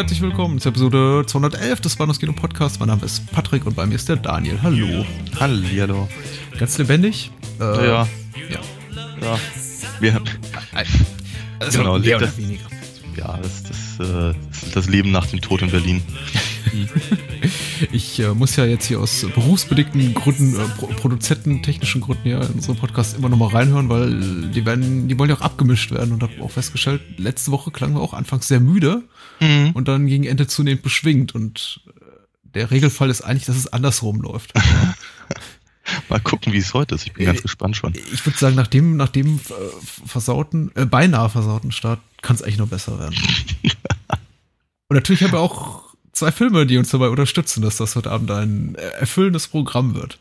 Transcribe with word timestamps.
Herzlich 0.00 0.22
willkommen 0.22 0.58
zur 0.58 0.70
Episode 0.70 1.24
211 1.26 1.82
des 1.82 1.96
Bahnhofskino 1.96 2.32
Podcasts. 2.32 2.78
Mein 2.78 2.88
Name 2.88 3.04
ist 3.04 3.30
Patrick 3.32 3.66
und 3.66 3.76
bei 3.76 3.84
mir 3.84 3.96
ist 3.96 4.08
der 4.08 4.16
Daniel. 4.16 4.58
Hallo. 4.62 5.04
Hallihallo. 5.38 6.08
Ganz 6.58 6.78
lebendig? 6.78 7.30
Äh, 7.60 7.64
ja. 7.64 8.08
Ja. 8.48 8.60
Ja. 9.20 9.38
Wir, 10.00 10.22
Also 11.58 11.78
Genau, 11.80 11.98
mehr 11.98 12.16
oder 12.16 12.34
weniger. 12.38 12.64
ja, 13.14 13.38
das, 13.42 13.62
das, 13.64 14.08
äh, 14.08 14.34
das 14.48 14.62
ist 14.62 14.74
das 14.76 14.88
Leben 14.88 15.10
nach 15.10 15.26
dem 15.26 15.42
Tod 15.42 15.60
in 15.60 15.70
Berlin. 15.70 16.02
Ich 17.92 18.18
äh, 18.20 18.34
muss 18.34 18.56
ja 18.56 18.64
jetzt 18.64 18.86
hier 18.86 19.00
aus 19.00 19.26
berufsbedingten 19.34 20.12
Gründen, 20.14 20.54
äh, 20.54 20.64
Pro 20.76 20.86
Produzenten, 20.88 21.62
technischen 21.62 22.00
Gründen 22.00 22.28
ja 22.28 22.42
in 22.42 22.52
unseren 22.54 22.76
Podcast 22.76 23.16
immer 23.16 23.28
noch 23.28 23.38
mal 23.38 23.48
reinhören, 23.48 23.88
weil 23.88 24.50
die 24.50 24.66
werden, 24.66 25.08
die 25.08 25.18
wollen 25.18 25.30
ja 25.30 25.36
auch 25.36 25.40
abgemischt 25.40 25.90
werden 25.90 26.12
und 26.12 26.22
habe 26.22 26.32
auch 26.42 26.50
festgestellt, 26.50 27.00
letzte 27.18 27.50
Woche 27.50 27.70
klangen 27.70 27.94
wir 27.94 28.00
auch 28.02 28.14
anfangs 28.14 28.48
sehr 28.48 28.60
müde 28.60 29.02
Mhm. 29.40 29.70
und 29.72 29.88
dann 29.88 30.06
gegen 30.06 30.24
Ende 30.24 30.46
zunehmend 30.46 30.82
beschwingt 30.82 31.34
und 31.34 31.80
äh, 31.86 32.02
der 32.54 32.70
Regelfall 32.70 33.08
ist 33.08 33.22
eigentlich, 33.22 33.46
dass 33.46 33.56
es 33.56 33.72
andersrum 33.72 34.20
läuft. 34.20 34.52
Mal 36.10 36.20
gucken, 36.20 36.52
wie 36.52 36.58
es 36.58 36.74
heute 36.74 36.94
ist. 36.94 37.06
Ich 37.06 37.14
bin 37.14 37.22
Äh, 37.22 37.26
ganz 37.26 37.42
gespannt 37.42 37.74
schon. 37.76 37.94
Ich 38.12 38.24
würde 38.26 38.38
sagen, 38.38 38.54
nach 38.54 38.66
dem, 38.66 38.96
nach 38.98 39.08
dem 39.08 39.36
äh, 39.36 39.52
versauten, 40.06 40.70
äh, 40.74 40.84
beinahe 40.84 41.30
versauten 41.30 41.72
Start 41.72 42.00
kann 42.20 42.36
es 42.36 42.42
eigentlich 42.42 42.58
noch 42.58 42.68
besser 42.68 42.98
werden. 42.98 43.16
Und 44.88 44.94
natürlich 44.96 45.22
haben 45.22 45.32
wir 45.32 45.40
auch 45.40 45.89
zwei 46.20 46.32
Filme, 46.32 46.66
die 46.66 46.76
uns 46.76 46.90
dabei 46.90 47.08
unterstützen, 47.08 47.62
dass 47.62 47.78
das 47.78 47.96
heute 47.96 48.10
Abend 48.10 48.30
ein 48.30 48.74
äh, 48.74 48.80
erfüllendes 49.00 49.48
Programm 49.48 49.94
wird. 49.94 50.18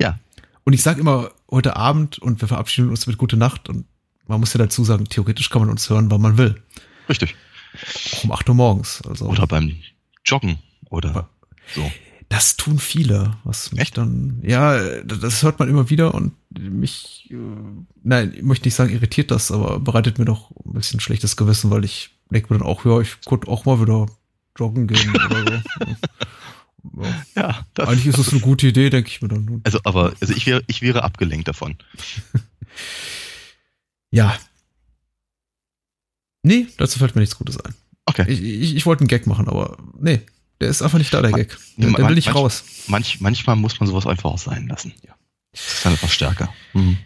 Ja. 0.00 0.18
Und 0.64 0.72
ich 0.72 0.82
sage 0.82 1.00
immer 1.00 1.30
heute 1.50 1.76
Abend 1.76 2.18
und 2.18 2.40
wir 2.40 2.48
verabschieden 2.48 2.88
uns 2.88 3.06
mit 3.06 3.18
Gute 3.18 3.36
Nacht 3.36 3.68
und 3.68 3.84
man 4.26 4.40
muss 4.40 4.54
ja 4.54 4.58
dazu 4.58 4.84
sagen, 4.84 5.04
theoretisch 5.04 5.50
kann 5.50 5.60
man 5.60 5.70
uns 5.70 5.90
hören, 5.90 6.10
wann 6.10 6.22
man 6.22 6.38
will. 6.38 6.62
Richtig. 7.10 7.36
Auch 8.14 8.24
um 8.24 8.32
8 8.32 8.48
Uhr 8.48 8.54
morgens. 8.54 9.02
Also 9.02 9.26
Oder 9.26 9.46
beim 9.46 9.76
Joggen. 10.24 10.58
Oder 10.88 11.28
so. 11.74 11.92
das 12.30 12.56
tun 12.56 12.78
viele, 12.78 13.36
was 13.44 13.70
mich 13.72 13.82
Echt? 13.82 13.98
dann, 13.98 14.40
ja, 14.42 15.02
das 15.02 15.42
hört 15.42 15.58
man 15.58 15.68
immer 15.68 15.90
wieder 15.90 16.14
und 16.14 16.32
mich, 16.58 17.28
äh, 17.30 17.36
nein, 18.02 18.32
ich 18.34 18.42
möchte 18.42 18.66
nicht 18.66 18.74
sagen, 18.74 18.94
irritiert 18.94 19.30
das, 19.30 19.50
aber 19.50 19.78
bereitet 19.78 20.18
mir 20.18 20.24
doch 20.24 20.50
ein 20.64 20.72
bisschen 20.72 21.00
schlechtes 21.00 21.36
Gewissen, 21.36 21.70
weil 21.70 21.84
ich 21.84 22.10
denke 22.30 22.50
mir 22.50 22.60
dann 22.60 22.66
auch, 22.66 22.86
ja, 22.86 22.98
ich 23.00 23.20
könnte 23.26 23.48
auch 23.48 23.66
mal 23.66 23.82
wieder 23.82 24.06
joggen 24.58 24.86
gehen 24.86 25.14
oder 25.14 25.44
so. 25.44 27.02
ja. 27.02 27.14
Ja, 27.34 27.66
das, 27.74 27.88
Eigentlich 27.88 28.06
ist 28.06 28.18
das 28.18 28.26
es 28.28 28.32
eine 28.32 28.40
gute 28.42 28.66
Idee, 28.68 28.90
denke 28.90 29.08
ich 29.08 29.20
mir 29.22 29.28
dann. 29.28 29.60
Also, 29.64 29.80
aber 29.84 30.14
also 30.20 30.34
ich 30.34 30.46
wäre, 30.46 30.62
ich 30.66 30.82
wäre 30.82 31.02
abgelenkt 31.02 31.48
davon. 31.48 31.76
Ja. 34.10 34.38
Nee, 36.42 36.68
dazu 36.76 36.98
fällt 36.98 37.14
mir 37.14 37.20
nichts 37.20 37.36
Gutes 37.38 37.58
ein. 37.60 37.74
Okay. 38.06 38.24
Ich, 38.28 38.40
ich, 38.42 38.76
ich 38.76 38.86
wollte 38.86 39.00
einen 39.00 39.08
Gag 39.08 39.26
machen, 39.26 39.48
aber 39.48 39.76
nee, 39.98 40.20
der 40.60 40.68
ist 40.68 40.82
einfach 40.82 40.98
nicht 40.98 41.12
da, 41.12 41.20
der 41.22 41.30
Ma- 41.32 41.38
Gag. 41.38 41.56
Der, 41.78 41.88
Ma- 41.90 41.96
der 41.96 42.08
will 42.08 42.14
nicht 42.14 42.28
manch- 42.28 42.34
raus. 42.36 42.64
Manch, 42.86 43.20
manchmal 43.20 43.56
muss 43.56 43.80
man 43.80 43.88
sowas 43.88 44.06
einfach 44.06 44.30
auch 44.30 44.38
sein 44.38 44.68
lassen. 44.68 44.92
Ja. 45.02 45.14
Das 45.52 45.66
ist 45.74 45.84
dann 45.84 45.94
etwas 45.94 46.12
stärker. 46.12 46.52
Mhm. 46.74 46.98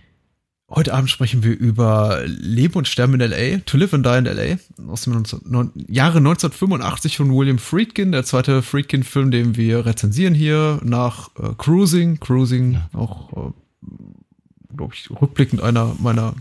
Heute 0.71 0.93
Abend 0.93 1.09
sprechen 1.09 1.43
wir 1.43 1.57
über 1.57 2.23
Leben 2.27 2.75
und 2.75 2.87
Sterben 2.87 3.15
in 3.15 3.21
L.A., 3.23 3.59
To 3.65 3.79
Live 3.79 3.95
and 3.95 4.05
Die 4.05 4.19
in 4.19 4.27
L.A., 4.27 4.59
aus 4.93 5.03
dem 5.05 5.15
19, 5.15 5.41
neun, 5.47 5.73
Jahre 5.89 6.19
1985 6.19 7.17
von 7.17 7.35
William 7.35 7.59
Friedkin, 7.59 8.13
der 8.13 8.25
zweite 8.25 8.61
Friedkin-Film, 8.63 9.31
den 9.31 9.57
wir 9.57 9.87
rezensieren 9.87 10.35
hier 10.35 10.79
nach 10.85 11.31
äh, 11.39 11.55
Cruising. 11.57 12.21
Cruising, 12.21 12.83
auch, 12.93 13.33
äh, 13.33 14.77
glaube 14.77 14.93
ich, 14.95 15.09
rückblickend 15.11 15.63
einer 15.63 15.97
meiner 16.01 16.35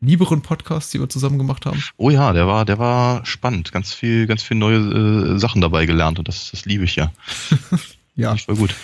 lieberen 0.00 0.42
Podcasts, 0.42 0.92
die 0.92 1.00
wir 1.00 1.08
zusammen 1.08 1.38
gemacht 1.38 1.66
haben. 1.66 1.82
Oh 1.96 2.10
ja, 2.10 2.32
der 2.32 2.46
war, 2.46 2.64
der 2.64 2.78
war 2.78 3.26
spannend. 3.26 3.72
Ganz 3.72 3.92
viel, 3.92 4.28
ganz 4.28 4.44
viel 4.44 4.56
neue 4.56 4.78
äh, 5.34 5.38
Sachen 5.40 5.60
dabei 5.60 5.86
gelernt 5.86 6.20
und 6.20 6.28
das, 6.28 6.52
das 6.52 6.64
liebe 6.66 6.84
ich 6.84 6.94
ja. 6.96 7.12
Ja, 8.14 8.34
Ich 8.34 8.46
war 8.46 8.54
gut. 8.56 8.74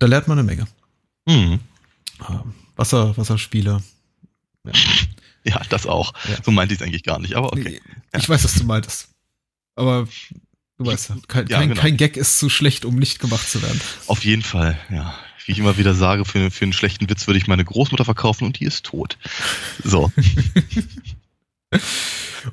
da 0.00 0.06
lernt 0.06 0.26
man 0.28 0.38
eine 0.38 0.46
Menge. 0.46 0.66
Mhm. 1.26 1.60
Ähm, 2.28 2.54
Wasser, 2.76 3.16
Wasserspiele. 3.16 3.80
Ja. 4.64 4.72
Ja, 5.44 5.60
das 5.70 5.88
auch. 5.88 6.12
Ja. 6.28 6.36
So 6.44 6.52
meinte 6.52 6.72
ich 6.72 6.80
es 6.80 6.86
eigentlich 6.86 7.02
gar 7.02 7.18
nicht, 7.18 7.34
aber 7.34 7.52
okay. 7.52 7.80
Nee, 7.82 8.18
Ich 8.20 8.28
weiß, 8.28 8.44
was 8.44 8.54
du 8.54 8.62
meintest. 8.62 9.08
Aber 9.74 10.06
du 10.78 10.86
weißt 10.86 11.14
kein, 11.26 11.48
kein, 11.48 11.68
genau. 11.68 11.80
kein 11.80 11.96
Gag 11.96 12.16
ist 12.16 12.38
zu 12.38 12.48
schlecht, 12.48 12.84
um 12.84 12.94
nicht 12.94 13.18
gemacht 13.18 13.48
zu 13.48 13.60
werden. 13.60 13.80
Auf 14.06 14.24
jeden 14.24 14.42
Fall, 14.42 14.78
ja. 14.88 15.18
Wie 15.44 15.50
ich 15.50 15.58
immer 15.58 15.76
wieder 15.78 15.94
sage, 15.94 16.24
für, 16.24 16.52
für 16.52 16.64
einen 16.64 16.72
schlechten 16.72 17.10
Witz 17.10 17.26
würde 17.26 17.38
ich 17.38 17.48
meine 17.48 17.64
Großmutter 17.64 18.04
verkaufen 18.04 18.44
und 18.44 18.60
die 18.60 18.64
ist 18.64 18.84
tot. 18.84 19.18
So. 19.82 20.12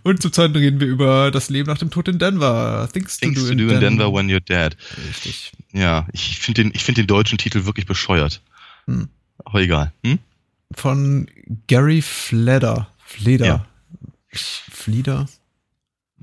Und 0.04 0.22
zum 0.22 0.32
Zweiten 0.32 0.56
reden 0.56 0.80
wir 0.80 0.88
über 0.88 1.32
das 1.32 1.50
Leben 1.50 1.68
nach 1.68 1.80
dem 1.80 1.90
Tod 1.90 2.08
in 2.08 2.20
Denver. 2.20 2.88
Things, 2.94 3.18
Things 3.18 3.36
to 3.36 3.42
do, 3.42 3.50
to 3.50 3.56
do 3.56 3.74
in 3.74 3.80
Denver 3.80 4.14
when 4.14 4.30
you're 4.30 4.40
dead. 4.40 4.78
Richtig. 5.10 5.52
Ja, 5.74 6.08
ich 6.14 6.40
finde 6.40 6.64
den, 6.64 6.72
ich 6.76 6.84
finde 6.84 7.02
den 7.02 7.08
deutschen 7.08 7.38
Titel 7.38 7.66
wirklich 7.66 7.86
bescheuert. 7.86 8.42
Hm. 8.86 9.10
Aber 9.44 9.62
egal. 9.62 9.92
Hm? 10.06 10.20
Von 10.76 11.28
Gary 11.68 12.02
Fleder. 12.02 12.88
Fleder. 13.00 13.46
Ja. 13.46 13.66
Flieder. 14.32 15.28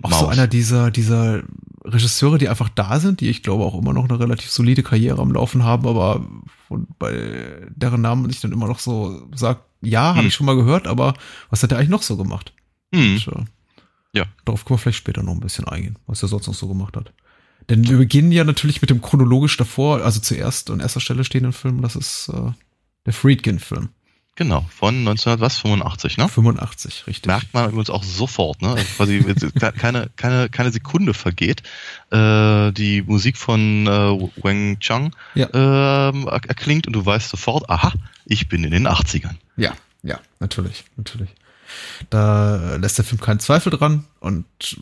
Auch 0.02 0.10
Maus. 0.10 0.20
so 0.20 0.26
einer 0.28 0.46
dieser, 0.46 0.90
dieser 0.90 1.42
Regisseure, 1.84 2.38
die 2.38 2.48
einfach 2.48 2.68
da 2.68 3.00
sind, 3.00 3.20
die 3.20 3.28
ich 3.28 3.42
glaube 3.42 3.64
auch 3.64 3.76
immer 3.78 3.92
noch 3.92 4.04
eine 4.08 4.18
relativ 4.20 4.50
solide 4.50 4.82
Karriere 4.82 5.20
am 5.20 5.32
Laufen 5.32 5.64
haben, 5.64 5.86
aber 5.86 6.26
von, 6.68 6.86
bei 6.98 7.66
deren 7.74 8.02
Namen 8.02 8.28
sich 8.30 8.40
dann 8.40 8.52
immer 8.52 8.66
noch 8.68 8.78
so 8.78 9.26
sagt, 9.34 9.62
ja, 9.82 10.08
habe 10.10 10.20
Hm. 10.20 10.26
ich 10.28 10.34
schon 10.34 10.46
mal 10.46 10.56
gehört, 10.56 10.86
aber 10.86 11.14
was 11.50 11.62
hat 11.62 11.72
er 11.72 11.78
eigentlich 11.78 11.88
noch 11.90 12.02
so 12.02 12.16
gemacht? 12.16 12.52
Hm. 12.94 13.14
Und, 13.14 13.28
äh, 13.28 13.44
Ja. 14.12 14.26
Darauf 14.44 14.64
können 14.64 14.76
wir 14.76 14.82
vielleicht 14.82 14.98
später 14.98 15.22
noch 15.22 15.32
ein 15.32 15.40
bisschen 15.40 15.66
eingehen, 15.66 15.98
was 16.06 16.22
er 16.22 16.28
sonst 16.28 16.46
noch 16.46 16.54
so 16.54 16.68
gemacht 16.68 16.96
hat. 16.96 17.12
Denn 17.68 17.88
wir 17.88 17.96
beginnen 17.96 18.30
ja 18.32 18.44
natürlich 18.44 18.80
mit 18.80 18.90
dem 18.90 19.02
chronologisch 19.02 19.56
davor, 19.56 20.02
also 20.02 20.20
zuerst 20.20 20.70
an 20.70 20.80
erster 20.80 21.00
Stelle 21.00 21.24
stehenden 21.24 21.52
Film, 21.52 21.82
das 21.82 21.96
ist 21.96 22.28
äh, 22.28 22.52
der 23.06 23.12
Friedkin-Film. 23.12 23.88
Genau, 24.38 24.66
von 24.68 24.94
1985, 24.98 26.18
ne? 26.18 26.28
85, 26.28 27.06
richtig. 27.06 27.26
Merkt 27.26 27.54
man 27.54 27.68
übrigens 27.70 27.88
auch 27.88 28.04
sofort, 28.04 28.60
ne? 28.60 28.68
Also 28.70 28.84
quasi 28.96 29.24
keine, 29.78 30.10
keine, 30.16 30.50
keine 30.50 30.70
Sekunde 30.70 31.14
vergeht. 31.14 31.62
Äh, 32.10 32.70
die 32.72 33.02
Musik 33.02 33.38
von 33.38 33.86
äh, 33.86 33.90
Wang 34.42 34.78
Chang 34.80 35.16
Ja. 35.34 35.46
er- 35.46 36.12
erklingt 36.48 36.86
und 36.86 36.92
du 36.92 37.04
weißt 37.06 37.30
sofort, 37.30 37.70
aha, 37.70 37.92
ich 38.26 38.48
bin 38.48 38.62
in 38.62 38.72
den 38.72 38.86
80ern. 38.86 39.36
Ja, 39.56 39.72
ja, 40.02 40.20
natürlich, 40.38 40.84
natürlich. 40.98 41.30
Da 42.10 42.74
äh, 42.74 42.76
lässt 42.76 42.98
der 42.98 43.04
Film 43.06 43.20
keinen 43.20 43.40
Zweifel 43.40 43.70
dran 43.70 44.04
und 44.20 44.44
äh, 44.62 44.76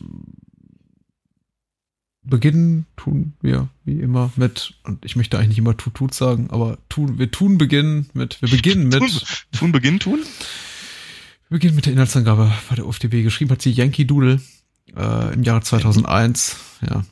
beginnen 2.25 2.85
tun 2.97 3.33
wir 3.41 3.67
wie 3.83 3.99
immer 3.99 4.31
mit, 4.35 4.73
und 4.83 5.03
ich 5.05 5.15
möchte 5.15 5.37
eigentlich 5.37 5.49
nicht 5.49 5.57
immer 5.59 5.77
tut 5.77 5.93
tut 5.95 6.13
sagen, 6.13 6.49
aber 6.49 6.77
tun, 6.89 7.17
wir 7.19 7.31
tun 7.31 7.57
beginnen 7.57 8.09
mit, 8.13 8.41
wir 8.41 8.49
beginnen 8.49 8.87
mit, 8.87 8.99
Tun, 8.99 9.09
tun 9.51 9.71
Beginn 9.71 9.99
tun? 9.99 10.19
wir 11.49 11.55
beginnen 11.57 11.75
mit 11.75 11.85
der 11.85 11.93
Inhaltsangabe 11.93 12.51
bei 12.69 12.75
der 12.75 12.87
UFDB. 12.87 13.23
Geschrieben 13.23 13.51
hat 13.51 13.61
sie 13.61 13.71
Yankee 13.71 14.05
Doodle 14.05 14.41
äh, 14.95 15.33
im 15.33 15.43
Jahre 15.43 15.61
2001, 15.61 16.57
ja. 16.89 17.05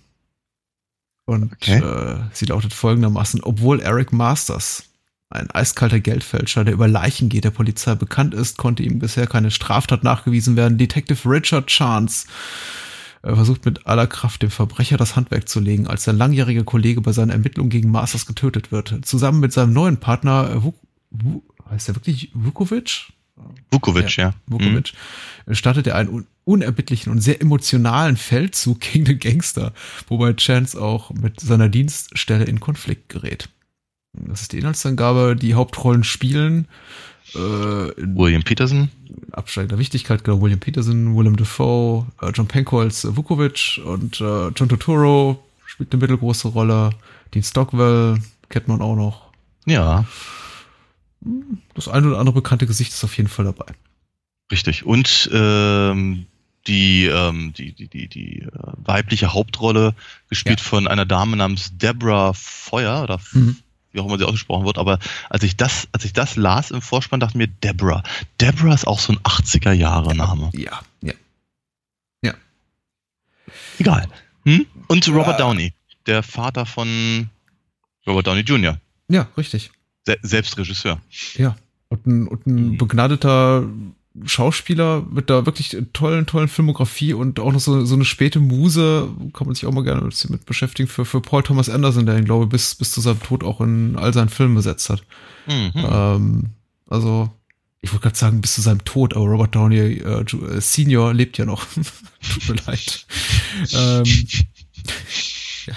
Und 1.25 1.53
Okay. 1.53 1.79
äh, 1.79 2.17
sie 2.33 2.45
lautet 2.45 2.73
folgendermaßen, 2.73 3.41
obwohl 3.43 3.79
Eric 3.79 4.11
Masters 4.11 4.83
ein 5.29 5.49
eiskalter 5.49 5.99
Geldfälscher, 5.99 6.63
der 6.63 6.73
über 6.73 6.87
Leichen 6.87 7.29
geht, 7.29 7.43
der 7.43 7.49
Polizei 7.51 7.95
bekannt 7.95 8.33
ist, 8.33 8.57
konnte 8.57 8.83
ihm 8.83 8.99
bisher 8.99 9.25
keine 9.25 9.49
Straftat 9.51 10.03
nachgewiesen 10.03 10.55
werden. 10.55 10.77
Detective 10.77 11.27
Richard 11.27 11.67
Chance 11.67 12.27
versucht 13.23 13.65
mit 13.65 13.87
aller 13.87 14.07
Kraft 14.07 14.41
dem 14.41 14.51
Verbrecher 14.51 14.97
das 14.97 15.15
Handwerk 15.15 15.47
zu 15.47 15.59
legen, 15.59 15.87
als 15.87 16.03
sein 16.03 16.17
langjähriger 16.17 16.63
Kollege 16.63 17.01
bei 17.01 17.13
seinen 17.13 17.29
Ermittlungen 17.29 17.69
gegen 17.69 17.89
Masters 17.89 18.25
getötet 18.25 18.71
wird. 18.71 18.99
Zusammen 19.03 19.39
mit 19.39 19.53
seinem 19.53 19.73
neuen 19.73 19.97
Partner, 19.97 20.49
äh, 20.49 20.63
Vuk, 20.63 20.75
Vuk, 21.09 21.43
heißt 21.69 21.87
der 21.87 21.95
wirklich 21.95 22.31
Vukovic? 22.33 23.07
Vukovic, 23.71 24.17
ja. 24.17 24.33
Vukovic, 24.45 24.93
startet 25.51 25.87
er 25.87 25.95
einen 25.95 26.09
un 26.09 26.27
unerbittlichen 26.45 27.09
und 27.09 27.21
sehr 27.21 27.41
emotionalen 27.41 28.17
Feldzug 28.17 28.79
gegen 28.91 29.05
den 29.05 29.19
Gangster, 29.19 29.73
wobei 30.09 30.33
Chance 30.33 30.79
auch 30.81 31.11
mit 31.11 31.39
seiner 31.39 31.69
Dienststelle 31.69 32.43
in 32.43 32.59
Konflikt 32.59 33.07
gerät. 33.07 33.47
Das 34.11 34.41
ist 34.41 34.51
die 34.51 34.59
Inhaltsangabe. 34.59 35.35
Die 35.35 35.55
Hauptrollen 35.55 36.03
spielen 36.03 36.67
äh, 37.33 37.37
William 37.37 38.43
Peterson. 38.43 38.89
Absteigender 39.31 39.77
Wichtigkeit, 39.77 40.23
genau, 40.23 40.41
William 40.41 40.59
Peterson, 40.59 41.15
Willem 41.15 41.35
Dafoe, 41.35 42.05
äh, 42.21 42.29
John 42.33 42.47
Penko 42.47 42.83
äh, 42.83 42.89
Vukovic 43.03 43.79
und 43.85 44.19
äh, 44.21 44.47
John 44.49 44.69
Turturro 44.69 45.43
spielt 45.65 45.91
eine 45.93 46.01
mittelgroße 46.01 46.47
Rolle. 46.49 46.91
Dean 47.33 47.43
Stockwell 47.43 48.19
kennt 48.49 48.67
man 48.67 48.81
auch 48.81 48.95
noch. 48.95 49.21
Ja. 49.65 50.05
Das 51.73 51.87
eine 51.87 52.07
oder 52.07 52.19
andere 52.19 52.35
bekannte 52.35 52.67
Gesicht 52.67 52.91
ist 52.91 53.03
auf 53.03 53.15
jeden 53.17 53.29
Fall 53.29 53.45
dabei. 53.45 53.65
Richtig. 54.51 54.85
Und 54.85 55.29
ähm, 55.33 56.25
die, 56.67 57.05
ähm, 57.05 57.53
die, 57.57 57.71
die, 57.73 57.87
die, 57.87 58.07
die 58.07 58.39
äh, 58.41 58.49
weibliche 58.77 59.33
Hauptrolle 59.33 59.95
gespielt 60.29 60.59
Ja. 60.59 60.65
von 60.65 60.87
einer 60.87 61.05
Dame 61.05 61.35
namens 61.37 61.77
Deborah 61.77 62.33
Feuer 62.33 63.03
oder 63.03 63.19
Mhm. 63.33 63.57
Wie 63.93 63.99
auch 64.01 64.05
immer 64.07 64.17
sie 64.17 64.25
ausgesprochen 64.25 64.65
wird, 64.65 64.77
aber 64.77 64.99
als 65.29 65.43
ich 65.43 65.55
das, 65.55 65.87
als 65.93 66.03
ich 66.03 66.11
das 66.13 66.35
las 66.35 66.71
im 66.71 66.81
Vorspann, 66.81 67.19
dachte 67.21 67.37
mir, 67.37 67.47
Deborah. 67.47 68.03
Deborah 68.41 68.73
ist 68.73 68.85
auch 68.87 68.99
so 68.99 69.13
ein 69.13 69.19
80er 69.19 69.71
Jahre 69.71 70.13
Name. 70.15 70.49
Ja, 70.53 70.81
ja. 71.01 71.13
Egal. 73.79 74.07
Hm? 74.45 74.65
Und 74.87 75.07
Robert 75.09 75.39
Ja. 75.39 75.45
Downey, 75.45 75.73
der 76.05 76.23
Vater 76.23 76.65
von 76.65 77.29
Robert 78.07 78.27
Downey 78.27 78.41
Jr., 78.41 78.79
Ja, 79.09 79.27
richtig. 79.37 79.71
se 80.05 80.17
selbst 80.21 80.57
Regisseur. 80.57 80.99
Ja. 81.35 81.55
Und 81.89 82.05
ein, 82.07 82.27
und 82.27 82.47
ein 82.47 82.55
Mhm. 82.71 82.77
begnadeter 82.77 83.63
Schauspieler 84.25 85.03
mit 85.09 85.29
der 85.29 85.45
wirklich 85.47 85.75
tollen, 85.93 86.25
tollen 86.27 86.47
Filmografie 86.47 87.13
und 87.13 87.39
auch 87.39 87.51
noch 87.51 87.59
so, 87.59 87.83
so 87.85 87.95
eine 87.95 88.05
späte 88.05 88.39
Muse, 88.39 89.09
kann 89.33 89.47
man 89.47 89.55
sich 89.55 89.65
auch 89.65 89.71
mal 89.71 89.83
gerne 89.83 90.01
bisschen 90.01 90.31
mit 90.31 90.45
beschäftigen, 90.45 90.87
für, 90.87 91.03
für 91.05 91.19
Paul 91.19 91.41
Thomas 91.43 91.67
Anderson, 91.69 92.05
der 92.05 92.17
ihn, 92.17 92.25
glaube 92.25 92.43
ich, 92.45 92.49
bis, 92.51 92.75
bis 92.75 92.91
zu 92.91 93.01
seinem 93.01 93.21
Tod 93.23 93.43
auch 93.43 93.59
in 93.61 93.95
all 93.97 94.13
seinen 94.13 94.29
Filmen 94.29 94.53
besetzt 94.55 94.89
hat. 94.89 95.03
Mhm. 95.47 95.71
Ähm, 95.75 96.43
also, 96.87 97.31
ich 97.81 97.91
wollte 97.91 98.03
gerade 98.03 98.17
sagen, 98.17 98.41
bis 98.41 98.53
zu 98.53 98.61
seinem 98.61 98.83
Tod, 98.85 99.15
aber 99.15 99.25
Robert 99.25 99.55
Downey 99.55 99.77
äh, 99.79 100.21
äh, 100.21 100.61
Senior 100.61 101.13
lebt 101.13 101.37
ja 101.39 101.45
noch. 101.45 101.65
Tut 101.75 102.49
mir 102.49 102.55
leid. 102.67 103.05
ähm, 103.73 104.03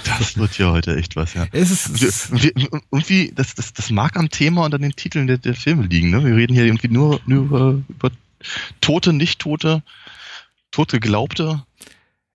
Das 0.04 0.36
wird 0.36 0.58
ja 0.58 0.72
heute 0.72 0.96
echt 0.96 1.16
was, 1.16 1.34
ja. 1.34 1.46
es 1.52 1.70
ist, 1.70 2.32
Wir- 2.32 2.52
wir- 2.54 2.80
Irgendwie, 2.90 3.32
das, 3.34 3.54
das, 3.54 3.72
das 3.72 3.90
mag 3.90 4.16
am 4.16 4.28
Thema 4.28 4.64
und 4.64 4.74
an 4.74 4.82
den 4.82 4.94
Titeln 4.96 5.26
der, 5.26 5.38
der 5.38 5.54
Filme 5.54 5.86
liegen. 5.86 6.10
Ne? 6.10 6.24
Wir 6.24 6.34
reden 6.36 6.54
hier 6.54 6.64
irgendwie 6.66 6.88
nur, 6.88 7.20
nur 7.26 7.44
über, 7.44 7.82
über 7.88 8.10
Tote, 8.80 9.12
Nicht-Tote, 9.12 9.82
Tote 10.70 11.00
Geglaubte. 11.00 11.64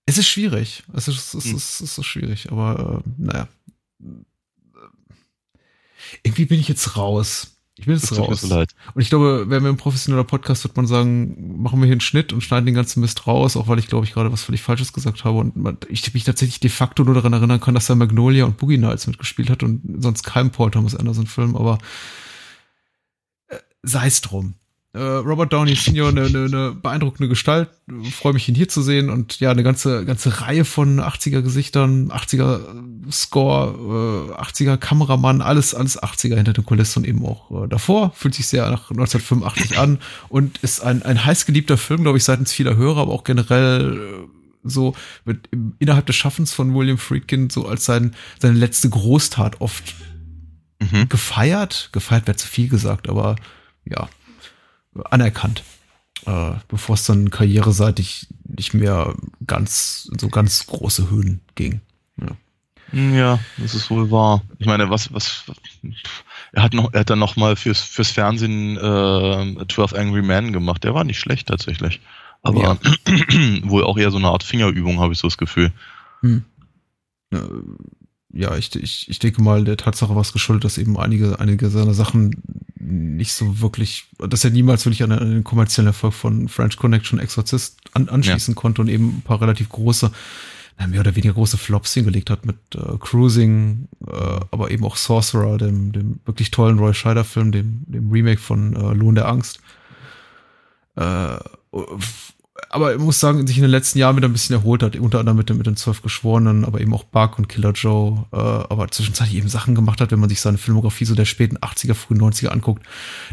Es 0.06 0.18
ist 0.18 0.28
schwierig. 0.28 0.84
Es 0.94 1.08
ist, 1.08 1.34
es 1.34 1.46
Hm. 1.46 1.56
ist, 1.56 1.74
es 1.76 1.82
ist 1.82 1.96
so 1.96 2.04
schwierig, 2.04 2.52
aber 2.52 3.04
äh, 3.06 3.10
naja. 3.18 3.48
Irgendwie 6.24 6.46
bin 6.46 6.60
ich 6.60 6.68
jetzt 6.68 6.98
raus. 6.98 7.56
Ich 7.78 7.86
bin 7.86 7.96
jetzt 7.96 8.10
tut 8.10 8.20
mir 8.20 8.26
raus. 8.26 8.42
so 8.42 8.48
leid. 8.48 8.76
Und 8.94 9.02
ich 9.02 9.10
glaube, 9.10 9.50
wären 9.50 9.64
wir 9.64 9.70
ein 9.70 9.78
professioneller 9.78 10.24
Podcast, 10.26 10.64
wird 10.64 10.76
man 10.76 10.86
sagen, 10.88 11.62
machen 11.64 11.80
wir 11.80 11.86
hier 11.86 11.94
einen 11.94 12.02
Schnitt 12.02 12.34
und 12.34 12.42
schneiden 12.42 12.66
den 12.66 12.76
ganzen 12.76 13.00
Mist 13.00 13.26
raus, 13.28 13.56
auch 13.56 13.68
weil 13.68 13.80
ich 13.80 13.88
glaube 13.88 14.06
ich 14.06 14.14
gerade 14.14 14.32
was 14.32 14.44
völlig 14.44 14.62
Falsches 14.62 14.94
gesagt 14.94 15.24
habe 15.24 15.38
und 15.40 15.56
man, 15.56 15.78
ich 15.90 16.14
mich 16.14 16.24
tatsächlich 16.24 16.60
de 16.60 16.70
facto 16.70 17.04
nur 17.04 17.16
daran 17.16 17.34
erinnern 17.34 17.62
kann, 17.62 17.74
dass 17.74 17.90
er 17.90 17.96
Magnolia 17.96 18.46
und 18.46 18.58
Boogie 18.58 18.78
Nights 18.78 19.08
mitgespielt 19.08 19.50
hat 19.50 19.64
und 19.64 19.82
sonst 20.04 20.24
kein 20.24 20.52
Paul 20.52 20.70
Thomas 20.70 20.96
Anderson 20.96 21.26
Film, 21.28 21.56
aber 21.56 21.80
äh, 23.48 23.58
sei 23.84 24.08
es 24.08 24.22
drum. 24.22 24.56
Äh, 24.94 25.00
Robert 25.00 25.54
Downey 25.54 25.76
Sr., 25.76 26.10
eine, 26.10 26.26
eine, 26.26 26.46
eine 26.46 26.72
beeindruckende 26.72 27.30
Gestalt. 27.30 27.70
Freue 28.12 28.34
mich, 28.34 28.50
ihn 28.50 28.56
hier 28.56 28.68
zu 28.68 28.82
sehen. 28.82 29.10
Und 29.10 29.40
ja, 29.40 29.52
eine 29.52 29.64
ganze, 29.64 30.04
ganze 30.04 30.42
Reihe 30.42 30.66
von 30.66 31.00
80er-Gesichtern, 31.00 32.12
80er-Score, 32.12 34.36
äh, 34.38 34.42
80er-Kameramann, 34.42 35.42
alles, 35.42 35.74
alles 35.74 36.02
80er 36.02 36.36
hinter 36.36 36.54
den 36.54 36.66
Kulissen 36.66 37.00
und 37.00 37.08
eben 37.08 37.26
auch 37.26 37.64
äh, 37.64 37.68
davor. 37.70 38.12
Fühlt 38.16 38.36
sich 38.36 38.48
sehr 38.48 38.70
nach 38.70 38.92
1985 38.92 39.78
an 39.78 40.00
und 40.30 40.58
ist 40.60 40.82
ein, 40.82 41.04
ein 41.04 41.24
heißgeliebter 41.24 41.78
Film, 41.78 42.04
glaube 42.04 42.18
ich, 42.18 42.26
seitens 42.26 42.52
vieler 42.52 42.76
Hörer, 42.76 43.02
aber 43.02 43.14
auch 43.14 43.24
generell 43.24 43.98
äh, 43.98 44.28
so 44.64 44.94
wird 45.26 45.48
im, 45.52 45.74
innerhalb 45.80 46.06
des 46.06 46.18
Schaffens 46.18 46.54
von 46.54 46.76
William 46.76 46.98
Friedkin 46.98 47.50
so 47.50 47.66
als 47.66 47.86
sein, 47.86 48.14
seine 48.40 48.58
letzte 48.58 48.90
Großtat 48.90 49.62
oft 49.62 49.96
Mhm. 50.82 51.10
gefeiert. 51.10 51.90
Gefeiert 51.92 52.28
wäre 52.28 52.38
zu 52.38 52.48
viel 52.48 52.68
gesagt, 52.68 53.08
aber 53.08 53.36
ja, 53.86 54.10
anerkannt. 55.10 55.64
Äh, 56.26 56.52
bevor 56.68 56.96
es 56.96 57.06
dann 57.06 57.32
karriereseitig 57.32 58.28
nicht 58.44 58.74
mehr 58.74 59.16
ganz, 59.48 60.10
so 60.18 60.30
ganz 60.30 60.68
große 60.68 61.10
Höhen 61.10 61.42
ging. 61.56 61.82
Ja, 62.94 63.40
das 63.58 63.74
ist 63.74 63.90
wohl 63.90 64.12
wahr. 64.12 64.44
Ich 64.60 64.68
meine, 64.68 64.90
was, 64.90 65.14
was, 65.14 65.46
er 66.52 66.64
hat 66.64 66.74
noch, 66.74 66.94
er 66.94 67.02
hat 67.02 67.10
dann 67.10 67.20
noch 67.20 67.38
mal 67.38 67.56
fürs, 67.56 67.82
fürs 67.82 68.12
Fernsehen 68.12 68.78
äh, 68.78 69.66
12 69.68 69.94
Angry 69.94 70.22
Men 70.22 70.52
gemacht. 70.52 70.84
Der 70.84 70.94
war 70.94 71.04
nicht 71.04 71.20
schlecht 71.20 71.48
tatsächlich. 71.48 72.02
Aber 72.42 72.78
wohl 73.64 73.84
auch 73.84 73.98
eher 73.98 74.12
so 74.12 74.18
eine 74.18 74.28
Art 74.28 74.44
Fingerübung, 74.44 75.00
habe 75.00 75.14
ich 75.14 75.20
so 75.20 75.28
das 75.28 75.38
Gefühl. 75.38 75.72
Hm. 76.22 76.44
Ja, 78.34 78.56
ich, 78.56 78.74
ich, 78.76 79.10
ich 79.10 79.20
denke 79.20 79.42
mal, 79.42 79.64
der 79.64 79.78
Tatsache 79.78 80.16
war 80.16 80.22
es 80.22 80.32
geschuldet, 80.32 80.64
dass 80.64 80.78
eben 80.78 80.98
einige, 80.98 81.40
einige 81.40 81.70
seiner 81.70 81.94
Sachen 81.94 82.42
nicht 82.80 83.34
so 83.34 83.60
wirklich, 83.62 84.06
dass 84.18 84.44
er 84.44 84.52
niemals 84.52 84.86
wirklich 84.86 85.04
an, 85.04 85.10
den 85.10 85.44
kommerziellen 85.44 85.88
Erfolg 85.88 86.14
von 86.14 86.48
French 86.48 86.78
Connection 86.78 87.20
Exorcist 87.20 87.78
an, 87.94 88.10
anschließen 88.10 88.56
konnte 88.56 88.82
und 88.82 88.88
eben 88.88 89.18
ein 89.18 89.22
paar 89.22 89.42
relativ 89.42 89.70
große, 89.70 90.12
mehr 90.88 91.02
oder 91.02 91.16
weniger 91.16 91.34
große 91.34 91.58
Flops 91.58 91.94
hingelegt 91.94 92.30
hat 92.30 92.46
mit 92.46 92.58
äh, 92.74 92.98
Cruising, 93.00 93.88
äh, 94.08 94.40
aber 94.50 94.72
eben 94.72 94.84
auch 94.84 94.96
Sorcerer, 94.96 95.58
dem, 95.58 95.92
dem 95.92 96.20
wirklich 96.26 96.52
tollen 96.52 96.80
Roy 96.80 96.94
Scheider 96.94 97.24
Film, 97.24 97.52
dem, 97.52 97.84
dem 97.88 98.10
Remake 98.12 98.40
von 98.40 98.76
äh, 98.76 98.94
Lohn 98.94 99.16
der 99.16 99.28
Angst. 99.28 99.60
Äh, 100.96 101.38
aber 102.70 102.94
ich 102.94 103.00
muss 103.00 103.20
sagen, 103.20 103.46
sich 103.48 103.58
in 103.58 103.62
den 103.64 103.72
letzten 103.72 103.98
Jahren 104.00 104.16
wieder 104.18 104.28
ein 104.28 104.34
bisschen 104.34 104.56
erholt 104.56 104.84
hat, 104.84 104.96
unter 104.98 105.20
anderem 105.20 105.38
mit, 105.38 105.50
den- 105.50 105.58
mit 105.58 105.68
den 105.68 105.78
zwölf 105.78 106.02
Geschworenen, 106.02 106.66
aber 106.66 106.82
eben 106.82 106.94
auch 106.94 107.04
Buck 107.06 107.38
und 107.38 107.48
Killer 107.48 107.72
Joe, 107.72 108.26
äh, 108.32 108.36
aber 108.36 108.90
zwischenzeitlich 108.90 109.38
eben 109.38 109.48
Sachen 109.50 109.74
gemacht 109.76 110.02
hat, 110.02 110.12
wenn 110.12 110.20
man 110.20 110.30
sich 110.30 110.42
seine 110.42 110.58
Filmografie 110.58 111.06
so 111.06 111.16
der 111.16 111.26
späten 111.26 111.58
80er, 111.58 111.94
frühen 111.94 112.22
90er 112.22 112.48
anguckt, 112.50 112.86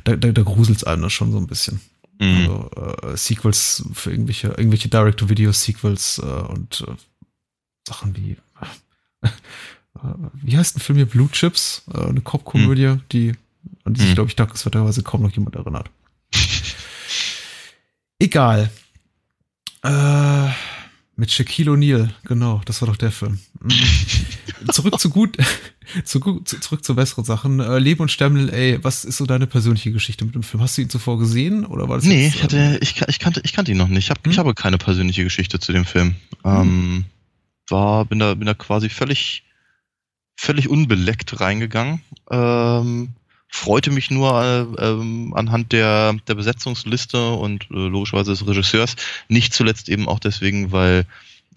da, 0.04 0.16
da, 0.16 0.30
da 0.32 0.42
gruselt's 0.42 0.84
einem 0.84 1.02
das 1.02 1.12
schon 1.12 1.32
so 1.32 1.38
ein 1.38 1.46
bisschen. 1.46 1.80
Mhm. 2.20 2.36
Also 2.36 2.70
äh, 3.12 3.16
Sequels 3.16 3.84
für 3.92 4.10
irgendwelche, 4.10 4.48
irgendwelche 4.48 4.88
Direct-to-Video-Sequels 4.88 6.18
äh, 6.18 6.22
und 6.52 6.84
äh, 6.88 6.92
Sachen 7.88 8.16
wie 8.16 8.36
äh, 9.22 9.26
wie 10.34 10.56
heißt 10.56 10.76
ein 10.76 10.80
Film 10.80 10.96
hier? 10.96 11.06
Blue 11.06 11.28
Chips, 11.30 11.82
äh, 11.92 11.98
eine 12.06 12.20
Cop-Komödie, 12.20 12.96
die 13.12 13.32
an 13.84 13.94
die 13.94 14.00
sich, 14.00 14.10
Mhm. 14.10 14.14
glaube 14.14 14.28
ich, 14.30 14.36
dankenswerterweise 14.36 15.02
kaum 15.02 15.22
noch 15.22 15.32
jemand 15.32 15.56
erinnert. 15.56 15.90
Egal. 18.18 18.70
Äh, 19.82 20.48
mit 21.16 21.32
Shaquille 21.32 21.72
O'Neal, 21.72 22.10
genau, 22.24 22.60
das 22.64 22.80
war 22.80 22.86
doch 22.88 22.96
der 22.96 23.10
Film. 23.10 23.38
Mm. 23.60 24.70
zurück 24.70 24.98
zu 25.00 25.10
gut, 25.10 25.36
zu, 26.04 26.20
gut- 26.20 26.48
zu, 26.48 26.60
zurück 26.60 26.84
zu 26.84 26.94
besseren 26.94 27.24
Sachen. 27.24 27.58
Äh, 27.60 27.78
Leben 27.78 28.00
und 28.02 28.10
Sterben 28.10 28.48
L.A., 28.48 28.82
was 28.84 29.04
ist 29.04 29.16
so 29.16 29.26
deine 29.26 29.46
persönliche 29.48 29.90
Geschichte 29.92 30.24
mit 30.24 30.34
dem 30.36 30.42
Film? 30.44 30.62
Hast 30.62 30.78
du 30.78 30.82
ihn 30.82 30.90
zuvor 30.90 31.18
gesehen 31.18 31.64
oder 31.66 31.88
war 31.88 31.96
das 31.96 32.04
Nee, 32.04 32.26
jetzt, 32.26 32.36
ich 32.36 32.42
hatte, 32.44 32.78
ich, 32.82 33.00
ich 33.08 33.18
kannte, 33.18 33.40
ich 33.44 33.52
kannte 33.52 33.72
ihn 33.72 33.78
noch 33.78 33.88
nicht. 33.88 34.04
Ich, 34.04 34.10
hab, 34.10 34.24
Hm? 34.24 34.30
ich 34.30 34.38
habe 34.38 34.54
keine 34.54 34.78
persönliche 34.78 35.24
Geschichte 35.24 35.58
zu 35.58 35.72
dem 35.72 35.84
Film. 35.84 36.14
Ähm, 36.44 37.04
war, 37.68 38.04
bin 38.04 38.18
da, 38.20 38.34
bin 38.34 38.46
da 38.46 38.54
quasi 38.54 38.88
völlig, 38.88 39.42
völlig 40.36 40.68
unbeleckt 40.68 41.40
reingegangen. 41.40 42.00
Ähm, 42.30 43.10
freute 43.48 43.90
mich 43.90 44.10
nur 44.10 44.42
äh, 44.42 44.60
ähm, 44.84 45.32
anhand 45.34 45.72
der, 45.72 46.14
der 46.26 46.34
Besetzungsliste 46.34 47.30
und 47.30 47.64
äh, 47.70 47.88
logischerweise 47.88 48.30
des 48.30 48.46
Regisseurs. 48.46 48.96
Nicht 49.28 49.54
zuletzt 49.54 49.88
eben 49.88 50.08
auch 50.08 50.18
deswegen, 50.18 50.70
weil, 50.70 51.06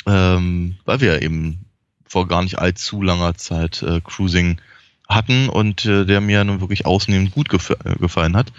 ähm, 0.06 0.78
weil 0.86 1.02
wir 1.02 1.22
eben 1.22 1.66
vor 2.06 2.28
gar 2.28 2.44
nicht 2.44 2.60
allzu 2.60 3.02
langer 3.02 3.36
Zeit 3.36 3.84
äh, 3.84 4.02
Cruising 4.02 4.60
hatten 5.08 5.50
und 5.50 5.86
äh, 5.86 6.06
der 6.06 6.22
mir 6.22 6.44
nun 6.44 6.62
wirklich 6.62 6.86
ausnehmend 6.86 7.32
gut 7.32 7.50
gef 7.50 7.70
äh, 7.70 7.96
gefallen 8.00 8.36
hat. 8.36 8.52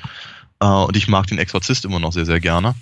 Äh, 0.61 0.67
und 0.67 0.97
ich 0.97 1.09
mag 1.09 1.27
den 1.27 1.39
Exorzist 1.39 1.85
immer 1.85 1.99
noch 1.99 2.13
sehr, 2.13 2.27
sehr 2.27 2.41
gerne. 2.41 2.75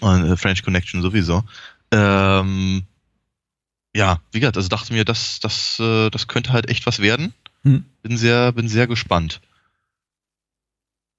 Und 0.00 0.24
äh, 0.24 0.36
French 0.36 0.62
Connection 0.62 1.02
sowieso. 1.02 1.44
Ähm, 1.90 2.84
ja, 3.94 4.20
wie 4.30 4.40
gesagt, 4.40 4.56
also 4.56 4.68
dachte 4.68 4.92
mir, 4.92 5.04
das, 5.04 5.40
das, 5.40 5.80
äh, 5.80 6.10
das 6.10 6.28
könnte 6.28 6.52
halt 6.52 6.68
echt 6.68 6.86
was 6.86 7.00
werden. 7.00 7.34
Hm. 7.62 7.84
Bin 8.02 8.16
sehr, 8.16 8.52
bin 8.52 8.68
sehr 8.68 8.86
gespannt. 8.86 9.40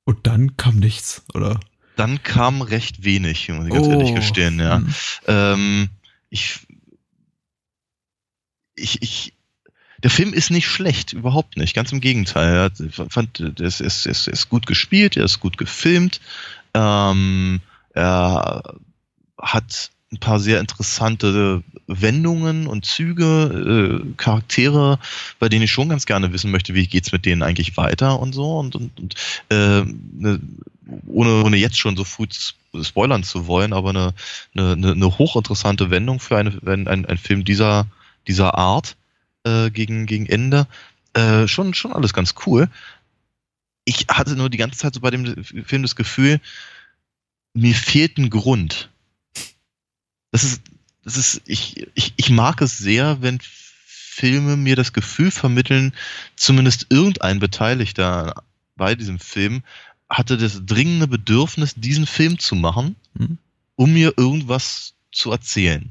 Und 0.05 0.25
dann 0.27 0.57
kam 0.57 0.77
nichts, 0.79 1.23
oder? 1.33 1.59
Dann 1.95 2.23
kam 2.23 2.61
recht 2.61 3.03
wenig, 3.03 3.49
muss 3.49 3.67
ich 3.67 3.73
ganz 3.73 3.87
Oh. 3.87 3.91
ehrlich 3.91 4.15
gestehen, 4.15 4.59
ja. 4.59 4.77
Hm. 4.77 4.95
Ähm, 5.27 5.89
ich, 6.29 6.59
ich, 8.75 9.01
ich, 9.01 9.33
der 10.01 10.09
Film 10.09 10.33
ist 10.33 10.49
nicht 10.49 10.67
schlecht, 10.67 11.13
überhaupt 11.13 11.57
nicht. 11.57 11.75
Ganz 11.75 11.91
im 11.91 12.01
Gegenteil. 12.01 12.71
Ich 12.79 12.95
fand, 12.95 13.39
es 13.59 13.79
ist, 13.81 14.07
ist, 14.07 14.27
ist 14.27 14.49
gut 14.49 14.65
gespielt, 14.65 15.15
er 15.15 15.25
ist 15.25 15.39
gut 15.39 15.57
gefilmt. 15.59 16.19
Ähm, 16.73 17.61
er 17.93 18.63
hat 19.39 19.91
ein 20.13 20.19
paar 20.19 20.39
sehr 20.39 20.59
interessante 20.59 21.63
Wendungen 21.87 22.67
und 22.67 22.85
Züge, 22.85 24.01
äh, 24.03 24.13
Charaktere, 24.17 24.99
bei 25.39 25.49
denen 25.49 25.63
ich 25.63 25.71
schon 25.71 25.89
ganz 25.89 26.05
gerne 26.05 26.33
wissen 26.33 26.51
möchte, 26.51 26.73
wie 26.73 26.87
geht's 26.87 27.11
mit 27.13 27.25
denen 27.25 27.43
eigentlich 27.43 27.77
weiter 27.77 28.19
und 28.19 28.33
so. 28.33 28.59
Und, 28.59 28.75
und, 28.75 28.99
und 28.99 29.15
äh, 29.49 29.83
ne, 29.85 30.39
ohne, 31.07 31.43
ohne 31.43 31.57
jetzt 31.57 31.79
schon 31.79 31.95
so 31.95 32.03
früh 32.03 32.27
spoilern 32.81 33.23
zu 33.23 33.47
wollen, 33.47 33.73
aber 33.73 33.89
eine, 33.91 34.13
eine, 34.55 34.73
eine 34.73 34.91
eine 34.91 35.17
hochinteressante 35.17 35.89
Wendung 35.89 36.19
für 36.19 36.37
eine, 36.37 36.57
ein, 36.65 36.87
ein, 36.87 37.05
ein 37.05 37.17
Film 37.17 37.45
dieser, 37.45 37.87
dieser 38.27 38.57
Art 38.57 38.97
äh, 39.45 39.69
gegen, 39.71 40.05
gegen 40.07 40.25
Ende. 40.27 40.67
äh, 41.13 41.47
schon, 41.47 41.73
schon 41.73 41.93
alles 41.93 42.13
ganz 42.13 42.35
cool. 42.45 42.69
Ich 43.85 44.07
hatte 44.09 44.35
nur 44.35 44.49
die 44.49 44.57
ganze 44.57 44.77
Zeit 44.79 44.93
so 44.93 45.01
bei 45.01 45.11
dem 45.11 45.43
Film 45.43 45.81
das 45.83 45.95
Gefühl, 45.95 46.39
mir 47.53 47.75
fehlt 47.75 48.17
ein 48.17 48.29
Grund. 48.29 48.90
Das 50.31 50.43
ist, 50.43 50.61
das 51.03 51.17
ist, 51.17 51.41
ich, 51.45 51.87
ich, 51.93 52.13
ich 52.15 52.29
mag 52.29 52.61
es 52.61 52.77
sehr, 52.77 53.21
wenn 53.21 53.39
Filme 53.41 54.57
mir 54.57 54.75
das 54.75 54.93
Gefühl 54.93 55.31
vermitteln, 55.31 55.93
zumindest 56.35 56.87
irgendein 56.89 57.39
Beteiligter 57.39 58.43
bei 58.75 58.95
diesem 58.95 59.19
Film 59.19 59.63
hatte 60.09 60.37
das 60.37 60.65
dringende 60.65 61.07
Bedürfnis, 61.07 61.73
diesen 61.75 62.05
Film 62.05 62.37
zu 62.37 62.55
machen, 62.55 62.95
mhm. 63.13 63.37
um 63.75 63.93
mir 63.93 64.13
irgendwas 64.17 64.93
zu 65.11 65.31
erzählen. 65.31 65.89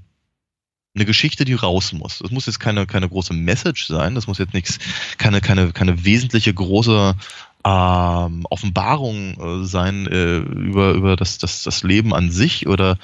Eine 0.94 1.06
Geschichte, 1.06 1.44
die 1.44 1.54
raus 1.54 1.92
muss. 1.92 2.18
Das 2.18 2.30
muss 2.30 2.46
jetzt 2.46 2.60
keine, 2.60 2.86
keine 2.86 3.08
große 3.08 3.32
Message 3.32 3.86
sein, 3.86 4.14
das 4.14 4.26
muss 4.26 4.38
jetzt 4.38 4.54
nichts, 4.54 4.78
keine, 5.16 5.40
keine, 5.40 5.72
keine 5.72 6.04
wesentliche 6.04 6.52
große 6.52 7.16
ähm, 7.64 8.46
Offenbarung 8.48 9.62
äh, 9.62 9.64
sein 9.66 10.06
äh, 10.06 10.38
über, 10.38 10.92
über 10.92 11.16
das, 11.16 11.38
das, 11.38 11.62
das 11.62 11.82
Leben 11.82 12.14
an 12.14 12.30
sich 12.30 12.66
oder 12.66 12.98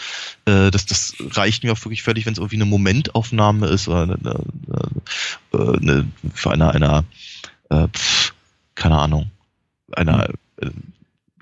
äh, 0.46 0.70
das, 0.70 0.86
das 0.86 1.14
reicht 1.32 1.62
mir 1.62 1.72
auch 1.72 1.84
wirklich 1.84 2.02
völlig, 2.02 2.24
wenn 2.26 2.32
es 2.32 2.38
irgendwie 2.38 2.56
eine 2.56 2.64
Momentaufnahme 2.64 3.66
ist 3.66 3.88
oder 3.88 4.02
eine, 4.02 4.18
eine, 5.52 5.78
eine, 5.78 6.08
für 6.32 6.50
einer, 6.50 6.74
einer 6.74 7.04
äh, 7.70 7.88
pf, 7.88 8.32
keine 8.74 8.98
Ahnung, 8.98 9.30
einer 9.92 10.30
äh, 10.60 10.70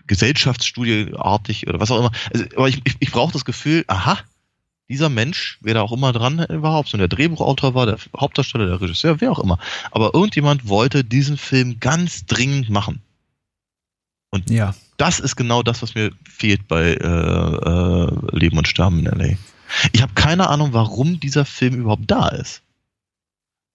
Gesellschaftsstudie 0.07 1.13
artig 1.17 1.67
oder 1.69 1.81
was 1.81 1.91
auch 1.91 1.99
immer. 1.99 2.13
Also, 2.33 2.45
aber 2.57 2.69
ich, 2.69 2.81
ich, 2.85 2.97
ich 2.99 3.11
brauche 3.13 3.33
das 3.33 3.45
Gefühl, 3.45 3.85
aha, 3.87 4.19
dieser 4.89 5.09
Mensch, 5.09 5.59
wer 5.63 5.75
da 5.75 5.83
auch 5.83 5.93
immer 5.93 6.13
dran 6.13 6.45
überhaupt, 6.49 6.89
so 6.89 6.99
der 6.99 7.09
Drehbuchautor 7.09 7.75
war, 7.75 7.87
der 7.87 7.97
Hauptdarsteller, 8.19 8.67
der 8.67 8.81
Regisseur, 8.81 9.21
wer 9.21 9.33
auch 9.33 9.39
immer. 9.39 9.59
Aber 9.91 10.13
irgendjemand 10.15 10.69
wollte 10.69 11.05
diesen 11.05 11.39
Film 11.39 11.81
ganz 11.81 12.27
dringend 12.27 12.69
machen. 12.71 13.01
Und 14.35 14.51
ja. 14.51 14.75
das 14.97 15.21
ist 15.21 15.37
genau 15.37 15.63
das, 15.63 15.81
was 15.81 15.95
mir 15.95 16.11
fehlt 16.29 16.67
bei 16.67 16.95
äh, 16.95 16.97
äh, 16.97 18.37
Leben 18.37 18.59
und 18.59 18.67
Sterben 18.67 18.99
in 18.99 19.05
LA. 19.05 19.37
Ich 19.93 20.03
habe 20.03 20.13
keine 20.15 20.49
Ahnung, 20.49 20.73
warum 20.73 21.21
dieser 21.21 21.45
Film 21.45 21.75
überhaupt 21.75 22.11
da 22.11 22.31
ist. 22.31 22.61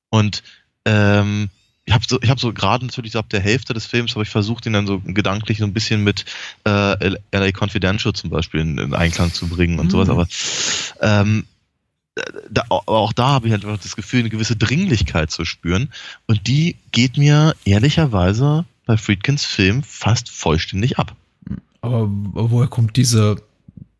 Und 0.09 0.43
ähm, 0.83 1.49
ich 1.85 1.93
habe 1.93 2.03
so, 2.05 2.21
ich 2.21 2.29
habe 2.29 2.41
so 2.41 2.51
gerade 2.51 2.85
natürlich 2.85 3.13
so 3.13 3.19
ab 3.19 3.29
der 3.29 3.39
Hälfte 3.39 3.73
des 3.73 3.85
Films 3.85 4.15
habe 4.15 4.23
ich 4.23 4.29
versucht, 4.29 4.65
ihn 4.65 4.73
dann 4.73 4.85
so 4.85 4.99
gedanklich 4.99 5.59
so 5.59 5.63
ein 5.63 5.73
bisschen 5.73 6.03
mit 6.03 6.25
äh, 6.67 7.15
LA 7.31 7.51
Confidential 7.57 8.13
zum 8.13 8.29
Beispiel 8.29 8.59
in, 8.59 8.77
in 8.79 8.93
Einklang 8.93 9.31
zu 9.31 9.47
bringen 9.47 9.79
und 9.79 9.85
mhm. 9.85 9.91
sowas. 9.91 10.09
Aber 10.09 10.27
ähm, 10.99 11.45
da, 12.51 12.65
auch 12.67 13.13
da 13.13 13.27
habe 13.29 13.47
ich 13.47 13.53
halt 13.53 13.63
das 13.63 13.95
Gefühl, 13.95 14.19
eine 14.19 14.29
gewisse 14.29 14.57
Dringlichkeit 14.57 15.31
zu 15.31 15.45
spüren. 15.45 15.89
Und 16.27 16.47
die 16.47 16.75
geht 16.91 17.15
mir 17.15 17.55
ehrlicherweise 17.63 18.65
bei 18.89 18.97
Friedkins 18.97 19.45
Film 19.45 19.83
fast 19.83 20.31
vollständig 20.31 20.97
ab. 20.97 21.15
Aber 21.79 22.09
woher 22.09 22.67
kommt 22.67 22.97
diese, 22.97 23.35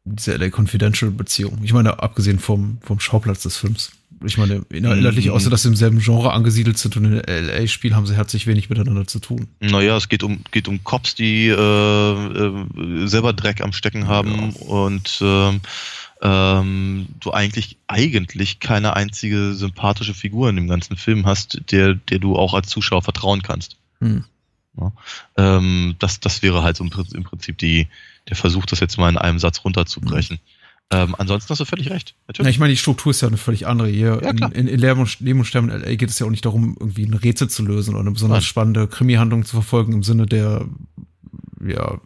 diese 0.04 0.36
LA 0.36 0.50
Confidential 0.50 1.12
Beziehung? 1.12 1.60
Ich 1.62 1.74
meine, 1.74 2.02
abgesehen 2.02 2.40
vom, 2.40 2.80
vom 2.82 3.00
Schauplatz 3.00 3.44
des 3.44 3.56
Films. 3.56 3.92
Ich 4.26 4.40
meine, 4.40 4.66
inhaltlich, 4.70 5.28
mhm. 5.28 5.34
außer 5.34 5.52
dass 5.52 5.62
sie 5.62 5.68
im 5.68 5.76
selben 5.76 6.00
Genre 6.00 6.34
angesiedelt 6.34 6.80
sind 6.80 6.98
und 6.98 7.06
in 7.06 7.22
LA 7.22 7.68
spielen, 7.68 7.96
haben 7.96 8.08
sie 8.08 8.16
herzlich 8.16 8.48
wenig 8.48 8.72
miteinander 8.72 9.06
zu 9.06 9.20
tun. 9.20 9.48
Naja, 9.60 9.96
es 9.96 10.10
geht 10.10 10.24
um, 10.24 10.40
geht 10.50 10.68
um 10.68 10.84
Cops, 10.84 11.14
die 11.14 11.50
äh, 11.50 11.54
äh, 11.54 13.08
selber 13.08 13.34
Dreck 13.34 13.62
am 13.62 13.74
Stecken 13.74 14.08
haben 14.08 14.54
ja. 14.56 14.66
und 14.66 15.20
ähm, 15.22 15.62
ähm, 16.24 17.06
du 17.20 17.32
eigentlich 17.32 17.78
eigentlich 17.86 18.60
keine 18.60 18.96
einzige 18.96 19.54
sympathische 19.54 20.16
Figur 20.16 20.50
in 20.50 20.56
dem 20.56 20.68
ganzen 20.68 20.98
Film 20.98 21.28
hast, 21.28 21.62
der, 21.72 21.94
der 21.94 22.18
du 22.18 22.36
auch 22.36 22.56
als 22.56 22.70
Zuschauer 22.70 23.04
vertrauen 23.04 23.44
kannst. 23.44 23.78
Hm. 24.00 24.26
Ja, 24.78 24.92
ähm, 25.38 25.96
das, 26.00 26.20
das 26.20 26.42
wäre 26.42 26.64
halt 26.64 26.78
so 26.78 26.84
im 26.84 27.24
Prinzip 27.24 27.58
die, 27.58 27.88
der 28.28 28.36
Versuch, 28.36 28.66
das 28.66 28.80
jetzt 28.80 28.98
mal 28.98 29.10
in 29.10 29.18
einem 29.18 29.40
Satz 29.40 29.64
runterzubrechen. 29.64 30.38
Hm. 30.38 30.44
Ähm, 30.92 31.16
ansonsten 31.18 31.52
hast 31.52 31.60
du 31.60 31.66
völlig 31.66 31.92
recht. 31.92 32.16
Natürlich. 32.28 32.48
Ja, 32.48 32.50
ich 32.50 32.60
meine, 32.60 32.72
die 32.72 32.78
Struktur 32.78 33.12
ist 33.12 33.22
ja 33.22 33.28
eine 33.28 33.38
völlig 33.38 33.68
andere. 33.68 33.90
Hier 33.90 34.22
ja, 34.24 34.30
in, 34.32 34.38
in, 34.38 34.68
in 34.68 34.80
Leben 34.80 35.00
und, 35.00 35.20
Leben 35.20 35.40
und 35.40 35.46
Sterben 35.46 35.70
in 35.70 35.82
LA 35.82 35.96
geht 35.96 36.10
es 36.10 36.18
ja 36.18 36.26
auch 36.26 36.32
nicht 36.32 36.46
darum, 36.46 36.76
irgendwie 36.80 37.06
ein 37.06 37.14
Rätsel 37.14 37.48
zu 37.48 37.64
lösen 37.64 37.92
oder 37.92 38.02
eine 38.02 38.12
besonders 38.12 38.38
Nein. 38.38 38.44
spannende 38.48 38.88
Krimi-Handlung 38.88 39.46
zu 39.46 39.52
verfolgen 39.52 39.94
im 39.94 40.04
Sinne 40.04 40.26
der, 40.26 40.66
ja, 41.64 42.00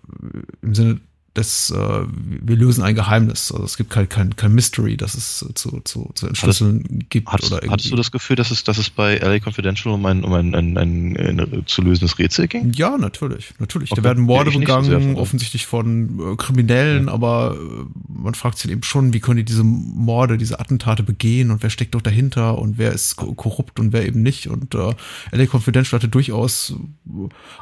im 0.61 0.75
Sinne 0.75 0.99
das, 1.33 1.71
äh, 1.71 1.75
wir 1.75 2.55
lösen 2.55 2.83
ein 2.83 2.93
Geheimnis. 2.93 3.51
Also 3.51 3.63
es 3.63 3.75
gibt 3.75 3.89
kein, 3.89 4.07
kein, 4.07 4.35
kein 4.35 4.53
Mystery, 4.53 4.97
das 4.97 5.15
es 5.15 5.39
zu, 5.55 5.81
zu, 5.83 6.11
zu 6.13 6.27
entschlüsseln 6.27 6.83
hattest, 6.83 7.09
gibt. 7.09 7.27
Hattest, 7.29 7.51
oder 7.51 7.61
irgendwie. 7.61 7.73
hattest 7.73 7.91
du 7.91 7.95
das 7.95 8.11
Gefühl, 8.11 8.35
dass 8.35 8.51
es, 8.51 8.63
dass 8.63 8.77
es 8.77 8.91
bei 8.91 9.17
LA 9.17 9.39
Confidential 9.39 9.95
um 9.95 10.05
ein, 10.05 10.23
um 10.23 10.33
ein, 10.33 10.53
ein, 10.53 10.77
ein, 10.77 11.17
ein, 11.17 11.39
ein 11.39 11.63
zu 11.65 11.81
lösendes 11.81 12.19
Rätsel 12.19 12.47
ging? 12.47 12.71
Ja, 12.73 12.97
natürlich, 12.99 13.53
natürlich. 13.57 13.91
Okay. 13.91 14.01
Da 14.01 14.07
werden 14.07 14.23
Morde 14.23 14.51
ja, 14.51 14.59
begangen, 14.59 15.15
so 15.15 15.19
offensichtlich 15.19 15.65
von 15.65 16.33
äh, 16.33 16.35
Kriminellen, 16.35 17.07
ja. 17.07 17.13
aber 17.13 17.57
äh, 17.57 17.85
man 18.07 18.35
fragt 18.35 18.59
sich 18.59 18.69
eben 18.69 18.83
schon, 18.83 19.13
wie 19.13 19.19
können 19.19 19.37
die 19.37 19.45
diese 19.45 19.63
Morde, 19.63 20.37
diese 20.37 20.59
Attentate 20.59 21.01
begehen 21.01 21.49
und 21.49 21.63
wer 21.63 21.71
steckt 21.71 21.95
doch 21.95 22.01
dahinter 22.01 22.59
und 22.59 22.77
wer 22.77 22.91
ist 22.91 23.15
korrupt 23.15 23.79
und 23.79 23.91
wer 23.91 24.05
eben 24.05 24.21
nicht. 24.21 24.47
Und 24.47 24.75
äh, 24.75 24.93
LA 25.31 25.47
Confidential 25.51 25.99
hatte 25.99 26.09
durchaus 26.09 26.75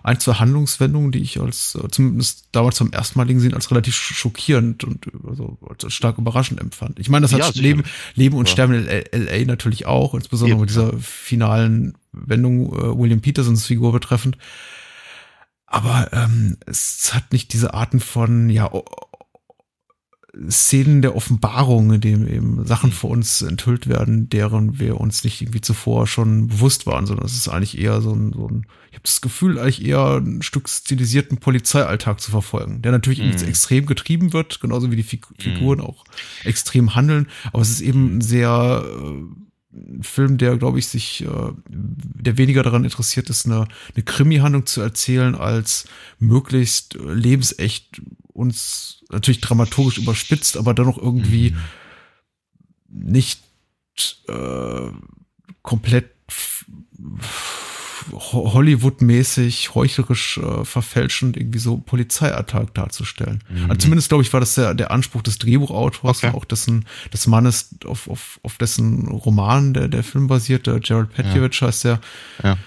ein, 0.03 0.19
zwei 0.19 0.33
Handlungswendungen, 0.33 1.13
die 1.13 1.19
ich 1.19 1.39
als 1.39 1.75
äh, 1.75 1.87
zumindest 1.89 2.49
damals 2.51 2.75
zum 2.75 2.91
ersten 2.91 3.17
Mal 3.17 3.27
gesehen 3.27 3.53
als 3.60 3.60
relativ 3.69 3.93
schockierend 3.93 4.83
und 4.83 5.05
also, 5.27 5.57
als 5.69 5.93
stark 5.93 6.17
überraschend 6.17 6.59
empfand. 6.59 6.99
Ich 6.99 7.09
meine, 7.09 7.23
das 7.23 7.33
hat 7.33 7.55
ja, 7.55 7.61
Leben, 7.61 7.83
Leben 8.15 8.37
und 8.37 8.47
ja. 8.47 8.53
Sterben 8.53 8.73
in 8.73 9.25
LA 9.25 9.45
natürlich 9.45 9.85
auch, 9.85 10.15
insbesondere 10.15 10.55
Eben, 10.55 10.61
mit 10.61 10.69
dieser 10.69 10.93
finalen 10.97 11.97
Wendung 12.11 12.73
äh, 12.73 12.97
William 12.97 13.21
Petersons 13.21 13.65
Figur 13.65 13.91
betreffend. 13.91 14.37
Aber 15.67 16.09
ähm, 16.11 16.57
es 16.65 17.11
hat 17.13 17.31
nicht 17.31 17.53
diese 17.53 17.73
Arten 17.73 17.99
von 17.99 18.49
ja 18.49 18.69
Szenen 20.49 21.01
der 21.01 21.15
Offenbarung, 21.15 21.91
in 21.93 22.01
denen 22.01 22.27
eben 22.27 22.65
Sachen 22.65 22.91
vor 22.91 23.09
uns 23.09 23.41
enthüllt 23.41 23.87
werden, 23.87 24.29
deren 24.29 24.79
wir 24.79 24.99
uns 25.01 25.25
nicht 25.25 25.41
irgendwie 25.41 25.59
zuvor 25.59 26.07
schon 26.07 26.47
bewusst 26.47 26.85
waren, 26.85 27.05
sondern 27.05 27.25
es 27.25 27.35
ist 27.35 27.49
eigentlich 27.49 27.77
eher 27.77 28.01
so 28.01 28.13
ein, 28.13 28.31
so 28.31 28.47
ein 28.47 28.65
ich 28.89 28.95
habe 28.95 29.03
das 29.03 29.21
Gefühl, 29.21 29.59
eigentlich 29.59 29.85
eher 29.85 30.17
ein 30.17 30.41
Stück 30.41 30.69
stilisierten 30.69 31.37
Polizeialltag 31.37 32.21
zu 32.21 32.31
verfolgen, 32.31 32.81
der 32.81 32.91
natürlich 32.91 33.19
mm. 33.19 33.47
extrem 33.47 33.85
getrieben 33.85 34.31
wird, 34.33 34.61
genauso 34.61 34.91
wie 34.91 34.95
die 34.95 35.03
Fig 35.03 35.29
mm. 35.29 35.41
Figuren 35.41 35.81
auch 35.81 36.05
extrem 36.43 36.95
handeln, 36.95 37.27
aber 37.51 37.61
es 37.61 37.69
ist 37.69 37.81
eben 37.81 38.21
sehr 38.21 38.83
äh, 38.85 39.50
Film, 40.01 40.37
der, 40.37 40.57
glaube 40.57 40.79
ich, 40.79 40.87
sich, 40.87 41.23
äh, 41.23 41.51
der 41.67 42.37
weniger 42.37 42.63
daran 42.63 42.83
interessiert 42.83 43.29
ist, 43.29 43.45
eine, 43.45 43.67
eine 43.95 44.03
Krimi-Handlung 44.03 44.65
zu 44.65 44.81
erzählen, 44.81 45.35
als 45.35 45.85
möglichst 46.19 46.95
lebensecht 46.95 48.01
uns 48.33 49.03
natürlich 49.09 49.41
dramaturgisch 49.41 49.97
überspitzt, 49.97 50.57
aber 50.57 50.73
dennoch 50.73 50.97
irgendwie 50.97 51.51
mhm. 51.51 53.11
nicht 53.11 53.43
äh, 54.27 54.91
komplett 55.61 56.11
Hollywood-mäßig, 58.11 59.75
heuchlerisch 59.75 60.37
äh, 60.37 60.65
verfälschend 60.65 61.37
irgendwie 61.37 61.59
so 61.59 61.77
Polizeiattack 61.77 62.73
darzustellen. 62.73 63.43
Mhm. 63.49 63.69
Also 63.69 63.75
zumindest, 63.75 64.09
glaube 64.09 64.23
ich, 64.23 64.31
war 64.33 64.39
das 64.39 64.55
der, 64.55 64.73
der 64.73 64.91
Anspruch 64.91 65.21
des 65.21 65.37
Drehbuchautors, 65.37 66.23
okay. 66.23 66.35
auch 66.35 66.45
dessen, 66.45 66.85
des 67.13 67.27
Mannes, 67.27 67.75
auf, 67.85 68.09
auf, 68.09 68.39
auf 68.43 68.57
dessen 68.57 69.07
Roman 69.07 69.73
der, 69.73 69.87
der 69.87 70.03
Film 70.03 70.27
basierte, 70.27 70.79
Gerald 70.79 71.13
Petjevich 71.13 71.59
ja. 71.59 71.67
heißt 71.67 71.83
der. 71.83 72.01
Ja. 72.43 72.57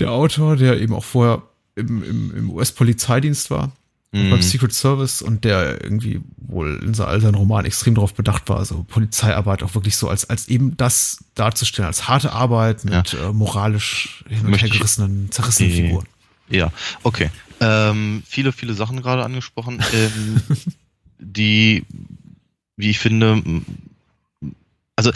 Der 0.00 0.12
Autor, 0.12 0.56
der 0.56 0.80
eben 0.80 0.94
auch 0.94 1.04
vorher 1.04 1.42
im, 1.74 2.02
im, 2.02 2.36
im 2.36 2.50
US-Polizeidienst 2.50 3.50
war 3.50 3.72
mhm. 4.16 4.30
beim 4.30 4.42
Secret 4.42 4.72
Service 4.72 5.22
und 5.22 5.44
der 5.44 5.82
irgendwie 5.82 6.20
wohl 6.38 6.80
in 6.82 6.98
all 7.00 7.20
seinen 7.20 7.34
Romanen 7.34 7.66
extrem 7.66 7.94
darauf 7.94 8.14
bedacht 8.14 8.48
war, 8.48 8.58
also 8.58 8.84
Polizeiarbeit 8.84 9.62
auch 9.62 9.74
wirklich 9.74 9.96
so 9.96 10.08
als, 10.08 10.28
als 10.28 10.48
eben 10.48 10.76
das 10.76 11.24
darzustellen, 11.34 11.86
als 11.86 12.08
harte 12.08 12.32
Arbeit 12.32 12.84
mit 12.84 13.12
ja. 13.12 13.30
äh, 13.30 13.32
moralisch 13.32 14.24
hin 14.28 14.46
und 14.46 14.60
her 14.60 14.68
gerissenen, 14.68 15.30
zerrissenen 15.30 15.70
äh, 15.70 15.74
Figuren. 15.74 16.06
Ja, 16.48 16.72
okay. 17.02 17.30
Ähm, 17.60 18.22
viele, 18.26 18.52
viele 18.52 18.74
Sachen 18.74 19.00
gerade 19.02 19.24
angesprochen, 19.24 19.82
ähm, 19.92 20.40
die, 21.18 21.84
wie 22.76 22.90
ich 22.90 22.98
finde, 22.98 23.42
also 24.94 25.10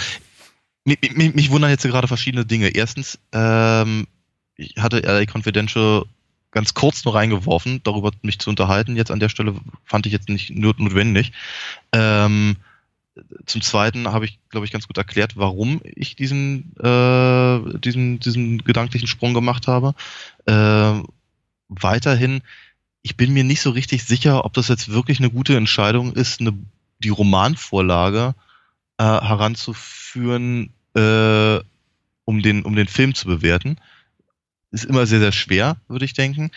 mich, 0.84 0.98
mich, 1.14 1.34
mich 1.34 1.50
wundern 1.50 1.70
jetzt 1.70 1.82
gerade 1.82 2.08
verschiedene 2.08 2.44
Dinge. 2.44 2.68
Erstens, 2.68 3.18
ähm, 3.32 4.06
ich 4.56 4.76
hatte 4.76 5.00
LA 5.00 5.24
Confidential 5.30 6.04
ganz 6.50 6.74
kurz 6.74 7.04
nur 7.04 7.14
reingeworfen, 7.14 7.80
darüber 7.84 8.10
mich 8.22 8.38
zu 8.38 8.50
unterhalten. 8.50 8.96
Jetzt 8.96 9.10
an 9.10 9.20
der 9.20 9.28
Stelle 9.28 9.54
fand 9.84 10.06
ich 10.06 10.12
jetzt 10.12 10.28
nicht 10.28 10.50
notwendig. 10.50 11.32
Ähm, 11.92 12.56
zum 13.46 13.60
Zweiten 13.60 14.08
habe 14.08 14.24
ich, 14.24 14.38
glaube 14.48 14.66
ich, 14.66 14.72
ganz 14.72 14.86
gut 14.86 14.96
erklärt, 14.96 15.36
warum 15.36 15.80
ich 15.84 16.16
diesen, 16.16 16.76
äh, 16.78 17.78
diesen, 17.78 18.20
diesen 18.20 18.64
gedanklichen 18.64 19.08
Sprung 19.08 19.34
gemacht 19.34 19.66
habe. 19.66 19.94
Äh, 20.46 21.02
weiterhin, 21.68 22.42
ich 23.02 23.16
bin 23.16 23.32
mir 23.32 23.44
nicht 23.44 23.60
so 23.60 23.70
richtig 23.70 24.04
sicher, 24.04 24.44
ob 24.44 24.52
das 24.52 24.68
jetzt 24.68 24.90
wirklich 24.90 25.18
eine 25.18 25.30
gute 25.30 25.56
Entscheidung 25.56 26.12
ist, 26.12 26.40
eine, 26.40 26.54
die 26.98 27.08
Romanvorlage 27.08 28.34
äh, 28.98 29.04
heranzuführen, 29.04 30.72
äh, 30.94 31.58
um, 32.24 32.42
den, 32.42 32.62
um 32.62 32.76
den 32.76 32.88
Film 32.88 33.14
zu 33.14 33.26
bewerten 33.26 33.76
ist 34.70 34.84
immer 34.84 35.06
sehr, 35.06 35.20
sehr 35.20 35.32
schwer, 35.32 35.76
würde 35.88 36.04
ich 36.04 36.14
denken. 36.14 36.50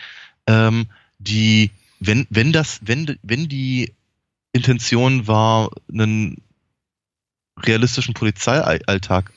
Ähm, 0.47 0.87
die, 1.19 1.71
wenn, 1.99 2.27
wenn 2.29 2.51
das, 2.51 2.79
wenn, 2.83 3.17
wenn 3.23 3.47
die 3.47 3.93
Intention 4.51 5.27
war, 5.27 5.69
einen 5.91 6.41
realistischen 7.57 8.13
Polizeialltag 8.13 9.31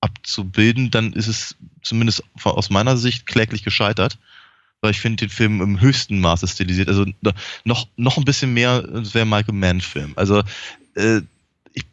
abzubilden, 0.00 0.90
dann 0.90 1.12
ist 1.12 1.26
es 1.26 1.56
zumindest 1.82 2.22
aus 2.44 2.70
meiner 2.70 2.96
Sicht 2.96 3.26
kläglich 3.26 3.62
gescheitert. 3.62 4.18
Weil 4.80 4.92
ich 4.92 5.00
finde 5.00 5.26
den 5.26 5.30
Film 5.30 5.60
im 5.60 5.80
höchsten 5.80 6.20
Maße 6.20 6.46
stilisiert. 6.46 6.88
Also 6.88 7.04
noch, 7.64 7.88
noch 7.96 8.16
ein 8.16 8.24
bisschen 8.24 8.54
mehr, 8.54 8.84
wäre 9.12 9.26
Michael 9.26 9.54
Mann-Film. 9.54 10.12
Also 10.14 10.44
äh, 10.94 11.22
ich 11.72 11.84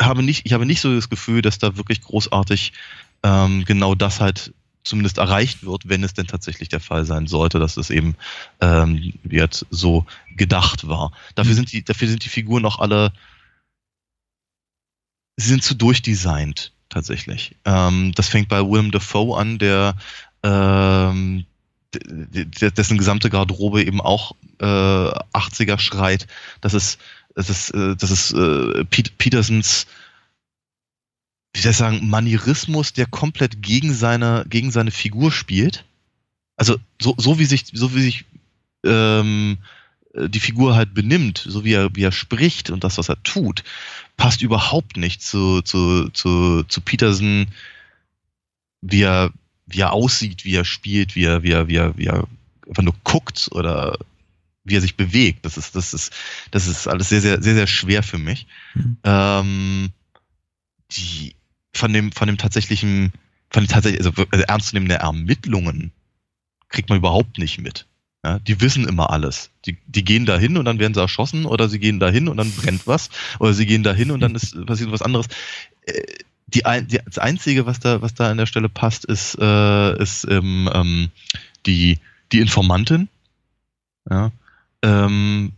habe 0.00 0.22
nicht, 0.22 0.46
ich 0.46 0.54
habe 0.54 0.64
nicht 0.64 0.80
so 0.80 0.94
das 0.94 1.10
Gefühl, 1.10 1.42
dass 1.42 1.58
da 1.58 1.76
wirklich 1.76 2.00
großartig 2.00 2.72
ähm, 3.22 3.66
genau 3.66 3.94
das 3.94 4.20
halt 4.20 4.54
zumindest 4.84 5.18
erreicht 5.18 5.64
wird, 5.64 5.88
wenn 5.88 6.02
es 6.02 6.14
denn 6.14 6.26
tatsächlich 6.26 6.68
der 6.68 6.80
Fall 6.80 7.04
sein 7.04 7.26
sollte, 7.26 7.58
dass 7.58 7.76
es 7.76 7.90
eben 7.90 8.16
ähm, 8.60 9.14
wird 9.22 9.66
so 9.70 10.06
gedacht 10.36 10.88
war. 10.88 11.12
Dafür 11.34 11.52
mhm. 11.52 11.56
sind 11.56 11.72
die, 11.72 11.84
dafür 11.84 12.08
sind 12.08 12.24
die 12.24 12.28
Figuren 12.28 12.64
auch 12.64 12.78
alle, 12.78 13.12
sie 15.36 15.48
sind 15.48 15.62
zu 15.62 15.74
durchdesignt 15.74 16.72
tatsächlich. 16.88 17.56
Ähm, 17.64 18.12
das 18.14 18.28
fängt 18.28 18.48
bei 18.48 18.60
Willem 18.60 18.90
Dafoe 18.90 19.38
an, 19.38 19.58
der 19.58 19.96
ähm, 20.42 21.46
dessen 21.94 22.98
gesamte 22.98 23.30
Garderobe 23.30 23.84
eben 23.84 24.00
auch 24.00 24.34
äh, 24.60 24.64
80er 24.64 25.78
schreit. 25.78 26.26
Das 26.60 26.74
ist, 26.74 26.98
das 27.34 27.50
ist, 27.50 27.70
äh, 27.70 27.96
das 27.96 28.10
ist 28.10 28.32
äh, 28.32 28.84
Petersens 28.84 29.86
wie 31.52 31.60
soll 31.60 31.72
ich 31.72 31.76
sagen, 31.76 32.08
Manierismus, 32.08 32.92
der 32.92 33.06
komplett 33.06 33.62
gegen 33.62 33.92
seine, 33.92 34.44
gegen 34.48 34.70
seine 34.70 34.90
Figur 34.90 35.30
spielt. 35.30 35.84
Also 36.56 36.76
so, 37.00 37.14
so 37.18 37.38
wie 37.38 37.44
sich, 37.44 37.66
so 37.72 37.94
wie 37.94 38.02
sich 38.02 38.24
ähm, 38.84 39.58
die 40.14 40.40
Figur 40.40 40.74
halt 40.74 40.94
benimmt, 40.94 41.44
so 41.46 41.64
wie 41.64 41.72
er, 41.72 41.94
wie 41.94 42.04
er 42.04 42.12
spricht 42.12 42.70
und 42.70 42.84
das, 42.84 42.98
was 42.98 43.08
er 43.08 43.22
tut, 43.22 43.64
passt 44.16 44.42
überhaupt 44.42 44.96
nicht 44.96 45.22
zu, 45.22 45.62
zu, 45.62 46.08
zu, 46.10 46.62
zu 46.64 46.80
Peterson, 46.80 47.46
wie 48.82 49.02
er, 49.02 49.30
wie 49.66 49.80
er 49.80 49.92
aussieht, 49.92 50.44
wie 50.44 50.54
er 50.54 50.64
spielt, 50.64 51.14
wie 51.14 51.24
er, 51.24 51.42
wie 51.42 51.52
er, 51.52 51.68
wie 51.68 51.76
er, 51.76 51.96
wie 51.96 52.06
er 52.06 52.26
einfach 52.68 52.82
nur 52.82 52.94
guckt 53.04 53.48
oder 53.52 53.98
wie 54.64 54.76
er 54.76 54.80
sich 54.80 54.96
bewegt. 54.96 55.44
Das 55.44 55.56
ist, 55.56 55.74
das 55.74 55.94
ist, 55.94 56.12
das 56.50 56.66
ist 56.66 56.86
alles 56.86 57.08
sehr, 57.08 57.20
sehr, 57.20 57.42
sehr, 57.42 57.54
sehr 57.54 57.66
schwer 57.66 58.02
für 58.02 58.18
mich. 58.18 58.46
Mhm. 58.74 58.96
Ähm, 59.04 59.90
die, 60.92 61.34
von 61.74 61.92
dem, 61.92 62.12
von 62.12 62.26
dem 62.26 62.38
tatsächlichen, 62.38 63.12
von 63.50 63.64
den 63.64 63.68
tatsächlich, 63.68 64.04
also, 64.04 64.24
also 64.30 64.44
ernstzunehmenden 64.44 64.98
Ermittlungen 64.98 65.92
kriegt 66.68 66.88
man 66.88 66.98
überhaupt 66.98 67.38
nicht 67.38 67.60
mit. 67.60 67.86
Ja, 68.24 68.38
die 68.38 68.60
wissen 68.60 68.86
immer 68.86 69.10
alles. 69.10 69.50
Die, 69.66 69.78
die 69.86 70.04
gehen 70.04 70.26
da 70.26 70.38
hin 70.38 70.56
und 70.56 70.64
dann 70.64 70.78
werden 70.78 70.94
sie 70.94 71.00
erschossen 71.00 71.44
oder 71.44 71.68
sie 71.68 71.80
gehen 71.80 71.98
da 71.98 72.08
hin 72.08 72.28
und 72.28 72.36
dann 72.36 72.52
brennt 72.52 72.86
was 72.86 73.10
oder 73.40 73.52
sie 73.52 73.66
gehen 73.66 73.82
da 73.82 73.92
hin 73.92 74.12
und 74.12 74.20
dann 74.20 74.36
ist 74.36 74.64
passiert 74.64 74.92
was 74.92 75.02
anderes. 75.02 75.26
Äh, 75.86 76.02
die, 76.46 76.62
die, 76.86 77.00
das 77.04 77.18
Einzige, 77.18 77.66
was 77.66 77.80
da, 77.80 78.02
was 78.02 78.14
da 78.14 78.30
an 78.30 78.36
der 78.36 78.46
Stelle 78.46 78.68
passt, 78.68 79.04
ist, 79.04 79.36
äh, 79.40 80.00
ist 80.00 80.24
ähm, 80.28 80.70
ähm, 80.72 81.10
die, 81.66 81.98
die 82.30 82.40
Informantin. 82.40 83.08
Ja, 84.08 84.30
ähm, 84.82 85.52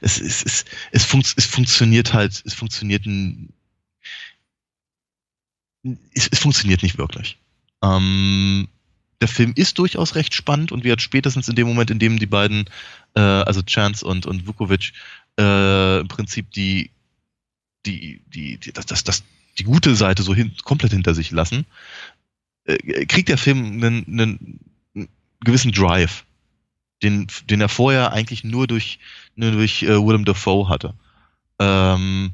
es, 0.00 0.20
es, 0.20 0.44
es, 0.44 0.64
es, 0.92 1.04
funkt, 1.04 1.34
es 1.36 1.46
funktioniert 1.46 2.14
halt, 2.14 2.42
es 2.44 2.54
funktioniert 2.54 3.06
ein, 3.06 3.52
es, 6.14 6.28
es 6.28 6.38
funktioniert 6.38 6.82
nicht 6.82 6.98
wirklich. 6.98 7.38
Ähm, 7.82 8.68
der 9.20 9.28
Film 9.28 9.52
ist 9.56 9.78
durchaus 9.78 10.14
recht 10.14 10.34
spannend 10.34 10.72
und 10.72 10.84
wird 10.84 11.00
spätestens 11.00 11.48
in 11.48 11.56
dem 11.56 11.66
Moment, 11.66 11.90
in 11.90 11.98
dem 11.98 12.18
die 12.18 12.26
beiden, 12.26 12.64
äh, 13.14 13.20
also 13.20 13.62
Chance 13.62 14.04
und, 14.04 14.26
und 14.26 14.46
Vukovic, 14.46 14.92
äh, 15.38 16.00
im 16.00 16.08
Prinzip 16.08 16.50
die, 16.52 16.90
die, 17.86 18.20
die, 18.26 18.58
die, 18.58 18.72
das, 18.72 18.86
das, 18.86 19.04
das, 19.04 19.24
die 19.58 19.64
gute 19.64 19.94
Seite 19.94 20.22
so 20.22 20.34
hin, 20.34 20.52
komplett 20.64 20.92
hinter 20.92 21.14
sich 21.14 21.30
lassen, 21.30 21.66
äh, 22.64 23.06
kriegt 23.06 23.28
der 23.28 23.38
Film 23.38 23.82
einen, 23.82 24.06
einen, 24.06 24.60
einen 24.94 25.08
gewissen 25.40 25.72
Drive, 25.72 26.24
den, 27.02 27.26
den 27.48 27.60
er 27.60 27.68
vorher 27.68 28.12
eigentlich 28.12 28.44
nur 28.44 28.66
durch, 28.66 28.98
nur 29.36 29.52
durch 29.52 29.82
äh, 29.82 29.88
Willem 29.88 30.24
Dafoe 30.24 30.68
hatte. 30.68 30.94
Ähm, 31.58 32.32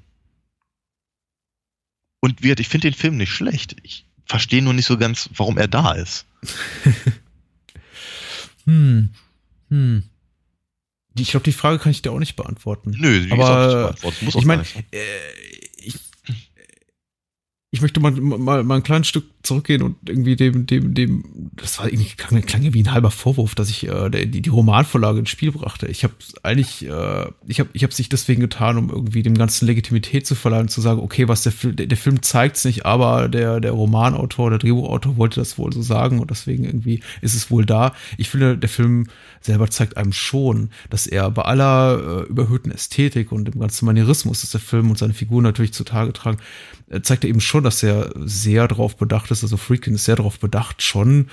und 2.20 2.42
wird, 2.42 2.60
ich 2.60 2.68
finde 2.68 2.90
den 2.90 2.96
Film 2.96 3.16
nicht 3.16 3.32
schlecht. 3.32 3.76
Ich 3.82 4.06
verstehe 4.26 4.62
nur 4.62 4.74
nicht 4.74 4.86
so 4.86 4.96
ganz, 4.96 5.28
warum 5.34 5.58
er 5.58 5.68
da 5.68 5.92
ist. 5.92 6.26
hm. 8.64 9.10
Hm. 9.68 10.04
Ich 11.18 11.30
glaube, 11.30 11.44
die 11.44 11.52
Frage 11.52 11.78
kann 11.78 11.92
ich 11.92 12.02
dir 12.02 12.12
auch 12.12 12.18
nicht 12.18 12.36
beantworten. 12.36 12.94
Nö, 12.96 13.26
die 13.26 13.32
aber 13.32 13.42
ist 13.42 13.50
auch 13.50 13.66
nicht 13.66 13.74
beantworten. 13.74 14.24
Muss 14.24 14.34
ich 14.36 14.44
meine, 14.44 14.64
äh, 14.92 14.98
ich, 15.76 15.96
ich 17.72 17.80
möchte 17.80 18.00
mal, 18.00 18.12
mal, 18.12 18.62
mal 18.62 18.76
ein 18.76 18.82
kleines 18.82 19.08
Stück 19.08 19.39
zurückgehen 19.42 19.82
und 19.82 19.96
irgendwie 20.06 20.36
dem, 20.36 20.66
dem, 20.66 20.92
dem, 20.92 21.50
das 21.56 21.78
war 21.78 21.86
irgendwie, 21.86 22.10
klang, 22.16 22.42
klang 22.42 22.72
wie 22.72 22.82
ein 22.82 22.92
halber 22.92 23.10
Vorwurf, 23.10 23.54
dass 23.54 23.70
ich 23.70 23.88
äh, 23.88 24.10
die, 24.10 24.42
die 24.42 24.50
Romanvorlage 24.50 25.20
ins 25.20 25.30
Spiel 25.30 25.52
brachte. 25.52 25.86
Ich 25.86 26.04
habe 26.04 26.14
eigentlich, 26.42 26.86
äh, 26.86 27.26
ich 27.46 27.60
habe 27.60 27.70
ich 27.72 27.82
habe 27.82 27.94
sich 27.94 28.08
deswegen 28.10 28.42
getan, 28.42 28.76
um 28.76 28.90
irgendwie 28.90 29.22
dem 29.22 29.38
ganzen 29.38 29.66
Legitimität 29.66 30.26
zu 30.26 30.34
verleihen 30.34 30.68
zu 30.68 30.80
sagen, 30.80 31.00
okay, 31.00 31.28
was 31.28 31.42
der 31.42 31.52
der, 31.62 31.86
der 31.86 31.96
Film 31.96 32.22
zeigt's 32.22 32.64
nicht, 32.64 32.84
aber 32.84 33.28
der, 33.28 33.60
der 33.60 33.72
Romanautor, 33.72 34.50
der 34.50 34.58
Drehbuchautor 34.58 35.16
wollte 35.16 35.40
das 35.40 35.56
wohl 35.56 35.72
so 35.72 35.80
sagen 35.80 36.18
und 36.20 36.30
deswegen 36.30 36.64
irgendwie 36.64 37.00
ist 37.22 37.34
es 37.34 37.50
wohl 37.50 37.64
da. 37.64 37.94
Ich 38.18 38.28
finde, 38.28 38.58
der 38.58 38.68
Film 38.68 39.06
selber 39.40 39.70
zeigt 39.70 39.96
einem 39.96 40.12
schon, 40.12 40.70
dass 40.90 41.06
er 41.06 41.30
bei 41.30 41.42
aller 41.42 42.24
äh, 42.24 42.28
überhöhten 42.28 42.70
Ästhetik 42.70 43.32
und 43.32 43.46
dem 43.46 43.58
ganzen 43.58 43.86
Manierismus, 43.86 44.42
dass 44.42 44.50
der 44.50 44.60
Film 44.60 44.90
und 44.90 44.98
seine 44.98 45.14
Figuren 45.14 45.44
natürlich 45.44 45.72
zutage 45.72 46.12
tragen, 46.12 46.38
äh, 46.90 47.00
zeigt 47.00 47.24
er 47.24 47.30
eben 47.30 47.40
schon, 47.40 47.64
dass 47.64 47.82
er 47.82 48.12
sehr 48.16 48.68
darauf 48.68 48.96
bedacht 48.96 49.29
ist, 49.30 49.42
also 49.42 49.56
Freakin 49.56 49.94
ist 49.94 50.04
sehr 50.04 50.16
darauf 50.16 50.38
bedacht, 50.38 50.82
schon, 50.82 51.28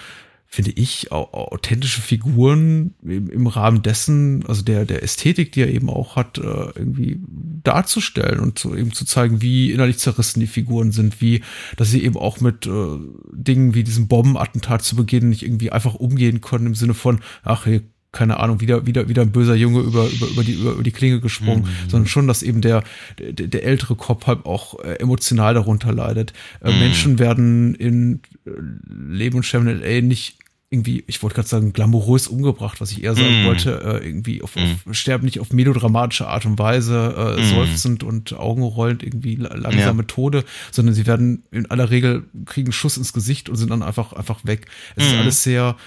finde 0.46 0.72
ich, 0.72 1.12
authentische 1.12 2.02
Figuren 2.02 2.96
im, 3.04 3.30
im, 3.30 3.48
Rahmen 3.48 3.82
dessen, 3.82 4.46
also 4.48 4.62
der, 4.62 4.86
der 4.86 5.04
Ästhetik, 5.04 5.52
die 5.52 5.62
er 5.62 5.70
eben 5.70 5.90
auch 5.90 6.16
hat, 6.16 6.38
äh, 6.38 6.42
irgendwie 6.42 7.20
darzustellen 7.64 8.40
und 8.40 8.58
zu, 8.58 8.74
eben 8.74 8.94
zu 8.94 9.04
zeigen, 9.04 9.42
wie 9.42 9.72
innerlich 9.72 9.98
zerrissen 9.98 10.40
die 10.40 10.48
Figuren 10.48 10.92
sind, 10.94 11.20
wie, 11.20 11.44
dass 11.76 11.92
sie 11.92 12.04
eben 12.04 12.16
auch 12.16 12.40
mit 12.40 12.66
äh, 12.66 12.98
Dingen 13.34 13.74
wie 13.74 13.84
diesem 13.84 14.08
Bombenattentat 14.08 14.84
zu 14.84 14.96
Beginn 14.96 15.30
nicht 15.30 15.44
irgendwie 15.44 15.72
einfach 15.72 15.96
umgehen 15.96 16.40
können 16.40 16.68
im 16.68 16.76
Sinne 16.76 16.94
von, 16.94 17.20
ach, 17.44 17.66
hier 17.66 17.84
keine 18.12 18.40
Ahnung, 18.40 18.62
wieder, 18.62 18.86
wieder, 18.86 19.10
wieder 19.10 19.22
ein 19.22 19.32
böser 19.32 19.56
Junge 19.56 19.82
über, 19.82 20.08
über, 20.08 20.28
über, 20.28 20.44
die, 20.44 20.54
über, 20.54 20.72
über 20.72 20.84
die 20.84 20.92
Klinge 20.92 21.20
gesprungen, 21.20 21.64
mhm. 21.64 21.90
sondern 21.90 22.08
schon, 22.08 22.28
dass 22.28 22.42
eben 22.42 22.62
der, 22.62 22.84
der, 23.20 23.48
der 23.48 23.64
ältere 23.64 23.96
Kopf 23.96 24.26
halt 24.28 24.46
auch 24.46 24.80
äh, 24.80 24.94
emotional 24.94 25.54
darunter 25.54 25.92
leidet. 25.92 26.34
Äh, 26.62 26.72
mhm. 26.72 26.80
Menschen 26.80 27.20
werden 27.20 27.76
in 27.76 28.22
äh, 28.46 28.52
Leben 28.90 29.38
und 29.38 29.44
Sterben 29.44 29.68
in 29.68 29.82
L.A. 29.82 30.02
nicht 30.02 30.38
irgendwie, 30.70 31.04
ich 31.08 31.24
wollte 31.24 31.36
gerade 31.36 31.48
sagen, 31.48 31.72
glamourös 31.72 32.28
umgebracht, 32.28 32.82
was 32.82 32.92
ich 32.92 33.02
eher 33.02 33.16
sagen 33.16 33.44
mm. 33.44 33.46
wollte, 33.46 34.02
äh, 34.02 34.06
irgendwie 34.06 34.42
auf, 34.42 34.54
mm. 34.58 34.90
auf, 34.90 34.96
sterben 34.96 35.24
nicht 35.24 35.40
auf 35.40 35.54
melodramatische 35.54 36.28
Art 36.28 36.46
und 36.46 36.60
Weise, 36.60 37.38
äh, 37.38 37.42
mm. 37.42 37.46
seufzend 37.46 38.04
und 38.04 38.34
augenrollend 38.34 39.02
irgendwie 39.02 39.36
langsame 39.36 40.02
ja. 40.02 40.08
Tode, 40.08 40.44
sondern 40.72 40.94
sie 40.94 41.08
werden 41.08 41.44
in 41.52 41.72
aller 41.72 41.90
Regel 41.90 42.26
kriegen 42.46 42.74
Schuss 42.74 42.98
ins 42.98 43.14
Gesicht 43.14 43.48
und 43.48 43.56
sind 43.56 43.72
dann 43.72 43.82
einfach 43.82 44.12
einfach 44.12 44.44
weg. 44.44 44.66
Es 44.98 45.06
ist 45.06 45.14
mhm. 45.14 45.20
alles 45.20 45.44
sehr 45.44 45.78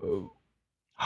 äh, 0.00 0.04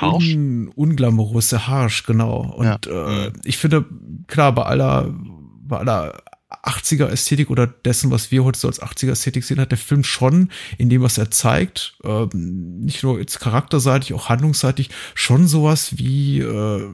harsch. 0.01 0.35
Un, 0.35 0.69
unglamourös, 0.69 1.53
harsch, 1.53 2.05
genau. 2.05 2.55
Und 2.57 2.87
ja. 2.87 3.27
äh, 3.27 3.33
ich 3.45 3.59
finde, 3.59 3.85
klar, 4.27 4.53
bei 4.53 4.65
aller, 4.65 5.15
bei 5.63 5.79
aller 5.79 6.23
80er 6.51 7.07
Ästhetik 7.07 7.51
oder 7.51 7.67
dessen, 7.67 8.11
was 8.11 8.31
wir 8.31 8.45
heute 8.45 8.59
so 8.59 8.69
als 8.69 8.83
80er 8.83 9.13
Ästhetik 9.13 9.45
sehen, 9.45 9.61
hat 9.61 9.71
der 9.71 9.79
Film 9.79 10.03
schon 10.03 10.51
in 10.79 10.89
dem, 10.89 11.03
was 11.03 11.19
er 11.19 11.31
zeigt, 11.31 11.97
äh, 12.05 12.27
nicht 12.33 13.03
nur 13.03 13.19
jetzt 13.19 13.41
charakterseitig, 13.41 14.15
auch 14.15 14.29
handlungsseitig, 14.29 14.91
schon 15.15 15.47
sowas 15.47 15.99
wie 15.99 16.41
äh, 16.41 16.89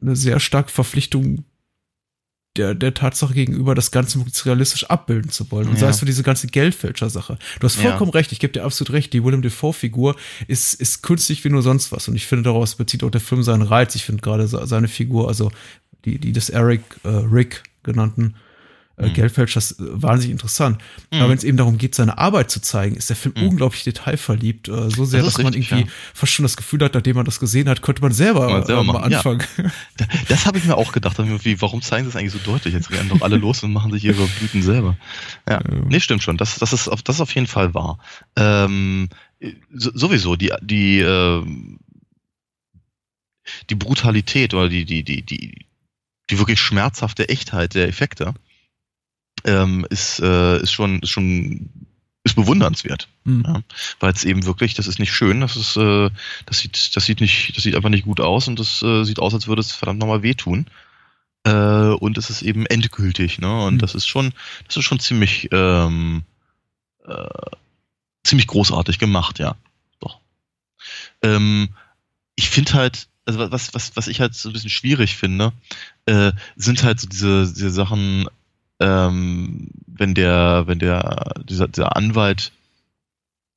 eine 0.00 0.16
sehr 0.16 0.40
starke 0.40 0.70
Verpflichtung 0.70 1.44
der, 2.56 2.74
der 2.74 2.92
Tatsache 2.92 3.32
gegenüber, 3.32 3.74
das 3.74 3.90
Ganze 3.90 4.18
möglichst 4.18 4.44
realistisch 4.44 4.84
abbilden 4.84 5.30
zu 5.30 5.50
wollen. 5.50 5.68
Und 5.68 5.74
ja. 5.74 5.80
sei 5.80 5.88
es 5.88 6.00
für 6.00 6.04
diese 6.04 6.22
ganze 6.22 6.48
Geldfälscher-Sache. 6.48 7.38
Du 7.60 7.64
hast 7.64 7.76
vollkommen 7.76 8.10
ja. 8.12 8.18
recht, 8.18 8.32
ich 8.32 8.40
gebe 8.40 8.52
dir 8.52 8.64
absolut 8.64 8.92
recht, 8.92 9.12
die 9.12 9.24
Willem 9.24 9.42
Dafoe-Figur 9.42 10.16
ist, 10.48 10.74
ist 10.74 11.02
künstlich 11.02 11.42
wie 11.44 11.48
nur 11.48 11.62
sonst 11.62 11.92
was. 11.92 12.08
Und 12.08 12.14
ich 12.14 12.26
finde, 12.26 12.44
daraus 12.44 12.74
bezieht 12.74 13.04
auch 13.04 13.10
der 13.10 13.22
Film 13.22 13.42
seinen 13.42 13.62
Reiz. 13.62 13.94
Ich 13.94 14.04
finde 14.04 14.20
gerade 14.20 14.46
seine 14.46 14.88
Figur, 14.88 15.28
also 15.28 15.50
die, 16.04 16.18
die 16.18 16.32
des 16.32 16.50
Eric, 16.50 16.82
äh, 17.04 17.08
Rick 17.08 17.62
genannten, 17.82 18.34
äh, 18.96 19.08
mhm. 19.08 19.14
Geldfälschers 19.14 19.78
äh, 19.78 19.84
wahnsinnig 19.90 20.32
interessant. 20.32 20.78
Mhm. 21.10 21.18
Aber 21.18 21.30
wenn 21.30 21.38
es 21.38 21.44
eben 21.44 21.56
darum 21.56 21.78
geht, 21.78 21.94
seine 21.94 22.18
Arbeit 22.18 22.50
zu 22.50 22.60
zeigen, 22.60 22.96
ist 22.96 23.08
der 23.08 23.16
Film 23.16 23.34
mhm. 23.36 23.48
unglaublich 23.48 23.84
detailverliebt. 23.84 24.68
Äh, 24.68 24.90
so 24.90 25.04
sehr, 25.04 25.22
das 25.22 25.34
dass 25.34 25.42
man 25.42 25.54
irgendwie 25.54 25.80
ja. 25.80 25.86
fast 26.14 26.32
schon 26.32 26.42
das 26.42 26.56
Gefühl 26.56 26.82
hat, 26.84 26.94
nachdem 26.94 27.16
man 27.16 27.24
das 27.24 27.40
gesehen 27.40 27.68
hat, 27.68 27.82
könnte 27.82 28.02
man 28.02 28.12
selber, 28.12 28.50
man 28.50 28.66
selber 28.66 28.82
äh, 28.82 28.84
mal 28.84 28.98
anfangen. 28.98 29.42
Ja. 29.58 30.06
Das 30.28 30.46
habe 30.46 30.58
ich 30.58 30.64
mir 30.64 30.76
auch 30.76 30.92
gedacht. 30.92 31.18
Warum 31.18 31.82
zeigen 31.82 32.04
sie 32.04 32.10
es 32.10 32.16
eigentlich 32.16 32.32
so 32.32 32.38
deutlich? 32.38 32.74
Jetzt 32.74 32.90
rennen 32.90 33.08
doch 33.08 33.22
alle 33.22 33.36
los 33.36 33.62
und 33.62 33.72
machen 33.72 33.92
sich 33.92 34.04
ihre 34.04 34.26
Blüten 34.26 34.62
selber. 34.62 34.96
Ja, 35.48 35.60
nee, 35.88 36.00
stimmt 36.00 36.22
schon. 36.22 36.36
Das, 36.36 36.58
das, 36.58 36.72
ist, 36.72 36.88
auf, 36.88 37.02
das 37.02 37.16
ist 37.16 37.20
auf 37.20 37.34
jeden 37.34 37.46
Fall 37.46 37.74
wahr. 37.74 37.98
Ähm, 38.36 39.08
sowieso 39.70 40.36
die 40.36 40.52
die 40.62 41.00
äh, 41.00 41.44
die 43.70 43.74
Brutalität 43.74 44.54
oder 44.54 44.68
die 44.68 44.84
die 44.84 45.02
die 45.02 45.22
die 45.22 45.66
die 46.30 46.38
wirklich 46.38 46.60
schmerzhafte 46.60 47.28
Echtheit 47.28 47.74
der 47.74 47.88
Effekte 47.88 48.34
ähm, 49.44 49.86
ist 49.90 50.20
äh, 50.20 50.60
ist 50.60 50.72
schon 50.72 51.00
ist 51.00 51.10
schon 51.10 51.70
ist 52.24 52.36
bewundernswert, 52.36 53.08
mhm. 53.24 53.42
ja, 53.46 53.62
weil 53.98 54.12
es 54.12 54.24
eben 54.24 54.44
wirklich, 54.44 54.74
das 54.74 54.86
ist 54.86 55.00
nicht 55.00 55.12
schön, 55.12 55.40
das 55.40 55.56
ist, 55.56 55.76
äh, 55.76 56.08
das 56.46 56.58
sieht, 56.58 56.94
das 56.94 57.04
sieht 57.04 57.20
nicht, 57.20 57.56
das 57.56 57.64
sieht 57.64 57.74
einfach 57.74 57.88
nicht 57.88 58.04
gut 58.04 58.20
aus 58.20 58.46
und 58.46 58.60
das 58.60 58.80
äh, 58.82 59.04
sieht 59.04 59.18
aus, 59.18 59.34
als 59.34 59.48
würde 59.48 59.60
es 59.60 59.72
verdammt 59.72 59.98
nochmal 59.98 60.22
wehtun. 60.22 60.66
Äh, 61.44 61.50
und 61.50 62.18
es 62.18 62.30
ist 62.30 62.42
eben 62.42 62.66
endgültig, 62.66 63.40
ne? 63.40 63.64
Und 63.64 63.74
mhm. 63.74 63.78
das 63.78 63.96
ist 63.96 64.06
schon, 64.06 64.32
das 64.68 64.76
ist 64.76 64.84
schon 64.84 65.00
ziemlich, 65.00 65.48
ähm, 65.50 66.22
äh, 67.04 67.56
ziemlich 68.22 68.46
großartig 68.46 69.00
gemacht, 69.00 69.40
ja. 69.40 69.56
Doch. 69.98 70.20
Ähm, 71.22 71.70
ich 72.36 72.48
finde 72.50 72.74
halt, 72.74 73.08
also 73.24 73.50
was, 73.50 73.74
was, 73.74 73.96
was 73.96 74.06
ich 74.06 74.20
halt 74.20 74.34
so 74.34 74.48
ein 74.48 74.52
bisschen 74.52 74.70
schwierig 74.70 75.16
finde, 75.16 75.52
äh, 76.06 76.30
sind 76.54 76.84
halt 76.84 77.00
so 77.00 77.08
diese, 77.08 77.52
diese 77.52 77.70
Sachen, 77.70 78.28
ähm, 78.80 79.70
wenn 79.86 80.14
der, 80.14 80.64
wenn 80.66 80.78
der, 80.78 81.34
dieser, 81.48 81.68
dieser 81.68 81.96
Anwalt 81.96 82.52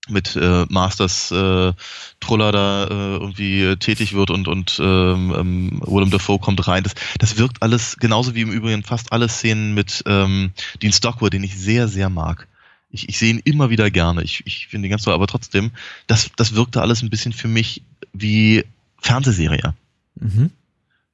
mit 0.10 0.36
äh, 0.36 0.66
Masters 0.70 1.32
äh, 1.32 1.74
Troller 2.20 2.52
da 2.52 2.84
äh, 2.84 3.18
irgendwie 3.18 3.76
tätig 3.78 4.14
wird 4.14 4.30
und 4.30 4.48
und 4.48 4.80
ähm, 4.80 5.34
ähm, 5.36 5.82
Willem 5.86 6.12
Dafoe 6.12 6.40
kommt 6.40 6.68
rein. 6.68 6.84
Das, 6.84 6.94
das 7.18 7.38
wirkt 7.38 7.62
alles 7.62 7.98
genauso 7.98 8.36
wie 8.36 8.42
im 8.42 8.52
Übrigen 8.52 8.84
fast 8.84 9.12
alle 9.12 9.30
Szenen 9.30 9.74
mit 9.74 10.04
ähm, 10.06 10.52
Dean 10.82 10.94
Stockwell, 10.94 11.30
den 11.30 11.44
ich 11.44 11.58
sehr 11.58 11.88
sehr 11.88 12.10
mag. 12.10 12.48
Ich, 12.92 13.10
ich 13.10 13.18
sehe 13.18 13.32
ihn 13.32 13.42
immer 13.44 13.70
wieder 13.70 13.92
gerne. 13.92 14.24
Ich, 14.24 14.44
ich 14.46 14.68
finde 14.68 14.88
ihn 14.88 14.92
ganz 14.92 15.04
toll, 15.04 15.14
aber 15.14 15.28
trotzdem, 15.28 15.72
das 16.08 16.30
das 16.36 16.56
wirkte 16.56 16.82
alles 16.82 17.02
ein 17.02 17.10
bisschen 17.10 17.34
für 17.34 17.48
mich 17.48 17.82
wie 18.14 18.64
Fernsehserie. 19.00 19.74
Mhm. 20.16 20.52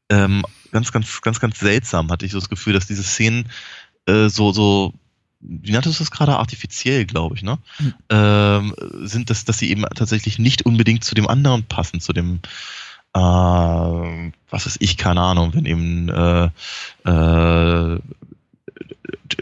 Ähm, 0.10 0.46
ganz 0.72 0.92
ganz 0.92 1.22
ganz 1.22 1.40
ganz 1.40 1.60
seltsam 1.60 2.12
hatte 2.12 2.26
ich 2.26 2.34
so 2.34 2.40
das 2.40 2.50
Gefühl, 2.50 2.74
dass 2.74 2.88
diese 2.88 3.04
Szenen 3.04 3.50
äh, 4.06 4.30
so, 4.30 4.52
so, 4.52 4.94
wie 5.40 5.72
nanntest 5.72 6.00
du 6.00 6.04
das 6.04 6.12
gerade? 6.12 6.38
Artifiziell, 6.38 7.06
glaube 7.06 7.36
ich, 7.36 7.44
ne? 7.44 7.58
Mhm. 7.80 7.94
Ähm, 8.10 8.76
sind 9.02 9.30
das, 9.30 9.46
dass 9.46 9.58
sie 9.58 9.70
eben 9.70 9.84
tatsächlich 9.96 10.40
nicht 10.40 10.66
unbedingt 10.66 11.04
zu 11.04 11.16
dem 11.16 11.28
anderen 11.28 11.64
passen, 11.64 12.00
zu 12.00 12.14
dem, 12.14 12.40
äh, 13.14 13.20
was 13.20 14.66
ist 14.66 14.78
ich, 14.80 14.98
keine 14.98 15.22
Ahnung, 15.22 15.54
wenn 15.54 15.66
eben 15.66 16.10
äh, 16.10 16.50
äh, 17.06 18.00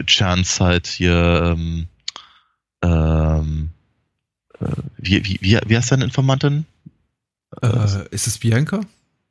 Chance 0.06 0.64
halt 0.64 0.86
hier 0.86 1.56
ähm, 1.56 1.88
ähm, 2.82 3.70
äh, 4.58 4.66
wie, 4.96 5.24
wie, 5.24 5.38
wie, 5.40 5.58
wie 5.66 5.76
heißt 5.76 5.92
deine 5.92 6.04
Informantin? 6.04 6.66
Äh, 7.62 8.06
ist 8.10 8.26
es 8.26 8.38
Bianca? 8.38 8.80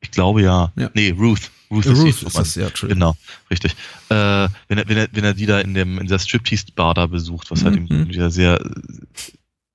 Ich 0.02 0.12
glaube 0.12 0.42
ja. 0.42 0.72
ja. 0.76 0.90
Nee, 0.94 1.12
Ruth. 1.18 1.52
Ruth, 1.72 1.86
Ruth 1.86 2.24
ist, 2.24 2.36
das, 2.36 2.56
ja, 2.56 2.70
Genau, 2.70 3.16
richtig. 3.52 3.74
Äh, 4.10 4.48
wenn, 4.68 4.78
er, 4.80 4.88
wenn, 4.88 4.98
er, 4.98 5.08
wenn 5.12 5.24
er 5.24 5.34
die 5.34 5.46
da 5.46 5.60
in, 5.60 5.74
dem, 5.74 6.00
in 6.00 6.08
der 6.08 6.18
Striptease-Bar 6.18 6.96
da 6.96 7.06
besucht, 7.06 7.52
was 7.52 7.64
halt 7.64 7.80
mhm. 7.80 7.90
halt 7.90 8.10
wieder 8.10 8.32
sehr, 8.32 8.60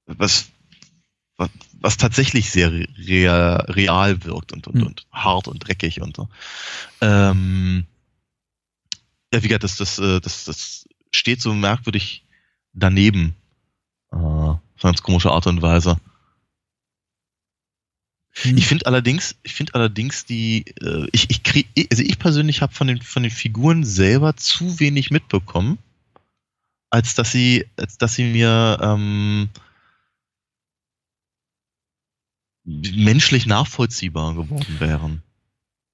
was, 0.07 0.49
was, 1.37 1.51
was 1.81 1.97
tatsächlich 1.97 2.51
sehr 2.51 2.73
real, 2.73 3.65
real 3.69 4.25
wirkt 4.25 4.53
und, 4.53 4.67
und, 4.67 4.75
mhm. 4.75 4.87
und 4.87 5.07
hart 5.13 5.47
und 5.47 5.61
dreckig 5.61 6.01
und 6.01 6.17
so. 6.17 6.29
Ähm, 7.01 7.87
ja, 9.33 9.43
wie 9.43 9.49
gesagt, 9.49 9.65
das, 9.65 9.77
das, 9.77 9.99
äh, 9.99 10.21
das, 10.21 10.45
das 10.45 10.89
steht 11.13 11.41
so 11.41 11.55
merkwürdig 11.55 12.25
daneben. 12.73 13.35
Äh, 14.13 14.17
auf 14.17 14.83
ganz 14.83 15.03
komische 15.03 15.31
Art 15.31 15.47
und 15.47 15.63
Weise. 15.63 15.97
Hm. 18.43 18.57
Ich 18.57 18.67
finde 18.67 18.87
allerdings, 18.87 19.37
ich 19.43 19.55
finde 19.55 19.75
allerdings 19.75 20.25
die, 20.25 20.65
äh, 20.81 21.07
ich, 21.13 21.31
ich 21.31 21.43
krieg, 21.43 21.69
also 21.91 22.03
ich 22.03 22.19
persönlich 22.19 22.63
habe 22.63 22.75
von 22.75 22.89
den 22.89 23.01
von 23.01 23.23
den 23.23 23.31
Figuren 23.31 23.85
selber 23.85 24.37
zu 24.37 24.81
wenig 24.81 25.11
mitbekommen, 25.11 25.79
als 26.91 27.15
dass 27.15 27.31
sie, 27.31 27.67
als 27.77 27.97
dass 27.97 28.15
sie 28.15 28.25
mir 28.25 28.79
ähm, 28.83 29.49
menschlich 32.65 33.47
nachvollziehbar 33.47 34.35
geworden 34.35 34.77
wären. 34.81 35.23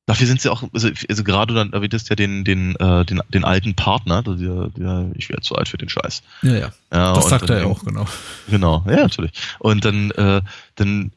Dafür 0.06 0.26
sind 0.26 0.40
sie 0.40 0.50
auch, 0.50 0.64
also, 0.72 0.88
also 1.08 1.22
gerade 1.22 1.54
dann 1.54 1.72
erwähntest 1.72 2.08
ja 2.10 2.16
den, 2.16 2.42
den, 2.44 2.74
äh, 2.76 3.04
den, 3.04 3.20
den 3.28 3.44
alten 3.44 3.76
Partner, 3.76 4.22
der, 4.22 4.68
der, 4.70 5.10
ich 5.14 5.28
wäre 5.28 5.40
zu 5.40 5.54
alt 5.54 5.68
für 5.68 5.78
den 5.78 5.88
Scheiß. 5.88 6.22
Ja, 6.42 6.54
ja. 6.54 6.72
ja 6.92 7.14
das 7.14 7.28
sagt 7.28 7.48
er 7.50 7.60
ja 7.60 7.66
auch, 7.66 7.84
genau. 7.84 8.06
Genau, 8.48 8.84
ja, 8.88 8.96
natürlich. 8.96 9.30
Und 9.60 9.84
dann, 9.84 10.10
äh, 10.12 10.42
dann 10.74 11.12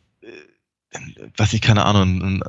was 1.38 1.53
ich 1.53 1.62
keine 1.62 1.86
Ahnung, 1.86 2.43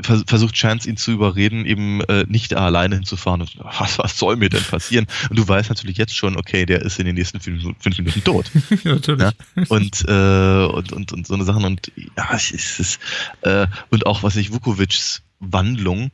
versucht 0.00 0.54
Chance 0.54 0.88
ihn 0.88 0.96
zu 0.96 1.12
überreden, 1.12 1.66
eben 1.66 2.00
äh, 2.02 2.24
nicht 2.26 2.54
alleine 2.54 2.96
hinzufahren. 2.96 3.42
Und, 3.42 3.58
was, 3.78 3.98
was 3.98 4.18
soll 4.18 4.36
mir 4.36 4.48
denn 4.48 4.62
passieren? 4.62 5.06
Und 5.28 5.38
du 5.38 5.46
weißt 5.46 5.68
natürlich 5.68 5.96
jetzt 5.98 6.16
schon, 6.16 6.36
okay, 6.36 6.66
der 6.66 6.82
ist 6.82 6.98
in 6.98 7.06
den 7.06 7.14
nächsten 7.14 7.40
fünf, 7.40 7.62
fünf 7.78 7.98
Minuten 7.98 8.24
tot. 8.24 8.50
ja, 8.84 8.94
natürlich. 8.94 9.22
Ja? 9.22 9.32
Und, 9.68 10.04
äh, 10.08 10.66
und, 10.66 10.92
und, 10.92 11.12
und 11.12 11.26
so 11.26 11.34
eine 11.34 11.44
Sachen. 11.44 11.64
Und 11.64 11.92
ja, 12.16 12.30
es 12.32 12.50
ist, 12.50 12.98
äh, 13.42 13.66
und 13.90 14.06
auch 14.06 14.22
was 14.22 14.36
ich 14.36 14.52
Vukovic's 14.52 15.22
Wandlung 15.40 16.10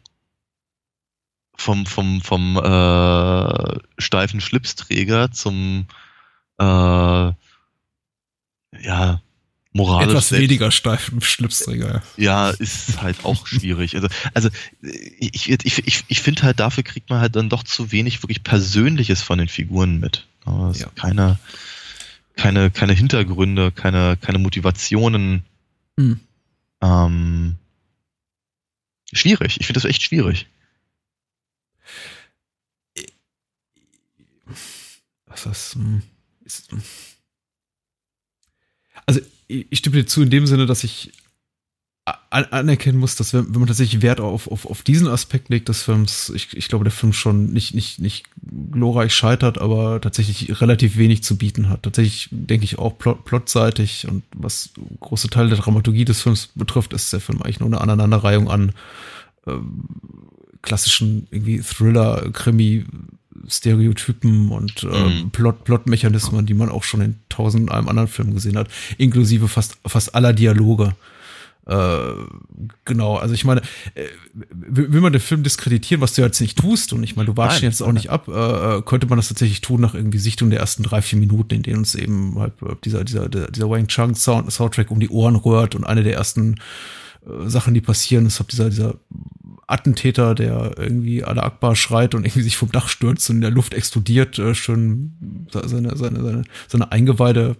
vom, 1.57 1.87
vom, 1.87 2.21
vom 2.21 2.57
äh, 2.57 3.79
steifen 3.99 4.41
Schlipsträger 4.41 5.31
zum 5.33 5.87
äh, 6.59 7.33
ja, 8.81 9.23
moralisch. 9.73 10.11
Etwas 10.11 10.29
selbst, 10.29 10.43
weniger 10.43 10.71
steifen 10.71 11.21
Schlipsträger. 11.21 12.03
Ja, 12.17 12.51
ist 12.51 13.01
halt 13.03 13.25
auch 13.25 13.47
schwierig. 13.47 13.95
Also, 13.95 14.09
also 14.35 14.49
ich, 14.81 15.51
ich, 15.51 15.87
ich, 15.87 16.05
ich 16.07 16.21
finde 16.21 16.43
halt, 16.43 16.61
dafür 16.61 16.83
kriegt 16.83 17.11
man 17.11 17.21
halt 17.21 17.37
dann 17.37 17.49
doch 17.49 17.63
zu 17.63 17.93
wenig 17.93 18.23
wirklich 18.23 18.43
Persönliches 18.43 19.23
von 19.23 19.39
den 19.39 19.49
Figuren 19.49 20.01
mit. 20.01 20.27
Also 20.45 20.85
ja. 20.85 20.91
keine, 20.95 21.39
keine, 22.37 22.71
keine 22.71 22.93
Hintergründe, 22.93 23.73
keine, 23.73 24.17
keine 24.17 24.39
Motivationen. 24.39 25.45
Mhm. 25.97 26.21
Ähm, 26.81 27.57
schwierig. 29.13 29.59
Ich 29.61 29.67
finde 29.67 29.81
das 29.81 29.89
echt 29.89 30.03
schwierig. 30.03 30.47
Was 35.27 35.45
ist, 35.45 35.77
ist 36.45 36.71
also 39.09 39.21
ich 39.47 39.79
stimme 39.79 39.97
dir 39.97 40.07
zu 40.07 40.23
in 40.23 40.29
dem 40.29 40.47
Sinne, 40.47 40.67
dass 40.67 40.85
ich 40.85 41.13
anerkennen 42.31 42.99
muss, 42.99 43.17
dass 43.17 43.33
wenn, 43.33 43.53
wenn 43.53 43.61
man 43.61 43.67
tatsächlich 43.67 44.03
Wert 44.03 44.21
auf, 44.21 44.51
auf, 44.51 44.67
auf 44.67 44.83
diesen 44.83 45.09
Aspekt 45.09 45.49
legt 45.49 45.69
des 45.69 45.83
Films, 45.83 46.31
ich, 46.35 46.57
ich 46.57 46.69
glaube, 46.69 46.85
der 46.85 46.93
Film 46.93 47.13
schon 47.13 47.53
nicht, 47.53 47.75
nicht, 47.75 48.01
nicht 48.01 48.27
glorreich 48.71 49.15
scheitert, 49.15 49.59
aber 49.59 50.01
tatsächlich 50.01 50.61
relativ 50.61 50.97
wenig 50.97 51.23
zu 51.23 51.37
bieten 51.37 51.69
hat. 51.69 51.83
Tatsächlich 51.83 52.29
denke 52.31 52.65
ich 52.65 52.79
auch 52.79 52.97
plot, 52.97 53.25
plotseitig 53.25 54.07
und 54.09 54.23
was 54.35 54.71
große 55.01 55.29
Teile 55.29 55.49
der 55.49 55.59
Dramaturgie 55.59 56.05
des 56.05 56.23
Films 56.23 56.51
betrifft, 56.55 56.93
ist 56.93 57.13
der 57.13 57.21
Film 57.21 57.43
eigentlich 57.43 57.61
nur 57.61 57.69
eine 57.69 57.81
Aneinanderreihung 57.81 58.51
an 58.51 58.73
ähm, 59.47 59.89
klassischen 60.63 61.29
irgendwie 61.31 61.61
Thriller, 61.61 62.31
Krimi, 62.33 62.85
Stereotypen 63.47 64.51
und 64.51 64.83
äh, 64.85 64.87
mhm. 64.87 65.31
Plot, 65.31 65.65
Plotmechanismen, 65.65 66.47
die 66.47 66.55
man 66.55 66.69
auch 66.69 66.85
schon 66.85 67.01
in 67.01 67.17
tausend 67.29 67.71
einem 67.71 67.89
anderen 67.89 68.09
Film 68.09 68.35
gesehen 68.35 68.59
hat, 68.59 68.69
inklusive 68.97 69.49
fast, 69.49 69.79
fast 69.87 70.15
aller 70.15 70.33
Dialoge. 70.33 70.95
Äh, 71.67 72.15
genau, 72.87 73.17
also 73.17 73.35
ich 73.35 73.45
meine, 73.45 73.61
äh, 73.95 74.07
will 74.33 75.03
man 75.03 75.13
den 75.13 75.21
Film 75.21 75.43
diskreditieren, 75.43 76.01
was 76.01 76.15
du 76.15 76.23
jetzt 76.23 76.41
nicht 76.41 76.59
tust, 76.59 76.95
und 76.95 77.03
ich 77.03 77.15
meine, 77.15 77.27
du 77.27 77.37
wartest 77.37 77.61
jetzt 77.61 77.83
auch 77.83 77.93
nicht 77.93 78.09
ab, 78.09 78.27
äh, 78.29 78.79
äh, 78.79 78.83
könnte 78.83 79.07
man 79.07 79.19
das 79.19 79.29
tatsächlich 79.29 79.61
tun 79.61 79.83
nach 79.83 79.95
irgendwie 79.95 80.19
Sichtung 80.19 80.49
der 80.49 80.61
ersten 80.61 80.83
drei, 80.83 81.03
vier 81.03 81.19
Minuten, 81.19 81.55
in 81.55 81.63
denen 81.63 81.79
uns 81.79 81.95
eben 81.95 82.39
halt 82.39 82.55
äh, 82.63 82.75
dieser, 82.85 83.05
dieser, 83.05 83.29
dieser 83.29 83.69
Wang 83.69 83.87
Chung 83.87 84.15
Sound, 84.15 84.51
Soundtrack 84.51 84.91
um 84.91 84.99
die 84.99 85.11
Ohren 85.11 85.37
rührt 85.37 85.75
und 85.75 85.85
eine 85.85 86.03
der 86.03 86.15
ersten 86.15 86.57
Sachen, 87.47 87.75
die 87.75 87.81
passieren, 87.81 88.27
ist 88.27 88.41
halt 88.41 88.53
dieser, 88.53 88.71
dieser 88.71 88.95
Attentäter, 89.69 90.35
der 90.35 90.73
irgendwie 90.77 91.23
alle 91.23 91.43
Akbar 91.43 91.77
schreit 91.77 92.15
und 92.15 92.25
irgendwie 92.25 92.43
sich 92.43 92.57
vom 92.57 92.73
Dach 92.73 92.89
stürzt 92.89 93.29
und 93.31 93.37
in 93.37 93.43
der 93.43 93.51
Luft 93.51 93.75
explodiert, 93.75 94.39
äh, 94.39 94.55
schön 94.55 95.47
seine, 95.53 95.97
seine, 95.97 96.21
seine, 96.23 96.45
seine 96.67 96.91
Eingeweide 96.91 97.57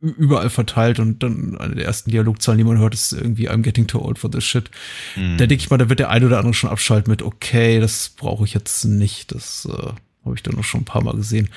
überall 0.00 0.50
verteilt 0.50 0.98
und 0.98 1.22
dann 1.22 1.56
eine 1.58 1.74
der 1.74 1.84
ersten 1.84 2.10
Dialogzahlen, 2.10 2.58
die 2.58 2.64
man 2.64 2.78
hört, 2.78 2.94
ist 2.94 3.12
irgendwie 3.12 3.48
I'm 3.50 3.62
getting 3.62 3.86
too 3.86 4.00
old 4.00 4.18
for 4.18 4.30
this 4.30 4.44
shit. 4.44 4.70
Mhm. 5.16 5.38
Da 5.38 5.46
denke 5.46 5.62
ich 5.62 5.70
mal, 5.70 5.78
da 5.78 5.88
wird 5.88 6.00
der 6.00 6.10
eine 6.10 6.26
oder 6.26 6.38
andere 6.38 6.54
schon 6.54 6.70
abschalten 6.70 7.10
mit, 7.10 7.22
okay, 7.22 7.80
das 7.80 8.10
brauche 8.10 8.44
ich 8.44 8.54
jetzt 8.54 8.84
nicht. 8.84 9.32
Das 9.32 9.66
äh, 9.70 9.92
habe 10.24 10.34
ich 10.34 10.42
dann 10.42 10.56
noch 10.56 10.64
schon 10.64 10.82
ein 10.82 10.86
paar 10.86 11.02
Mal 11.02 11.14
gesehen. 11.14 11.48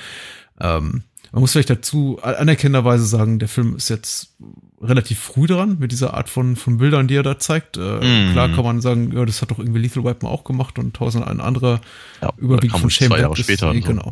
Ähm, 0.58 1.02
man 1.32 1.40
muss 1.40 1.52
vielleicht 1.52 1.70
dazu 1.70 2.18
anerkennenderweise 2.22 3.04
sagen, 3.04 3.38
der 3.38 3.48
Film 3.48 3.76
ist 3.76 3.88
jetzt 3.88 4.34
relativ 4.80 5.18
früh 5.18 5.46
dran 5.46 5.78
mit 5.78 5.92
dieser 5.92 6.14
Art 6.14 6.28
von, 6.28 6.56
von 6.56 6.78
Bildern, 6.78 7.06
die 7.06 7.14
er 7.14 7.22
da 7.22 7.38
zeigt. 7.38 7.76
Äh, 7.76 7.80
mm. 7.80 8.32
Klar 8.32 8.48
kann 8.48 8.64
man 8.64 8.80
sagen, 8.80 9.12
ja, 9.12 9.24
das 9.24 9.42
hat 9.42 9.50
doch 9.50 9.58
irgendwie 9.58 9.80
Lethal 9.80 10.04
Weapon 10.04 10.28
auch 10.28 10.44
gemacht 10.44 10.78
und 10.78 10.94
tausend 10.94 11.26
ein 11.26 11.40
andere 11.40 11.80
ja, 12.22 12.32
überwiegend 12.38 12.80
von 12.80 12.90
Shane 12.90 13.08
zwei 13.08 13.20
Jahre 13.20 13.36
später. 13.36 13.72
Nee, 13.72 13.80
genau. 13.80 14.10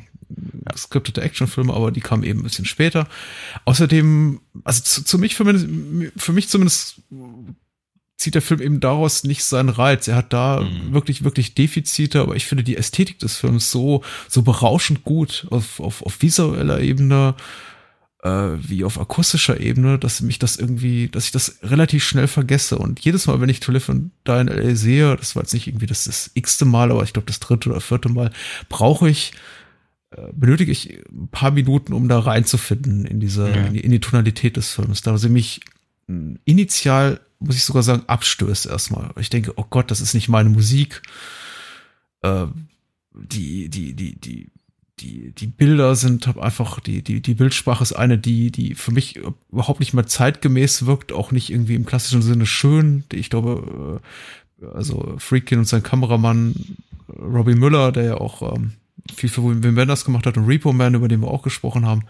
geskriptete 0.72 1.22
Actionfilme, 1.22 1.72
aber 1.72 1.90
die 1.90 2.00
kamen 2.00 2.22
eben 2.22 2.40
ein 2.40 2.44
bisschen 2.44 2.66
später. 2.66 3.09
Außerdem, 3.64 4.40
also 4.64 4.83
zu, 4.83 5.04
zu 5.04 5.18
mich, 5.18 5.35
für, 5.35 5.44
für 6.16 6.33
mich 6.33 6.48
zumindest 6.48 7.02
zieht 8.18 8.35
der 8.35 8.42
Film 8.42 8.61
eben 8.61 8.81
daraus 8.81 9.22
nicht 9.22 9.44
seinen 9.44 9.68
Reiz. 9.68 10.09
Er 10.09 10.16
hat 10.16 10.33
da 10.33 10.61
mhm. 10.61 10.92
wirklich, 10.92 11.22
wirklich 11.22 11.54
Defizite, 11.54 12.20
aber 12.20 12.35
ich 12.35 12.46
finde 12.46 12.64
die 12.64 12.76
Ästhetik 12.76 13.20
des 13.20 13.37
Films 13.37 13.70
so, 13.70 14.02
so 14.26 14.42
berauschend 14.42 15.04
gut 15.04 15.46
auf, 15.50 15.78
auf, 15.78 16.02
auf 16.02 16.20
visueller 16.20 16.81
Ebene, 16.81 17.37
äh, 18.24 18.31
wie 18.59 18.83
auf 18.83 18.98
akustischer 18.98 19.61
Ebene, 19.61 20.00
dass 20.00 20.20
mich 20.20 20.40
das 20.40 20.57
irgendwie, 20.57 21.09
dass 21.09 21.26
ich 21.26 21.31
das 21.31 21.61
relativ 21.62 22.04
schnell 22.04 22.26
vergesse. 22.26 22.76
Und 22.76 22.98
jedes 23.00 23.28
Mal, 23.28 23.40
wenn 23.40 23.48
ich 23.48 23.61
To 23.61 23.70
Live 23.70 23.88
and 23.88 24.11
Die 24.26 24.33
in 24.33 24.48
LA 24.48 24.74
sehe, 24.74 25.16
das 25.16 25.37
war 25.37 25.44
jetzt 25.44 25.54
nicht 25.54 25.68
irgendwie 25.68 25.87
das, 25.87 26.04
das 26.04 26.33
x-te 26.35 26.64
Mal, 26.64 26.90
aber 26.90 27.04
ich 27.04 27.12
glaube 27.12 27.26
das 27.26 27.38
dritte 27.38 27.70
oder 27.70 27.81
vierte 27.81 28.09
Mal, 28.09 28.33
brauche 28.68 29.09
ich 29.09 29.33
äh, 30.11 30.33
benötige 30.33 30.72
ich 30.72 31.04
ein 31.09 31.28
paar 31.31 31.52
Minuten, 31.52 31.92
um 31.92 32.09
da 32.09 32.18
reinzufinden 32.18 33.04
in 33.04 33.20
diese, 33.20 33.48
ja. 33.48 33.66
in, 33.66 33.74
die, 33.74 33.81
in 33.81 33.92
die 33.92 34.00
Tonalität 34.00 34.57
des 34.57 34.72
Films. 34.72 35.02
Da 35.02 35.18
sie 35.18 35.28
mich 35.28 35.61
initial 36.46 37.20
muss 37.38 37.57
ich 37.57 37.64
sogar 37.64 37.83
sagen, 37.83 38.03
abstößt 38.07 38.66
erstmal. 38.66 39.11
Ich 39.18 39.31
denke, 39.31 39.53
oh 39.57 39.64
Gott, 39.68 39.90
das 39.90 40.01
ist 40.01 40.14
nicht 40.14 40.29
meine 40.29 40.48
Musik. 40.48 41.03
Äh, 42.22 42.46
die, 43.14 43.68
die, 43.68 43.94
die, 43.94 44.16
die, 44.16 44.51
die, 45.01 45.33
die 45.33 45.46
Bilder 45.46 45.94
sind 45.94 46.37
einfach, 46.38 46.81
die, 46.81 47.03
die, 47.03 47.20
die 47.20 47.35
Bildsprache 47.35 47.83
ist 47.83 47.92
eine, 47.92 48.18
die, 48.18 48.51
die 48.51 48.74
für 48.74 48.92
mich 48.92 49.20
überhaupt 49.51 49.81
nicht 49.81 49.94
mehr 49.94 50.07
zeitgemäß 50.07 50.87
wirkt, 50.87 51.12
auch 51.12 51.31
nicht 51.31 51.51
irgendwie 51.51 51.74
im 51.74 51.87
klassischen 51.87 52.22
Sinne 52.22 52.46
schön. 52.46 53.05
Ich 53.12 53.31
glaube, 53.31 54.01
äh, 54.61 54.66
also 54.66 55.14
Freakin 55.18 55.61
und 55.61 55.68
sein 55.68 55.83
Kameramann 55.83 56.55
Robbie 57.09 57.55
Müller, 57.55 57.92
der 57.92 58.05
ja 58.05 58.14
auch 58.16 58.55
ähm, 58.55 58.72
viel 59.14 59.31
für 59.31 59.44
Wim 59.44 59.77
Wenders 59.77 60.05
gemacht 60.05 60.27
hat 60.27 60.37
und 60.37 60.46
Repo 60.46 60.72
Man, 60.72 60.94
über 60.94 61.09
den 61.09 61.20
wir 61.20 61.29
auch 61.29 61.42
gesprochen 61.42 61.87
haben, 61.87 62.03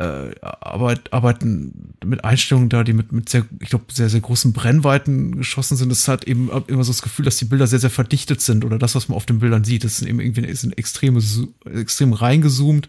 äh, 0.00 0.34
arbeit, 0.40 1.12
arbeiten 1.12 1.94
mit 2.02 2.24
Einstellungen 2.24 2.70
da, 2.70 2.84
die 2.84 2.94
mit, 2.94 3.12
mit 3.12 3.28
sehr, 3.28 3.44
ich 3.60 3.68
glaube, 3.68 3.84
sehr, 3.92 4.08
sehr 4.08 4.22
großen 4.22 4.54
Brennweiten 4.54 5.36
geschossen 5.36 5.76
sind. 5.76 5.92
Es 5.92 6.08
hat 6.08 6.24
eben 6.24 6.48
immer 6.68 6.84
so 6.84 6.92
das 6.92 7.02
Gefühl, 7.02 7.26
dass 7.26 7.36
die 7.36 7.44
Bilder 7.44 7.66
sehr, 7.66 7.80
sehr 7.80 7.90
verdichtet 7.90 8.40
sind 8.40 8.64
oder 8.64 8.78
das, 8.78 8.94
was 8.94 9.10
man 9.10 9.16
auf 9.16 9.26
den 9.26 9.40
Bildern 9.40 9.62
sieht, 9.62 9.84
das 9.84 9.98
sind 9.98 10.08
eben 10.08 10.20
irgendwie 10.20 10.54
sind 10.54 10.78
extrem, 10.78 11.20
extrem 11.66 12.14
reingezoomt 12.14 12.88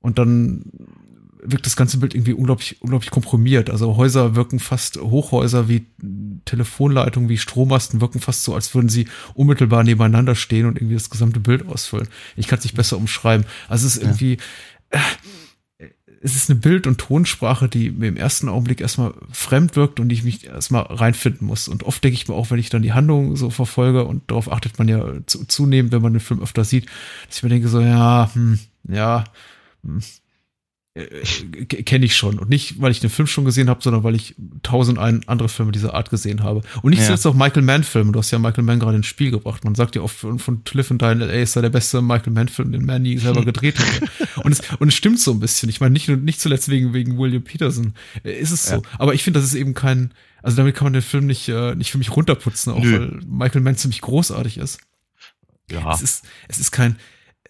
und 0.00 0.18
dann 0.18 0.64
wirkt 1.42 1.66
das 1.66 1.76
ganze 1.76 1.98
Bild 1.98 2.14
irgendwie 2.14 2.32
unglaublich, 2.32 2.80
unglaublich 2.80 3.10
komprimiert. 3.10 3.68
Also 3.68 3.96
Häuser 3.96 4.34
wirken 4.34 4.58
fast, 4.58 4.98
Hochhäuser 4.98 5.68
wie 5.68 5.86
Telefonleitungen, 6.46 7.28
wie 7.28 7.38
Strommasten 7.38 8.00
wirken 8.00 8.20
fast 8.20 8.44
so, 8.44 8.54
als 8.54 8.74
würden 8.74 8.88
sie 8.88 9.06
unmittelbar 9.34 9.84
nebeneinander 9.84 10.34
stehen 10.34 10.64
und 10.64 10.76
irgendwie 10.76 10.94
das 10.94 11.10
gesamte 11.10 11.40
Bild 11.40 11.68
ausfüllen. 11.68 12.08
Ich 12.36 12.46
kann 12.48 12.58
es 12.58 12.64
nicht 12.64 12.76
besser 12.76 12.96
umschreiben. 12.96 13.44
Also 13.68 13.86
es 13.86 13.96
ist 13.96 14.02
irgendwie, 14.02 14.38
ja. 14.92 15.00
Es 16.22 16.36
ist 16.36 16.50
eine 16.50 16.60
Bild- 16.60 16.86
und 16.86 16.98
Tonsprache, 16.98 17.68
die 17.68 17.90
mir 17.90 18.08
im 18.08 18.16
ersten 18.18 18.50
Augenblick 18.50 18.82
erstmal 18.82 19.14
fremd 19.32 19.74
wirkt 19.74 20.00
und 20.00 20.10
die 20.10 20.14
ich 20.14 20.22
mich 20.22 20.46
erstmal 20.46 20.82
reinfinden 20.82 21.46
muss. 21.46 21.66
Und 21.66 21.82
oft 21.84 22.04
denke 22.04 22.14
ich 22.14 22.28
mir 22.28 22.34
auch, 22.34 22.50
wenn 22.50 22.58
ich 22.58 22.68
dann 22.68 22.82
die 22.82 22.92
Handlung 22.92 23.36
so 23.36 23.48
verfolge 23.48 24.04
und 24.04 24.30
darauf 24.30 24.52
achtet 24.52 24.78
man 24.78 24.86
ja 24.86 25.02
zunehmend, 25.26 25.92
wenn 25.92 26.02
man 26.02 26.12
den 26.12 26.20
Film 26.20 26.42
öfter 26.42 26.64
sieht, 26.64 26.86
dass 27.26 27.38
ich 27.38 27.42
mir 27.42 27.48
denke 27.48 27.68
so, 27.68 27.80
ja, 27.80 28.30
hm, 28.34 28.58
ja, 28.86 29.24
hm, 29.82 30.02
äh, 30.94 31.02
äh, 31.02 31.64
kenne 31.64 32.04
ich 32.04 32.16
schon. 32.16 32.40
Und 32.40 32.48
nicht, 32.48 32.80
weil 32.80 32.90
ich 32.90 32.98
den 32.98 33.10
Film 33.10 33.28
schon 33.28 33.44
gesehen 33.44 33.70
habe, 33.70 33.80
sondern 33.80 34.02
weil 34.02 34.16
ich 34.16 34.34
tausend 34.64 34.98
andere 34.98 35.48
Filme 35.48 35.70
dieser 35.70 35.94
Art 35.94 36.10
gesehen 36.10 36.42
habe. 36.42 36.62
Und 36.82 36.90
nicht 36.90 37.00
ja. 37.00 37.06
zuletzt 37.06 37.26
auch 37.28 37.34
Michael 37.34 37.62
Mann-Filme. 37.62 38.10
Du 38.10 38.18
hast 38.18 38.32
ja 38.32 38.40
Michael 38.40 38.64
Mann 38.64 38.80
gerade 38.80 38.96
ins 38.96 39.06
Spiel 39.06 39.30
gebracht. 39.30 39.62
Man 39.62 39.76
sagt 39.76 39.94
ja 39.94 40.02
oft 40.02 40.16
von, 40.16 40.40
von 40.40 40.64
Cliff 40.64 40.90
and 40.90 41.00
Die 41.00 41.06
in 41.06 41.20
L.A. 41.20 41.42
ist 41.42 41.54
er 41.54 41.62
der 41.62 41.70
beste 41.70 42.02
Michael 42.02 42.32
Mann-Film, 42.32 42.72
den 42.72 42.84
Mann 42.86 43.02
nie 43.02 43.18
selber 43.18 43.44
gedreht 43.44 43.78
hat. 43.78 44.44
und, 44.44 44.50
es, 44.50 44.62
und 44.80 44.88
es 44.88 44.94
stimmt 44.94 45.20
so 45.20 45.30
ein 45.30 45.38
bisschen. 45.38 45.68
Ich 45.68 45.80
meine, 45.80 45.92
nicht, 45.92 46.08
nicht 46.08 46.40
zuletzt 46.40 46.68
wegen, 46.68 46.92
wegen 46.92 47.18
William 47.18 47.44
Peterson 47.44 47.94
äh, 48.24 48.32
ist 48.32 48.50
es 48.50 48.66
so. 48.66 48.76
Ja. 48.76 48.82
Aber 48.98 49.14
ich 49.14 49.22
finde, 49.22 49.38
das 49.38 49.48
ist 49.48 49.54
eben 49.54 49.74
kein, 49.74 50.12
also 50.42 50.56
damit 50.56 50.74
kann 50.74 50.86
man 50.86 50.92
den 50.92 51.02
Film 51.02 51.26
nicht, 51.26 51.48
äh, 51.48 51.76
nicht 51.76 51.92
für 51.92 51.98
mich 51.98 52.16
runterputzen, 52.16 52.72
auch 52.72 52.82
Nö. 52.82 52.98
weil 52.98 53.20
Michael 53.28 53.60
Mann 53.60 53.76
ziemlich 53.76 54.00
großartig 54.00 54.58
ist. 54.58 54.80
Ja. 55.70 55.92
Es 55.94 56.02
ist, 56.02 56.24
es 56.48 56.58
ist 56.58 56.72
kein, 56.72 56.96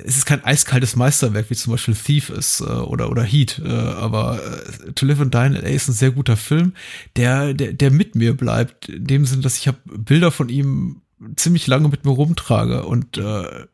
es 0.04 0.16
ist 0.16 0.26
kein 0.26 0.44
eiskaltes 0.44 0.96
Meisterwerk, 0.96 1.50
wie 1.50 1.54
zum 1.54 1.72
Beispiel 1.72 1.94
Thief 1.94 2.30
ist 2.30 2.60
äh, 2.60 2.64
oder, 2.64 3.10
oder 3.10 3.22
Heat, 3.22 3.60
äh, 3.64 3.68
aber 3.68 4.40
äh, 4.42 4.92
To 4.92 5.06
Live 5.06 5.20
and 5.20 5.34
Die 5.34 5.38
in 5.38 5.52
LA 5.54 5.68
ist 5.68 5.88
ein 5.88 5.94
sehr 5.94 6.10
guter 6.10 6.36
Film, 6.36 6.74
der, 7.16 7.54
der, 7.54 7.72
der 7.72 7.90
mit 7.90 8.14
mir 8.14 8.36
bleibt, 8.36 8.88
in 8.88 9.06
dem 9.06 9.26
Sinne, 9.26 9.42
dass 9.42 9.58
ich 9.58 9.68
habe 9.68 9.78
Bilder 9.84 10.30
von 10.30 10.48
ihm 10.48 11.02
ziemlich 11.36 11.66
lange 11.66 11.88
mit 11.88 12.04
mir 12.04 12.12
rumtrage 12.12 12.84
und 12.84 13.18
äh, 13.18 13.66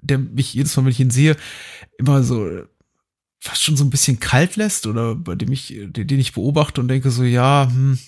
der 0.00 0.18
mich 0.18 0.54
jedes 0.54 0.76
Mal, 0.76 0.84
wenn 0.84 0.92
ich 0.92 1.00
ihn 1.00 1.10
sehe, 1.10 1.36
immer 1.98 2.22
so 2.22 2.46
fast 3.40 3.62
schon 3.62 3.76
so 3.76 3.84
ein 3.84 3.90
bisschen 3.90 4.20
kalt 4.20 4.56
lässt 4.56 4.86
oder 4.86 5.14
bei 5.14 5.34
dem 5.34 5.52
ich, 5.52 5.74
den 5.78 6.20
ich 6.20 6.32
beobachte 6.32 6.80
und 6.80 6.88
denke 6.88 7.10
so, 7.10 7.24
ja, 7.24 7.68
hm, 7.70 7.98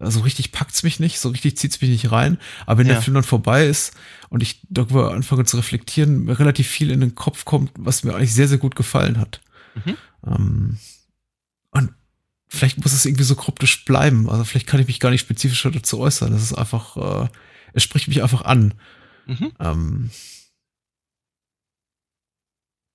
so 0.00 0.20
richtig 0.20 0.52
packt's 0.52 0.82
mich 0.82 0.98
nicht, 0.98 1.20
so 1.20 1.28
richtig 1.28 1.56
zieht's 1.58 1.80
mich 1.80 1.90
nicht 1.90 2.10
rein. 2.10 2.38
Aber 2.66 2.78
wenn 2.78 2.86
ja. 2.86 2.94
der 2.94 3.02
Film 3.02 3.14
dann 3.14 3.22
vorbei 3.22 3.66
ist 3.66 3.94
und 4.30 4.42
ich 4.42 4.60
darüber 4.68 5.12
anfange 5.12 5.44
zu 5.44 5.58
reflektieren, 5.58 6.24
mir 6.24 6.38
relativ 6.38 6.68
viel 6.68 6.90
in 6.90 7.00
den 7.00 7.14
Kopf 7.14 7.44
kommt, 7.44 7.70
was 7.76 8.02
mir 8.02 8.14
eigentlich 8.14 8.34
sehr, 8.34 8.48
sehr 8.48 8.58
gut 8.58 8.76
gefallen 8.76 9.18
hat. 9.18 9.40
Mhm. 9.84 9.96
Ähm, 10.26 10.78
und 11.70 11.92
vielleicht 12.48 12.78
muss 12.82 12.94
es 12.94 13.04
irgendwie 13.04 13.24
so 13.24 13.36
kryptisch 13.36 13.84
bleiben. 13.84 14.28
Also 14.30 14.44
vielleicht 14.44 14.66
kann 14.66 14.80
ich 14.80 14.86
mich 14.86 15.00
gar 15.00 15.10
nicht 15.10 15.20
spezifischer 15.20 15.70
dazu 15.70 16.00
äußern. 16.00 16.32
Das 16.32 16.42
ist 16.42 16.54
einfach, 16.54 16.96
äh, 16.96 17.28
es 17.74 17.82
spricht 17.82 18.08
mich 18.08 18.22
einfach 18.22 18.42
an. 18.42 18.74
Mhm. 19.26 19.52
Ähm, 19.60 20.10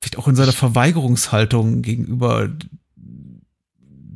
vielleicht 0.02 0.18
auch 0.18 0.28
in 0.28 0.36
seiner 0.36 0.54
Verweigerungshaltung 0.54 1.84
gegenüber 1.84 2.50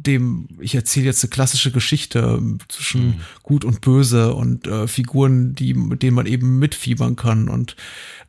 dem, 0.05 0.47
ich 0.59 0.75
erzähle 0.75 1.07
jetzt 1.07 1.23
eine 1.23 1.29
klassische 1.29 1.71
Geschichte 1.71 2.41
zwischen 2.67 3.07
mhm. 3.07 3.15
Gut 3.43 3.65
und 3.65 3.81
Böse 3.81 4.33
und 4.33 4.67
äh, 4.67 4.87
Figuren, 4.87 5.55
die, 5.55 5.73
mit 5.73 6.03
denen 6.03 6.15
man 6.15 6.25
eben 6.25 6.59
mitfiebern 6.59 7.15
kann. 7.15 7.49
Und 7.49 7.75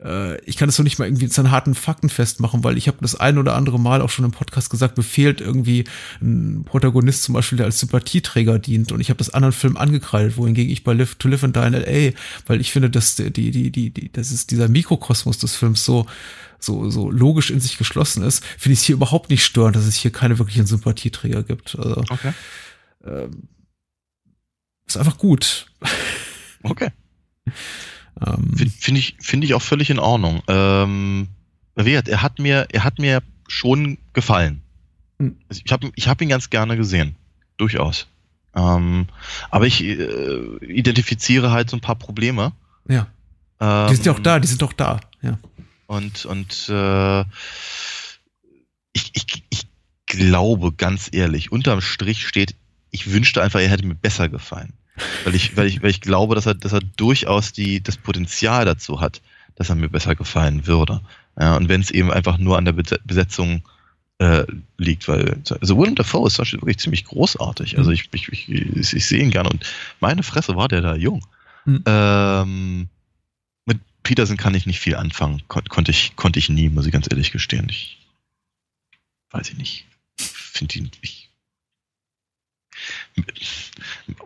äh, 0.03 0.41
ich 0.45 0.57
kann 0.57 0.69
es 0.69 0.77
so 0.77 0.83
nicht 0.83 0.99
mal 0.99 1.07
irgendwie 1.07 1.31
an 1.39 1.51
harten 1.51 1.75
Fakten 1.75 2.09
festmachen, 2.09 2.65
weil 2.65 2.77
ich 2.77 2.89
habe 2.89 2.99
das 3.01 3.15
ein 3.15 3.39
oder 3.39 3.55
andere 3.55 3.79
Mal 3.79 4.03
auch 4.03 4.11
schon 4.11 4.25
im 4.25 4.33
Podcast 4.33 4.71
gesagt, 4.71 4.97
mir 4.97 5.05
fehlt 5.05 5.41
irgendwie 5.41 5.85
ein 6.21 6.65
Protagonist 6.65 7.23
zum 7.23 7.35
Beispiel, 7.35 7.57
der 7.57 7.67
als 7.67 7.81
Sympathieträger 7.81 8.59
dient. 8.59 8.93
Und 8.93 9.01
ich 9.01 9.11
habe 9.11 9.19
das 9.19 9.31
anderen 9.31 9.53
Film 9.53 9.77
angekreidet, 9.77 10.37
wohingegen 10.37 10.73
ich 10.73 10.85
bei 10.85 10.93
Live 10.93 11.15
to 11.17 11.29
Live 11.29 11.45
and 11.45 11.57
Die 11.57 11.61
in 11.61 11.75
L.A., 11.75 12.17
weil 12.47 12.61
ich 12.61 12.73
finde, 12.73 12.91
dass 12.91 13.17
die, 13.17 13.31
die, 13.31 13.71
die, 13.71 13.91
die, 13.91 14.13
das 14.13 14.33
ist 14.33 14.51
dieser 14.51 14.69
Mikrokosmos 14.69 15.39
des 15.39 15.55
Films 15.55 15.85
so 15.85 16.07
so, 16.61 16.91
so 16.91 17.11
logisch 17.11 17.51
in 17.51 17.61
sich 17.61 17.79
geschlossen 17.79 18.23
ist, 18.23 18.45
finde 18.45 18.75
ich 18.75 18.81
es 18.81 18.85
hier 18.85 18.95
überhaupt 18.95 19.31
nicht 19.31 19.45
störend, 19.45 19.77
dass 19.77 19.87
es 19.87 19.97
hier 19.97 20.13
keine 20.13 20.39
wirklichen 20.39 20.67
Sympathieträger 20.67 21.43
gibt. 21.43 21.77
Also, 21.77 22.03
okay. 22.11 22.33
Ähm, 23.05 23.49
ist 24.87 24.97
einfach 24.97 25.19
gut. 25.19 25.67
Okay. 26.63 26.91
ähm, 28.27 28.55
finde 28.57 28.99
ich, 29.01 29.17
finde 29.21 29.47
ich 29.47 29.55
auch 29.55 29.63
völlig 29.63 29.91
in 29.91 29.99
Ordnung. 29.99 30.43
Ähm, 30.49 31.29
er 31.77 32.23
hat 32.23 32.39
mir, 32.39 32.67
er 32.71 32.85
hat 32.85 32.99
mir 32.99 33.23
schon 33.49 33.99
gefallen. 34.13 34.63
Hm. 35.19 35.37
Also 35.49 35.63
ich 35.65 35.73
habe 35.73 35.91
ich 35.95 36.09
hab 36.09 36.21
ihn 36.21 36.29
ganz 36.29 36.51
gerne 36.51 36.77
gesehen. 36.77 37.17
Durchaus. 37.57 38.07
Ähm, 38.55 39.07
aber 39.51 39.67
ich 39.67 39.83
äh, 39.83 40.57
identifiziere 40.67 41.51
halt 41.51 41.71
so 41.71 41.77
ein 41.77 41.81
paar 41.81 41.97
Probleme. 41.97 42.53
Ja. 42.89 43.07
die 43.61 43.95
sind 43.95 44.07
ja 44.07 44.13
auch 44.13 44.17
ähm, 44.17 44.23
da, 44.25 44.41
die 44.41 44.49
sind 44.49 44.63
doch 44.63 44.73
da, 44.73 45.01
ja. 45.23 45.39
Und, 45.91 46.25
und 46.25 46.69
äh, 46.69 47.23
ich, 48.93 49.11
ich, 49.13 49.43
ich 49.51 49.67
glaube, 50.07 50.71
ganz 50.71 51.09
ehrlich, 51.11 51.51
unterm 51.51 51.81
Strich 51.81 52.29
steht, 52.29 52.55
ich 52.93 53.11
wünschte 53.11 53.43
einfach, 53.43 53.59
er 53.59 53.71
hätte 53.71 53.85
mir 53.85 53.97
besser 53.97 54.29
gefallen. 54.29 54.73
Weil 55.25 55.35
ich, 55.35 55.57
weil 55.57 55.67
ich, 55.67 55.83
weil 55.83 55.91
ich 55.91 56.01
glaube, 56.01 56.37
dass 56.37 56.47
er, 56.47 56.55
dass 56.55 56.73
er 56.73 56.81
durchaus 56.97 57.53
die, 57.53 57.83
das 57.83 57.97
Potenzial 57.97 58.65
dazu 58.65 59.01
hat, 59.01 59.21
dass 59.57 59.69
er 59.69 59.75
mir 59.75 59.89
besser 59.89 60.15
gefallen 60.15 60.69
würde. 60.69 61.01
Ja, 61.37 61.57
und 61.57 61.69
wenn 61.69 61.81
es 61.81 61.91
eben 61.91 62.13
einfach 62.13 62.39
nur 62.39 62.57
an 62.57 62.67
der 62.67 62.73
Besetzung 62.73 63.69
äh, 64.19 64.45
liegt, 64.79 65.09
weil 65.09 65.43
also 65.61 65.77
Willem 65.77 65.97
Dafoe 65.97 66.29
ist 66.29 66.39
wirklich 66.39 66.79
ziemlich 66.79 67.05
großartig. 67.05 67.79
Also 67.79 67.91
ich, 67.91 68.09
ich, 68.13 68.29
ich, 68.29 68.49
ich 68.49 69.07
sehe 69.07 69.25
ihn 69.25 69.33
gerne 69.33 69.49
und 69.49 69.67
meine 69.99 70.23
Fresse 70.23 70.55
war 70.55 70.69
der 70.69 70.83
da 70.83 70.95
jung. 70.95 71.27
Mhm. 71.65 71.83
Ähm, 71.85 72.89
Peterson 74.03 74.37
kann 74.37 74.55
ich 74.55 74.67
nicht 74.67 74.81
viel 74.81 74.97
anfangen. 74.97 75.43
Kon 75.49 75.65
konnte 75.65 75.91
ich, 75.91 76.17
konnte 76.17 76.39
ich 76.39 76.49
nie, 76.49 76.69
muss 76.69 76.87
ich 76.87 76.93
ganz 76.93 77.07
ehrlich 77.11 77.33
gestehen. 77.33 77.69
Ich 77.69 77.99
weiß 79.31 79.51
ich 79.51 79.59
nicht. 79.59 79.87
Finde 80.17 80.79
ihn, 80.79 80.91
ich, 81.01 81.31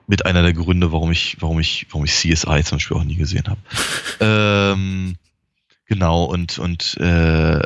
mit 0.06 0.26
einer 0.26 0.42
der 0.42 0.52
Gründe, 0.52 0.92
warum 0.92 1.10
ich, 1.10 1.36
warum 1.40 1.60
ich, 1.60 1.86
warum 1.90 2.04
ich 2.04 2.12
CSI 2.12 2.62
zum 2.64 2.76
Beispiel 2.76 2.96
auch 2.96 3.04
nie 3.04 3.16
gesehen 3.16 3.46
habe. 3.46 3.60
ähm, 4.20 5.16
genau, 5.86 6.24
und, 6.24 6.58
und, 6.58 6.96
äh, 6.98 7.60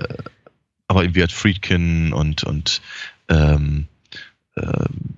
aber 0.87 1.03
irgendwie 1.03 1.23
hat 1.23 1.33
Friedkin 1.33 2.12
und, 2.12 2.44
und, 2.44 2.81
ähm, 3.29 3.88
ähm, 4.57 5.14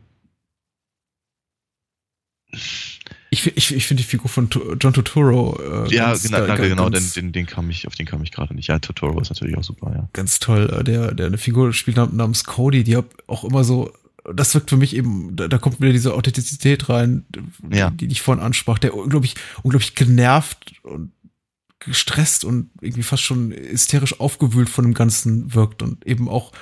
ich 3.30 3.56
Ich, 3.56 3.74
ich, 3.74 3.86
finde 3.86 4.02
die 4.02 4.08
Figur 4.08 4.28
von 4.28 4.48
John 4.80 4.92
Totoro. 4.92 5.58
Äh, 5.60 5.94
ja, 5.94 6.08
ganz, 6.08 6.24
genau, 6.24 6.46
danke, 6.46 6.68
genau, 6.68 6.90
den, 6.90 7.10
den, 7.12 7.32
den 7.32 7.46
kam 7.46 7.70
ich, 7.70 7.86
auf 7.86 7.94
den 7.94 8.06
kam 8.06 8.22
ich 8.22 8.32
gerade 8.32 8.54
nicht. 8.54 8.68
Ja, 8.68 8.78
Totoro 8.78 9.20
ist 9.20 9.30
natürlich 9.30 9.56
auch 9.56 9.64
super, 9.64 9.92
ja. 9.94 10.08
Ganz 10.12 10.40
toll. 10.40 10.68
Äh, 10.78 10.84
der, 10.84 11.14
der 11.14 11.26
eine 11.26 11.38
Figur 11.38 11.72
spielt 11.72 11.96
namens 11.96 12.44
Cody, 12.44 12.84
die 12.84 12.98
auch 13.26 13.44
immer 13.44 13.64
so 13.64 13.92
das 14.34 14.54
wirkt 14.54 14.70
für 14.70 14.76
mich 14.76 14.94
eben, 14.94 15.34
da, 15.34 15.48
da 15.48 15.58
kommt 15.58 15.80
wieder 15.80 15.92
diese 15.92 16.14
Authentizität 16.14 16.88
rein, 16.88 17.24
ja. 17.70 17.90
die, 17.90 18.06
die 18.06 18.12
ich 18.12 18.22
vorhin 18.22 18.44
ansprach, 18.44 18.78
der 18.78 18.94
unglaublich, 18.94 19.34
unglaublich 19.62 19.94
genervt 19.94 20.74
und 20.82 21.12
gestresst 21.78 22.44
und 22.44 22.70
irgendwie 22.80 23.02
fast 23.02 23.22
schon 23.22 23.52
hysterisch 23.52 24.20
aufgewühlt 24.20 24.68
von 24.68 24.84
dem 24.84 24.94
Ganzen 24.94 25.54
wirkt 25.54 25.82
und 25.82 26.06
eben 26.06 26.28
auch 26.28 26.52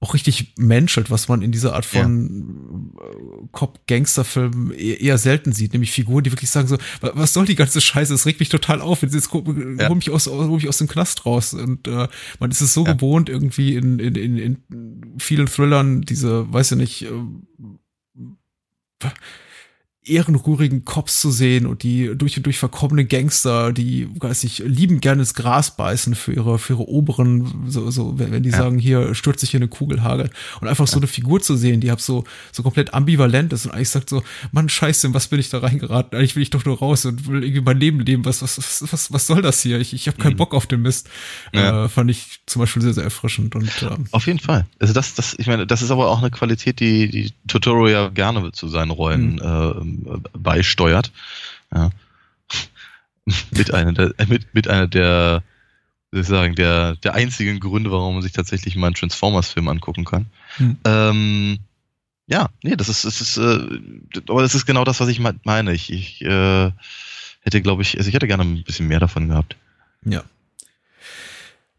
auch 0.00 0.12
richtig 0.12 0.52
menschelt, 0.58 1.10
was 1.10 1.28
man 1.28 1.40
in 1.40 1.52
dieser 1.52 1.74
Art 1.74 1.86
von 1.86 2.92
ja. 2.98 3.02
Äh, 3.02 3.48
Cop-Gangster-Filmen 3.52 4.72
eher, 4.72 5.16
selten 5.16 5.52
sieht, 5.52 5.72
nämlich 5.72 5.90
Figuren, 5.90 6.22
die 6.22 6.32
wirklich 6.32 6.50
sagen 6.50 6.68
so, 6.68 6.76
was 7.00 7.32
soll 7.32 7.46
die 7.46 7.54
ganze 7.54 7.80
Scheiße, 7.80 8.12
es 8.12 8.26
regt 8.26 8.40
mich 8.40 8.50
total 8.50 8.82
auf, 8.82 9.00
jetzt, 9.00 9.14
jetzt 9.14 9.32
hol, 9.32 9.76
ja. 9.80 9.94
mich 9.94 10.10
aus, 10.10 10.26
hol 10.26 10.48
mich 10.48 10.68
aus 10.68 10.78
dem 10.78 10.88
Knast 10.88 11.24
raus 11.24 11.54
und 11.54 11.88
äh, 11.88 12.08
man 12.38 12.50
ist 12.50 12.60
es 12.60 12.74
so 12.74 12.84
ja. 12.84 12.92
gewohnt 12.92 13.30
irgendwie 13.30 13.74
in, 13.74 13.98
in, 13.98 14.14
in, 14.16 14.38
in 14.38 15.14
vielen 15.18 15.46
Thrillern 15.46 16.02
diese, 16.02 16.52
weiß 16.52 16.72
ich 16.72 16.78
nicht, 16.78 17.02
äh, 17.02 17.08
ehrenrührigen 20.08 20.84
Cops 20.84 21.20
zu 21.20 21.30
sehen 21.30 21.66
und 21.66 21.82
die 21.82 22.12
durch 22.14 22.36
und 22.36 22.46
durch 22.46 22.58
verkommene 22.58 23.04
Gangster, 23.04 23.72
die, 23.72 24.08
weiß 24.18 24.44
ich, 24.44 24.58
lieben 24.58 25.00
gerne 25.00 25.22
das 25.22 25.34
Gras 25.34 25.76
beißen 25.76 26.14
für 26.14 26.32
ihre, 26.32 26.58
für 26.58 26.74
ihre 26.74 26.88
Oberen, 26.88 27.64
so, 27.66 27.90
so, 27.90 28.18
wenn, 28.18 28.30
wenn 28.30 28.42
die 28.42 28.50
ja. 28.50 28.58
sagen, 28.58 28.78
hier 28.78 29.14
stürzt 29.14 29.40
sich 29.40 29.50
hier 29.50 29.58
eine 29.58 29.68
Kugelhagel. 29.68 30.30
Und 30.60 30.68
einfach 30.68 30.86
so 30.86 30.98
eine 30.98 31.06
Figur 31.06 31.40
zu 31.40 31.56
sehen, 31.56 31.80
die 31.80 31.90
hab 31.90 32.00
so, 32.00 32.24
so 32.52 32.62
komplett 32.62 32.94
ambivalent 32.94 33.52
ist 33.52 33.66
und 33.66 33.72
eigentlich 33.72 33.90
sagt 33.90 34.10
so, 34.10 34.22
Mann, 34.52 34.68
scheiße, 34.68 35.12
was 35.14 35.28
bin 35.28 35.40
ich 35.40 35.50
da 35.50 35.58
reingeraten? 35.58 36.18
Eigentlich 36.18 36.36
will 36.36 36.42
ich 36.42 36.50
doch 36.50 36.64
nur 36.64 36.78
raus 36.78 37.04
und 37.04 37.26
will 37.26 37.42
irgendwie 37.42 37.62
mein 37.62 37.78
Leben 37.78 38.00
leben. 38.00 38.24
Was, 38.24 38.42
was, 38.42 38.58
was, 38.58 38.92
was, 38.92 39.12
was 39.12 39.26
soll 39.26 39.42
das 39.42 39.60
hier? 39.60 39.80
Ich, 39.80 39.92
ich 39.92 40.06
habe 40.08 40.18
keinen 40.18 40.34
mhm. 40.34 40.38
Bock 40.38 40.54
auf 40.54 40.66
den 40.66 40.82
Mist. 40.82 41.08
Ja. 41.52 41.84
Äh, 41.84 41.88
fand 41.88 42.10
ich 42.10 42.40
zum 42.46 42.60
Beispiel 42.60 42.82
sehr, 42.82 42.94
sehr 42.94 43.04
erfrischend. 43.04 43.54
Und, 43.54 43.70
ähm, 43.82 44.06
auf 44.12 44.26
jeden 44.26 44.38
Fall. 44.38 44.66
Also 44.78 44.92
das, 44.92 45.14
das, 45.14 45.34
ich 45.38 45.46
meine, 45.46 45.66
das 45.66 45.82
ist 45.82 45.90
aber 45.90 46.10
auch 46.10 46.18
eine 46.18 46.30
Qualität, 46.30 46.80
die, 46.80 47.08
die 47.10 47.32
Totoro 47.48 47.88
ja 47.88 48.08
gerne 48.08 48.52
zu 48.52 48.68
seinen 48.68 48.90
Rollen 48.90 49.34
mhm. 49.34 49.40
äh, 49.40 49.95
beisteuert. 50.32 51.12
Ja. 51.74 51.90
mit 53.50 53.74
einer 53.74 53.92
der, 53.92 54.14
mit, 54.28 54.54
mit 54.54 54.68
einer 54.68 54.86
der, 54.86 55.42
soll 56.12 56.20
ich 56.20 56.26
sagen, 56.26 56.54
der, 56.54 56.96
der 56.96 57.14
einzigen 57.14 57.60
Gründe, 57.60 57.90
warum 57.90 58.14
man 58.14 58.22
sich 58.22 58.32
tatsächlich 58.32 58.76
mal 58.76 58.86
einen 58.86 58.94
Transformers-Film 58.94 59.68
angucken 59.68 60.04
kann. 60.04 60.26
Hm. 60.56 60.76
Ähm, 60.84 61.58
ja, 62.28 62.48
nee, 62.62 62.76
das 62.76 62.88
ist, 62.88 63.04
das 63.04 63.20
ist, 63.20 63.36
äh, 63.36 64.20
aber 64.28 64.42
das 64.42 64.54
ist 64.54 64.66
genau 64.66 64.84
das, 64.84 65.00
was 65.00 65.08
ich 65.08 65.20
meine. 65.20 65.72
Ich, 65.72 65.92
ich 65.92 66.22
äh, 66.22 66.72
hätte, 67.40 67.62
glaube 67.62 67.82
ich, 67.82 67.96
also 67.98 68.08
ich 68.08 68.14
hätte 68.14 68.26
gerne 68.26 68.42
ein 68.42 68.64
bisschen 68.64 68.88
mehr 68.88 69.00
davon 69.00 69.28
gehabt. 69.28 69.56
Ja. 70.04 70.24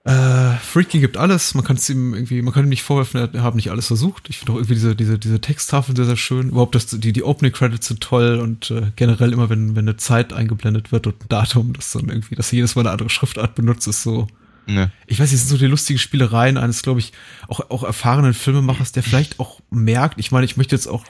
Äh, 0.07 0.55
Freaky 0.59 1.01
gibt 1.01 1.17
alles, 1.17 1.53
man 1.53 1.65
kann 1.65 1.75
es 1.75 1.89
ihm 1.89 2.13
irgendwie, 2.13 2.41
man 2.41 2.53
kann 2.53 2.63
ihm 2.63 2.69
nicht 2.69 2.83
vorwerfen, 2.83 3.29
er 3.33 3.43
hat 3.43 3.55
nicht 3.55 3.71
alles 3.71 3.87
versucht. 3.87 4.29
Ich 4.29 4.37
finde 4.37 4.53
auch 4.53 4.55
irgendwie 4.55 4.75
diese, 4.75 4.95
diese, 4.95 5.19
diese 5.19 5.41
Texttafel 5.41 5.97
sehr, 5.97 6.05
sehr 6.05 6.15
schön. 6.15 6.47
Überhaupt, 6.47 6.75
dass 6.75 6.85
die, 6.87 7.11
die 7.11 7.23
Opening 7.23 7.51
Credits 7.51 7.87
sind 7.87 7.99
toll 7.99 8.39
und 8.39 8.71
äh, 8.71 8.93
generell 8.95 9.33
immer, 9.33 9.49
wenn, 9.49 9.75
wenn 9.75 9.83
eine 9.83 9.97
Zeit 9.97 10.31
eingeblendet 10.31 10.93
wird 10.93 11.07
und 11.07 11.21
ein 11.21 11.27
Datum, 11.27 11.73
dass 11.73 11.91
dann 11.91 12.07
irgendwie, 12.07 12.35
dass 12.35 12.51
jedes 12.51 12.77
Mal 12.77 12.83
eine 12.83 12.91
andere 12.91 13.09
Schriftart 13.09 13.55
benutzt, 13.55 13.85
ist 13.85 14.01
so. 14.01 14.27
Ne. 14.65 14.93
Ich 15.07 15.19
weiß, 15.19 15.33
es 15.33 15.41
sind 15.41 15.49
so 15.49 15.57
die 15.57 15.69
lustigen 15.69 15.99
Spielereien 15.99 16.55
eines, 16.55 16.83
glaube 16.83 17.01
ich, 17.01 17.11
auch, 17.49 17.69
auch 17.69 17.83
erfahrenen 17.83 18.33
Filmemachers, 18.33 18.93
der 18.93 19.03
vielleicht 19.03 19.41
auch 19.41 19.59
merkt, 19.71 20.21
ich 20.21 20.31
meine, 20.31 20.45
ich 20.45 20.55
möchte 20.55 20.73
jetzt 20.73 20.87
auch 20.87 21.03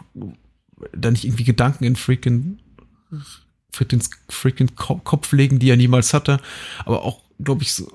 da 0.96 1.12
nicht 1.12 1.24
irgendwie 1.24 1.44
Gedanken 1.44 1.84
in 1.84 1.96
freaking, 1.96 2.58
freaking, 3.72 4.02
freaking 4.28 4.76
Kopf 4.76 5.32
legen, 5.34 5.60
die 5.60 5.70
er 5.70 5.78
niemals 5.78 6.16
hatte, 6.16 6.40
aber 6.84 7.04
auch, 7.04 7.22
glaube 7.40 7.62
ich, 7.62 7.74
so 7.74 7.92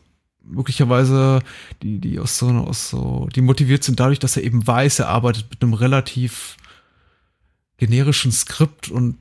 möglicherweise, 0.52 1.40
die, 1.82 1.98
die 1.98 2.18
aus 2.18 2.38
so, 2.38 2.48
aus 2.48 2.90
so, 2.90 3.28
die 3.34 3.40
motiviert 3.40 3.84
sind 3.84 4.00
dadurch, 4.00 4.18
dass 4.18 4.36
er 4.36 4.44
eben 4.44 4.66
weiß, 4.66 5.00
er 5.00 5.08
arbeitet 5.08 5.46
mit 5.50 5.62
einem 5.62 5.74
relativ 5.74 6.56
generischen 7.78 8.32
Skript 8.32 8.88
und 8.88 9.16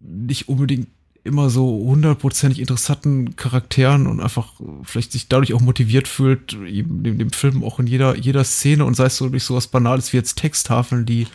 nicht 0.00 0.48
unbedingt 0.48 0.88
immer 1.24 1.50
so 1.50 1.66
hundertprozentig 1.84 2.60
interessanten 2.60 3.36
Charakteren 3.36 4.06
und 4.06 4.20
einfach 4.20 4.54
vielleicht 4.82 5.12
sich 5.12 5.28
dadurch 5.28 5.52
auch 5.52 5.60
motiviert 5.60 6.08
fühlt, 6.08 6.54
eben 6.66 7.02
dem, 7.02 7.18
dem 7.18 7.30
Film 7.30 7.62
auch 7.62 7.78
in 7.78 7.86
jeder, 7.86 8.16
jeder 8.16 8.44
Szene 8.44 8.84
und 8.84 8.94
sei 8.94 9.06
es 9.06 9.16
so 9.16 9.28
durch 9.28 9.44
sowas 9.44 9.68
Banales 9.68 10.12
wie 10.12 10.16
jetzt 10.16 10.36
Texttafeln, 10.36 11.04
die, 11.04 11.26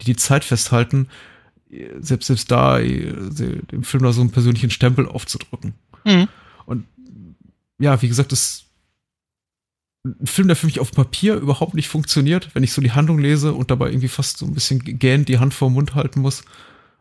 die 0.00 0.04
die 0.04 0.16
Zeit 0.16 0.44
festhalten, 0.44 1.08
selbst, 2.00 2.26
selbst 2.26 2.50
da 2.50 2.78
dem 2.78 3.82
Film 3.82 4.02
da 4.02 4.12
so 4.12 4.20
einen 4.20 4.30
persönlichen 4.30 4.70
Stempel 4.70 5.06
aufzudrücken. 5.06 5.74
Mhm. 6.04 6.28
Ja, 7.80 8.00
wie 8.02 8.08
gesagt, 8.08 8.30
das 8.30 8.66
ein 10.04 10.26
Film, 10.26 10.48
der 10.48 10.56
für 10.56 10.66
mich 10.66 10.80
auf 10.80 10.92
Papier 10.92 11.34
überhaupt 11.34 11.74
nicht 11.74 11.88
funktioniert, 11.88 12.54
wenn 12.54 12.62
ich 12.62 12.72
so 12.72 12.80
die 12.80 12.92
Handlung 12.92 13.18
lese 13.18 13.52
und 13.52 13.70
dabei 13.70 13.88
irgendwie 13.88 14.08
fast 14.08 14.38
so 14.38 14.46
ein 14.46 14.54
bisschen 14.54 14.82
gähnt 14.82 15.28
die 15.28 15.38
Hand 15.38 15.52
vor 15.52 15.68
den 15.68 15.74
Mund 15.74 15.94
halten 15.94 16.20
muss, 16.20 16.42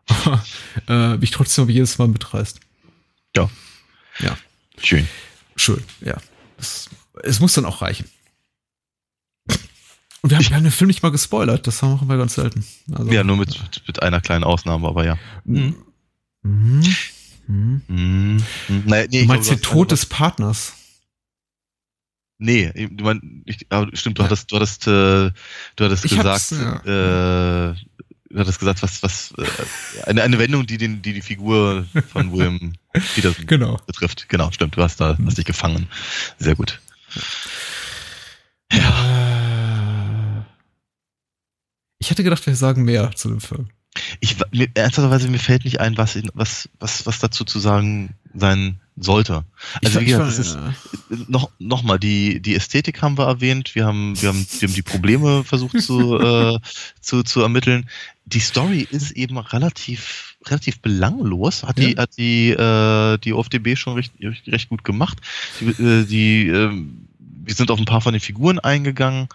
äh, 0.87 1.15
mich 1.17 1.31
trotzdem 1.31 1.63
aber 1.63 1.71
jedes 1.71 1.97
Mal 1.97 2.07
mitreißt. 2.07 2.59
Ja. 3.35 3.49
Ja. 4.19 4.37
Schön. 4.81 5.07
Schön, 5.55 5.83
ja. 6.01 6.17
Das, 6.57 6.89
es 7.23 7.39
muss 7.39 7.53
dann 7.53 7.65
auch 7.65 7.81
reichen. 7.81 8.09
Und 10.21 10.31
wir 10.31 10.37
haben, 10.37 10.49
wir 10.49 10.55
haben 10.57 10.63
den 10.63 10.71
Film 10.71 10.89
nicht 10.89 11.01
mal 11.01 11.11
gespoilert, 11.11 11.65
das 11.67 11.81
machen 11.81 12.09
wir 12.09 12.17
ganz 12.17 12.35
selten. 12.35 12.65
Also, 12.91 13.09
ja, 13.09 13.23
nur 13.23 13.37
mit, 13.37 13.57
mit 13.87 14.01
einer 14.01 14.19
kleinen 14.19 14.43
Ausnahme, 14.43 14.87
aber 14.87 15.05
ja. 15.05 15.17
Mhm. 15.45 15.75
Mhm. 16.41 16.83
Hm. 17.49 17.81
Hm. 17.87 18.43
Naja, 18.85 19.07
nee, 19.09 19.21
du 19.21 19.27
meinst 19.27 19.49
den 19.49 19.61
Tod 19.61 19.91
des 19.91 20.05
Partners? 20.05 20.75
Nee, 22.37 22.71
du 22.91 23.03
meinst, 23.03 23.25
ich, 23.45 23.65
aber 23.69 23.89
stimmt, 23.97 24.19
du 24.19 24.23
hattest, 24.23 24.51
du 24.51 24.55
hattest, 24.55 24.85
äh, 24.85 25.31
du 25.75 25.85
hattest 25.85 26.05
ich 26.05 26.15
gesagt, 26.15 26.51
ja. 26.51 27.71
äh, 27.71 27.75
du 28.29 28.39
hattest 28.39 28.59
gesagt, 28.59 28.83
was, 28.83 29.01
was, 29.01 29.33
äh, 29.37 30.03
eine, 30.03 30.21
eine 30.21 30.37
Wendung, 30.37 30.67
die 30.67 30.77
den, 30.77 31.01
die 31.01 31.13
die 31.13 31.23
Figur 31.23 31.87
von 32.11 32.31
William 32.33 32.73
Peterson 33.15 33.47
genau. 33.47 33.79
betrifft. 33.87 34.29
Genau, 34.29 34.51
stimmt, 34.51 34.77
du 34.77 34.83
hast 34.83 35.01
da, 35.01 35.17
hast 35.25 35.39
dich 35.39 35.45
gefangen. 35.45 35.89
Sehr 36.37 36.55
gut. 36.55 36.79
Ja. 38.71 40.45
Ich 41.97 42.11
hätte 42.11 42.23
gedacht, 42.23 42.45
wir 42.45 42.55
sagen 42.55 42.83
mehr 42.83 43.11
zu 43.15 43.29
dem 43.29 43.41
Film. 43.41 43.69
Ich, 44.19 44.35
mir, 44.51 44.67
ernsthafterweise, 44.73 45.29
mir 45.29 45.39
fällt 45.39 45.65
nicht 45.65 45.79
ein, 45.79 45.97
was, 45.97 46.19
was, 46.33 46.69
was, 46.79 47.05
was 47.05 47.19
dazu 47.19 47.45
zu 47.45 47.59
sagen 47.59 48.15
sein 48.33 48.79
sollte. 48.97 49.45
Also, 49.83 50.01
wie 50.01 50.05
gesagt, 50.05 50.27
das 50.27 50.39
ist, 50.39 50.57
noch, 51.27 51.49
noch 51.57 51.83
mal, 51.83 51.97
die, 51.97 52.41
die 52.41 52.55
Ästhetik 52.55 53.01
haben 53.01 53.17
wir 53.17 53.27
erwähnt, 53.27 53.75
wir 53.75 53.85
haben, 53.85 54.21
wir 54.21 54.29
haben, 54.29 54.45
wir 54.59 54.67
haben 54.67 54.75
die 54.75 54.81
Probleme 54.81 55.43
versucht 55.43 55.81
zu, 55.81 56.19
äh, 56.19 56.59
zu, 56.99 57.23
zu 57.23 57.41
ermitteln. 57.41 57.89
Die 58.25 58.41
Story 58.41 58.87
ist 58.89 59.11
eben 59.11 59.37
relativ, 59.37 60.37
relativ 60.45 60.79
belanglos, 60.81 61.63
hat 61.63 61.77
die, 61.77 61.95
hat 61.95 62.17
die, 62.17 62.49
äh, 62.49 63.17
die 63.19 63.33
OFDB 63.33 63.75
schon 63.75 63.95
recht, 63.95 64.13
recht 64.47 64.69
gut 64.69 64.83
gemacht. 64.83 65.19
Die, 65.61 65.83
äh, 65.83 66.05
die 66.05 66.47
äh, 66.47 66.85
wir 67.19 67.55
sind 67.55 67.71
auf 67.71 67.79
ein 67.79 67.85
paar 67.85 68.01
von 68.01 68.13
den 68.13 68.19
Figuren 68.19 68.59
eingegangen. 68.59 69.27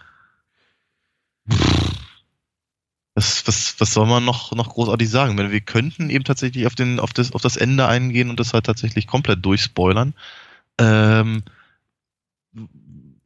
Pff 1.51 1.94
was, 3.15 3.47
was, 3.47 3.77
was 3.79 3.93
soll 3.93 4.07
man 4.07 4.25
noch, 4.25 4.53
noch 4.53 4.71
großartig 4.71 5.09
sagen? 5.09 5.39
Wenn 5.39 5.53
wir 5.53 5.61
könnten 5.61 6.11
eben 6.11 6.25
tatsächlich 6.25 6.67
auf, 6.67 6.75
den, 6.75 6.99
auf, 6.99 7.13
das, 7.13 7.33
auf 7.33 7.43
das 7.43 7.57
Ende 7.57 7.87
eingehen 7.87 8.29
und 8.29 8.41
das 8.41 8.53
halt 8.53 8.67
tatsächlich 8.67 9.07
komplett 9.07 9.45
durchspoilern. 9.45 10.15
Ähm, 10.79 11.45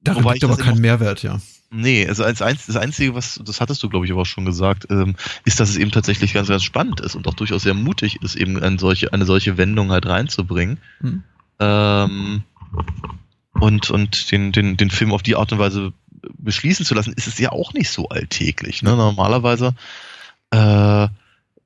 Darin 0.03 0.25
liegt 0.25 0.45
aber 0.45 0.57
kein 0.57 0.79
Mehrwert, 0.79 1.23
ja. 1.23 1.41
Nee, 1.71 2.07
also 2.07 2.25
als 2.25 2.41
eins, 2.41 2.67
das 2.67 2.77
Einzige, 2.77 3.15
was, 3.15 3.41
das 3.45 3.61
hattest 3.61 3.83
du, 3.83 3.91
glaube 3.91 4.07
ich, 4.07 4.13
aber 4.13 4.23
auch 4.23 4.27
schon 4.27 4.47
gesagt, 4.47 4.87
ähm, 4.91 5.17
ist, 5.45 5.61
dass 5.61 5.69
es 5.69 5.77
eben 5.77 5.91
tatsächlich 5.91 6.33
ganz, 6.33 6.49
ganz 6.49 6.63
spannend 6.65 7.01
ist 7.01 7.15
und 7.15 7.27
auch 7.27 7.35
durchaus 7.35 7.63
sehr 7.63 7.75
mutig 7.75 8.23
ist, 8.23 8.37
eben 8.37 8.63
eine 8.63 8.79
solche, 8.79 9.13
eine 9.13 9.27
solche 9.27 9.59
Wendung 9.59 9.91
halt 9.91 10.07
reinzubringen. 10.07 10.79
Hm. 11.01 11.25
Ähm, 11.61 12.43
und, 13.53 13.91
und 13.91 14.31
den, 14.33 14.53
den, 14.53 14.77
den 14.77 14.91
Film 14.91 15.13
auf 15.13 15.23
die 15.23 15.37
Art 15.37 15.53
und 15.53 15.59
Weise 15.59 15.93
beschließen 16.39 16.85
zu 16.85 16.95
lassen, 16.95 17.13
ist 17.15 17.27
es 17.27 17.39
ja 17.39 17.53
auch 17.53 17.73
nicht 17.73 17.91
so 17.91 18.09
alltäglich. 18.09 18.83
Ne? 18.83 18.97
Normalerweise 18.97 19.75
äh, 20.51 21.05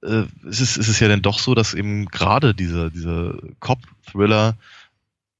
äh, 0.03 0.27
ist, 0.45 0.61
es, 0.61 0.77
ist 0.77 0.89
es 0.89 1.01
ja 1.01 1.09
dann 1.09 1.23
doch 1.23 1.39
so, 1.39 1.55
dass 1.55 1.75
eben 1.75 2.07
gerade 2.07 2.55
diese, 2.55 2.91
diese 2.91 3.39
Cop-Thriller 3.61 4.57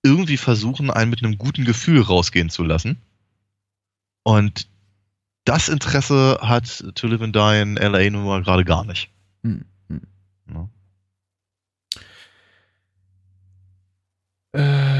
irgendwie 0.03 0.37
versuchen, 0.37 0.91
einen 0.91 1.11
mit 1.11 1.23
einem 1.23 1.39
guten 1.39 1.65
Gefühl 1.65 2.03
rausgehen 2.03 2.51
zu 2.51 2.65
lassen. 2.65 3.01
Und 4.25 4.69
das 5.45 5.69
Interesse 5.69 6.39
hat 6.43 6.85
To 6.95 7.07
Live 7.07 7.23
and 7.23 7.35
Die 7.35 7.61
in 7.61 7.75
LA 7.77 8.11
nun 8.11 8.25
mal 8.25 8.43
gerade 8.43 8.65
gar 8.65 8.85
nicht. 8.85 9.11
Hm. 9.43 9.65
hm. 9.89 10.03
Ja. 10.55 10.69
Äh, 14.53 14.92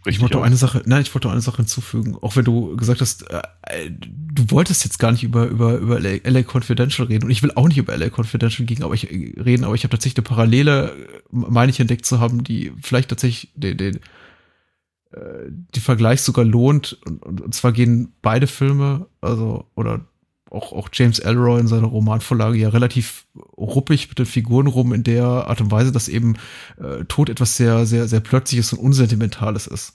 Sprich 0.00 0.16
ich 0.16 0.22
wollte 0.22 0.36
noch 0.36 0.44
eine 0.44 0.56
Sache, 0.56 0.82
nein, 0.86 1.02
ich 1.02 1.14
wollte 1.14 1.26
noch 1.26 1.32
eine 1.32 1.42
Sache 1.42 1.58
hinzufügen. 1.58 2.16
Auch 2.20 2.36
wenn 2.36 2.44
du 2.44 2.76
gesagt 2.76 3.00
hast, 3.00 3.28
äh, 3.30 3.90
du 3.90 4.50
wolltest 4.50 4.84
jetzt 4.84 4.98
gar 4.98 5.12
nicht 5.12 5.24
über, 5.24 5.46
über, 5.46 5.76
über 5.76 5.98
LA, 5.98 6.18
LA 6.24 6.42
Confidential 6.42 7.08
reden 7.08 7.24
und 7.24 7.30
ich 7.30 7.42
will 7.42 7.52
auch 7.56 7.66
nicht 7.66 7.78
über 7.78 7.96
LA 7.96 8.08
Confidential 8.08 8.66
gegen, 8.66 8.84
aber 8.84 8.94
ich 8.94 9.10
reden, 9.10 9.64
aber 9.64 9.74
ich 9.74 9.82
habe 9.82 9.90
tatsächlich 9.90 10.18
eine 10.18 10.34
Parallele, 10.34 10.94
meine 11.30 11.70
ich, 11.70 11.80
entdeckt 11.80 12.06
zu 12.06 12.20
haben, 12.20 12.44
die 12.44 12.72
vielleicht 12.80 13.08
tatsächlich 13.08 13.52
den, 13.56 13.76
den, 13.76 13.96
äh, 15.12 15.50
die 15.74 15.80
Vergleich 15.80 16.22
sogar 16.22 16.44
lohnt. 16.44 16.98
Und, 17.04 17.22
und, 17.22 17.40
und 17.40 17.54
zwar 17.54 17.72
gehen 17.72 18.12
beide 18.22 18.46
Filme, 18.46 19.06
also, 19.20 19.66
oder 19.74 20.06
auch, 20.50 20.72
auch 20.72 20.88
James 20.92 21.18
Elroy 21.18 21.60
in 21.60 21.66
seiner 21.66 21.86
Romanvorlage 21.86 22.58
ja 22.58 22.68
relativ 22.68 23.26
ruppig 23.56 24.08
mit 24.08 24.18
den 24.18 24.26
Figuren 24.26 24.66
rum 24.66 24.92
in 24.92 25.04
der 25.04 25.24
Art 25.24 25.60
und 25.60 25.70
Weise, 25.70 25.92
dass 25.92 26.08
eben 26.08 26.36
äh, 26.78 27.04
Tod 27.04 27.28
etwas 27.28 27.56
sehr, 27.56 27.86
sehr, 27.86 28.08
sehr 28.08 28.20
plötzliches 28.20 28.72
und 28.72 28.78
unsentimentales 28.78 29.66
ist. 29.66 29.92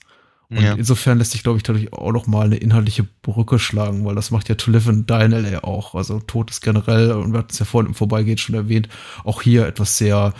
Und 0.50 0.62
ja. 0.62 0.74
insofern 0.74 1.18
lässt 1.18 1.32
sich, 1.32 1.42
glaube 1.42 1.56
ich, 1.56 1.62
dadurch 1.62 1.92
auch 1.92 2.12
noch 2.12 2.26
mal 2.26 2.46
eine 2.46 2.56
inhaltliche 2.56 3.02
Brücke 3.22 3.58
schlagen, 3.58 4.04
weil 4.04 4.14
das 4.14 4.30
macht 4.30 4.48
ja 4.48 4.54
To 4.54 4.70
Live 4.70 4.88
and 4.88 5.08
Die 5.08 5.24
in 5.24 5.32
L.A. 5.32 5.64
auch. 5.64 5.94
Also 5.94 6.20
Tod 6.20 6.50
ist 6.50 6.60
generell, 6.60 7.12
und 7.12 7.32
wir 7.32 7.38
hatten 7.38 7.50
es 7.50 7.58
ja 7.58 7.64
vorhin 7.64 7.88
im 7.88 7.94
Vorbeigehen 7.94 8.38
schon 8.38 8.54
erwähnt, 8.54 8.88
auch 9.24 9.42
hier 9.42 9.66
etwas 9.66 9.96
sehr, 9.96 10.34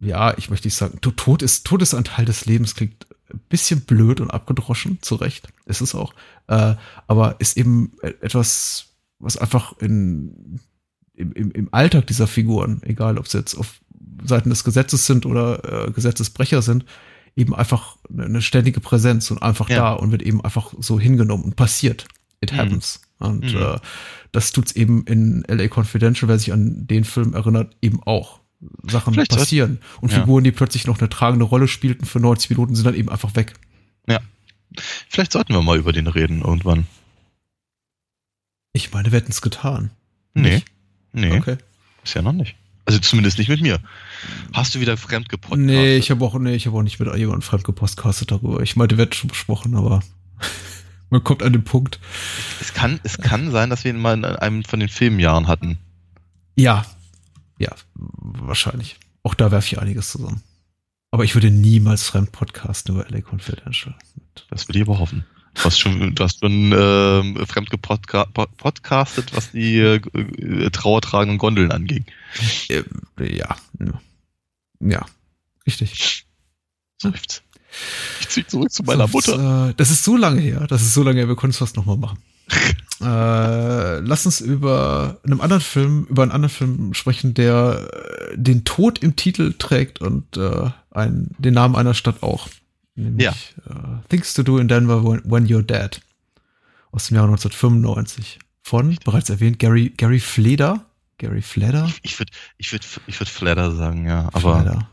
ja, 0.00 0.36
ich 0.38 0.50
möchte 0.50 0.68
nicht 0.68 0.76
sagen, 0.76 1.00
Tod 1.00 1.42
ist, 1.42 1.66
Tod 1.66 1.82
ist 1.82 1.94
ein 1.94 2.04
Teil 2.04 2.24
des 2.24 2.46
Lebens, 2.46 2.74
klingt 2.74 3.06
bisschen 3.48 3.82
blöd 3.82 4.20
und 4.20 4.30
abgedroschen, 4.30 4.98
zu 5.02 5.16
Recht, 5.16 5.48
ist 5.66 5.80
es 5.80 5.94
auch, 5.94 6.14
äh, 6.48 6.74
aber 7.06 7.36
ist 7.38 7.56
eben 7.56 7.92
etwas, 8.02 8.94
was 9.18 9.36
einfach 9.36 9.76
in, 9.78 10.60
im, 11.14 11.32
im, 11.32 11.50
im 11.52 11.68
Alltag 11.72 12.06
dieser 12.06 12.26
Figuren, 12.26 12.82
egal 12.84 13.18
ob 13.18 13.28
sie 13.28 13.38
jetzt 13.38 13.54
auf 13.54 13.80
Seiten 14.24 14.50
des 14.50 14.64
Gesetzes 14.64 15.06
sind 15.06 15.26
oder 15.26 15.86
äh, 15.86 15.90
Gesetzesbrecher 15.90 16.62
sind, 16.62 16.84
eben 17.36 17.54
einfach 17.54 17.96
eine 18.16 18.40
ständige 18.40 18.80
Präsenz 18.80 19.30
und 19.30 19.42
einfach 19.42 19.68
ja. 19.68 19.76
da 19.76 19.92
und 19.92 20.10
wird 20.10 20.22
eben 20.22 20.42
einfach 20.42 20.72
so 20.78 20.98
hingenommen 20.98 21.44
und 21.44 21.56
passiert. 21.56 22.06
It 22.40 22.52
mhm. 22.52 22.56
happens. 22.56 23.00
Und 23.18 23.52
mhm. 23.52 23.60
äh, 23.60 23.78
das 24.32 24.52
tut's 24.52 24.72
eben 24.72 25.04
in 25.04 25.44
LA 25.48 25.68
Confidential, 25.68 26.28
wer 26.28 26.38
sich 26.38 26.52
an 26.52 26.86
den 26.86 27.04
Film 27.04 27.34
erinnert, 27.34 27.76
eben 27.82 28.02
auch. 28.02 28.40
Sachen 28.84 29.14
Vielleicht 29.14 29.32
passieren. 29.32 29.80
Und 30.00 30.12
ja. 30.12 30.20
Figuren, 30.20 30.44
die 30.44 30.52
plötzlich 30.52 30.86
noch 30.86 30.98
eine 30.98 31.08
tragende 31.08 31.44
Rolle 31.44 31.68
spielten 31.68 32.06
für 32.06 32.20
90 32.20 32.50
Minuten, 32.50 32.74
sind 32.74 32.84
dann 32.84 32.94
eben 32.94 33.10
einfach 33.10 33.34
weg. 33.36 33.54
Ja. 34.08 34.20
Vielleicht 35.08 35.32
sollten 35.32 35.52
wir 35.54 35.62
mal 35.62 35.78
über 35.78 35.92
den 35.92 36.06
reden 36.06 36.42
irgendwann. 36.42 36.86
Ich 38.72 38.92
meine, 38.92 39.10
wir 39.10 39.18
hätten 39.18 39.32
es 39.32 39.42
getan. 39.42 39.90
Nee. 40.34 40.56
Nicht? 40.56 40.66
Nee. 41.12 41.32
Okay. 41.32 41.56
Ist 42.04 42.14
ja 42.14 42.22
noch 42.22 42.32
nicht. 42.32 42.56
Also 42.84 43.00
zumindest 43.00 43.38
nicht 43.38 43.48
mit 43.48 43.60
mir. 43.60 43.80
Hast 44.52 44.74
du 44.74 44.80
wieder 44.80 44.96
fremd 44.96 45.28
gepodcastet? 45.28 45.66
Nee, 45.66 45.96
ich 45.96 46.10
habe 46.10 46.24
auch, 46.24 46.38
nee, 46.38 46.54
ich 46.54 46.66
hab 46.66 46.74
auch 46.74 46.82
nicht 46.82 47.00
mit 47.00 47.12
jemandem 47.16 47.42
fremd 47.42 47.64
gepodcastet 47.64 48.30
darüber. 48.30 48.60
Ich 48.62 48.76
meinte, 48.76 48.96
wir 48.96 49.02
hätten 49.02 49.14
schon 49.14 49.28
besprochen, 49.28 49.74
aber 49.74 50.00
man 51.10 51.24
kommt 51.24 51.42
an 51.42 51.52
den 51.52 51.64
Punkt. 51.64 51.98
Es 52.60 52.74
kann, 52.74 53.00
es 53.02 53.18
kann 53.18 53.50
sein, 53.50 53.70
dass 53.70 53.82
wir 53.82 53.90
ihn 53.90 54.00
mal 54.00 54.14
in 54.14 54.24
einem 54.24 54.62
von 54.62 54.78
den 54.78 54.88
Filmjahren 54.88 55.48
hatten. 55.48 55.78
Ja. 56.54 56.86
Ja, 57.58 57.74
wahrscheinlich. 57.94 58.98
Auch 59.22 59.34
da 59.34 59.50
werfe 59.50 59.66
ich 59.66 59.78
einiges 59.80 60.10
zusammen. 60.12 60.42
Aber 61.10 61.24
ich 61.24 61.34
würde 61.34 61.50
niemals 61.50 62.04
fremd 62.04 62.32
podcasten 62.32 62.94
über 62.94 63.08
LA 63.08 63.22
Confidential. 63.22 63.94
Das 64.50 64.68
würde 64.68 64.78
ich 64.78 64.84
aber 64.84 64.98
hoffen. 64.98 65.24
Du 65.54 65.64
hast 65.64 65.78
schon, 65.78 66.14
du 66.14 66.22
hast 66.22 66.40
schon 66.40 66.72
äh, 66.72 67.46
fremd 67.46 67.70
gepodcastet, 67.70 69.34
was 69.34 69.52
die 69.52 69.78
äh, 69.78 70.70
trauertragenden 70.70 71.38
Gondeln 71.38 71.72
anging. 71.72 72.04
Äh, 72.68 72.82
ja. 73.18 73.56
Ja. 74.80 75.06
Richtig. 75.66 76.26
Seufzt. 77.00 77.42
Ich 78.20 78.28
zieh 78.28 78.46
zurück 78.46 78.70
zu 78.70 78.82
meiner 78.82 79.08
so, 79.08 79.12
Mutter. 79.12 79.70
Äh, 79.70 79.74
das 79.74 79.90
ist 79.90 80.04
so 80.04 80.16
lange 80.16 80.40
her. 80.40 80.66
Das 80.68 80.82
ist 80.82 80.92
so 80.92 81.02
lange 81.02 81.20
her. 81.20 81.28
Wir 81.28 81.36
können 81.36 81.50
es 81.50 81.58
fast 81.58 81.76
nochmal 81.76 81.96
machen. 81.96 82.18
Äh, 83.00 83.98
lass 84.00 84.26
uns 84.26 84.40
über 84.40 85.18
einen 85.24 85.40
anderen 85.40 85.62
Film, 85.62 86.06
über 86.08 86.22
einen 86.22 86.32
anderen 86.32 86.54
Film 86.54 86.94
sprechen, 86.94 87.34
der 87.34 87.88
äh, 87.92 88.36
den 88.36 88.64
Tod 88.64 89.00
im 89.00 89.16
Titel 89.16 89.54
trägt 89.58 90.00
und 90.00 90.36
äh, 90.36 90.70
ein, 90.90 91.30
den 91.38 91.54
Namen 91.54 91.76
einer 91.76 91.94
Stadt 91.94 92.22
auch. 92.22 92.48
Nämlich 92.94 93.26
ja. 93.26 93.32
uh, 93.70 93.98
Things 94.08 94.32
to 94.32 94.42
Do 94.42 94.58
in 94.58 94.68
Denver 94.68 95.04
when, 95.04 95.20
when, 95.24 95.46
You're 95.46 95.62
Dead. 95.62 96.00
Aus 96.92 97.08
dem 97.08 97.16
Jahr 97.16 97.24
1995. 97.24 98.38
Von, 98.62 98.98
bereits 99.04 99.28
erwähnt, 99.28 99.58
Gary, 99.58 99.90
Gary 99.90 100.18
Fleder. 100.18 100.86
Gary 101.18 101.42
Fleder? 101.42 101.90
Ich 102.02 102.18
würde 102.18 102.32
ich 102.56 102.72
würd, 102.72 102.84
ich 103.06 103.20
würd 103.20 103.28
Fleder 103.28 103.70
sagen, 103.72 104.06
ja. 104.06 104.28
Aber 104.32 104.60
Fleder. 104.62 104.88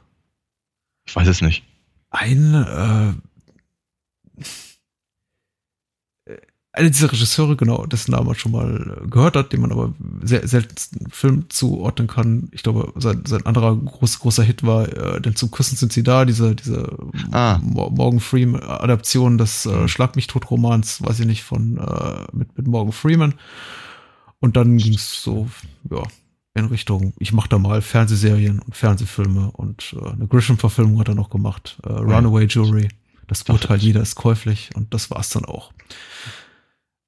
ich 1.06 1.16
weiß 1.16 1.28
es 1.28 1.42
nicht. 1.42 1.64
Ein 2.10 2.54
äh, 2.54 4.44
einer 6.76 6.90
dieser 6.90 7.12
Regisseure, 7.12 7.56
genau, 7.56 7.86
dessen 7.86 8.12
Namen 8.12 8.26
man 8.26 8.36
schon 8.36 8.52
mal 8.52 8.98
äh, 9.04 9.08
gehört 9.08 9.36
hat, 9.36 9.54
den 9.54 9.62
man 9.62 9.72
aber 9.72 9.94
sehr 10.24 10.48
selten 10.48 11.10
Film 11.12 11.46
zuordnen 11.50 12.08
kann. 12.08 12.50
Ich 12.52 12.64
glaube, 12.64 12.92
sein, 13.00 13.24
sein 13.28 13.46
anderer 13.46 13.76
groß, 13.76 14.20
großer 14.20 14.44
Hit 14.44 14.64
war, 14.64 14.92
äh, 14.92 15.22
denn 15.22 15.36
zum 15.36 15.52
Küssen 15.52 15.78
sind 15.78 15.94
sie 15.94 16.02
da, 16.02 16.26
diese, 16.26 16.56
diese 16.56 16.98
ah. 17.32 17.60
Morgan 17.62 18.20
Freeman-Adaption 18.20 19.38
des 19.38 19.68
äh, 19.68 19.70
mhm. 19.70 19.88
Schlag 19.88 20.16
mich 20.16 20.26
tot 20.26 20.50
Romans, 20.50 21.04
weiß 21.04 21.20
ich 21.20 21.28
nicht, 21.28 21.44
von 21.44 21.78
äh, 21.78 22.26
mit, 22.36 22.58
mit 22.58 22.68
Morgan 22.68 22.92
Freeman. 22.92 23.36
Und 24.40 24.58
dann 24.58 24.76
ging 24.78 24.96
es 24.96 25.22
so, 25.22 25.48
ja, 25.92 26.02
in 26.56 26.66
Richtung, 26.66 27.14
ich 27.20 27.34
mache 27.34 27.50
da 27.50 27.60
mal 27.60 27.84
Fernsehserien 27.84 28.60
und 28.60 28.76
Fernsehfilme 28.76 29.52
und 29.52 29.96
äh, 30.00 30.10
eine 30.10 30.28
Grisham-Verfilmung 30.28 31.00
hat 31.00 31.08
er 31.08 31.16
noch 31.16 31.30
gemacht, 31.30 31.78
äh, 31.84 31.90
Runaway 31.90 32.46
Jury. 32.46 32.90
Das 33.28 33.44
Urteil 33.44 33.78
jeder 33.78 34.02
ist 34.02 34.16
käuflich 34.16 34.72
und 34.76 34.94
das 34.94 35.12
war's 35.12 35.30
dann 35.30 35.46
auch. 35.46 35.72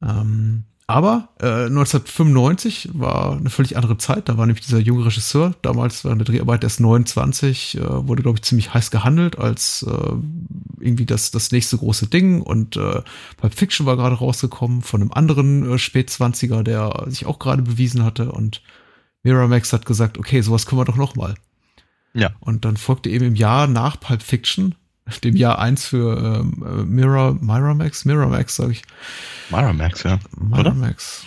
Ähm, 0.06 0.64
aber 0.88 1.30
äh, 1.42 1.66
1995 1.66 2.90
war 2.94 3.38
eine 3.38 3.50
völlig 3.50 3.76
andere 3.76 3.98
Zeit. 3.98 4.30
Da 4.30 4.38
war 4.38 4.46
nämlich 4.46 4.64
dieser 4.64 4.80
junge 4.80 5.06
Regisseur, 5.06 5.56
damals 5.64 6.06
war 6.06 6.12
eine 6.12 6.24
Dreharbeit 6.24 6.64
erst 6.64 6.80
29, 6.80 7.78
äh, 7.78 8.08
wurde, 8.08 8.22
glaube 8.22 8.38
ich, 8.38 8.44
ziemlich 8.44 8.74
heiß 8.74 8.92
gehandelt 8.92 9.40
als 9.40 9.84
äh, 9.84 10.14
irgendwie 10.80 11.08
das, 11.08 11.32
das 11.32 11.52
nächste 11.52 11.78
große 11.78 12.06
Ding. 12.08 12.42
Und 12.42 12.78
äh, 12.78 13.02
Pulp 13.38 13.54
Fiction 13.56 13.88
war 13.88 13.98
gerade 13.98 14.16
rausgekommen 14.16 14.84
von 14.84 15.02
einem 15.02 15.12
anderen 15.12 15.74
äh, 15.74 15.78
Spätzwanziger, 15.80 16.64
der 16.64 17.06
sich 17.08 17.26
auch 17.26 17.40
gerade 17.40 17.64
bewiesen 17.64 18.04
hatte. 18.04 18.32
Und 18.32 18.62
Miramax 19.24 19.74
hat 19.74 19.88
gesagt, 19.88 20.20
okay, 20.20 20.42
sowas 20.42 20.68
können 20.68 20.82
wir 20.82 20.86
doch 20.86 20.98
noch 20.98 21.16
mal. 21.16 21.34
Ja. 22.14 22.30
Und 22.40 22.64
dann 22.64 22.78
folgte 22.78 23.10
eben 23.10 23.26
im 23.26 23.36
Jahr 23.36 23.66
nach 23.66 24.00
Pulp 24.00 24.22
Fiction 24.22 24.76
dem 25.24 25.36
Jahr 25.36 25.60
1 25.60 25.86
für 25.86 26.18
äh, 26.18 26.84
Mirror, 26.84 27.36
Miramax, 27.40 28.06
Miramax, 28.06 28.56
sage 28.56 28.72
ich. 28.74 28.82
Miramax, 29.50 30.04
ja. 30.04 30.20
Miramax. 30.38 31.26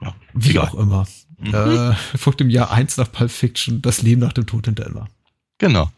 Ja, 0.00 0.14
Wie 0.32 0.50
egal. 0.50 0.68
auch 0.68 0.74
immer. 0.74 1.06
Mhm. 1.38 1.54
Äh, 1.54 1.94
folgt 2.16 2.40
im 2.40 2.50
Jahr 2.50 2.70
1 2.70 2.96
nach 2.96 3.12
Pulp 3.12 3.30
Fiction, 3.30 3.82
das 3.82 4.02
Leben 4.02 4.20
nach 4.20 4.32
dem 4.32 4.46
Tod 4.46 4.66
in 4.68 4.74
Denver. 4.74 5.08
Genau. 5.58 5.90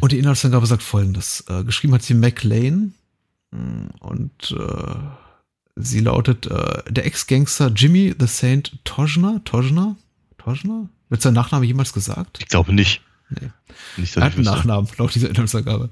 Und 0.00 0.12
die 0.12 0.18
Inhaltsangabe 0.18 0.66
sagt 0.66 0.82
folgendes. 0.82 1.44
Äh, 1.48 1.62
geschrieben 1.64 1.94
hat 1.94 2.02
sie 2.02 2.14
McLean 2.14 2.94
und 4.00 4.50
äh, 4.52 4.94
sie 5.76 6.00
lautet 6.00 6.46
äh, 6.46 6.82
der 6.88 7.06
Ex-Gangster 7.06 7.68
Jimmy 7.68 8.14
the 8.18 8.26
Saint 8.26 8.78
Tojner. 8.84 9.40
Tojner? 9.44 9.96
Tojner? 10.38 10.88
Wird 11.08 11.22
sein 11.22 11.34
Nachname 11.34 11.64
jemals 11.64 11.92
gesagt? 11.92 12.38
Ich 12.40 12.48
glaube 12.48 12.72
nicht. 12.72 13.02
Nee. 13.30 13.50
Nicht, 13.96 14.16
er 14.16 14.24
hat 14.24 14.34
einen 14.34 14.44
Nachnamen, 14.44 14.88
laut 14.98 15.14
dieser 15.14 15.28
Inhaltsangabe. 15.28 15.90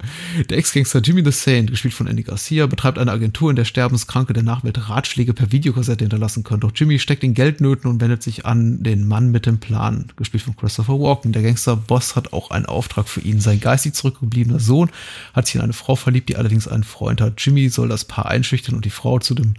Der 0.51 0.59
Ex-Gangster 0.59 1.01
Jimmy 1.01 1.22
the 1.24 1.30
Saint, 1.30 1.70
gespielt 1.70 1.95
von 1.95 2.09
Andy 2.09 2.24
Garcia, 2.24 2.66
betreibt 2.66 2.99
eine 2.99 3.12
Agentur, 3.12 3.51
in 3.51 3.57
der 3.57 3.64
Sterbenskranke 3.64 4.32
der 4.32 4.43
Nachwelt 4.43 4.89
Ratschläge 4.89 5.34
per 5.34 5.53
Videokassette 5.53 6.05
hinterlassen 6.05 6.43
können. 6.43 6.61
Doch 6.61 6.72
Jimmy 6.74 6.99
steckt 6.99 7.22
in 7.22 7.34
Geldnöten 7.34 7.89
und 7.89 8.01
wendet 8.01 8.22
sich 8.22 8.45
an 8.45 8.82
den 8.82 9.07
Mann 9.07 9.30
mit 9.30 9.47
dem 9.47 9.59
Plan, 9.59 10.12
gespielt 10.16 10.43
von 10.43 10.57
Christopher 10.57 10.99
Walken. 10.99 11.32
Der 11.32 11.43
Gangster-Boss 11.43 12.16
hat 12.16 12.32
auch 12.32 12.51
einen 12.51 12.66
Auftrag 12.66 13.09
für 13.09 13.20
ihn. 13.20 13.41
Sein 13.41 13.61
geistig 13.61 13.95
zurückgebliebener 13.95 14.61
Sohn 14.61 14.91
hat 15.32 15.47
sich 15.47 15.55
in 15.55 15.61
eine 15.61 15.72
Frau 15.72 15.95
verliebt, 15.95 16.28
die 16.28 16.36
allerdings 16.36 16.66
einen 16.66 16.84
Freund 16.84 17.20
hat. 17.20 17.34
Jimmy 17.39 17.68
soll 17.68 17.89
das 17.89 18.05
Paar 18.05 18.26
einschüchtern 18.26 18.74
und 18.74 18.84
die 18.84 18.91
Frau 18.91 19.20
zu 19.20 19.34
dem 19.34 19.55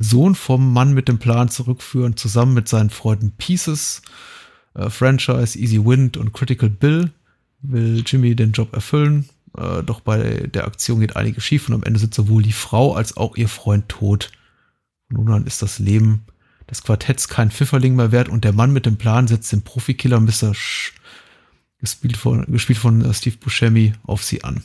Sohn 0.00 0.34
vom 0.34 0.72
Mann 0.72 0.94
mit 0.94 1.08
dem 1.08 1.18
Plan 1.18 1.48
zurückführen, 1.48 2.16
zusammen 2.16 2.54
mit 2.54 2.68
seinen 2.68 2.90
Freunden 2.90 3.32
Pieces, 3.32 4.02
äh, 4.74 4.90
Franchise, 4.90 5.58
Easy 5.58 5.84
Wind 5.84 6.16
und 6.16 6.32
Critical 6.32 6.70
Bill 6.70 7.12
will 7.62 8.02
Jimmy 8.06 8.34
den 8.34 8.52
Job 8.52 8.72
erfüllen, 8.74 9.28
äh, 9.56 9.82
doch 9.82 10.00
bei 10.00 10.46
der 10.46 10.66
Aktion 10.66 11.00
geht 11.00 11.16
einiges 11.16 11.44
schief 11.44 11.68
und 11.68 11.74
am 11.74 11.82
Ende 11.82 12.00
sind 12.00 12.14
sowohl 12.14 12.42
die 12.42 12.52
Frau 12.52 12.94
als 12.94 13.16
auch 13.16 13.36
ihr 13.36 13.48
Freund 13.48 13.88
tot. 13.88 14.30
nun 15.08 15.30
an 15.30 15.46
ist 15.46 15.62
das 15.62 15.78
Leben 15.78 16.24
des 16.70 16.82
Quartetts 16.84 17.28
kein 17.28 17.50
Pfifferling 17.50 17.96
mehr 17.96 18.12
wert 18.12 18.28
und 18.28 18.44
der 18.44 18.52
Mann 18.52 18.72
mit 18.72 18.86
dem 18.86 18.96
Plan 18.96 19.26
setzt 19.26 19.50
den 19.52 19.62
Profikiller 19.62 20.20
Mr. 20.20 20.54
Sch 20.54 20.92
gespielt 21.78 22.16
von, 22.16 22.46
gespielt 22.46 22.78
von 22.78 23.04
äh, 23.04 23.12
Steve 23.12 23.36
Buscemi 23.38 23.94
auf 24.04 24.22
sie 24.22 24.44
an. 24.44 24.62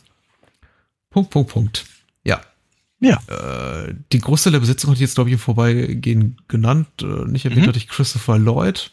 Punkt, 1.09 1.31
Punkt, 1.31 1.51
Punkt. 1.51 1.85
Ja. 2.23 2.41
Ja. 2.99 3.19
Äh, 3.27 3.95
die 4.11 4.19
Großteil 4.19 4.51
der 4.51 4.59
Besetzung 4.59 4.89
hatte 4.89 4.97
ich 4.97 5.01
jetzt, 5.07 5.15
glaube 5.15 5.29
ich, 5.29 5.33
im 5.33 5.39
Vorbeigehen 5.39 6.41
genannt. 6.47 6.87
Äh, 7.01 7.25
nicht 7.25 7.45
erwähnt 7.45 7.63
mhm. 7.63 7.67
hatte 7.69 7.77
ich 7.77 7.87
Christopher 7.87 8.37
Lloyd. 8.37 8.91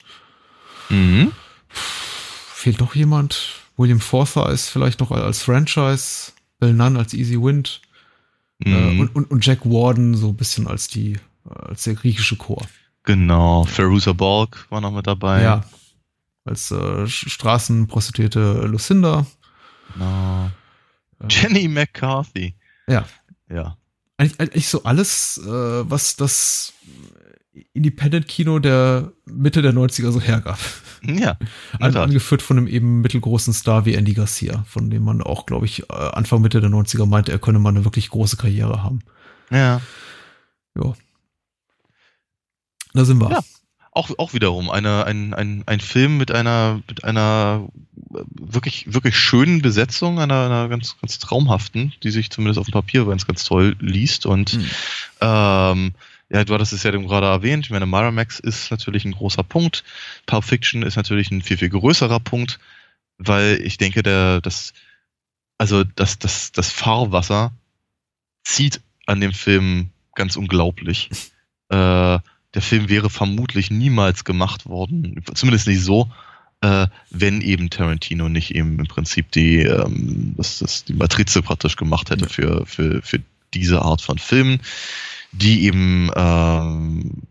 Mhm. 0.88 1.32
Fehlt 1.68 2.78
noch 2.80 2.94
jemand? 2.94 3.61
William 3.76 4.00
Forsythe 4.00 4.50
ist 4.50 4.68
vielleicht 4.68 5.00
noch 5.00 5.10
als 5.10 5.42
Franchise, 5.42 6.32
Bill 6.58 6.72
Nunn 6.72 6.96
als 6.96 7.14
Easy 7.14 7.40
Wind. 7.40 7.80
Mhm. 8.64 9.00
und, 9.00 9.16
und, 9.16 9.30
und 9.30 9.44
Jack 9.44 9.64
Warden 9.64 10.14
so 10.14 10.28
ein 10.28 10.36
bisschen 10.36 10.66
als 10.68 10.88
die, 10.88 11.18
als 11.44 11.84
der 11.84 11.94
griechische 11.94 12.36
Chor. 12.36 12.64
Genau, 13.04 13.64
Feruza 13.64 14.12
Balk 14.12 14.66
war 14.70 14.80
noch 14.80 14.92
mit 14.92 15.06
dabei. 15.06 15.42
Ja. 15.42 15.64
Als 16.44 16.70
äh, 16.70 17.06
Straßenprostituierte 17.06 18.66
Lucinda. 18.66 19.26
Genau. 19.94 20.50
Jenny 21.28 21.68
McCarthy. 21.68 22.54
Ja. 22.86 23.04
Ja. 23.48 23.76
Eigentlich, 24.16 24.40
eigentlich 24.40 24.68
so 24.68 24.82
alles, 24.84 25.38
äh, 25.38 25.90
was 25.90 26.16
das 26.16 26.72
Independent-Kino 27.74 28.58
der 28.58 29.12
Mitte 29.26 29.62
der 29.62 29.72
90er 29.72 30.10
so 30.10 30.20
hergab. 30.20 30.58
Ja. 31.04 31.36
Also 31.80 32.00
angeführt 32.00 32.42
von 32.42 32.58
einem 32.58 32.68
eben 32.68 33.00
mittelgroßen 33.00 33.52
Star 33.52 33.84
wie 33.84 33.94
Andy 33.94 34.14
Garcia, 34.14 34.64
von 34.68 34.88
dem 34.88 35.02
man 35.02 35.20
auch, 35.20 35.46
glaube 35.46 35.66
ich, 35.66 35.90
äh, 35.90 35.92
Anfang 35.92 36.40
Mitte 36.42 36.60
der 36.60 36.70
90er 36.70 37.06
meinte, 37.06 37.32
er 37.32 37.38
könne 37.38 37.58
mal 37.58 37.70
eine 37.70 37.84
wirklich 37.84 38.08
große 38.10 38.36
Karriere 38.36 38.82
haben. 38.82 39.00
Ja. 39.50 39.80
Ja. 40.76 40.94
Da 42.94 43.04
sind 43.04 43.20
wir. 43.20 43.30
Ja. 43.30 43.40
Auch, 43.94 44.10
auch 44.16 44.32
wiederum 44.32 44.70
eine, 44.70 45.04
ein, 45.04 45.34
ein, 45.34 45.64
ein 45.66 45.80
Film 45.80 46.16
mit 46.16 46.30
einer, 46.30 46.80
mit 46.88 47.04
einer 47.04 47.68
wirklich, 48.30 48.94
wirklich 48.94 49.18
schönen 49.18 49.60
Besetzung, 49.60 50.18
einer, 50.18 50.46
einer 50.46 50.68
ganz, 50.70 50.96
ganz 50.98 51.18
traumhaften, 51.18 51.92
die 52.02 52.10
sich 52.10 52.30
zumindest 52.30 52.58
auf 52.58 52.66
dem 52.66 52.72
Papier 52.72 53.04
ganz, 53.04 53.26
ganz 53.26 53.44
toll 53.44 53.76
liest. 53.80 54.24
Und 54.24 54.54
mhm. 54.54 54.70
ähm, 55.20 55.94
ja, 56.32 56.44
du 56.44 56.54
hattest 56.54 56.72
es 56.72 56.82
ja 56.82 56.90
gerade 56.90 57.26
erwähnt. 57.26 57.66
Ich 57.66 57.70
meine, 57.70 57.84
Miramax 57.84 58.40
ist 58.40 58.70
natürlich 58.70 59.04
ein 59.04 59.12
großer 59.12 59.42
Punkt. 59.42 59.84
Pulp 60.24 60.44
Fiction 60.44 60.82
ist 60.82 60.96
natürlich 60.96 61.30
ein 61.30 61.42
viel, 61.42 61.58
viel 61.58 61.68
größerer 61.68 62.20
Punkt, 62.20 62.58
weil 63.18 63.60
ich 63.62 63.76
denke, 63.76 64.02
der, 64.02 64.40
das, 64.40 64.72
also 65.58 65.84
das, 65.84 66.18
das, 66.18 66.50
das 66.50 66.72
Fahrwasser 66.72 67.52
zieht 68.44 68.80
an 69.06 69.20
dem 69.20 69.34
Film 69.34 69.90
ganz 70.14 70.36
unglaublich. 70.36 71.10
äh, 71.68 72.18
der 72.54 72.62
Film 72.62 72.88
wäre 72.88 73.10
vermutlich 73.10 73.70
niemals 73.70 74.24
gemacht 74.24 74.66
worden, 74.66 75.22
zumindest 75.34 75.66
nicht 75.66 75.82
so, 75.82 76.10
äh, 76.62 76.86
wenn 77.10 77.42
eben 77.42 77.68
Tarantino 77.68 78.30
nicht 78.30 78.54
eben 78.54 78.78
im 78.78 78.86
Prinzip 78.86 79.30
die, 79.32 79.60
ähm, 79.60 80.34
das, 80.38 80.60
das, 80.60 80.84
die 80.84 80.94
Matrize 80.94 81.42
praktisch 81.42 81.76
gemacht 81.76 82.08
hätte 82.08 82.28
für, 82.28 82.64
für, 82.64 83.02
für 83.02 83.20
diese 83.52 83.82
Art 83.82 84.00
von 84.00 84.18
Filmen, 84.18 84.60
die 85.32 85.64
eben 85.64 86.10
ähm, 86.14 87.22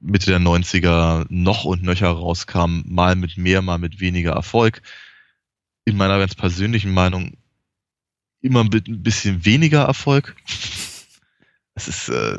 Mitte 0.00 0.26
der 0.26 0.40
90er 0.40 1.26
noch 1.28 1.64
und 1.64 1.82
nöcher 1.82 2.10
rauskamen, 2.10 2.84
mal 2.86 3.16
mit 3.16 3.36
mehr, 3.36 3.62
mal 3.62 3.78
mit 3.78 4.00
weniger 4.00 4.32
Erfolg. 4.32 4.82
In 5.84 5.96
meiner 5.96 6.18
ganz 6.18 6.34
persönlichen 6.34 6.92
Meinung 6.92 7.36
immer 8.40 8.60
ein 8.60 8.70
bisschen 8.70 9.44
weniger 9.44 9.82
Erfolg. 9.82 10.36
Es 11.74 11.88
ist, 11.88 12.08
äh, 12.08 12.38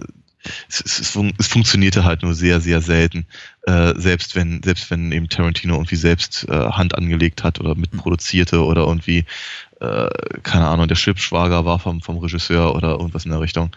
es, 0.70 0.82
es, 0.82 1.15
es, 1.38 1.47
funktionierte 1.47 2.03
halt 2.03 2.24
nur 2.24 2.34
sehr, 2.34 2.61
sehr 2.61 2.82
selten. 2.82 3.26
Äh, 3.63 3.93
selbst 3.97 4.36
wenn, 4.36 4.61
selbst 4.63 4.89
wenn 4.89 5.11
eben 5.11 5.30
Tarantino 5.30 5.76
irgendwie 5.76 5.95
selbst 5.95 6.47
äh, 6.47 6.70
Hand 6.72 6.95
angelegt 6.95 7.43
hat 7.43 7.59
oder 7.59 7.76
mitproduzierte 7.76 8.63
oder 8.63 8.86
irgendwie, 8.86 9.26
äh, 9.80 10.07
keine 10.43 10.68
Ahnung, 10.68 10.88
der 10.88 10.95
Schwibschwager 10.95 11.65
war 11.65 11.80
vom, 11.80 12.01
vom 12.01 12.18
Regisseur 12.18 12.76
oder 12.76 12.91
irgendwas 12.91 13.26
in 13.26 13.32
der 13.32 13.41
Richtung. 13.41 13.72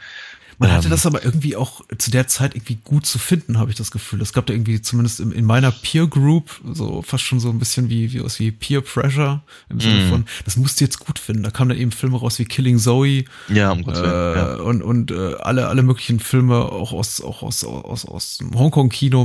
Man 0.61 0.73
hatte 0.73 0.89
ähm, 0.89 0.91
das 0.91 1.07
aber 1.07 1.25
irgendwie 1.25 1.57
auch 1.57 1.81
zu 1.97 2.11
der 2.11 2.29
Zeit 2.29 2.55
irgendwie 2.55 2.77
gut 2.85 3.07
zu 3.07 3.19
finden, 3.19 3.59
habe 3.59 3.71
ich 3.71 3.79
das 3.79 3.91
Gefühl. 3.91 4.21
Es 4.21 4.35
gab 4.35 4.45
da 4.45 4.53
irgendwie 4.53 4.83
zumindest 4.83 5.19
in, 5.19 5.33
in, 5.33 5.47
meiner 5.47 5.71
Peer 5.71 6.07
Group 6.07 6.51
so 6.71 7.01
fast 7.01 7.25
schon 7.25 7.41
so 7.41 7.49
ein 7.49 7.59
bisschen 7.59 7.89
wie, 7.89 8.13
wie 8.13 8.21
aus 8.21 8.39
wie 8.39 8.51
Peer 8.51 8.83
Pressure 8.83 9.43
im 9.71 9.81
Sinne 9.81 10.05
mm. 10.05 10.11
von, 10.11 10.27
das 10.45 10.59
musst 10.59 10.79
du 10.79 10.85
jetzt 10.85 10.99
gut 10.99 11.19
finden. 11.19 11.45
Da 11.45 11.51
kamen 11.51 11.71
dann 11.71 11.79
eben 11.79 11.93
Filme 11.93 12.19
raus 12.19 12.39
wie 12.39 12.45
Killing 12.45 12.79
Zoe. 12.79 13.25
Ja, 13.49 13.73
um 13.73 13.85
Gottes 13.85 14.03
Willen. 14.03 14.13
Äh, 14.13 14.37
ja. 14.37 14.55
Und, 14.57 14.83
und 14.83 15.11
äh, 15.11 15.35
alle, 15.41 15.67
alle 15.67 15.83
möglichen 15.83 16.21
Filme 16.21 16.57
auch 16.57 16.93
aus, 16.93 17.23
auch 17.23 17.43
aus, 17.43 17.65
aus, 17.65 18.05
aus 18.05 18.37
dem 18.37 18.53
Hongkong-Kino 18.53 19.25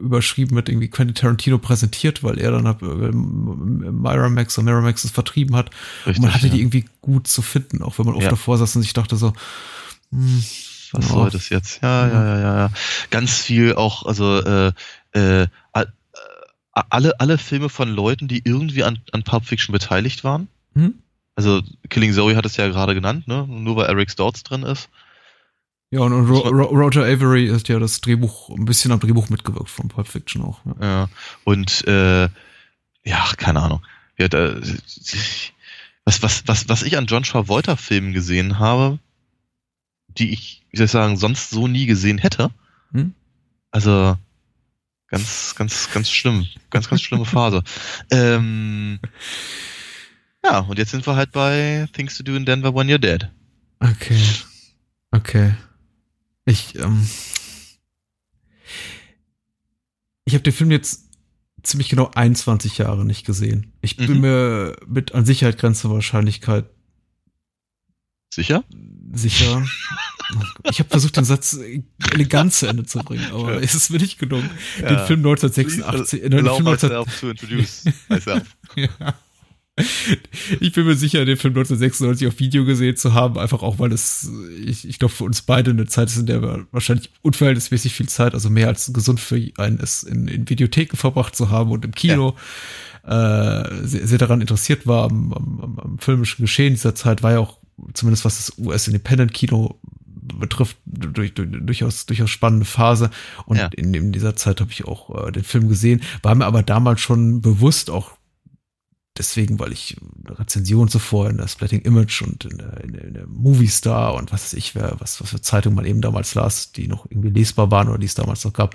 überschrieben 0.00 0.54
mit 0.54 0.70
irgendwie 0.70 0.88
Quentin 0.88 1.14
Tarantino 1.14 1.58
präsentiert, 1.58 2.22
weil 2.22 2.38
er 2.38 2.52
dann 2.52 2.64
äh, 2.64 3.12
Miramax 3.92 4.56
und 4.56 4.64
Miramax 4.64 5.04
es 5.04 5.10
vertrieben 5.10 5.54
hat. 5.54 5.68
Richtig, 6.06 6.16
und 6.16 6.22
man 6.22 6.34
hatte 6.34 6.46
ja. 6.46 6.54
die 6.54 6.62
irgendwie 6.62 6.86
gut 7.02 7.28
zu 7.28 7.42
finden, 7.42 7.82
auch 7.82 7.98
wenn 7.98 8.06
man 8.06 8.14
oft 8.14 8.24
ja. 8.24 8.30
davor 8.30 8.56
saß 8.56 8.74
und 8.76 8.82
sich 8.82 8.94
dachte 8.94 9.16
so, 9.16 9.34
hm, 10.10 10.44
was 10.92 11.08
soll 11.08 11.30
das 11.30 11.48
jetzt? 11.48 11.82
Ja, 11.82 12.08
ja, 12.08 12.24
ja, 12.24 12.38
ja, 12.40 12.58
ja. 12.58 12.70
Ganz 13.10 13.38
viel 13.38 13.74
auch, 13.74 14.06
also 14.06 14.40
äh, 14.40 14.72
äh, 15.12 15.46
alle, 16.72 17.18
alle 17.20 17.38
Filme 17.38 17.68
von 17.68 17.88
Leuten, 17.88 18.28
die 18.28 18.42
irgendwie 18.44 18.84
an, 18.84 18.98
an 19.12 19.22
Pulp 19.22 19.46
Fiction 19.46 19.72
beteiligt 19.72 20.24
waren. 20.24 20.48
Hm? 20.74 20.94
Also 21.34 21.62
Killing 21.88 22.12
Zoe 22.12 22.36
hat 22.36 22.46
es 22.46 22.56
ja 22.56 22.68
gerade 22.68 22.94
genannt, 22.94 23.28
ne? 23.28 23.46
Nur 23.48 23.76
weil 23.76 23.86
Eric 23.86 24.10
Stoltz 24.10 24.42
drin 24.42 24.62
ist. 24.62 24.88
Ja, 25.90 26.00
und, 26.00 26.12
und 26.12 26.28
Ro 26.28 26.48
Ro 26.48 26.64
Roger 26.64 27.04
Avery 27.04 27.46
ist 27.46 27.68
ja 27.68 27.78
das 27.78 28.00
Drehbuch, 28.00 28.50
ein 28.50 28.64
bisschen 28.64 28.92
am 28.92 29.00
Drehbuch 29.00 29.28
mitgewirkt 29.28 29.70
von 29.70 29.88
Pulp 29.88 30.08
Fiction 30.08 30.42
auch. 30.42 30.60
Ja, 30.80 30.86
ja. 30.86 31.08
und 31.44 31.86
äh, 31.86 32.28
ja, 33.04 33.24
keine 33.36 33.62
Ahnung. 33.62 33.84
Ja, 34.18 34.28
da, 34.28 34.56
was, 36.04 36.22
was, 36.22 36.42
was, 36.46 36.68
was 36.68 36.82
ich 36.82 36.96
an 36.96 37.06
John 37.06 37.22
Travolta-Filmen 37.22 38.12
gesehen 38.12 38.58
habe, 38.58 38.98
die 40.18 40.32
ich, 40.32 40.64
wie 40.70 40.76
soll 40.76 40.86
ich 40.86 40.92
sagen, 40.92 41.16
sonst 41.16 41.50
so 41.50 41.68
nie 41.68 41.86
gesehen 41.86 42.18
hätte. 42.18 42.50
Hm? 42.92 43.14
Also 43.70 44.16
ganz, 45.08 45.54
ganz, 45.54 45.90
ganz 45.92 46.10
schlimm. 46.10 46.46
Ganz, 46.70 46.88
ganz 46.88 47.02
schlimme 47.02 47.24
Phase. 47.24 47.62
ähm, 48.10 48.98
ja, 50.44 50.60
und 50.60 50.78
jetzt 50.78 50.90
sind 50.90 51.06
wir 51.06 51.16
halt 51.16 51.32
bei 51.32 51.88
Things 51.92 52.16
to 52.16 52.22
Do 52.22 52.34
in 52.34 52.46
Denver 52.46 52.74
When 52.74 52.88
You're 52.88 52.98
Dead. 52.98 53.30
Okay. 53.80 54.20
Okay. 55.10 55.54
Ich, 56.44 56.76
ähm, 56.76 57.08
ich 60.24 60.34
habe 60.34 60.42
den 60.42 60.52
Film 60.52 60.70
jetzt 60.70 61.10
ziemlich 61.62 61.88
genau 61.88 62.10
21 62.14 62.78
Jahre 62.78 63.04
nicht 63.04 63.26
gesehen. 63.26 63.72
Ich 63.80 63.96
bin 63.96 64.14
mhm. 64.14 64.20
mir 64.20 64.76
mit 64.86 65.12
an 65.12 65.24
Sicherheit 65.24 65.58
grenzender 65.58 65.96
Wahrscheinlichkeit 65.96 66.66
sicher 68.32 68.64
sicher. 69.16 69.64
Ich 70.70 70.78
habe 70.78 70.88
versucht, 70.88 71.16
den 71.16 71.24
Satz 71.24 71.58
elegant 72.12 72.52
zu 72.52 72.66
Ende 72.66 72.84
zu 72.84 72.98
bringen, 73.00 73.26
aber 73.32 73.54
ja. 73.54 73.60
es 73.60 73.74
ist 73.74 73.90
mir 73.90 73.98
nicht 73.98 74.18
gelungen. 74.18 74.50
Ja. 74.80 74.88
Den 74.88 75.06
Film 75.06 75.20
1986. 75.20 76.22
Äh, 76.22 76.30
den 76.30 76.44
Film 76.44 76.64
19, 76.64 76.90
to 77.20 77.30
introduce 77.30 77.84
ja. 78.76 79.14
Ich 80.58 80.72
bin 80.72 80.86
mir 80.86 80.96
sicher, 80.96 81.26
den 81.26 81.36
Film 81.36 81.52
1996 81.52 82.28
auf 82.28 82.38
Video 82.38 82.64
gesehen 82.64 82.96
zu 82.96 83.12
haben, 83.12 83.38
einfach 83.38 83.62
auch, 83.62 83.78
weil 83.78 83.92
es, 83.92 84.30
ich, 84.64 84.88
ich 84.88 84.98
glaube, 84.98 85.12
für 85.12 85.24
uns 85.24 85.42
beide 85.42 85.70
eine 85.70 85.86
Zeit 85.86 86.08
ist, 86.08 86.16
in 86.16 86.26
der 86.26 86.40
wir 86.40 86.66
wahrscheinlich 86.72 87.10
unverhältnismäßig 87.20 87.92
viel 87.92 88.08
Zeit, 88.08 88.32
also 88.32 88.48
mehr 88.48 88.68
als 88.68 88.90
gesund 88.94 89.20
für 89.20 89.50
einen 89.58 89.78
ist, 89.78 90.04
in, 90.04 90.28
in 90.28 90.48
Videotheken 90.48 90.96
verbracht 90.96 91.36
zu 91.36 91.50
haben 91.50 91.70
und 91.70 91.84
im 91.84 91.92
Kino. 91.92 92.36
Ja. 93.06 93.64
Äh, 93.66 93.86
sehr, 93.86 94.06
sehr 94.06 94.18
daran 94.18 94.40
interessiert 94.40 94.86
war 94.86 95.04
am, 95.04 95.32
am, 95.34 95.78
am 95.78 95.98
filmischen 95.98 96.42
Geschehen 96.42 96.72
dieser 96.72 96.94
Zeit, 96.94 97.22
war 97.22 97.32
ja 97.32 97.40
auch 97.40 97.58
zumindest 97.92 98.24
was 98.24 98.36
das 98.36 98.58
US-Independent-Kino 98.58 99.78
betrifft, 100.34 100.76
durch, 100.84 101.34
durch, 101.34 101.48
durchaus, 101.50 102.06
durchaus 102.06 102.30
spannende 102.30 102.64
Phase. 102.64 103.10
Und 103.46 103.58
ja. 103.58 103.68
in, 103.76 103.94
in, 103.94 104.12
dieser 104.12 104.36
Zeit 104.36 104.60
habe 104.60 104.70
ich 104.72 104.84
auch 104.84 105.26
äh, 105.26 105.32
den 105.32 105.44
Film 105.44 105.68
gesehen, 105.68 106.02
war 106.22 106.34
mir 106.34 106.46
aber 106.46 106.62
damals 106.62 107.00
schon 107.00 107.40
bewusst, 107.40 107.90
auch 107.90 108.12
deswegen, 109.18 109.58
weil 109.58 109.72
ich 109.72 109.96
Rezensionen 110.26 110.88
zuvor 110.88 111.30
in 111.30 111.38
der 111.38 111.48
Splitting 111.48 111.80
Image 111.82 112.22
und 112.22 112.44
in 112.44 112.58
der, 112.58 112.84
in 112.84 112.92
der, 112.92 113.04
in 113.04 113.14
der 113.14 113.26
Movie 113.26 113.68
Star 113.68 114.14
und 114.14 114.32
was 114.32 114.44
weiß 114.44 114.52
ich, 114.54 114.74
wer, 114.74 114.96
was, 114.98 115.20
was 115.20 115.30
für 115.30 115.40
Zeitungen 115.40 115.76
man 115.76 115.84
eben 115.84 116.00
damals 116.00 116.34
las, 116.34 116.72
die 116.72 116.88
noch 116.88 117.06
irgendwie 117.10 117.30
lesbar 117.30 117.70
waren 117.70 117.88
oder 117.88 117.98
die 117.98 118.06
es 118.06 118.14
damals 118.14 118.44
noch 118.44 118.52
gab, 118.52 118.74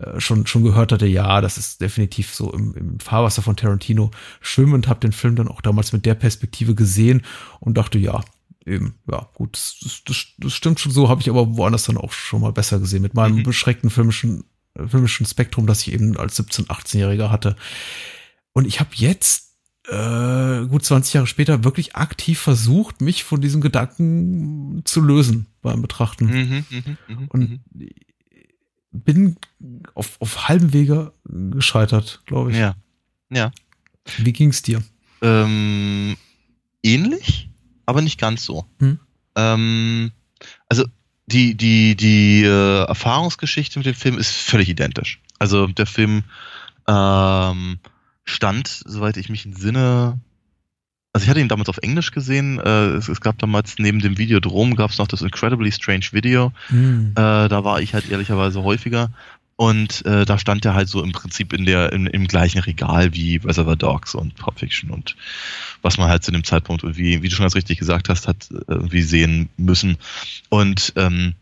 äh, 0.00 0.20
schon, 0.20 0.46
schon 0.46 0.62
gehört 0.62 0.92
hatte, 0.92 1.06
ja, 1.06 1.40
das 1.40 1.58
ist 1.58 1.80
definitiv 1.80 2.34
so 2.34 2.52
im, 2.52 2.74
im 2.74 3.00
Fahrwasser 3.00 3.42
von 3.42 3.56
Tarantino 3.56 4.10
schwimmend, 4.40 4.88
habe 4.88 5.00
den 5.00 5.12
Film 5.12 5.36
dann 5.36 5.48
auch 5.48 5.60
damals 5.60 5.92
mit 5.92 6.06
der 6.06 6.14
Perspektive 6.14 6.74
gesehen 6.74 7.22
und 7.60 7.76
dachte, 7.76 7.98
ja, 7.98 8.22
eben, 8.66 8.94
ja, 9.10 9.28
gut, 9.34 9.54
das, 9.54 10.02
das, 10.04 10.26
das 10.38 10.52
stimmt 10.52 10.80
schon 10.80 10.92
so, 10.92 11.08
habe 11.08 11.20
ich 11.20 11.30
aber 11.30 11.56
woanders 11.56 11.84
dann 11.84 11.96
auch 11.96 12.12
schon 12.12 12.40
mal 12.40 12.52
besser 12.52 12.80
gesehen, 12.80 13.02
mit 13.02 13.14
meinem 13.14 13.36
mhm. 13.36 13.42
beschränkten 13.44 13.90
filmischen, 13.90 14.44
filmischen 14.74 15.26
Spektrum, 15.26 15.66
das 15.66 15.82
ich 15.82 15.92
eben 15.92 16.16
als 16.16 16.38
17-, 16.38 16.66
18-Jähriger 16.66 17.30
hatte. 17.30 17.56
Und 18.52 18.66
ich 18.66 18.80
habe 18.80 18.90
jetzt, 18.94 19.54
äh, 19.88 20.66
gut 20.66 20.84
20 20.84 21.14
Jahre 21.14 21.26
später, 21.26 21.64
wirklich 21.64 21.94
aktiv 21.94 22.40
versucht, 22.40 23.00
mich 23.00 23.24
von 23.24 23.40
diesem 23.40 23.60
Gedanken 23.60 24.82
zu 24.84 25.00
lösen 25.00 25.46
beim 25.62 25.80
Betrachten. 25.80 26.26
Mhm, 26.26 26.64
mh, 26.68 26.96
mh, 27.08 27.26
Und 27.28 27.50
mh. 27.72 27.86
bin 28.92 29.36
auf, 29.94 30.20
auf 30.20 30.48
halbem 30.48 30.72
Wege 30.72 31.12
gescheitert, 31.24 32.22
glaube 32.26 32.50
ich. 32.50 32.58
Ja. 32.58 32.74
Ja. 33.30 33.52
Wie 34.18 34.32
ging's 34.32 34.62
dir? 34.62 34.82
Ähm, 35.22 36.16
ähnlich? 36.82 37.50
Aber 37.86 38.02
nicht 38.02 38.20
ganz 38.20 38.44
so. 38.44 38.66
Hm. 38.80 38.98
Ähm, 39.36 40.12
also 40.68 40.84
die, 41.26 41.54
die, 41.54 41.96
die 41.96 42.42
äh, 42.44 42.84
Erfahrungsgeschichte 42.84 43.78
mit 43.78 43.86
dem 43.86 43.94
Film 43.94 44.18
ist 44.18 44.30
völlig 44.30 44.68
identisch. 44.68 45.20
Also 45.38 45.66
der 45.66 45.86
Film 45.86 46.24
ähm, 46.86 47.78
stand, 48.24 48.68
soweit 48.68 49.16
ich 49.16 49.28
mich 49.28 49.44
entsinne, 49.44 50.20
also 51.16 51.24
ich 51.24 51.30
hatte 51.30 51.40
ihn 51.40 51.48
damals 51.48 51.70
auf 51.70 51.78
Englisch 51.78 52.10
gesehen. 52.10 52.60
Äh, 52.60 52.88
es, 52.88 53.08
es, 53.08 53.22
gab 53.22 53.38
damals 53.38 53.78
neben 53.78 54.00
dem 54.00 54.18
Videodrom 54.18 54.76
gab 54.76 54.90
es 54.90 54.98
noch 54.98 55.08
das 55.08 55.22
Incredibly 55.22 55.72
Strange 55.72 56.08
Video. 56.12 56.52
Mhm. 56.68 57.12
Äh, 57.12 57.48
da 57.48 57.64
war 57.64 57.80
ich 57.80 57.94
halt 57.94 58.10
ehrlicherweise 58.10 58.62
häufiger. 58.62 59.08
Und 59.56 60.04
äh, 60.04 60.26
da 60.26 60.38
stand 60.38 60.66
er 60.66 60.74
halt 60.74 60.88
so 60.88 61.02
im 61.02 61.12
Prinzip 61.12 61.54
in 61.54 61.64
der, 61.64 61.92
im, 61.92 62.06
im 62.06 62.26
gleichen 62.26 62.58
Regal 62.58 63.14
wie 63.14 63.36
Reservoir 63.36 63.76
Dogs 63.76 64.14
und 64.14 64.36
Pop 64.36 64.58
Fiction 64.58 64.90
und 64.90 65.16
was 65.80 65.96
man 65.96 66.08
halt 66.08 66.24
zu 66.24 66.30
dem 66.30 66.44
Zeitpunkt 66.44 66.82
irgendwie, 66.82 67.22
wie 67.22 67.28
du 67.28 67.34
schon 67.34 67.44
ganz 67.44 67.54
richtig 67.54 67.78
gesagt 67.78 68.10
hast, 68.10 68.28
hat 68.28 68.48
äh, 68.50 68.60
irgendwie 68.68 69.02
sehen 69.02 69.48
müssen. 69.56 69.96
Und 70.50 70.92
ähm, 70.96 71.34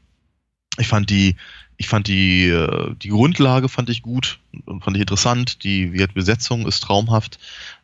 ich 0.78 0.86
fand 0.86 1.10
die, 1.10 1.34
ich 1.76 1.88
fand 1.88 2.06
die, 2.06 2.46
äh, 2.46 2.94
die 3.02 3.08
Grundlage 3.08 3.68
fand 3.68 3.90
ich 3.90 4.02
gut 4.02 4.38
und 4.64 4.84
fand 4.84 4.96
ich 4.96 5.00
interessant. 5.00 5.64
Die, 5.64 5.90
die 5.90 6.06
Besetzung 6.06 6.68
ist 6.68 6.84
traumhaft. 6.84 7.40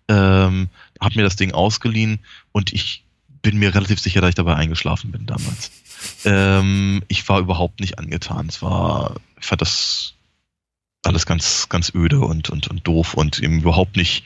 Ähm, 0.09 0.69
hab 1.01 1.17
mir 1.17 1.23
das 1.23 1.37
Ding 1.37 1.53
ausgeliehen 1.53 2.21
und 2.53 2.73
ich 2.73 3.05
bin 3.43 3.59
mir 3.59 3.75
relativ 3.75 3.99
sicher, 3.99 4.21
dass 4.21 4.31
ich 4.31 4.35
dabei 4.37 4.55
eingeschlafen 4.55 5.11
bin 5.11 5.27
damals. 5.27 5.73
Ähm, 6.25 7.03
ich 7.09 7.29
war 7.29 7.41
überhaupt 7.41 7.81
nicht 7.81 7.99
angetan. 7.99 8.47
Es 8.49 8.63
war, 8.63 9.17
ich 9.41 9.47
fand 9.47 9.61
das 9.61 10.15
alles 11.05 11.27
ganz, 11.27 11.69
ganz 11.69 11.93
öde 11.95 12.21
und, 12.21 12.51
und, 12.51 12.69
und 12.69 12.87
doof 12.87 13.15
und 13.15 13.41
eben 13.41 13.61
überhaupt 13.61 13.97
nicht 13.97 14.25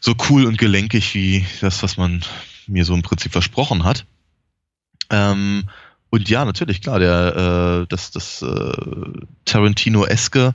so 0.00 0.14
cool 0.28 0.46
und 0.46 0.58
gelenkig 0.58 1.14
wie 1.14 1.46
das, 1.60 1.82
was 1.82 1.96
man 1.96 2.24
mir 2.66 2.84
so 2.84 2.94
im 2.94 3.02
Prinzip 3.02 3.32
versprochen 3.32 3.84
hat. 3.84 4.06
Ähm, 5.10 5.68
und 6.10 6.28
ja, 6.28 6.44
natürlich, 6.44 6.80
klar, 6.80 6.98
der, 6.98 7.82
äh, 7.82 7.86
das, 7.88 8.10
das 8.10 8.42
äh, 8.42 9.26
Tarantino-eske 9.44 10.54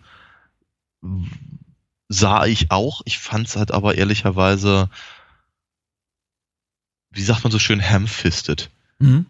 sah 2.07 2.45
ich 2.45 2.71
auch. 2.71 3.01
Ich 3.05 3.19
fand 3.19 3.47
es 3.47 3.55
halt 3.55 3.71
aber 3.71 3.95
ehrlicherweise, 3.95 4.89
wie 7.11 7.23
sagt 7.23 7.43
man 7.43 7.51
so 7.51 7.59
schön, 7.59 7.81
ham-fisted. 7.81 8.69
Mhm 8.99 9.25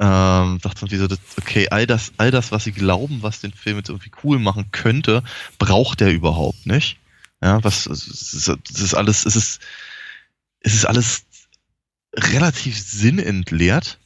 ähm, 0.00 0.60
sagt 0.62 0.80
man 0.80 0.90
so, 0.90 1.16
okay, 1.38 1.68
all 1.70 1.86
das, 1.86 2.12
all 2.18 2.30
das, 2.30 2.52
was 2.52 2.64
sie 2.64 2.72
glauben, 2.72 3.22
was 3.22 3.40
den 3.40 3.52
Film 3.52 3.78
jetzt 3.78 3.88
irgendwie 3.88 4.12
cool 4.22 4.38
machen 4.38 4.70
könnte, 4.70 5.24
braucht 5.58 6.00
er 6.00 6.10
überhaupt 6.10 6.66
nicht. 6.66 6.98
Ja, 7.42 7.62
was, 7.64 7.86
es 7.86 8.48
ist 8.48 8.94
alles, 8.94 9.24
es 9.24 9.36
ist, 9.36 9.60
es 10.60 10.74
ist 10.74 10.86
alles 10.86 11.24
relativ 12.14 12.78
sinnentleert 12.78 13.98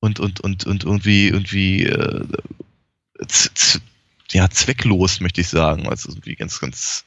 und, 0.00 0.20
und, 0.20 0.40
und, 0.40 0.64
und 0.64 0.84
irgendwie, 0.84 1.28
irgendwie, 1.28 1.84
äh, 1.84 2.24
ja, 4.32 4.50
zwecklos, 4.50 5.20
möchte 5.20 5.40
ich 5.40 5.48
sagen. 5.48 5.88
Also 5.88 6.10
irgendwie 6.10 6.34
ganz, 6.34 6.60
ganz, 6.60 7.04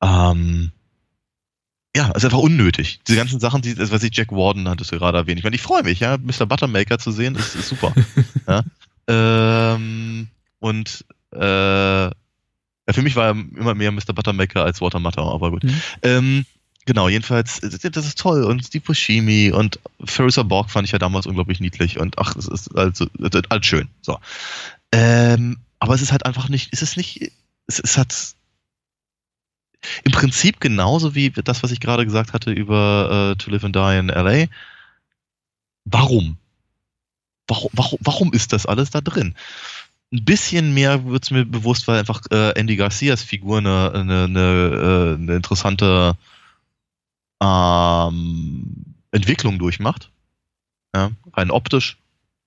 ähm, 0.00 0.72
ja, 1.96 2.10
ist 2.12 2.24
einfach 2.24 2.38
unnötig. 2.38 3.00
Diese 3.06 3.18
ganzen 3.18 3.40
Sachen, 3.40 3.62
die, 3.62 3.76
was 3.78 4.02
ich 4.02 4.16
Jack 4.16 4.30
Warden 4.30 4.68
hattest 4.68 4.92
du 4.92 4.98
gerade 4.98 5.18
erwähnt. 5.18 5.38
Ich 5.38 5.44
meine, 5.44 5.56
ich 5.56 5.62
freue 5.62 5.82
mich, 5.82 6.00
ja, 6.00 6.16
Mr. 6.16 6.46
Buttermaker 6.46 6.98
zu 6.98 7.10
sehen, 7.10 7.34
ist, 7.34 7.54
ist 7.54 7.68
super. 7.68 7.92
ja. 8.46 8.62
ähm, 9.08 10.28
und 10.60 11.04
äh, 11.32 12.08
ja, 12.08 12.92
für 12.94 13.02
mich 13.02 13.16
war 13.16 13.26
er 13.26 13.30
immer 13.32 13.74
mehr 13.74 13.92
Mr. 13.92 14.14
Buttermaker 14.14 14.64
als 14.64 14.80
Walter 14.80 14.98
Matthau, 14.98 15.34
aber 15.34 15.50
gut. 15.50 15.64
Mhm. 15.64 15.82
Ähm, 16.02 16.46
genau, 16.86 17.08
jedenfalls, 17.08 17.60
das 17.60 18.06
ist 18.06 18.18
toll. 18.18 18.44
Und 18.44 18.64
Steve 18.64 18.84
Buscemi 18.84 19.50
und 19.52 19.78
Ferris 20.04 20.36
Borg 20.36 20.70
fand 20.70 20.86
ich 20.86 20.92
ja 20.92 20.98
damals 20.98 21.26
unglaublich 21.26 21.60
niedlich 21.60 21.98
und 21.98 22.18
ach, 22.18 22.36
es 22.36 22.46
ist 22.46 22.74
also, 22.76 23.06
alles 23.48 23.66
schön. 23.66 23.88
So. 24.02 24.18
Ähm, 24.92 25.58
aber 25.80 25.94
es 25.94 26.02
ist 26.02 26.12
halt 26.12 26.24
einfach 26.24 26.48
nicht, 26.48 26.72
es 26.72 26.82
ist 26.82 26.96
nicht, 26.96 27.32
es, 27.66 27.78
es 27.78 27.98
hat 27.98 28.34
im 30.04 30.12
Prinzip 30.12 30.60
genauso 30.60 31.14
wie 31.14 31.30
das, 31.30 31.62
was 31.62 31.70
ich 31.70 31.80
gerade 31.80 32.04
gesagt 32.04 32.32
hatte 32.32 32.50
über 32.50 33.32
äh, 33.32 33.36
To 33.36 33.50
Live 33.50 33.64
and 33.64 33.76
Die 33.76 33.98
in 33.98 34.08
LA. 34.08 34.46
Warum? 35.84 36.36
Warum, 37.46 37.70
warum, 37.72 37.98
warum 38.02 38.32
ist 38.32 38.52
das 38.52 38.66
alles 38.66 38.90
da 38.90 39.00
drin? 39.00 39.34
Ein 40.12 40.24
bisschen 40.24 40.74
mehr 40.74 41.04
wird 41.06 41.24
es 41.24 41.30
mir 41.30 41.44
bewusst, 41.44 41.86
weil 41.86 41.98
einfach 41.98 42.22
äh, 42.30 42.58
Andy 42.58 42.76
Garcias 42.76 43.22
Figur 43.22 43.58
eine, 43.58 43.92
eine, 43.94 44.24
eine, 44.24 44.40
äh, 44.40 45.22
eine 45.22 45.36
interessante 45.36 46.16
ähm, 47.42 48.94
Entwicklung 49.12 49.58
durchmacht. 49.58 50.10
Ja, 50.94 51.10
rein 51.34 51.50
optisch 51.50 51.98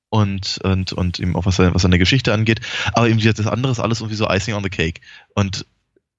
und, 0.10 0.60
und, 0.64 0.94
und 0.94 1.20
eben 1.20 1.36
auch 1.36 1.46
was, 1.46 1.60
was 1.60 1.82
seine 1.82 2.00
Geschichte 2.00 2.34
angeht. 2.34 2.62
Aber 2.94 3.08
eben 3.08 3.20
das 3.20 3.48
andere 3.48 3.72
ist 3.72 3.80
alles 3.80 4.02
irgendwie 4.02 4.16
so 4.16 4.30
Icing 4.30 4.56
on 4.56 4.64
the 4.64 4.70
Cake. 4.70 5.02
Und 5.36 5.66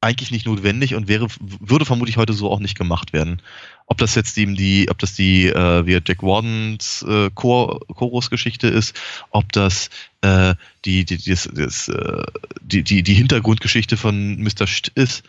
eigentlich 0.02 0.30
nicht 0.30 0.46
notwendig 0.46 0.94
und 0.94 1.08
wäre, 1.08 1.28
würde 1.40 1.84
vermutlich 1.84 2.16
heute 2.16 2.32
so 2.32 2.50
auch 2.50 2.60
nicht 2.60 2.76
gemacht 2.76 3.12
werden. 3.12 3.40
Ob 3.86 3.98
das 3.98 4.14
jetzt 4.14 4.36
eben 4.36 4.54
die, 4.54 4.88
ob 4.90 4.98
das 4.98 5.14
die, 5.14 5.46
äh, 5.46 5.86
wie 5.86 5.92
Jack 5.92 6.22
Wardens 6.22 7.04
äh, 7.08 7.30
Chorus-Geschichte 7.30 8.68
ist, 8.68 8.98
ob 9.30 9.52
das 9.52 9.90
äh, 10.22 10.54
die, 10.84 11.04
die, 11.04 11.18
das, 11.18 11.48
das, 11.52 11.88
äh, 11.88 12.22
die, 12.62 12.82
die, 12.82 13.02
die 13.02 13.14
Hintergrundgeschichte 13.14 13.96
von 13.96 14.42
Mr. 14.42 14.66
St 14.66 14.92
ist, 14.94 15.22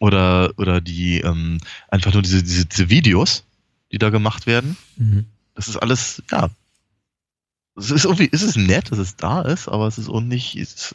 oder, 0.00 0.52
oder 0.56 0.80
die, 0.80 1.20
ähm, 1.20 1.58
einfach 1.88 2.12
nur 2.12 2.22
diese, 2.22 2.42
diese, 2.42 2.66
diese 2.66 2.90
Videos, 2.90 3.44
die 3.92 3.98
da 3.98 4.10
gemacht 4.10 4.46
werden. 4.46 4.76
Mhm. 4.96 5.26
Das 5.54 5.68
ist 5.68 5.76
alles, 5.76 6.22
ja, 6.30 6.50
es 7.78 7.90
ist 7.90 8.04
irgendwie, 8.04 8.26
ist 8.26 8.42
es 8.42 8.56
nett, 8.56 8.90
dass 8.90 8.98
es 8.98 9.16
da 9.16 9.42
ist, 9.42 9.68
aber 9.68 9.86
es 9.86 9.98
ist 9.98 10.08
auch 10.08 10.20
nicht, 10.20 10.56
ist, 10.56 10.94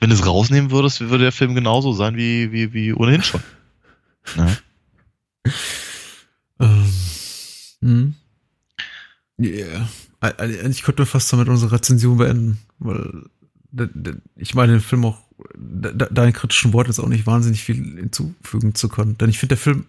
wenn 0.00 0.10
du 0.10 0.16
es 0.16 0.26
rausnehmen 0.26 0.70
würdest, 0.70 1.00
würde 1.00 1.24
der 1.24 1.32
Film 1.32 1.54
genauso 1.54 1.92
sein 1.92 2.16
wie, 2.16 2.52
wie, 2.52 2.72
wie 2.72 2.92
ohnehin 2.92 3.22
schon. 3.22 3.42
Ne? 4.36 4.56
Ähm, 6.60 6.92
hm. 7.80 8.14
Yeah. 9.40 9.88
Ich 10.70 10.84
könnte 10.84 11.06
fast 11.06 11.32
damit 11.32 11.48
unsere 11.48 11.72
Rezension 11.72 12.18
beenden, 12.18 12.58
weil 12.78 13.24
ich 14.36 14.54
meine, 14.54 14.72
den 14.72 14.80
Film 14.80 15.04
auch, 15.04 15.18
deinen 15.56 16.32
kritischen 16.32 16.72
Worten 16.72 16.90
ist 16.90 17.00
auch 17.00 17.08
nicht 17.08 17.26
wahnsinnig 17.26 17.64
viel 17.64 17.74
hinzufügen 17.74 18.76
zu 18.76 18.88
können. 18.88 19.18
Denn 19.18 19.30
ich 19.30 19.38
finde, 19.38 19.56
der 19.56 19.62
Film, 19.62 19.86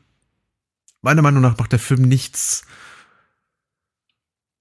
meiner 1.03 1.21
Meinung 1.21 1.43
nach, 1.43 1.57
macht 1.57 1.73
der 1.73 1.79
Film 1.79 2.01
nichts 2.01 2.65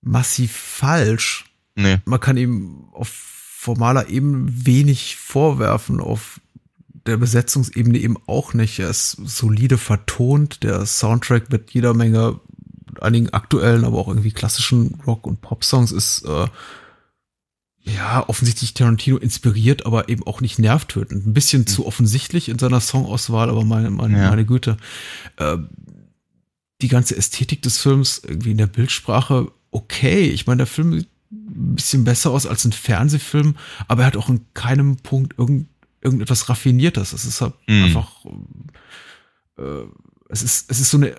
massiv 0.02 0.52
falsch. 0.52 1.46
Nee. 1.74 1.98
Man 2.04 2.20
kann 2.20 2.36
ihm 2.36 2.88
auf 2.92 3.08
formaler 3.08 4.08
Ebene 4.08 4.46
wenig 4.48 5.16
vorwerfen, 5.16 6.00
auf 6.00 6.40
der 7.06 7.16
Besetzungsebene 7.16 7.98
eben 7.98 8.16
auch 8.26 8.54
nicht. 8.54 8.78
Er 8.78 8.90
ist 8.90 9.12
solide 9.24 9.78
vertont, 9.78 10.62
der 10.62 10.84
Soundtrack 10.86 11.50
mit 11.50 11.70
jeder 11.72 11.94
Menge 11.94 12.40
einigen 13.00 13.30
aktuellen, 13.30 13.84
aber 13.84 13.98
auch 13.98 14.08
irgendwie 14.08 14.32
klassischen 14.32 15.00
Rock- 15.06 15.26
und 15.26 15.40
Pop-Songs 15.40 15.92
ist 15.92 16.24
äh, 16.24 16.46
ja 17.80 18.28
offensichtlich 18.28 18.74
Tarantino 18.74 19.16
inspiriert, 19.16 19.86
aber 19.86 20.08
eben 20.08 20.26
auch 20.26 20.40
nicht 20.40 20.58
nervtötend. 20.58 21.26
Ein 21.26 21.34
bisschen 21.34 21.62
mhm. 21.62 21.66
zu 21.66 21.86
offensichtlich 21.86 22.48
in 22.48 22.58
seiner 22.58 22.80
Songauswahl, 22.80 23.48
aber 23.48 23.64
meine, 23.64 23.90
meine, 23.90 24.18
ja. 24.18 24.30
meine 24.30 24.44
Güte. 24.44 24.76
Äh, 25.36 25.58
die 26.80 26.88
ganze 26.88 27.16
Ästhetik 27.16 27.62
des 27.62 27.78
Films, 27.78 28.20
irgendwie 28.24 28.50
in 28.50 28.58
der 28.58 28.66
Bildsprache, 28.66 29.50
okay. 29.70 30.24
Ich 30.30 30.46
meine, 30.46 30.58
der 30.58 30.66
Film 30.66 31.04
bisschen 31.52 32.04
besser 32.04 32.30
aus 32.30 32.46
als 32.46 32.64
ein 32.64 32.72
Fernsehfilm, 32.72 33.56
aber 33.88 34.02
er 34.02 34.06
hat 34.06 34.16
auch 34.16 34.28
in 34.28 34.46
keinem 34.54 34.96
Punkt 34.96 35.38
irgend, 35.38 35.68
irgendetwas 36.00 36.48
Raffiniertes. 36.48 37.12
Es 37.12 37.24
ist 37.24 37.40
halt 37.40 37.54
mm. 37.66 37.84
einfach, 37.84 38.24
äh, 39.58 39.84
es 40.28 40.42
ist, 40.42 40.70
es 40.70 40.80
ist 40.80 40.90
so 40.90 40.98
eine, 40.98 41.14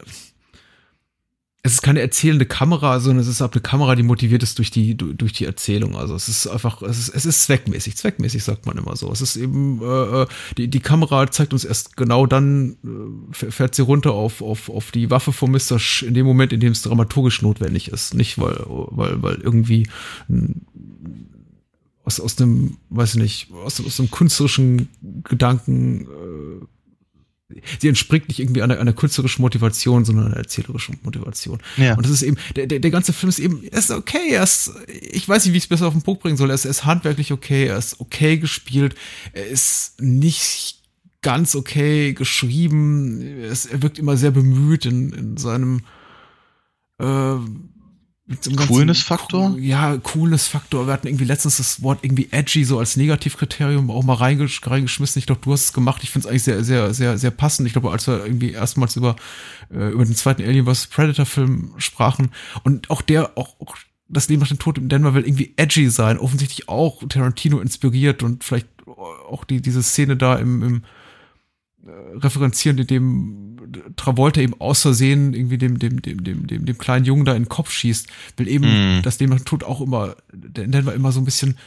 es 1.65 1.75
ist 1.75 1.81
keine 1.81 2.01
erzählende 2.01 2.45
Kamera, 2.45 2.99
sondern 2.99 3.21
es 3.21 3.29
ist 3.29 3.41
auch 3.41 3.51
eine 3.53 3.61
Kamera, 3.61 3.95
die 3.95 4.03
motiviert 4.03 4.43
ist 4.43 4.57
durch 4.57 4.69
die, 4.69 4.97
durch 4.97 5.31
die 5.31 5.45
Erzählung. 5.45 5.95
Also 5.95 6.13
es 6.13 6.27
ist 6.27 6.45
einfach, 6.45 6.81
es 6.81 6.99
ist, 6.99 7.09
es 7.15 7.25
ist 7.25 7.43
zweckmäßig. 7.43 7.95
Zweckmäßig 7.95 8.43
sagt 8.43 8.65
man 8.65 8.77
immer 8.77 8.97
so. 8.97 9.09
Es 9.13 9.21
ist 9.21 9.37
eben, 9.37 9.81
äh, 9.81 10.25
die, 10.57 10.67
die 10.67 10.81
Kamera 10.81 11.31
zeigt 11.31 11.53
uns 11.53 11.63
erst 11.63 11.95
genau 11.95 12.25
dann, 12.25 12.75
äh, 13.31 13.49
fährt 13.49 13.75
sie 13.75 13.81
runter 13.81 14.11
auf, 14.11 14.41
auf, 14.41 14.69
auf 14.69 14.91
die 14.91 15.09
Waffe 15.09 15.31
von 15.31 15.51
Mr. 15.51 15.79
Sch 15.79 16.03
in 16.03 16.13
dem 16.13 16.25
Moment, 16.25 16.51
in 16.51 16.59
dem 16.59 16.73
es 16.73 16.81
dramaturgisch 16.81 17.41
notwendig 17.41 17.87
ist. 17.87 18.13
Nicht, 18.13 18.37
weil, 18.37 18.61
weil, 18.67 19.23
weil 19.23 19.35
irgendwie 19.35 19.87
aus, 22.03 22.19
aus 22.19 22.35
dem, 22.35 22.75
weiß 22.89 23.15
ich 23.15 23.21
nicht, 23.21 23.51
aus, 23.53 23.79
aus 23.79 23.95
dem 23.95 24.11
künstlerischen 24.11 24.89
Gedanken 25.23 26.01
äh, 26.01 26.65
sie 27.79 27.87
entspringt 27.87 28.27
nicht 28.27 28.39
irgendwie 28.39 28.61
einer, 28.61 28.79
einer 28.79 28.93
künstlerischen 28.93 29.41
Motivation, 29.41 30.05
sondern 30.05 30.27
einer 30.27 30.37
erzählerischen 30.37 30.99
Motivation. 31.03 31.59
Ja. 31.77 31.95
Und 31.95 32.05
das 32.05 32.11
ist 32.11 32.23
eben, 32.23 32.37
der, 32.55 32.67
der, 32.67 32.79
der 32.79 32.91
ganze 32.91 33.13
Film 33.13 33.29
ist 33.29 33.39
eben, 33.39 33.63
er 33.63 33.79
ist 33.79 33.91
okay, 33.91 34.31
er 34.31 34.43
ist, 34.43 34.71
ich 34.87 35.27
weiß 35.27 35.45
nicht, 35.45 35.53
wie 35.53 35.57
ich 35.57 35.63
es 35.63 35.69
besser 35.69 35.87
auf 35.87 35.93
den 35.93 36.01
Punkt 36.01 36.21
bringen 36.21 36.37
soll, 36.37 36.49
er 36.49 36.55
ist, 36.55 36.65
er 36.65 36.71
ist 36.71 36.85
handwerklich 36.85 37.31
okay, 37.31 37.65
er 37.67 37.77
ist 37.77 37.99
okay 37.99 38.37
gespielt, 38.37 38.95
er 39.33 39.47
ist 39.47 40.01
nicht 40.01 40.81
ganz 41.21 41.55
okay 41.55 42.13
geschrieben, 42.13 43.21
er, 43.21 43.49
ist, 43.49 43.65
er 43.65 43.81
wirkt 43.81 43.97
immer 43.97 44.17
sehr 44.17 44.31
bemüht 44.31 44.85
in, 44.85 45.11
in 45.13 45.37
seinem, 45.37 45.81
äh, 46.99 47.35
Coolness-Faktor? 48.35 49.57
Ja, 49.59 49.97
Coolness-Faktor. 49.97 50.87
Wir 50.87 50.93
hatten 50.93 51.07
irgendwie 51.07 51.25
letztens 51.25 51.57
das 51.57 51.81
Wort 51.81 51.99
irgendwie 52.03 52.29
edgy 52.31 52.63
so 52.63 52.79
als 52.79 52.97
Negativkriterium 52.97 53.89
auch 53.89 54.03
mal 54.03 54.15
reingesch 54.15 54.61
reingeschmissen. 54.65 55.19
Ich 55.19 55.25
glaube, 55.25 55.41
du 55.43 55.51
hast 55.53 55.65
es 55.65 55.73
gemacht. 55.73 56.03
Ich 56.03 56.09
finde 56.09 56.27
es 56.27 56.29
eigentlich 56.29 56.43
sehr, 56.43 56.63
sehr, 56.63 56.93
sehr, 56.93 57.17
sehr 57.17 57.31
passend. 57.31 57.67
Ich 57.67 57.73
glaube, 57.73 57.91
als 57.91 58.07
wir 58.07 58.25
irgendwie 58.25 58.51
erstmals 58.51 58.95
über, 58.95 59.15
äh, 59.71 59.89
über 59.89 60.05
den 60.05 60.15
zweiten 60.15 60.43
Alien 60.43 60.65
vs. 60.65 60.87
Predator-Film 60.87 61.73
sprachen 61.77 62.31
und 62.63 62.89
auch 62.89 63.01
der, 63.01 63.37
auch, 63.37 63.59
auch 63.59 63.75
das 64.09 64.29
Leben 64.29 64.41
nach 64.41 64.49
dem 64.49 64.59
Tod 64.59 64.77
in 64.77 64.89
Denver 64.89 65.13
will 65.13 65.25
irgendwie 65.25 65.53
edgy 65.57 65.89
sein. 65.89 66.17
Offensichtlich 66.17 66.69
auch 66.69 67.03
Tarantino 67.07 67.59
inspiriert 67.59 68.23
und 68.23 68.43
vielleicht 68.43 68.67
auch 68.85 69.43
die, 69.43 69.61
diese 69.61 69.83
Szene 69.83 70.17
da 70.17 70.35
im, 70.35 70.63
im 70.63 70.83
äh, 71.85 72.17
referenzieren, 72.17 72.77
in 72.77 72.87
dem 72.87 73.52
Travolta 73.95 74.41
eben 74.41 74.59
aus 74.59 74.81
Versehen 74.81 75.33
irgendwie 75.33 75.57
dem, 75.57 75.79
dem, 75.79 76.01
dem, 76.01 76.23
dem, 76.23 76.47
dem, 76.47 76.65
dem 76.65 76.77
kleinen 76.77 77.05
Jungen 77.05 77.25
da 77.25 77.33
in 77.33 77.43
den 77.43 77.49
Kopf 77.49 77.71
schießt, 77.71 78.07
will 78.37 78.47
eben, 78.47 78.99
mm. 78.99 79.01
dass 79.03 79.17
dem 79.17 79.43
Tod 79.45 79.63
auch 79.63 79.81
immer, 79.81 80.15
der 80.31 80.85
wir 80.85 80.93
immer 80.93 81.11
so 81.11 81.19
ein 81.19 81.25
bisschen, 81.25 81.57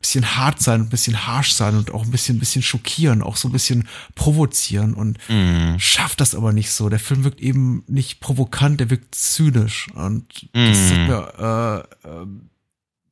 bisschen 0.00 0.36
hart 0.36 0.60
sein, 0.60 0.82
ein 0.82 0.88
bisschen 0.88 1.26
harsh 1.26 1.52
sein 1.52 1.76
und 1.76 1.92
auch 1.92 2.04
ein 2.04 2.10
bisschen, 2.10 2.38
bisschen 2.38 2.62
schockieren, 2.62 3.22
auch 3.22 3.36
so 3.36 3.48
ein 3.48 3.52
bisschen 3.52 3.88
provozieren 4.14 4.94
und 4.94 5.18
mm. 5.28 5.78
schafft 5.78 6.20
das 6.20 6.34
aber 6.34 6.52
nicht 6.52 6.70
so. 6.70 6.88
Der 6.88 6.98
Film 6.98 7.24
wirkt 7.24 7.40
eben 7.40 7.84
nicht 7.86 8.20
provokant, 8.20 8.80
der 8.80 8.90
wirkt 8.90 9.14
zynisch 9.14 9.88
und 9.94 10.48
mm. 10.52 10.66
das 10.66 10.90
hat 10.90 10.98
mir, 11.08 11.86
äh, 12.04 12.08
äh, 12.08 12.26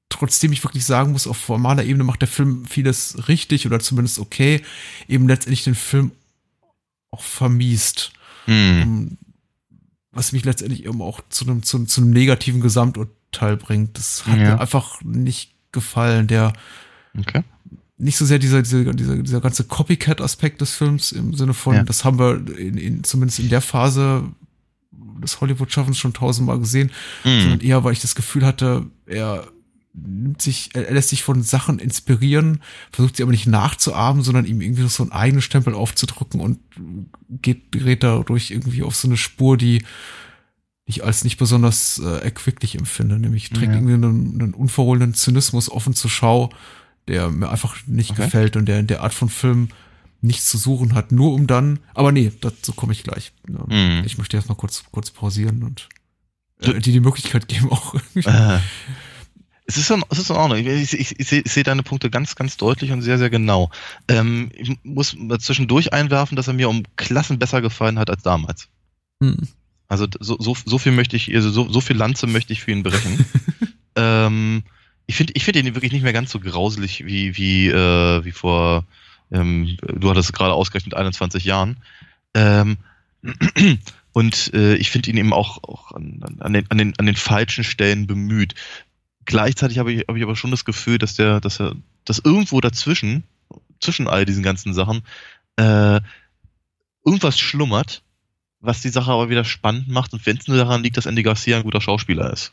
trotzdem 0.09 0.53
ich 0.53 0.62
wirklich 0.64 0.84
sagen 0.84 1.12
muss, 1.12 1.26
auf 1.26 1.36
formaler 1.36 1.84
Ebene 1.84 2.05
macht 2.05 2.20
der 2.20 2.28
Film 2.28 2.66
vieles 2.66 3.28
richtig 3.28 3.66
oder 3.66 3.80
zumindest 3.80 4.18
okay, 4.18 4.61
eben 5.09 5.28
letztendlich 5.28 5.64
den 5.64 5.76
Film 5.76 6.11
auch 7.11 7.22
vermiest. 7.22 8.12
Mhm. 8.47 9.18
Was 10.12 10.32
mich 10.32 10.45
letztendlich 10.45 10.84
eben 10.84 11.03
auch 11.03 11.20
zu 11.28 11.45
einem, 11.45 11.62
zu, 11.62 11.84
zu 11.84 12.01
einem 12.01 12.11
negativen 12.11 12.61
Gesamturteil 12.61 13.57
bringt. 13.57 13.97
Das 13.97 14.26
hat 14.26 14.38
ja. 14.38 14.55
mir 14.55 14.61
einfach 14.61 15.01
nicht 15.03 15.55
gefallen. 15.72 16.26
Der 16.26 16.53
okay. 17.18 17.45
nicht 17.97 18.16
so 18.16 18.24
sehr 18.24 18.38
dieser, 18.38 18.62
dieser, 18.62 18.93
dieser, 18.93 19.16
dieser 19.16 19.41
ganze 19.41 19.64
Copycat-Aspekt 19.64 20.61
des 20.61 20.74
Films 20.74 21.12
im 21.12 21.34
Sinne 21.34 21.55
von, 21.55 21.76
ja. 21.76 21.82
das 21.84 22.05
haben 22.05 22.18
wir 22.18 22.59
in, 22.59 22.76
in, 22.76 23.05
zumindest 23.05 23.38
in 23.38 23.49
der 23.49 23.61
Phase 23.61 24.24
des 24.91 25.41
Hollywood-Schaffens 25.41 25.99
schon 25.99 26.12
tausendmal 26.12 26.59
gesehen, 26.59 26.91
mhm. 27.24 27.41
sondern 27.41 27.61
eher, 27.61 27.84
weil 27.84 27.93
ich 27.93 28.01
das 28.01 28.14
Gefühl 28.14 28.45
hatte, 28.45 28.86
er 29.07 29.47
nimmt 29.93 30.41
sich, 30.41 30.70
er 30.74 30.93
lässt 30.93 31.09
sich 31.09 31.22
von 31.22 31.43
Sachen 31.43 31.78
inspirieren, 31.78 32.62
versucht 32.93 33.16
sie 33.16 33.22
aber 33.22 33.32
nicht 33.32 33.47
nachzuahmen, 33.47 34.22
sondern 34.22 34.45
ihm 34.45 34.61
irgendwie 34.61 34.86
so 34.88 35.03
einen 35.03 35.12
eigenen 35.12 35.43
Stempel 35.43 35.74
aufzudrücken 35.74 36.41
und 36.41 36.61
geht, 37.28 37.72
gerät 37.72 38.03
dadurch 38.03 38.51
irgendwie 38.51 38.82
auf 38.82 38.95
so 38.95 39.09
eine 39.09 39.16
Spur, 39.16 39.57
die 39.57 39.82
ich 40.86 41.05
als 41.05 41.24
nicht 41.24 41.38
besonders 41.38 41.99
äh, 41.99 42.24
erquicklich 42.24 42.76
empfinde. 42.76 43.18
Nämlich 43.18 43.51
trägt 43.51 43.72
ja. 43.72 43.74
irgendwie 43.74 43.95
einen, 43.95 44.41
einen 44.41 44.55
unverhohlenen 44.55 45.14
Zynismus 45.14 45.70
offen 45.70 45.95
zur 45.95 46.11
Schau, 46.11 46.51
der 47.09 47.30
mir 47.30 47.51
einfach 47.51 47.76
nicht 47.86 48.12
okay. 48.12 48.24
gefällt 48.24 48.57
und 48.57 48.66
der 48.66 48.80
in 48.80 48.86
der 48.86 49.03
Art 49.03 49.14
von 49.14 49.28
Film 49.28 49.68
nichts 50.20 50.51
zu 50.51 50.59
suchen 50.59 50.95
hat, 50.95 51.12
nur 51.12 51.32
um 51.32 51.47
dann, 51.47 51.78
aber 51.95 52.12
nee, 52.12 52.30
dazu 52.41 52.72
komme 52.72 52.93
ich 52.93 53.05
gleich. 53.05 53.32
Mhm. 53.49 54.03
Ich 54.05 54.18
möchte 54.18 54.36
erst 54.36 54.51
mal 54.51 54.55
kurz, 54.55 54.84
kurz 54.91 55.11
pausieren 55.11 55.62
und 55.62 55.88
äh, 56.61 56.78
die 56.78 56.93
die 56.93 57.01
Möglichkeit 57.01 57.49
geben, 57.49 57.70
auch 57.70 57.95
irgendwie. 57.95 58.28
Äh 58.28 58.59
es 59.70 59.76
ist, 59.76 59.90
in, 59.90 60.02
es 60.10 60.18
ist 60.18 60.30
in 60.30 60.36
Ordnung. 60.36 60.58
Ich, 60.58 60.92
ich, 60.92 61.20
ich, 61.20 61.28
sehe, 61.28 61.42
sehe 61.46 61.62
deine 61.62 61.84
Punkte 61.84 62.10
ganz, 62.10 62.34
ganz 62.34 62.56
deutlich 62.56 62.90
und 62.90 63.02
sehr, 63.02 63.18
sehr 63.18 63.30
genau. 63.30 63.70
Ähm, 64.08 64.50
ich 64.54 64.76
muss 64.82 65.16
zwischendurch 65.38 65.92
einwerfen, 65.92 66.34
dass 66.34 66.48
er 66.48 66.54
mir 66.54 66.68
um 66.68 66.82
Klassen 66.96 67.38
besser 67.38 67.62
gefallen 67.62 67.98
hat 67.98 68.10
als 68.10 68.22
damals. 68.22 68.68
Hm. 69.22 69.36
Also 69.86 70.08
so, 70.18 70.36
so, 70.40 70.56
so 70.64 70.78
viel 70.78 70.92
möchte 70.92 71.16
ich, 71.16 71.32
also 71.34 71.50
so, 71.50 71.70
so 71.70 71.80
viel 71.80 71.96
Lanze 71.96 72.26
möchte 72.26 72.52
ich 72.52 72.62
für 72.62 72.72
ihn 72.72 72.82
brechen. 72.82 73.24
ähm, 73.96 74.64
ich 75.06 75.14
finde 75.14 75.34
ich 75.36 75.44
finde 75.44 75.60
ihn 75.60 75.74
wirklich 75.74 75.92
nicht 75.92 76.02
mehr 76.02 76.12
ganz 76.12 76.32
so 76.32 76.40
grauselig 76.40 77.06
wie, 77.06 77.36
wie, 77.36 77.68
äh, 77.68 78.24
wie 78.24 78.32
vor, 78.32 78.84
ähm, 79.30 79.76
du 79.82 80.10
hattest 80.10 80.32
gerade 80.32 80.52
ausgerechnet 80.52 80.94
21 80.94 81.44
Jahren. 81.44 81.76
Ähm, 82.34 82.78
und 84.12 84.52
äh, 84.52 84.74
ich 84.74 84.90
finde 84.90 85.10
ihn 85.10 85.16
eben 85.16 85.32
auch, 85.32 85.62
auch 85.62 85.92
an, 85.92 86.38
an, 86.40 86.52
den, 86.54 86.70
an, 86.70 86.78
den, 86.78 86.98
an 86.98 87.06
den 87.06 87.16
falschen 87.16 87.62
Stellen 87.62 88.08
bemüht 88.08 88.54
gleichzeitig 89.24 89.78
habe 89.78 89.92
ich, 89.92 90.08
hab 90.08 90.16
ich 90.16 90.22
aber 90.22 90.36
schon 90.36 90.50
das 90.50 90.64
Gefühl, 90.64 90.98
dass 90.98 91.14
der, 91.14 91.40
dass 91.40 91.60
er, 91.60 91.74
dass 92.04 92.18
irgendwo 92.18 92.60
dazwischen, 92.60 93.24
zwischen 93.80 94.08
all 94.08 94.24
diesen 94.24 94.42
ganzen 94.42 94.74
Sachen, 94.74 95.02
äh, 95.56 96.00
irgendwas 97.04 97.38
schlummert, 97.38 98.02
was 98.60 98.82
die 98.82 98.90
Sache 98.90 99.10
aber 99.10 99.30
wieder 99.30 99.44
spannend 99.44 99.88
macht 99.88 100.12
und 100.12 100.24
wenn 100.26 100.36
es 100.36 100.46
nur 100.46 100.56
daran 100.56 100.82
liegt, 100.82 100.96
dass 100.96 101.06
Andy 101.06 101.22
Garcia 101.22 101.56
ein 101.56 101.62
guter 101.62 101.80
Schauspieler 101.80 102.32
ist. 102.32 102.52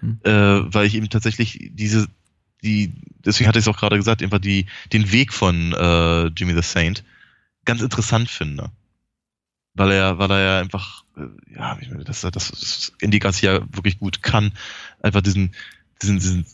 Mhm. 0.00 0.20
Äh, 0.24 0.72
weil 0.72 0.86
ich 0.86 0.94
eben 0.94 1.10
tatsächlich 1.10 1.70
diese, 1.72 2.08
die, 2.62 2.92
deswegen 3.24 3.48
hatte 3.48 3.58
ich 3.58 3.64
es 3.64 3.68
auch 3.68 3.78
gerade 3.78 3.96
gesagt, 3.96 4.22
einfach 4.22 4.38
die, 4.38 4.66
den 4.92 5.10
Weg 5.10 5.32
von 5.32 5.72
äh, 5.72 6.26
Jimmy 6.26 6.54
the 6.54 6.62
Saint 6.62 7.04
ganz 7.64 7.82
interessant 7.82 8.30
finde. 8.30 8.70
Weil 9.74 9.92
er, 9.92 10.18
weil 10.18 10.30
er 10.30 10.40
ja 10.40 10.60
einfach, 10.60 11.04
äh, 11.16 11.54
ja, 11.54 11.78
dass 12.04 12.20
das, 12.20 12.32
das 12.32 12.92
Andy 13.00 13.18
Garcia 13.18 13.66
wirklich 13.72 13.98
gut 13.98 14.22
kann, 14.22 14.52
einfach 15.02 15.22
diesen, 15.22 15.54
diesen, 16.02 16.18
diesen, 16.18 16.46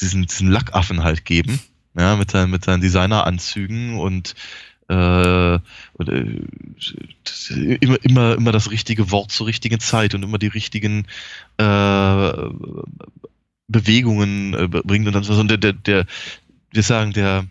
diesen, 0.00 0.26
diesen 0.26 0.50
Lackaffen 0.50 1.02
halt 1.02 1.24
geben, 1.24 1.60
ja, 1.96 2.16
mit 2.16 2.30
seinen, 2.30 2.50
mit 2.50 2.64
seinen 2.64 2.80
Designeranzügen 2.80 3.98
und 3.98 4.34
äh, 4.88 5.58
und, 5.94 6.08
äh, 6.08 7.74
immer, 7.80 8.04
immer, 8.04 8.34
immer 8.36 8.52
das 8.52 8.70
richtige 8.70 9.10
Wort 9.10 9.32
zur 9.32 9.48
richtigen 9.48 9.80
Zeit 9.80 10.14
und 10.14 10.22
immer 10.22 10.38
die 10.38 10.46
richtigen 10.46 11.06
äh, 11.56 12.32
Bewegungen 13.68 14.54
äh, 14.54 14.68
bringt 14.68 15.08
und 15.08 15.12
dann 15.12 15.24
so 15.24 15.42
der, 15.42 15.56
der, 15.56 15.72
der, 15.72 16.06
wir 16.70 16.82
sagen, 16.84 17.12
der, 17.12 17.46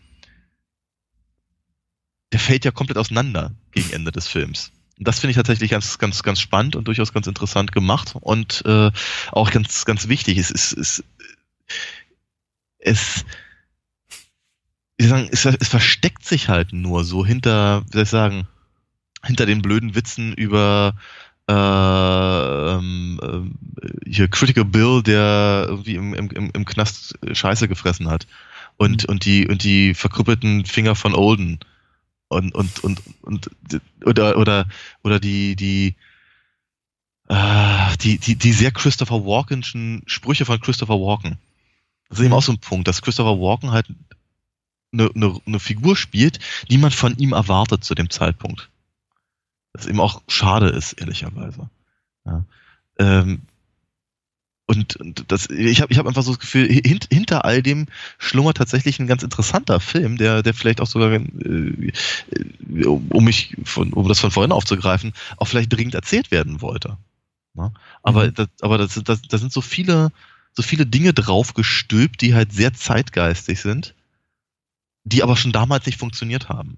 der 2.31 2.39
fällt 2.39 2.63
ja 2.63 2.71
komplett 2.71 2.97
auseinander 2.97 3.51
gegen 3.71 3.91
Ende 3.91 4.11
des 4.11 4.27
Films 4.27 4.71
das 4.97 5.19
finde 5.19 5.31
ich 5.31 5.37
tatsächlich 5.37 5.71
ganz, 5.71 5.97
ganz, 5.97 6.23
ganz 6.23 6.39
spannend 6.39 6.75
und 6.75 6.87
durchaus 6.87 7.13
ganz 7.13 7.27
interessant 7.27 7.71
gemacht 7.71 8.15
und 8.19 8.63
äh, 8.65 8.91
auch 9.31 9.51
ganz, 9.51 9.85
ganz 9.85 10.07
wichtig. 10.07 10.37
Es 10.37 10.51
ist, 10.51 10.73
es, 10.73 11.03
es, 12.79 13.25
wie 14.97 15.07
sagen, 15.07 15.29
es, 15.31 15.45
es 15.45 15.67
versteckt 15.67 16.25
sich 16.25 16.47
halt 16.47 16.71
nur 16.71 17.03
so 17.03 17.25
hinter, 17.25 17.83
wie 17.87 17.93
soll 17.93 18.03
ich 18.03 18.09
sagen, 18.09 18.47
hinter 19.23 19.45
den 19.45 19.61
blöden 19.61 19.95
Witzen 19.95 20.33
über 20.33 20.93
äh, 21.47 21.53
ähm, 21.53 23.19
äh, 23.21 24.09
hier 24.09 24.27
Critical 24.29 24.65
Bill, 24.65 25.03
der 25.03 25.65
irgendwie 25.67 25.95
im, 25.95 26.13
im, 26.13 26.51
im 26.51 26.65
Knast 26.65 27.17
Scheiße 27.31 27.67
gefressen 27.67 28.09
hat. 28.09 28.27
Und, 28.77 29.03
mhm. 29.03 29.09
und 29.11 29.25
die, 29.25 29.47
und 29.47 29.63
die 29.63 29.93
verkrüppelten 29.93 30.65
Finger 30.65 30.95
von 30.95 31.13
Olden 31.13 31.59
und, 32.27 32.53
und, 32.55 32.83
und, 32.83 33.01
und 33.21 33.51
oder, 34.03 34.37
oder, 34.37 34.67
oder 35.03 35.19
die, 35.19 35.55
die, 35.55 35.95
äh, 37.27 37.97
die, 38.01 38.17
die, 38.17 38.35
die 38.35 38.53
sehr 38.53 38.71
Christopher 38.71 39.25
Walkenschen 39.25 40.03
Sprüche 40.05 40.45
von 40.45 40.59
Christopher 40.59 40.95
Walken. 40.95 41.37
Das 42.09 42.19
ist 42.19 42.25
eben 42.25 42.33
auch 42.33 42.43
so 42.43 42.51
ein 42.51 42.59
Punkt, 42.59 42.87
dass 42.87 43.01
Christopher 43.01 43.39
Walken 43.39 43.71
halt 43.71 43.87
eine, 44.93 45.09
eine, 45.13 45.39
eine 45.45 45.59
Figur 45.59 45.95
spielt, 45.95 46.39
die 46.69 46.77
man 46.77 46.91
von 46.91 47.17
ihm 47.17 47.33
erwartet 47.33 47.83
zu 47.83 47.95
dem 47.95 48.09
Zeitpunkt. 48.09 48.69
Das 49.73 49.87
eben 49.87 49.99
auch 49.99 50.21
schade 50.27 50.69
ist, 50.69 50.93
ehrlicherweise. 50.93 51.69
Ja. 52.25 52.45
Ähm, 52.97 53.41
und, 54.67 54.95
und 54.95 55.31
das, 55.31 55.47
ich 55.49 55.81
habe 55.81 55.91
ich 55.91 55.99
hab 55.99 56.07
einfach 56.07 56.23
so 56.23 56.31
das 56.31 56.39
Gefühl, 56.39 56.67
hint, 56.67 57.07
hinter 57.11 57.45
all 57.45 57.61
dem 57.61 57.85
schlummert 58.17 58.57
tatsächlich 58.57 58.99
ein 58.99 59.05
ganz 59.05 59.21
interessanter 59.21 59.79
Film, 59.79 60.17
der, 60.17 60.41
der 60.41 60.55
vielleicht 60.55 60.81
auch 60.81 60.87
sogar, 60.87 61.11
äh, 61.13 61.91
um 62.85 63.23
mich 63.23 63.55
von, 63.63 63.93
um 63.93 64.07
das 64.07 64.19
von 64.19 64.31
vorhin 64.31 64.51
aufzugreifen, 64.51 65.13
auch 65.37 65.45
vielleicht 65.45 65.71
dringend 65.71 65.93
erzählt 65.93 66.31
werden 66.31 66.61
wollte. 66.61 66.97
Ja? 67.55 67.73
Aber, 68.01 68.25
mhm. 68.25 68.33
das, 68.33 68.47
aber 68.61 68.79
das, 68.79 68.99
das, 69.03 69.21
das 69.21 69.39
sind 69.39 69.53
so 69.53 69.61
viele, 69.61 70.11
so 70.53 70.63
viele 70.63 70.87
Dinge 70.87 71.13
draufgestülpt, 71.13 72.21
die 72.21 72.33
halt 72.33 72.51
sehr 72.51 72.73
zeitgeistig 72.73 73.61
sind, 73.61 73.93
die 75.03 75.21
aber 75.21 75.37
schon 75.37 75.51
damals 75.51 75.85
nicht 75.85 75.99
funktioniert 75.99 76.49
haben. 76.49 76.77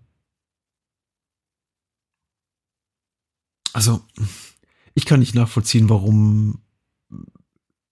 Also, 3.72 4.04
ich 4.94 5.06
kann 5.06 5.20
nicht 5.20 5.36
nachvollziehen, 5.36 5.88
warum 5.88 6.60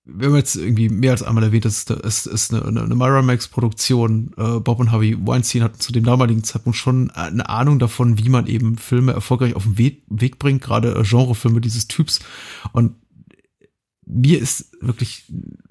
wir 0.06 0.28
haben 0.28 0.36
jetzt 0.36 0.56
irgendwie 0.56 0.90
mehr 0.90 1.12
als 1.12 1.24
einmal 1.24 1.44
erwähnt, 1.44 1.66
es 1.66 1.84
ist, 1.84 2.28
ist 2.28 2.54
eine, 2.54 2.64
eine, 2.64 2.84
eine 2.84 2.96
Miramax-Produktion. 2.96 4.32
Äh, 4.38 4.60
Bob 4.60 4.80
und 4.80 4.92
Harvey 4.92 5.18
Weinstein 5.20 5.64
hatten 5.64 5.80
zu 5.80 5.92
dem 5.92 6.04
damaligen 6.04 6.44
Zeitpunkt 6.44 6.78
schon 6.78 7.10
eine 7.12 7.50
Ahnung 7.50 7.80
davon, 7.80 8.20
wie 8.20 8.30
man 8.30 8.46
eben 8.46 8.78
Filme 8.78 9.14
erfolgreich 9.14 9.56
auf 9.56 9.64
den 9.64 9.78
Weg, 9.80 10.04
Weg 10.08 10.38
bringt, 10.38 10.62
gerade 10.62 10.94
äh, 10.94 11.04
Genrefilme 11.04 11.60
dieses 11.60 11.88
Typs. 11.88 12.20
Und 12.72 12.96
mir 14.06 14.40
ist 14.40 14.72
wirklich, 14.80 15.26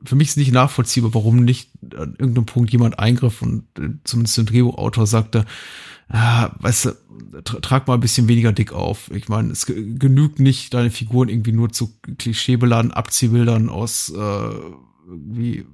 für 0.05 0.17
mich 0.17 0.29
ist 0.29 0.37
nicht 0.37 0.53
nachvollziehbar, 0.53 1.15
warum 1.15 1.45
nicht 1.45 1.71
an 1.97 2.17
irgendeinem 2.19 2.47
Punkt 2.47 2.73
jemand 2.73 2.99
eingriff 2.99 3.41
und 3.41 3.67
äh, 3.79 3.91
zumindest 4.03 4.37
der 4.37 4.45
Drehbuchautor 4.45 5.07
sagte, 5.07 5.45
ah, 6.09 6.51
weißt 6.61 6.85
du, 6.87 7.43
tra 7.43 7.61
trag 7.61 7.87
mal 7.87 7.95
ein 7.95 8.01
bisschen 8.01 8.29
weniger 8.29 8.53
dick 8.53 8.73
auf. 8.73 9.11
Ich 9.13 9.29
meine, 9.29 9.53
es 9.53 9.67
genügt 9.67 10.41
nicht, 10.41 10.75
deine 10.75 10.91
Figuren 10.91 11.29
irgendwie 11.29 11.53
nur 11.53 11.71
zu 11.73 11.93
klischeebeladen 12.19 12.93
Abziehbildern 12.93 13.69
aus 13.69 14.11
äh, 14.11 14.51
wie 15.07 15.67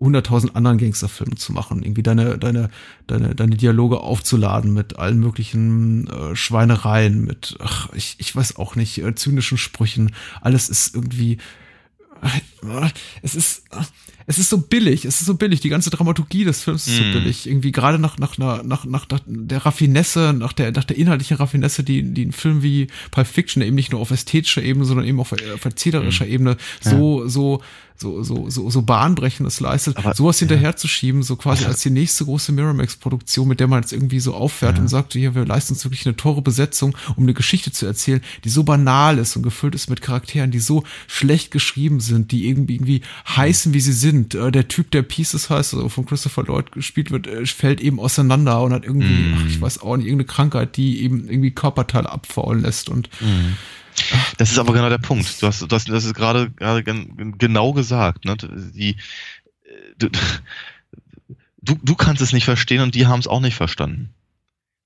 100.000 0.00 0.54
anderen 0.54 0.76
Gangsterfilmen 0.76 1.38
zu 1.38 1.52
machen, 1.52 1.82
irgendwie 1.82 2.02
deine, 2.02 2.36
deine, 2.36 2.68
deine, 3.06 3.34
deine 3.34 3.56
Dialoge 3.56 4.00
aufzuladen 4.00 4.74
mit 4.74 4.98
allen 4.98 5.18
möglichen 5.18 6.06
äh, 6.08 6.36
Schweinereien, 6.36 7.24
mit, 7.24 7.56
ach, 7.60 7.88
ich, 7.94 8.16
ich 8.18 8.36
weiß 8.36 8.56
auch 8.56 8.76
nicht, 8.76 8.98
äh, 8.98 9.14
zynischen 9.14 9.56
Sprüchen. 9.56 10.14
Alles 10.42 10.68
ist 10.68 10.94
irgendwie, 10.94 11.38
äh, 12.62 12.90
es 13.22 13.34
ist, 13.34 13.62
es 14.28 14.38
ist 14.38 14.50
so 14.50 14.58
billig, 14.58 15.04
es 15.04 15.20
ist 15.20 15.26
so 15.26 15.34
billig, 15.34 15.60
die 15.60 15.68
ganze 15.68 15.90
Dramaturgie 15.90 16.44
des 16.44 16.62
Films 16.62 16.86
ist 16.88 16.96
so 16.96 17.02
mm. 17.02 17.12
billig. 17.12 17.46
Irgendwie 17.48 17.70
gerade 17.70 17.98
nach, 17.98 18.18
nach, 18.18 18.38
nach, 18.38 18.64
nach, 18.64 18.84
nach 18.84 19.06
der 19.24 19.64
Raffinesse, 19.64 20.34
nach 20.36 20.52
der, 20.52 20.72
nach 20.72 20.84
der 20.84 20.96
inhaltlichen 20.96 21.36
Raffinesse, 21.36 21.84
die, 21.84 22.02
die 22.02 22.26
ein 22.26 22.32
Film 22.32 22.62
wie 22.62 22.88
Pulp 23.12 23.26
Fiction 23.26 23.62
eben 23.62 23.76
nicht 23.76 23.92
nur 23.92 24.00
auf 24.00 24.10
ästhetischer 24.10 24.62
Ebene, 24.62 24.84
sondern 24.84 25.06
eben 25.06 25.20
auf, 25.20 25.32
auf 25.32 25.64
erzählerischer 25.64 26.26
mm. 26.26 26.30
Ebene 26.30 26.56
so, 26.80 27.22
ja. 27.22 27.28
so, 27.28 27.62
so, 27.98 28.22
so, 28.22 28.50
so, 28.50 28.70
so 28.70 28.82
bahnbrechendes 28.82 29.60
leistet, 29.60 29.96
Aber, 29.96 30.14
sowas 30.14 30.38
hinterherzuschieben, 30.38 31.22
so 31.22 31.36
quasi 31.36 31.64
als 31.64 31.80
die 31.80 31.90
nächste 31.90 32.24
große 32.24 32.52
Miramax-Produktion, 32.52 33.48
mit 33.48 33.60
der 33.60 33.68
man 33.68 33.82
jetzt 33.82 33.92
irgendwie 33.92 34.20
so 34.20 34.34
auffährt 34.34 34.76
ja. 34.76 34.82
und 34.82 34.88
sagt, 34.88 35.14
hier, 35.14 35.34
wir 35.34 35.46
leisten 35.46 35.74
uns 35.74 35.84
wirklich 35.84 36.06
eine 36.06 36.16
teure 36.16 36.42
Besetzung, 36.42 36.96
um 37.16 37.22
eine 37.22 37.34
Geschichte 37.34 37.72
zu 37.72 37.86
erzählen, 37.86 38.20
die 38.44 38.48
so 38.48 38.64
banal 38.64 39.18
ist 39.18 39.36
und 39.36 39.42
gefüllt 39.42 39.74
ist 39.74 39.88
mit 39.88 40.02
Charakteren, 40.02 40.50
die 40.50 40.58
so 40.58 40.84
schlecht 41.06 41.50
geschrieben 41.50 42.00
sind, 42.00 42.32
die 42.32 42.48
irgendwie, 42.48 42.74
irgendwie 42.74 43.02
heißen, 43.28 43.72
wie 43.72 43.80
sie 43.80 43.92
sind. 43.92 44.15
Äh, 44.16 44.50
der 44.50 44.68
Typ, 44.68 44.90
der 44.90 45.02
Pieces 45.02 45.50
heißt, 45.50 45.74
also 45.74 45.88
von 45.88 46.06
Christopher 46.06 46.44
Lloyd 46.44 46.72
gespielt 46.72 47.10
wird, 47.10 47.26
äh, 47.26 47.44
fällt 47.46 47.80
eben 47.80 48.00
auseinander 48.00 48.62
und 48.62 48.72
hat 48.72 48.84
irgendwie, 48.84 49.06
mm. 49.06 49.34
ach, 49.36 49.46
ich 49.46 49.60
weiß 49.60 49.80
auch 49.80 49.96
nicht, 49.96 50.06
irgendeine 50.06 50.26
Krankheit, 50.26 50.76
die 50.76 51.02
eben 51.02 51.28
irgendwie 51.28 51.50
Körperteile 51.50 52.10
abfaulen 52.10 52.62
lässt 52.62 52.88
und 52.88 53.08
mm 53.20 53.52
das 54.38 54.50
ist 54.50 54.58
aber 54.58 54.72
genau 54.72 54.88
der 54.88 54.98
Punkt. 54.98 55.40
Du 55.40 55.46
hast, 55.46 55.62
du 55.62 55.74
hast 55.74 55.88
das 55.88 56.04
ist 56.04 56.14
gerade, 56.14 56.50
gerade 56.50 56.82
genau 56.82 57.72
gesagt. 57.72 58.24
Ne? 58.24 58.36
Die, 58.36 58.96
du, 59.98 60.08
du, 61.62 61.76
du 61.82 61.94
kannst 61.94 62.22
es 62.22 62.32
nicht 62.32 62.44
verstehen 62.44 62.82
und 62.82 62.94
die 62.94 63.06
haben 63.06 63.20
es 63.20 63.26
auch 63.26 63.40
nicht 63.40 63.56
verstanden. 63.56 64.14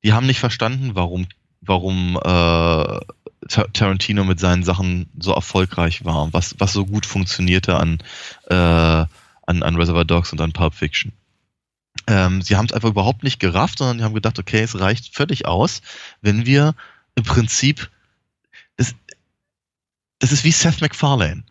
Die 0.05 0.13
haben 0.13 0.27
nicht 0.27 0.41
verstanden, 0.41 0.93
warum, 0.95 1.27
warum 1.61 2.17
äh, 2.17 3.01
Tarantino 3.73 4.25
mit 4.25 4.41
seinen 4.41 4.63
Sachen 4.63 5.11
so 5.19 5.33
erfolgreich 5.33 6.05
war, 6.05 6.33
was, 6.33 6.55
was 6.59 6.73
so 6.73 6.87
gut 6.87 7.05
funktionierte 7.05 7.77
an, 7.77 7.99
äh, 8.47 9.07
an, 9.51 9.63
an 9.63 9.77
Reservoir 9.77 10.05
Dogs 10.05 10.33
und 10.33 10.41
an 10.41 10.53
Pulp 10.53 10.75
Fiction. 10.75 11.13
Ähm, 12.07 12.41
sie 12.41 12.57
haben 12.57 12.67
es 12.67 12.73
einfach 12.73 12.89
überhaupt 12.89 13.25
nicht 13.25 13.41
gerafft, 13.41 13.79
sondern 13.79 13.99
die 13.99 14.05
haben 14.05 14.15
gedacht, 14.15 14.39
okay, 14.39 14.61
es 14.61 14.79
reicht 14.79 15.15
völlig 15.15 15.47
aus, 15.47 15.83
wenn 16.23 16.47
wir 16.47 16.75
im 17.17 17.25
Prinzip 17.25 17.91
das, 18.77 18.95
das 20.21 20.33
ist 20.33 20.45
wie 20.45 20.53
Seth 20.53 20.81
MacFarlane. 20.81 21.43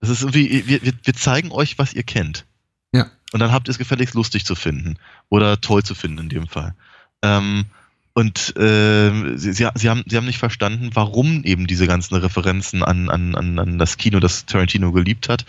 Das 0.00 0.08
ist 0.10 0.22
irgendwie, 0.22 0.66
wir, 0.66 0.82
wir, 0.82 0.92
wir 1.02 1.14
zeigen 1.14 1.52
euch, 1.52 1.78
was 1.78 1.92
ihr 1.92 2.02
kennt. 2.02 2.46
Ja. 2.92 3.10
Und 3.32 3.40
dann 3.40 3.52
habt 3.52 3.68
ihr 3.68 3.70
es 3.70 3.78
gefälligst 3.78 4.14
lustig 4.14 4.44
zu 4.44 4.54
finden. 4.54 4.98
Oder 5.28 5.60
toll 5.60 5.82
zu 5.82 5.94
finden 5.94 6.18
in 6.18 6.28
dem 6.28 6.48
Fall. 6.48 6.74
Ähm, 7.22 7.66
und 8.14 8.56
äh, 8.58 9.36
sie, 9.36 9.52
sie, 9.52 9.68
sie, 9.74 9.88
haben, 9.88 10.04
sie 10.06 10.16
haben 10.16 10.26
nicht 10.26 10.38
verstanden, 10.38 10.90
warum 10.92 11.44
eben 11.44 11.66
diese 11.66 11.86
ganzen 11.86 12.14
Referenzen 12.16 12.82
an, 12.82 13.08
an, 13.08 13.34
an, 13.34 13.58
an 13.58 13.78
das 13.78 13.96
Kino, 13.96 14.20
das 14.20 14.44
Tarantino 14.44 14.92
geliebt 14.92 15.28
hat, 15.30 15.46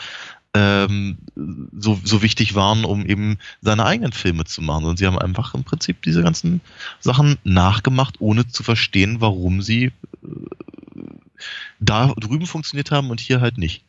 ähm, 0.54 1.18
so, 1.78 2.00
so 2.04 2.22
wichtig 2.22 2.56
waren, 2.56 2.86
um 2.86 3.06
eben 3.06 3.38
seine 3.62 3.86
eigenen 3.86 4.12
Filme 4.12 4.46
zu 4.46 4.62
machen. 4.62 4.86
Und 4.86 4.98
sie 4.98 5.08
haben 5.08 5.18
einfach 5.18 5.54
im 5.54 5.64
Prinzip 5.64 6.02
diese 6.04 6.22
ganzen 6.22 6.62
Sachen 7.00 7.38
nachgemacht, 7.44 8.16
ohne 8.20 8.48
zu 8.48 8.64
verstehen, 8.64 9.20
warum 9.20 9.62
sie 9.62 9.86
äh, 9.86 9.92
da 11.80 12.14
drüben 12.18 12.46
funktioniert 12.46 12.92
haben 12.92 13.10
und 13.10 13.20
hier 13.20 13.42
halt 13.42 13.58
nicht. 13.58 13.84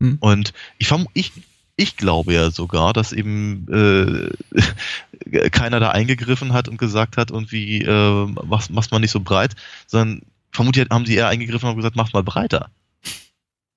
Hm. 0.00 0.18
Und 0.20 0.52
ich, 0.78 0.90
ich, 1.14 1.32
ich 1.76 1.96
glaube 1.96 2.34
ja 2.34 2.50
sogar, 2.50 2.92
dass 2.92 3.12
eben 3.12 3.66
äh, 3.72 5.48
keiner 5.50 5.78
da 5.78 5.90
eingegriffen 5.90 6.52
hat 6.52 6.68
und 6.68 6.76
gesagt 6.76 7.16
hat, 7.16 7.30
irgendwie, 7.30 7.82
äh, 7.82 8.26
mach, 8.46 8.68
mach's 8.68 8.90
mal 8.90 8.98
nicht 8.98 9.12
so 9.12 9.20
breit, 9.20 9.54
sondern 9.86 10.22
vermutlich 10.50 10.88
haben 10.90 11.06
sie 11.06 11.14
eher 11.14 11.28
eingegriffen 11.28 11.68
und 11.68 11.76
gesagt, 11.76 11.96
mach's 11.96 12.12
mal 12.12 12.24
breiter. 12.24 12.68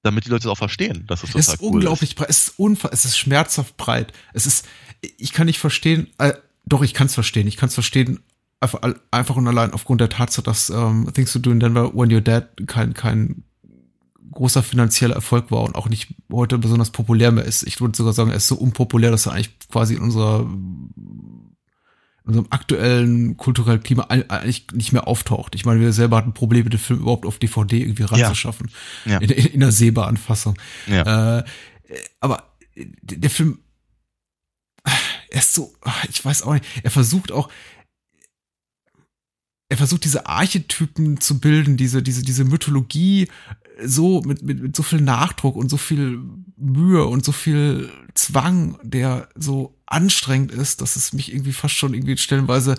Damit 0.03 0.25
die 0.25 0.29
Leute 0.29 0.47
es 0.47 0.51
auch 0.51 0.57
verstehen, 0.57 1.05
dass 1.07 1.23
es 1.23 1.31
total 1.31 1.39
es 1.39 1.47
ist 1.47 1.61
cool 1.61 1.75
unglaublich 1.75 2.11
ist. 2.11 2.15
breit, 2.17 2.29
es 2.29 2.47
ist 2.47 2.59
unver 2.59 2.89
es 2.91 3.05
ist 3.05 3.17
schmerzhaft 3.17 3.77
breit. 3.77 4.13
Es 4.33 4.45
ist, 4.45 4.65
ich 5.01 5.31
kann 5.31 5.47
nicht 5.47 5.59
verstehen, 5.59 6.07
äh, 6.17 6.33
doch, 6.65 6.81
ich 6.83 6.93
kann 6.93 7.07
es 7.07 7.13
verstehen. 7.13 7.47
Ich 7.47 7.57
kann 7.57 7.67
es 7.67 7.73
verstehen, 7.73 8.19
einfach, 8.59 8.81
einfach 9.11 9.35
und 9.35 9.47
allein 9.47 9.73
aufgrund 9.73 10.01
der 10.01 10.09
Tatsache, 10.09 10.43
dass 10.43 10.69
ähm, 10.69 11.09
Things 11.13 11.33
to 11.33 11.39
Do 11.39 11.51
in 11.51 11.59
Denver 11.59 11.93
When 11.93 12.09
You're 12.09 12.21
Dead 12.21 12.67
kein, 12.67 12.93
kein 12.93 13.43
großer 14.31 14.63
finanzieller 14.63 15.15
Erfolg 15.15 15.51
war 15.51 15.63
und 15.63 15.75
auch 15.75 15.89
nicht 15.89 16.15
heute 16.31 16.57
besonders 16.57 16.89
populär 16.89 17.31
mehr 17.31 17.45
ist. 17.45 17.63
Ich 17.63 17.79
würde 17.81 17.95
sogar 17.95 18.13
sagen, 18.13 18.31
er 18.31 18.37
ist 18.37 18.47
so 18.47 18.55
unpopulär, 18.55 19.11
dass 19.11 19.25
er 19.25 19.33
eigentlich 19.33 19.57
quasi 19.71 19.95
in 19.95 20.01
unserer 20.01 20.49
unserem 22.25 22.47
aktuellen 22.49 23.37
kulturellen 23.37 23.83
Klima 23.83 24.03
eigentlich 24.03 24.67
nicht 24.73 24.93
mehr 24.93 25.07
auftaucht. 25.07 25.55
Ich 25.55 25.65
meine, 25.65 25.81
wir 25.81 25.91
selber 25.91 26.17
hatten 26.17 26.33
Probleme, 26.33 26.69
den 26.69 26.79
Film 26.79 27.01
überhaupt 27.01 27.25
auf 27.25 27.37
DVD 27.37 27.81
irgendwie 27.81 28.03
ranzuschaffen. 28.03 28.71
Ja. 29.05 29.13
Ja. 29.13 29.17
In, 29.19 29.29
in, 29.29 29.45
in 29.45 29.63
einer 29.63 29.71
sehbaren 29.71 30.17
Fassung. 30.17 30.57
Ja. 30.87 31.39
Äh, 31.39 31.43
aber 32.21 32.55
der 32.75 33.29
Film, 33.29 33.59
er 35.29 35.39
ist 35.39 35.53
so, 35.53 35.73
ich 36.09 36.23
weiß 36.23 36.43
auch 36.43 36.53
nicht, 36.53 36.65
er 36.83 36.91
versucht 36.91 37.31
auch, 37.31 37.49
er 39.69 39.77
versucht 39.77 40.05
diese 40.05 40.27
Archetypen 40.27 41.19
zu 41.19 41.39
bilden, 41.39 41.77
diese, 41.77 42.03
diese, 42.03 42.23
diese 42.23 42.45
Mythologie 42.45 43.27
so 43.83 44.21
mit, 44.21 44.43
mit, 44.43 44.61
mit 44.61 44.75
so 44.75 44.83
viel 44.83 45.01
Nachdruck 45.01 45.55
und 45.55 45.69
so 45.69 45.77
viel 45.77 46.19
Mühe 46.55 47.05
und 47.05 47.25
so 47.25 47.31
viel 47.31 47.89
Zwang, 48.13 48.77
der 48.83 49.29
so 49.35 49.75
anstrengend 49.93 50.51
ist, 50.51 50.81
dass 50.81 50.95
es 50.95 51.13
mich 51.13 51.31
irgendwie 51.31 51.53
fast 51.53 51.75
schon 51.75 51.93
irgendwie 51.93 52.17
stellenweise, 52.17 52.75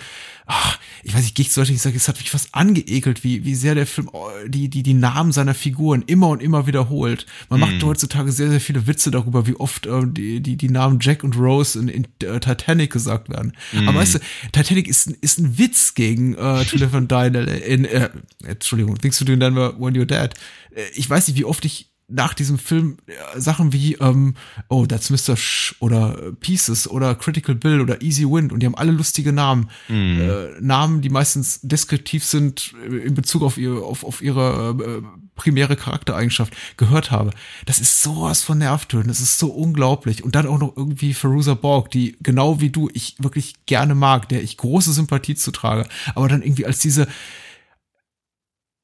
ach, 0.47 0.79
ich 1.05 1.15
weiß 1.15 1.23
nicht, 1.23 1.37
gehe 1.37 1.47
ich 1.47 1.53
sollte 1.53 1.73
ich 1.73 1.81
sagen, 1.81 1.97
es 1.97 2.09
hat 2.09 2.19
mich 2.19 2.31
fast 2.31 2.55
angeekelt, 2.55 3.23
wie, 3.23 3.45
wie 3.45 3.55
sehr 3.55 3.75
der 3.75 3.87
Film 3.87 4.11
oh, 4.13 4.29
die, 4.47 4.69
die, 4.69 4.83
die 4.83 4.95
Namen 4.95 5.31
seiner 5.31 5.55
Figuren 5.55 6.03
immer 6.07 6.29
und 6.29 6.43
immer 6.43 6.67
wiederholt. 6.67 7.27
Man 7.49 7.61
macht 7.61 7.81
mm. 7.81 7.87
heutzutage 7.87 8.33
sehr, 8.33 8.51
sehr 8.51 8.61
viele 8.61 8.87
Witze 8.87 9.11
darüber, 9.11 9.47
wie 9.47 9.55
oft 9.55 9.87
äh, 9.87 10.03
die, 10.07 10.41
die, 10.41 10.57
die 10.57 10.69
Namen 10.69 10.99
Jack 11.01 11.23
und 11.23 11.37
Rose 11.37 11.79
in, 11.79 11.89
in 11.89 12.07
uh, 12.25 12.39
Titanic 12.41 12.93
gesagt 12.93 13.29
werden. 13.29 13.53
Mm. 13.73 13.89
Aber 13.89 13.99
weißt 13.99 14.17
du, 14.17 14.19
Titanic 14.53 14.89
ist, 14.89 15.07
ist 15.07 15.39
ein 15.39 15.57
Witz 15.57 15.95
gegen 15.95 16.35
äh, 16.35 16.65
To 16.65 16.77
Live 16.77 16.95
and 16.95 17.11
Die 17.11 17.39
in, 17.67 17.85
äh, 17.85 18.11
Entschuldigung, 18.43 18.99
Things 18.99 19.19
to 19.19 19.25
Do 19.25 19.33
in 19.33 19.41
Denver 19.41 19.79
When 19.79 19.95
You're 19.95 20.05
Dead. 20.05 20.35
Äh, 20.75 20.83
ich 20.95 21.09
weiß 21.09 21.29
nicht, 21.29 21.39
wie 21.39 21.45
oft 21.45 21.65
ich 21.65 21.94
nach 22.09 22.35
diesem 22.35 22.59
Film 22.59 22.99
äh, 23.07 23.41
Sachen 23.41 23.73
wie 23.73 23.95
ähm, 23.95 24.35
Oh, 24.69 24.87
that's 24.87 25.11
Mr. 25.11 25.37
Sh 25.37 25.75
oder 25.81 26.33
Pieces 26.41 26.89
oder 26.89 27.15
Critical 27.15 27.55
Bill 27.55 27.81
oder 27.81 28.03
Easy 28.03 28.25
Wind 28.25 28.53
und 28.53 28.61
die 28.61 28.67
haben 28.67 28.75
alle 28.75 28.93
lustige 28.93 29.33
Namen. 29.33 29.71
Mm. 29.89 30.21
Äh, 30.21 30.61
Namen, 30.61 31.01
die 31.01 31.09
meistens 31.09 31.61
deskriptiv 31.63 32.25
sind 32.25 32.75
äh, 32.89 32.97
in 32.97 33.15
Bezug 33.15 33.43
auf, 33.43 33.57
ihr, 33.57 33.83
auf, 33.83 34.05
auf 34.05 34.21
ihre 34.21 35.03
äh, 35.03 35.03
primäre 35.35 35.77
Charaktereigenschaft 35.77 36.55
gehört 36.77 37.11
habe. 37.11 37.31
Das 37.65 37.81
ist 37.81 38.03
sowas 38.03 38.43
von 38.43 38.59
nervtötend, 38.59 39.11
das 39.11 39.21
ist 39.21 39.39
so 39.39 39.49
unglaublich. 39.49 40.23
Und 40.23 40.35
dann 40.35 40.47
auch 40.47 40.59
noch 40.59 40.77
irgendwie 40.77 41.15
Feruza 41.15 41.55
Borg, 41.55 41.91
die 41.91 42.17
genau 42.23 42.61
wie 42.61 42.71
du 42.71 42.91
ich 42.93 43.17
wirklich 43.19 43.65
gerne 43.67 43.95
mag, 43.95 44.29
der 44.29 44.43
ich 44.43 44.59
große 44.59 44.93
Sympathie 44.93 45.35
zutrage, 45.35 45.89
aber 46.15 46.29
dann 46.29 46.43
irgendwie 46.43 46.67
als 46.67 46.81
diese 46.81 47.09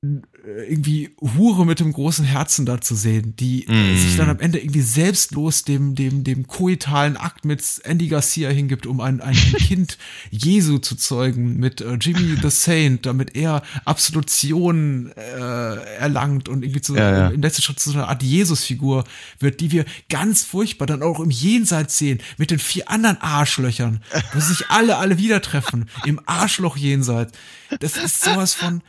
äh, 0.02 0.20
irgendwie 0.68 1.10
Hure 1.20 1.64
mit 1.66 1.80
dem 1.80 1.92
großen 1.92 2.24
Herzen 2.24 2.66
da 2.66 2.80
zu 2.80 2.94
sehen, 2.94 3.34
die 3.36 3.66
mm. 3.68 3.96
sich 3.96 4.16
dann 4.16 4.28
am 4.28 4.40
Ende 4.40 4.58
irgendwie 4.58 4.82
selbstlos 4.82 5.64
dem, 5.64 5.94
dem, 5.94 6.24
dem 6.24 6.46
koitalen 6.46 7.16
Akt 7.16 7.44
mit 7.44 7.62
Andy 7.84 8.08
Garcia 8.08 8.50
hingibt, 8.50 8.86
um 8.86 9.00
ein, 9.00 9.20
ein 9.20 9.34
Kind 9.58 9.98
Jesu 10.30 10.78
zu 10.78 10.96
zeugen, 10.96 11.58
mit 11.58 11.80
äh, 11.80 11.94
Jimmy 11.94 12.36
the 12.40 12.50
Saint, 12.50 13.06
damit 13.06 13.36
er 13.36 13.62
Absolution 13.84 15.12
äh, 15.16 15.96
erlangt 15.96 16.48
und 16.48 16.62
irgendwie 16.62 16.80
zu, 16.80 16.96
ja, 16.96 17.10
ja. 17.10 17.28
im 17.28 17.42
letzten 17.42 17.62
Schritt 17.62 17.80
zu 17.80 17.92
einer 17.92 18.08
Art 18.08 18.22
Jesus-Figur 18.22 19.04
wird, 19.38 19.60
die 19.60 19.72
wir 19.72 19.84
ganz 20.08 20.44
furchtbar 20.44 20.86
dann 20.86 21.02
auch 21.02 21.20
im 21.20 21.30
Jenseits 21.30 21.98
sehen, 21.98 22.20
mit 22.38 22.50
den 22.50 22.58
vier 22.58 22.90
anderen 22.90 23.20
Arschlöchern, 23.20 24.02
wo 24.32 24.40
sich 24.40 24.68
alle, 24.68 24.96
alle 24.96 25.18
wieder 25.18 25.40
treffen, 25.40 25.86
im 26.04 26.20
Arschloch-Jenseits. 26.26 27.32
Das 27.78 27.96
ist 27.96 28.24
sowas 28.24 28.54
von, 28.54 28.82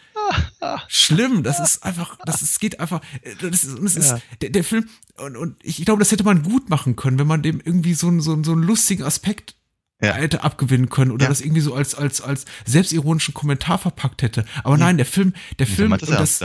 schlimm. 0.88 1.44
Das 1.44 1.60
ist 1.60 1.84
einfach, 1.84 2.18
das 2.26 2.42
ist, 2.42 2.60
geht 2.60 2.80
einfach, 2.80 3.02
das 3.42 3.64
ist, 3.64 3.78
das 3.82 3.96
ist 3.96 4.12
ja. 4.12 4.20
der, 4.42 4.50
der, 4.50 4.64
Film, 4.64 4.90
und, 5.18 5.38
und 5.38 5.58
ich 5.64 5.84
glaube, 5.86 6.00
das 6.00 6.12
hätte 6.12 6.24
man 6.24 6.44
gut 6.44 6.70
machen 6.70 6.96
können, 6.96 7.20
wenn 7.20 7.28
man 7.28 7.42
dem 7.42 7.62
irgendwie 7.64 7.94
so, 7.94 8.08
einen 8.08 8.22
so, 8.22 8.42
so 8.44 8.54
einen 8.54 8.64
lustigen 8.64 9.04
Aspekt 9.04 9.56
ja. 10.02 10.14
hätte 10.14 10.44
abgewinnen 10.44 10.90
können 10.90 11.12
oder 11.12 11.26
ja. 11.26 11.30
das 11.30 11.42
irgendwie 11.42 11.62
so 11.62 11.74
als, 11.74 11.96
als, 11.96 12.22
als 12.22 12.46
selbstironischen 12.66 13.34
Kommentar 13.34 13.78
verpackt 13.78 14.22
hätte. 14.22 14.46
Aber 14.64 14.78
nein, 14.78 14.98
der 14.98 15.06
Film, 15.06 15.34
der 15.60 15.68
Film, 15.68 15.92
und 15.92 16.10
das, 16.10 16.44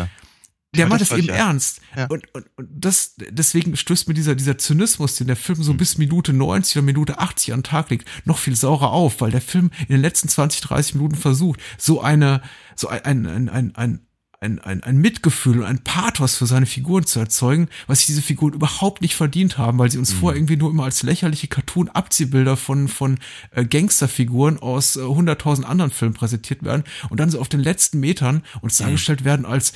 der 0.77 0.87
macht 0.89 1.01
das 1.01 1.13
eben 1.13 1.29
ja. 1.29 1.35
ernst. 1.35 1.81
Und, 2.09 2.35
und, 2.35 2.47
und 2.57 2.69
das, 2.71 3.15
deswegen 3.17 3.77
stößt 3.77 4.09
mir 4.09 4.15
dieser, 4.15 4.35
dieser 4.35 4.59
Zynismus, 4.59 5.17
den 5.17 5.27
der 5.27 5.37
Film 5.37 5.63
so 5.63 5.73
mhm. 5.73 5.79
bis 5.79 5.99
Minute 5.99 6.33
90 6.33 6.77
oder 6.77 6.85
Minute 6.85 7.19
80 7.19 7.55
an 7.55 7.61
den 7.61 7.65
Tag 7.65 7.91
legt, 7.91 8.07
noch 8.25 8.39
viel 8.39 8.57
saurer 8.57 8.93
auf, 8.93 9.21
weil 9.21 9.31
der 9.31 9.41
Film 9.41 9.71
in 9.81 9.89
den 9.89 10.01
letzten 10.01 10.29
20, 10.29 10.61
30 10.61 10.95
Minuten 10.97 11.17
versucht, 11.17 11.61
so 11.79 12.01
eine, 12.01 12.43
so 12.77 12.89
ein, 12.89 13.05
ein, 13.05 13.27
ein, 13.27 13.49
ein, 13.49 13.75
ein 13.75 14.07
ein, 14.41 14.61
ein, 14.61 14.97
Mitgefühl 14.99 15.59
und 15.59 15.65
ein 15.65 15.83
Pathos 15.83 16.37
für 16.37 16.47
seine 16.47 16.67
Figuren 16.67 17.07
zu 17.07 17.19
erzeugen, 17.19 17.69
was 17.87 18.01
sich 18.01 18.07
diese 18.07 18.23
Figuren 18.23 18.53
überhaupt 18.53 19.03
nicht 19.03 19.17
verdient 19.17 19.59
haben, 19.59 19.79
weil 19.79 19.91
sie 19.91 19.99
uns 19.99 20.13
mhm. 20.15 20.19
vorher 20.19 20.37
irgendwie 20.37 20.57
nur 20.57 20.71
immer 20.71 20.85
als 20.85 21.03
lächerliche 21.03 21.49
Cartoon-Abziehbilder 21.49 22.57
von, 22.57 22.89
von 22.89 23.19
äh, 23.53 23.65
Gangsterfiguren 23.65 24.59
aus 24.59 24.97
äh, 24.97 25.01
100.000 25.01 25.65
anderen 25.65 25.91
Filmen 25.91 26.15
präsentiert 26.15 26.63
werden 26.63 26.85
und 27.09 27.19
dann 27.19 27.31
so 27.31 27.41
auf 27.41 27.49
den 27.49 27.61
letzten 27.61 27.99
Metern 27.99 28.43
uns 28.61 28.79
mhm. 28.79 28.85
dargestellt 28.85 29.25
werden 29.25 29.47
als 29.47 29.73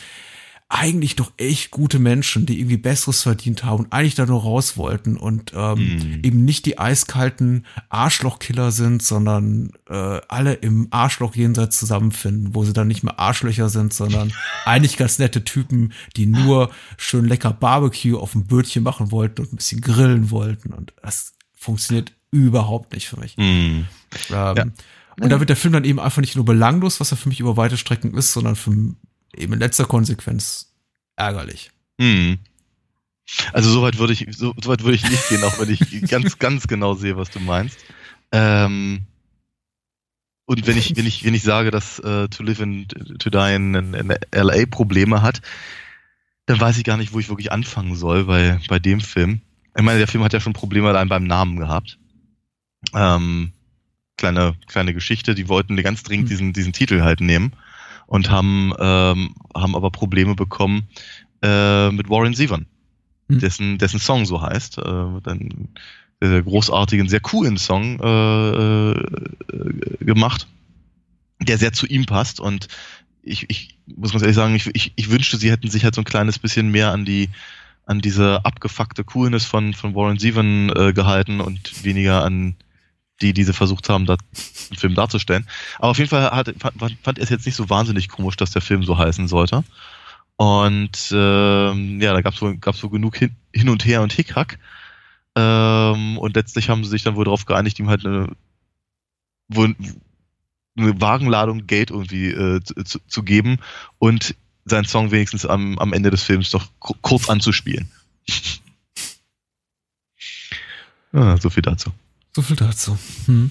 eigentlich 0.72 1.16
doch 1.16 1.32
echt 1.36 1.72
gute 1.72 1.98
Menschen, 1.98 2.46
die 2.46 2.60
irgendwie 2.60 2.76
Besseres 2.76 3.22
verdient 3.22 3.64
haben 3.64 3.84
und 3.84 3.92
eigentlich 3.92 4.14
da 4.14 4.24
nur 4.24 4.40
raus 4.40 4.76
wollten 4.76 5.16
und 5.16 5.52
ähm, 5.52 5.78
mm. 5.78 6.20
eben 6.22 6.44
nicht 6.44 6.64
die 6.64 6.78
eiskalten 6.78 7.66
Arschlochkiller 7.88 8.70
sind, 8.70 9.02
sondern 9.02 9.72
äh, 9.88 10.20
alle 10.28 10.54
im 10.54 10.86
Arschloch 10.92 11.34
jenseits 11.34 11.76
zusammenfinden, 11.76 12.54
wo 12.54 12.62
sie 12.62 12.72
dann 12.72 12.86
nicht 12.86 13.02
mehr 13.02 13.18
Arschlöcher 13.18 13.68
sind, 13.68 13.92
sondern 13.92 14.32
eigentlich 14.64 14.96
ganz 14.96 15.18
nette 15.18 15.42
Typen, 15.42 15.92
die 16.16 16.26
nur 16.26 16.70
schön 16.96 17.24
lecker 17.24 17.52
Barbecue 17.52 18.16
auf 18.16 18.32
dem 18.32 18.46
Bötchen 18.46 18.84
machen 18.84 19.10
wollten 19.10 19.42
und 19.42 19.52
ein 19.52 19.56
bisschen 19.56 19.80
grillen 19.80 20.30
wollten 20.30 20.72
und 20.72 20.94
das 21.02 21.32
funktioniert 21.52 22.12
überhaupt 22.30 22.94
nicht 22.94 23.08
für 23.08 23.18
mich. 23.18 23.36
Mm. 23.36 23.40
Ähm, 23.42 23.86
ja. 24.30 24.64
Und 25.20 25.30
da 25.30 25.40
wird 25.40 25.50
der 25.50 25.56
Film 25.56 25.74
dann 25.74 25.84
eben 25.84 25.98
einfach 25.98 26.20
nicht 26.20 26.36
nur 26.36 26.44
belanglos, 26.44 27.00
was 27.00 27.10
er 27.10 27.16
für 27.16 27.28
mich 27.28 27.40
über 27.40 27.56
weite 27.56 27.76
Strecken 27.76 28.14
ist, 28.14 28.32
sondern 28.32 28.54
für 28.54 28.70
eben 29.36 29.52
in 29.52 29.58
letzter 29.58 29.84
Konsequenz 29.84 30.72
ärgerlich. 31.16 31.70
Hm. 32.00 32.38
Also 33.52 33.70
soweit 33.70 33.98
würde 33.98 34.12
ich, 34.12 34.26
so, 34.30 34.54
weit 34.64 34.82
würde 34.82 34.96
ich 34.96 35.08
nicht 35.08 35.28
gehen, 35.28 35.44
auch 35.44 35.58
wenn 35.60 35.70
ich 35.70 36.02
ganz, 36.10 36.38
ganz 36.38 36.66
genau 36.66 36.94
sehe, 36.94 37.16
was 37.16 37.30
du 37.30 37.40
meinst. 37.40 37.78
Ähm, 38.32 39.02
und 40.46 40.66
wenn 40.66 40.76
ich, 40.76 40.96
wenn 40.96 41.06
ich, 41.06 41.24
wenn 41.24 41.34
ich 41.34 41.42
sage, 41.42 41.70
dass 41.70 42.00
äh, 42.00 42.28
To 42.28 42.42
Live 42.42 42.60
and 42.60 42.88
To 43.20 43.30
Die 43.30 43.54
in, 43.54 43.74
in 43.74 44.14
LA 44.34 44.66
Probleme 44.68 45.22
hat, 45.22 45.42
dann 46.46 46.60
weiß 46.60 46.78
ich 46.78 46.84
gar 46.84 46.96
nicht, 46.96 47.12
wo 47.12 47.20
ich 47.20 47.28
wirklich 47.28 47.52
anfangen 47.52 47.94
soll 47.94 48.24
bei, 48.24 48.58
bei 48.68 48.80
dem 48.80 49.00
Film. 49.00 49.42
Ich 49.76 49.82
meine, 49.82 49.98
der 49.98 50.08
Film 50.08 50.24
hat 50.24 50.32
ja 50.32 50.40
schon 50.40 50.52
Probleme 50.52 50.88
allein 50.88 51.08
beim 51.08 51.24
Namen 51.24 51.56
gehabt. 51.56 51.98
Ähm, 52.92 53.52
kleine, 54.16 54.56
kleine 54.66 54.92
Geschichte, 54.92 55.36
die 55.36 55.48
wollten 55.48 55.76
ganz 55.76 56.02
dringend 56.02 56.30
diesen, 56.30 56.52
diesen 56.52 56.72
Titel 56.72 57.02
halt 57.02 57.20
nehmen 57.20 57.52
und 58.10 58.28
haben, 58.28 58.72
ähm, 58.80 59.34
haben 59.54 59.76
aber 59.76 59.92
Probleme 59.92 60.34
bekommen 60.34 60.88
äh, 61.42 61.92
mit 61.92 62.10
Warren 62.10 62.34
Zevon, 62.34 62.66
mhm. 63.28 63.38
dessen, 63.38 63.78
dessen 63.78 64.00
Song 64.00 64.26
so 64.26 64.42
heißt. 64.42 64.78
Äh, 64.78 64.82
einen 64.82 65.68
sehr 66.20 66.42
großartigen, 66.42 67.08
sehr 67.08 67.20
coolen 67.20 67.56
Song 67.56 68.00
äh, 68.00 68.90
äh, 68.90 70.04
gemacht, 70.04 70.48
der 71.40 71.56
sehr 71.56 71.72
zu 71.72 71.86
ihm 71.86 72.04
passt 72.04 72.40
und 72.40 72.66
ich, 73.22 73.48
ich 73.48 73.78
muss 73.86 74.10
ganz 74.10 74.22
ehrlich 74.22 74.36
sagen, 74.36 74.56
ich, 74.56 74.68
ich, 74.74 74.92
ich 74.96 75.10
wünschte, 75.10 75.36
sie 75.36 75.52
hätten 75.52 75.70
sich 75.70 75.84
halt 75.84 75.94
so 75.94 76.00
ein 76.00 76.04
kleines 76.04 76.40
bisschen 76.40 76.68
mehr 76.70 76.90
an 76.90 77.04
die 77.04 77.28
an 77.86 78.00
diese 78.00 78.44
abgefuckte 78.44 79.04
Coolness 79.04 79.44
von, 79.44 79.72
von 79.72 79.94
Warren 79.94 80.18
Zevon 80.18 80.72
äh, 80.76 80.92
gehalten 80.92 81.40
und 81.40 81.84
weniger 81.84 82.24
an 82.24 82.56
die 83.22 83.32
diese 83.32 83.52
versucht 83.52 83.88
haben, 83.88 84.06
da 84.06 84.16
einen 84.70 84.78
Film 84.78 84.94
darzustellen. 84.94 85.46
Aber 85.78 85.88
auf 85.88 85.98
jeden 85.98 86.10
Fall 86.10 86.30
hat, 86.30 86.54
fand, 86.58 86.98
fand 87.02 87.18
er 87.18 87.24
es 87.24 87.30
jetzt 87.30 87.46
nicht 87.46 87.56
so 87.56 87.68
wahnsinnig 87.68 88.08
komisch, 88.08 88.36
dass 88.36 88.50
der 88.50 88.62
Film 88.62 88.82
so 88.84 88.98
heißen 88.98 89.28
sollte. 89.28 89.64
Und 90.36 91.12
ähm, 91.12 92.00
ja, 92.00 92.14
da 92.14 92.22
gab 92.22 92.34
es 92.34 92.40
wohl, 92.40 92.56
gab's 92.56 92.82
wohl 92.82 92.90
genug 92.90 93.16
hin, 93.16 93.36
hin 93.54 93.68
und 93.68 93.84
her 93.84 94.00
und 94.02 94.12
Hickhack. 94.12 94.58
Ähm, 95.36 96.18
und 96.18 96.34
letztlich 96.34 96.70
haben 96.70 96.82
sie 96.82 96.90
sich 96.90 97.02
dann 97.02 97.14
wohl 97.14 97.24
darauf 97.24 97.44
geeinigt, 97.44 97.78
ihm 97.78 97.88
halt 97.88 98.06
eine, 98.06 98.28
wohl 99.48 99.76
eine 100.76 101.00
Wagenladung 101.00 101.66
Geld 101.66 101.90
irgendwie 101.90 102.28
äh, 102.28 102.60
zu, 102.62 103.00
zu, 103.06 103.22
geben 103.22 103.58
und 103.98 104.34
seinen 104.64 104.86
Song 104.86 105.10
wenigstens 105.10 105.44
am, 105.44 105.78
am 105.78 105.92
Ende 105.92 106.10
des 106.10 106.22
Films 106.22 106.50
doch 106.50 106.68
kurz 106.78 107.28
anzuspielen. 107.28 107.90
ja, 111.12 111.36
so 111.40 111.50
viel 111.50 111.62
dazu. 111.62 111.92
So 112.32 112.42
viel 112.42 112.56
dazu. 112.56 112.98
Hm. 113.26 113.50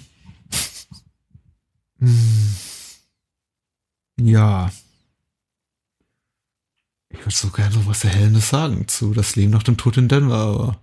Hm. 2.00 2.56
Ja. 4.22 4.72
Ich 7.10 7.20
würde 7.20 7.36
so 7.36 7.50
gerne 7.50 7.86
was 7.86 8.04
Erhellendes 8.04 8.50
sagen 8.50 8.88
zu 8.88 9.14
Das 9.14 9.36
Leben 9.36 9.52
nach 9.52 9.64
dem 9.64 9.78
Tod 9.78 9.98
in 9.98 10.08
Denver, 10.08 10.38
aber 10.38 10.80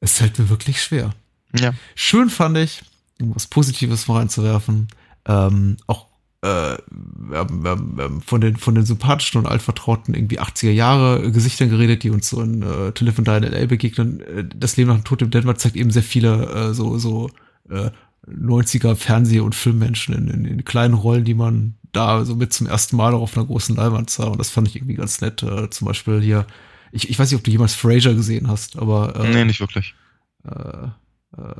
es 0.00 0.18
fällt 0.18 0.38
mir 0.38 0.48
wirklich 0.48 0.82
schwer. 0.82 1.14
Ja. 1.56 1.74
Schön 1.94 2.30
fand 2.30 2.56
ich, 2.58 2.82
um 3.20 3.34
was 3.34 3.46
Positives 3.46 4.08
mal 4.08 4.18
reinzuwerfen. 4.18 4.88
Ähm, 5.26 5.76
auch 5.86 6.09
äh, 6.42 6.76
wir 6.90 7.38
haben, 7.38 7.62
wir 7.62 7.70
haben 7.70 8.22
von 8.22 8.40
den 8.40 8.56
von 8.56 8.74
den 8.74 8.86
sympathischen 8.86 9.40
und 9.40 9.46
altvertrauten 9.46 10.14
irgendwie 10.14 10.40
80er 10.40 10.70
Jahre 10.70 11.30
Gesichtern 11.30 11.68
geredet, 11.68 12.02
die 12.02 12.10
uns 12.10 12.30
so 12.30 12.40
in 12.40 12.62
äh, 12.62 12.92
To 12.92 13.04
Live 13.04 13.18
and 13.18 13.28
Die 13.28 13.46
in 13.46 13.52
LA 13.52 13.66
begegnen. 13.66 14.20
Äh, 14.20 14.44
das 14.54 14.76
Leben 14.76 14.88
nach 14.90 14.96
dem 14.96 15.04
Tod 15.04 15.20
im 15.22 15.30
Denver 15.30 15.56
zeigt 15.56 15.76
eben 15.76 15.90
sehr 15.90 16.02
viele 16.02 16.70
äh, 16.70 16.74
so 16.74 16.98
so 16.98 17.30
äh, 17.68 17.90
90er 18.26 18.94
Fernseh- 18.94 19.40
und 19.40 19.54
Filmmenschen 19.54 20.14
in, 20.14 20.28
in, 20.28 20.44
in 20.44 20.64
kleinen 20.64 20.94
Rollen, 20.94 21.24
die 21.24 21.34
man 21.34 21.74
da 21.92 22.24
so 22.24 22.36
mit 22.36 22.52
zum 22.52 22.66
ersten 22.66 22.96
Mal 22.96 23.14
auch 23.14 23.22
auf 23.22 23.36
einer 23.36 23.46
großen 23.46 23.76
Leinwand 23.76 24.10
sah. 24.10 24.28
Und 24.28 24.38
das 24.38 24.50
fand 24.50 24.68
ich 24.68 24.76
irgendwie 24.76 24.94
ganz 24.94 25.20
nett. 25.20 25.42
Äh, 25.42 25.70
zum 25.70 25.86
Beispiel 25.86 26.20
hier, 26.20 26.46
ich, 26.92 27.10
ich 27.10 27.18
weiß 27.18 27.30
nicht, 27.30 27.38
ob 27.38 27.44
du 27.44 27.50
jemals 27.50 27.74
Frasier 27.74 28.14
gesehen 28.14 28.48
hast, 28.48 28.78
aber 28.78 29.16
äh, 29.16 29.28
nee, 29.32 29.44
nicht 29.44 29.60
wirklich. 29.60 29.94
Äh, 30.44 30.86
äh, 31.36 31.54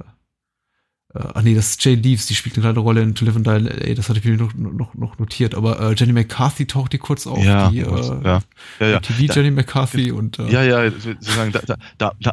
äh, 1.14 1.18
ach 1.34 1.42
nee, 1.42 1.54
das 1.54 1.70
ist 1.70 1.84
Jane 1.84 2.00
Leaves, 2.00 2.26
die 2.26 2.34
spielt 2.34 2.56
eine 2.56 2.62
kleine 2.62 2.78
Rolle 2.80 3.02
in 3.02 3.14
To 3.14 3.24
Live 3.24 3.36
and 3.36 3.46
Die 3.46 3.50
LA, 3.50 3.94
das 3.94 4.08
hatte 4.08 4.18
ich 4.18 4.24
mir 4.24 4.36
noch, 4.36 4.54
noch, 4.54 4.94
noch 4.94 5.18
notiert, 5.18 5.54
aber 5.54 5.80
äh, 5.80 5.94
Jenny 5.94 6.12
McCarthy 6.12 6.66
taucht 6.66 6.92
die 6.92 6.98
kurz 6.98 7.26
auf, 7.26 7.42
ja, 7.42 7.70
die 7.70 7.80
äh, 7.80 8.22
ja. 8.24 8.42
Ja, 8.78 8.86
ja. 8.86 9.00
TV 9.00 9.26
da, 9.26 9.34
Jenny 9.34 9.50
McCarthy 9.50 10.12
und 10.12 10.38
äh, 10.38 10.50
Ja, 10.50 10.62
ja, 10.62 10.90
sozusagen, 10.90 11.52
da, 11.52 11.60
da, 11.98 12.12
da, 12.20 12.32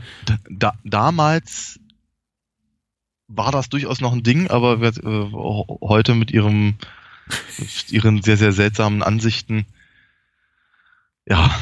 da, 0.50 0.74
damals 0.84 1.80
war 3.28 3.52
das 3.52 3.70
durchaus 3.70 4.00
noch 4.00 4.14
ein 4.14 4.24
Ding, 4.24 4.50
aber 4.50 4.82
äh, 4.82 4.92
heute 5.82 6.16
mit 6.16 6.32
ihrem 6.32 6.76
mit 7.58 7.92
ihren 7.92 8.22
sehr, 8.22 8.38
sehr 8.38 8.54
seltsamen 8.54 9.04
Ansichten 9.04 9.66
ja, 11.30 11.54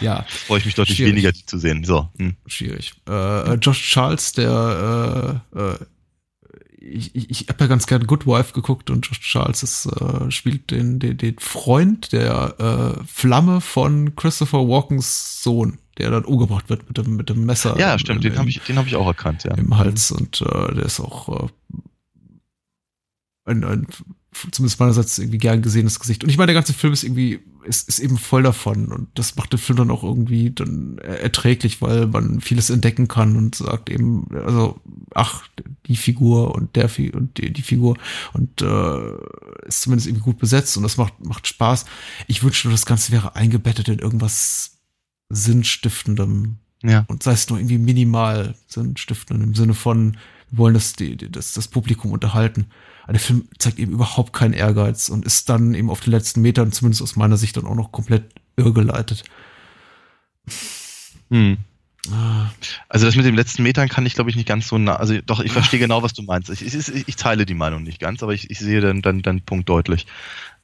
ja. 0.00 0.24
Freue 0.28 0.58
ich 0.58 0.66
mich 0.66 0.74
deutlich 0.74 0.96
Schwierig. 0.96 1.12
weniger, 1.12 1.32
die 1.32 1.46
zu 1.46 1.58
sehen. 1.58 1.84
So. 1.84 2.08
Hm. 2.18 2.36
Schwierig. 2.46 2.92
Äh, 3.08 3.54
Josh 3.54 3.90
Charles, 3.90 4.32
der 4.32 5.42
äh, 5.54 5.58
äh, 5.58 5.78
ich, 6.82 7.14
ich, 7.14 7.30
ich 7.30 7.48
habe 7.48 7.64
ja 7.64 7.66
ganz 7.68 7.86
gern 7.86 8.06
Good 8.06 8.26
Wife 8.26 8.52
geguckt 8.52 8.90
und 8.90 9.06
Josh 9.06 9.20
Charles 9.20 9.62
ist, 9.62 9.86
äh, 9.86 10.30
spielt 10.30 10.70
den, 10.70 10.98
den, 10.98 11.16
den 11.16 11.38
Freund 11.38 12.12
der 12.12 12.98
äh, 12.98 13.04
Flamme 13.06 13.60
von 13.60 14.16
Christopher 14.16 14.68
Walkens 14.68 15.42
Sohn, 15.42 15.78
der 15.98 16.10
dann 16.10 16.24
umgebracht 16.24 16.68
wird 16.68 16.88
mit 16.88 16.98
dem, 16.98 17.16
mit 17.16 17.28
dem 17.28 17.44
Messer. 17.46 17.78
Ja, 17.78 17.98
stimmt, 17.98 18.24
im, 18.24 18.32
den 18.32 18.38
habe 18.38 18.48
ich, 18.48 18.60
den 18.60 18.76
hab 18.76 18.86
ich 18.86 18.96
auch 18.96 19.06
erkannt, 19.06 19.44
ja. 19.44 19.54
Im 19.54 19.76
Hals 19.76 20.10
und 20.10 20.40
äh, 20.42 20.74
der 20.74 20.84
ist 20.84 21.00
auch 21.00 21.44
äh, 21.44 21.48
ein, 23.44 23.64
ein 23.64 23.86
zumindest 24.50 24.80
meinerseits 24.80 25.18
irgendwie 25.18 25.38
gern 25.38 25.62
gesehenes 25.62 26.00
Gesicht. 26.00 26.24
Und 26.24 26.30
ich 26.30 26.38
meine, 26.38 26.46
der 26.46 26.54
ganze 26.54 26.72
Film 26.72 26.92
ist 26.92 27.04
irgendwie, 27.04 27.40
ist, 27.64 27.88
ist 27.88 27.98
eben 27.98 28.16
voll 28.16 28.42
davon. 28.42 28.86
Und 28.86 29.08
das 29.14 29.36
macht 29.36 29.52
den 29.52 29.58
Film 29.58 29.76
dann 29.76 29.90
auch 29.90 30.02
irgendwie 30.02 30.50
dann 30.50 30.98
erträglich, 30.98 31.82
weil 31.82 32.06
man 32.06 32.40
vieles 32.40 32.70
entdecken 32.70 33.08
kann 33.08 33.36
und 33.36 33.54
sagt 33.54 33.90
eben, 33.90 34.26
also, 34.34 34.80
ach, 35.14 35.44
die 35.86 35.96
Figur 35.96 36.54
und 36.54 36.74
der 36.76 36.88
Fi 36.88 37.10
und 37.10 37.38
die, 37.38 37.52
die 37.52 37.62
Figur 37.62 37.96
und 38.32 38.62
äh, 38.62 39.66
ist 39.66 39.82
zumindest 39.82 40.08
irgendwie 40.08 40.24
gut 40.24 40.38
besetzt 40.38 40.76
und 40.76 40.82
das 40.82 40.96
macht, 40.96 41.24
macht 41.24 41.46
Spaß. 41.46 41.84
Ich 42.26 42.42
wünschte 42.42 42.68
nur, 42.68 42.74
das 42.74 42.86
Ganze 42.86 43.12
wäre 43.12 43.36
eingebettet 43.36 43.88
in 43.88 43.98
irgendwas 43.98 44.78
Sinnstiftendem. 45.28 46.56
Ja. 46.82 47.04
Und 47.06 47.22
sei 47.22 47.32
es 47.32 47.48
nur 47.48 47.58
irgendwie 47.58 47.78
minimal 47.78 48.56
sinnstiftend 48.66 49.42
im 49.42 49.54
Sinne 49.54 49.74
von, 49.74 50.16
wir 50.50 50.58
wollen 50.58 50.74
das, 50.74 50.94
die, 50.94 51.16
das, 51.16 51.52
das 51.52 51.68
Publikum 51.68 52.12
unterhalten. 52.12 52.66
Aber 53.02 53.12
der 53.12 53.20
Film 53.20 53.48
zeigt 53.58 53.78
eben 53.78 53.92
überhaupt 53.92 54.32
keinen 54.32 54.54
Ehrgeiz 54.54 55.08
und 55.08 55.24
ist 55.24 55.48
dann 55.48 55.74
eben 55.74 55.90
auf 55.90 56.00
den 56.00 56.12
letzten 56.12 56.40
Metern, 56.40 56.72
zumindest 56.72 57.02
aus 57.02 57.16
meiner 57.16 57.36
Sicht, 57.36 57.56
dann 57.56 57.66
auch 57.66 57.74
noch 57.74 57.92
komplett 57.92 58.32
irrgeleitet. 58.56 59.24
Hm. 61.30 61.58
Ah. 62.10 62.50
Also 62.88 63.06
das 63.06 63.14
mit 63.14 63.24
den 63.24 63.36
letzten 63.36 63.62
Metern 63.62 63.88
kann 63.88 64.06
ich, 64.06 64.14
glaube 64.14 64.30
ich, 64.30 64.36
nicht 64.36 64.48
ganz 64.48 64.68
so 64.68 64.76
nah. 64.76 64.96
Also 64.96 65.20
doch, 65.24 65.40
ich 65.40 65.52
verstehe 65.52 65.78
genau, 65.80 66.02
was 66.02 66.12
du 66.12 66.22
meinst. 66.22 66.50
Ich, 66.50 66.62
ich, 66.62 67.08
ich 67.08 67.16
teile 67.16 67.46
die 67.46 67.54
Meinung 67.54 67.84
nicht 67.84 68.00
ganz, 68.00 68.22
aber 68.22 68.34
ich, 68.34 68.50
ich 68.50 68.58
sehe 68.58 68.80
dann 68.80 69.02
deinen 69.02 69.22
dann 69.22 69.40
Punkt 69.40 69.68
deutlich. 69.68 70.06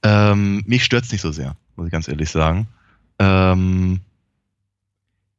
Ähm, 0.03 0.63
mich 0.67 0.85
stört's 0.85 1.13
nicht 1.13 1.21
so 1.21 1.33
sehr, 1.33 1.57
muss 1.77 1.87
ich 1.87 1.93
ganz 1.93 2.09
ehrlich 2.09 2.31
sagen. 2.31 2.69
Ähm, 3.19 4.01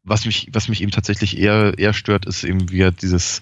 was 0.03 0.25
mich, 0.25 0.49
was 0.51 0.69
mich 0.69 0.81
eben 0.81 0.91
tatsächlich 0.91 1.37
eher, 1.37 1.77
eher 1.77 1.93
stört, 1.93 2.25
ist 2.25 2.43
eben 2.43 2.71
wieder 2.71 2.91
dieses, 2.91 3.41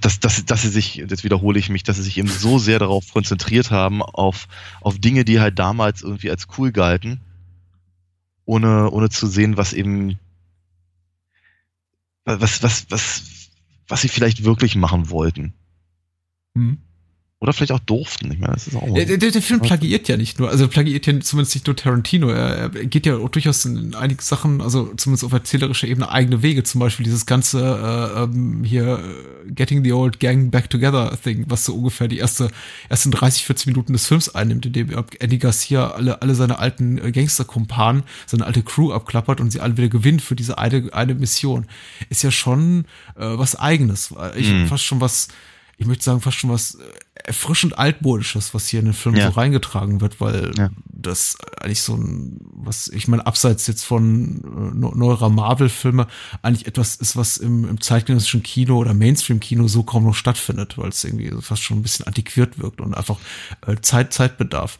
dass, 0.00 0.20
dass, 0.20 0.44
dass 0.44 0.62
sie 0.62 0.68
sich, 0.68 0.94
jetzt 0.94 1.24
wiederhole 1.24 1.58
ich 1.58 1.68
mich, 1.68 1.82
dass 1.82 1.96
sie 1.96 2.02
sich 2.02 2.18
eben 2.18 2.28
so 2.28 2.58
sehr 2.58 2.78
darauf 2.78 3.12
konzentriert 3.12 3.70
haben, 3.70 4.02
auf, 4.02 4.46
auf 4.80 4.98
Dinge, 4.98 5.24
die 5.24 5.40
halt 5.40 5.58
damals 5.58 6.02
irgendwie 6.02 6.30
als 6.30 6.46
cool 6.56 6.70
galten 6.70 7.20
ohne, 8.44 8.90
ohne 8.90 9.08
zu 9.08 9.26
sehen, 9.26 9.56
was 9.56 9.72
eben, 9.72 10.18
was, 12.24 12.62
was, 12.62 12.90
was, 12.90 13.50
was 13.88 14.02
sie 14.02 14.08
vielleicht 14.08 14.44
wirklich 14.44 14.76
machen 14.76 15.10
wollten. 15.10 15.54
Hm. 16.54 16.78
Oder 17.42 17.52
vielleicht 17.52 17.72
auch 17.72 17.80
durften. 17.80 18.30
Ich 18.30 18.38
meine, 18.38 18.52
das 18.52 18.68
ist 18.68 18.76
auch 18.76 18.94
der, 18.94 19.04
der, 19.04 19.32
der, 19.32 19.42
Film 19.42 19.58
plagiiert 19.58 20.06
ja 20.06 20.16
nicht 20.16 20.38
nur, 20.38 20.48
also 20.48 20.68
plagiert 20.68 21.08
ja 21.08 21.18
zumindest 21.18 21.56
nicht 21.56 21.66
nur 21.66 21.74
Tarantino. 21.74 22.28
Er, 22.28 22.72
er 22.72 22.86
geht 22.86 23.04
ja 23.04 23.16
auch 23.16 23.30
durchaus 23.30 23.64
in 23.64 23.96
einige 23.96 24.22
Sachen, 24.22 24.60
also 24.60 24.94
zumindest 24.96 25.24
auf 25.24 25.32
erzählerischer 25.32 25.88
Ebene, 25.88 26.08
eigene 26.08 26.44
Wege. 26.44 26.62
Zum 26.62 26.78
Beispiel 26.78 27.02
dieses 27.02 27.26
ganze 27.26 27.58
äh, 27.58 28.22
ähm, 28.22 28.62
hier 28.62 29.00
äh, 29.00 29.50
Getting 29.50 29.82
the 29.82 29.92
Old 29.92 30.20
Gang 30.20 30.52
Back 30.52 30.70
Together 30.70 31.18
Thing, 31.20 31.44
was 31.48 31.64
so 31.64 31.74
ungefähr 31.74 32.06
die 32.06 32.18
erste 32.18 32.48
ersten 32.88 33.10
30, 33.10 33.44
40 33.44 33.66
Minuten 33.66 33.92
des 33.92 34.06
Films 34.06 34.32
einnimmt, 34.32 34.64
in 34.66 34.74
dem 34.74 34.90
Eddie 35.18 35.40
Garcia 35.40 35.90
alle, 35.90 36.22
alle 36.22 36.36
seine 36.36 36.60
alten 36.60 36.98
äh, 36.98 37.10
Gangsterkumpanen, 37.10 38.04
seine 38.24 38.46
alte 38.46 38.62
Crew 38.62 38.92
abklappert 38.92 39.40
und 39.40 39.50
sie 39.50 39.58
alle 39.58 39.76
wieder 39.76 39.88
gewinnt 39.88 40.22
für 40.22 40.36
diese 40.36 40.58
eine, 40.58 40.90
eine 40.92 41.16
Mission. 41.16 41.66
Ist 42.08 42.22
ja 42.22 42.30
schon 42.30 42.84
äh, 43.16 43.24
was 43.24 43.56
Eigenes. 43.56 44.14
Ich 44.36 44.48
mhm. 44.48 44.68
fast 44.68 44.84
schon 44.84 45.00
was 45.00 45.26
ich 45.78 45.86
möchte 45.86 46.04
sagen, 46.04 46.20
fast 46.20 46.36
schon 46.36 46.50
was 46.50 46.74
äh, 46.74 46.82
erfrischend 47.14 47.78
altmodisches, 47.78 48.54
was 48.54 48.68
hier 48.68 48.80
in 48.80 48.86
den 48.86 48.94
Film 48.94 49.14
ja. 49.14 49.30
so 49.30 49.38
reingetragen 49.38 50.00
wird, 50.00 50.20
weil 50.20 50.52
ja. 50.56 50.70
das 50.86 51.36
eigentlich 51.60 51.82
so 51.82 51.94
ein, 51.94 52.38
was 52.54 52.88
ich 52.88 53.08
meine, 53.08 53.26
abseits 53.26 53.66
jetzt 53.66 53.84
von 53.84 54.42
äh, 54.74 54.96
neuerer 54.96 55.30
Marvel-Filme, 55.30 56.06
eigentlich 56.42 56.66
etwas 56.66 56.96
ist, 56.96 57.16
was 57.16 57.36
im, 57.36 57.68
im 57.68 57.80
zeitgenössischen 57.80 58.42
Kino 58.42 58.78
oder 58.78 58.94
Mainstream-Kino 58.94 59.68
so 59.68 59.82
kaum 59.82 60.04
noch 60.04 60.14
stattfindet, 60.14 60.78
weil 60.78 60.88
es 60.88 61.04
irgendwie 61.04 61.32
fast 61.40 61.62
schon 61.62 61.78
ein 61.78 61.82
bisschen 61.82 62.06
antiquiert 62.06 62.58
wirkt 62.58 62.80
und 62.80 62.94
einfach 62.94 63.18
äh, 63.66 63.76
Zeit, 63.80 64.12
Zeitbedarf, 64.12 64.78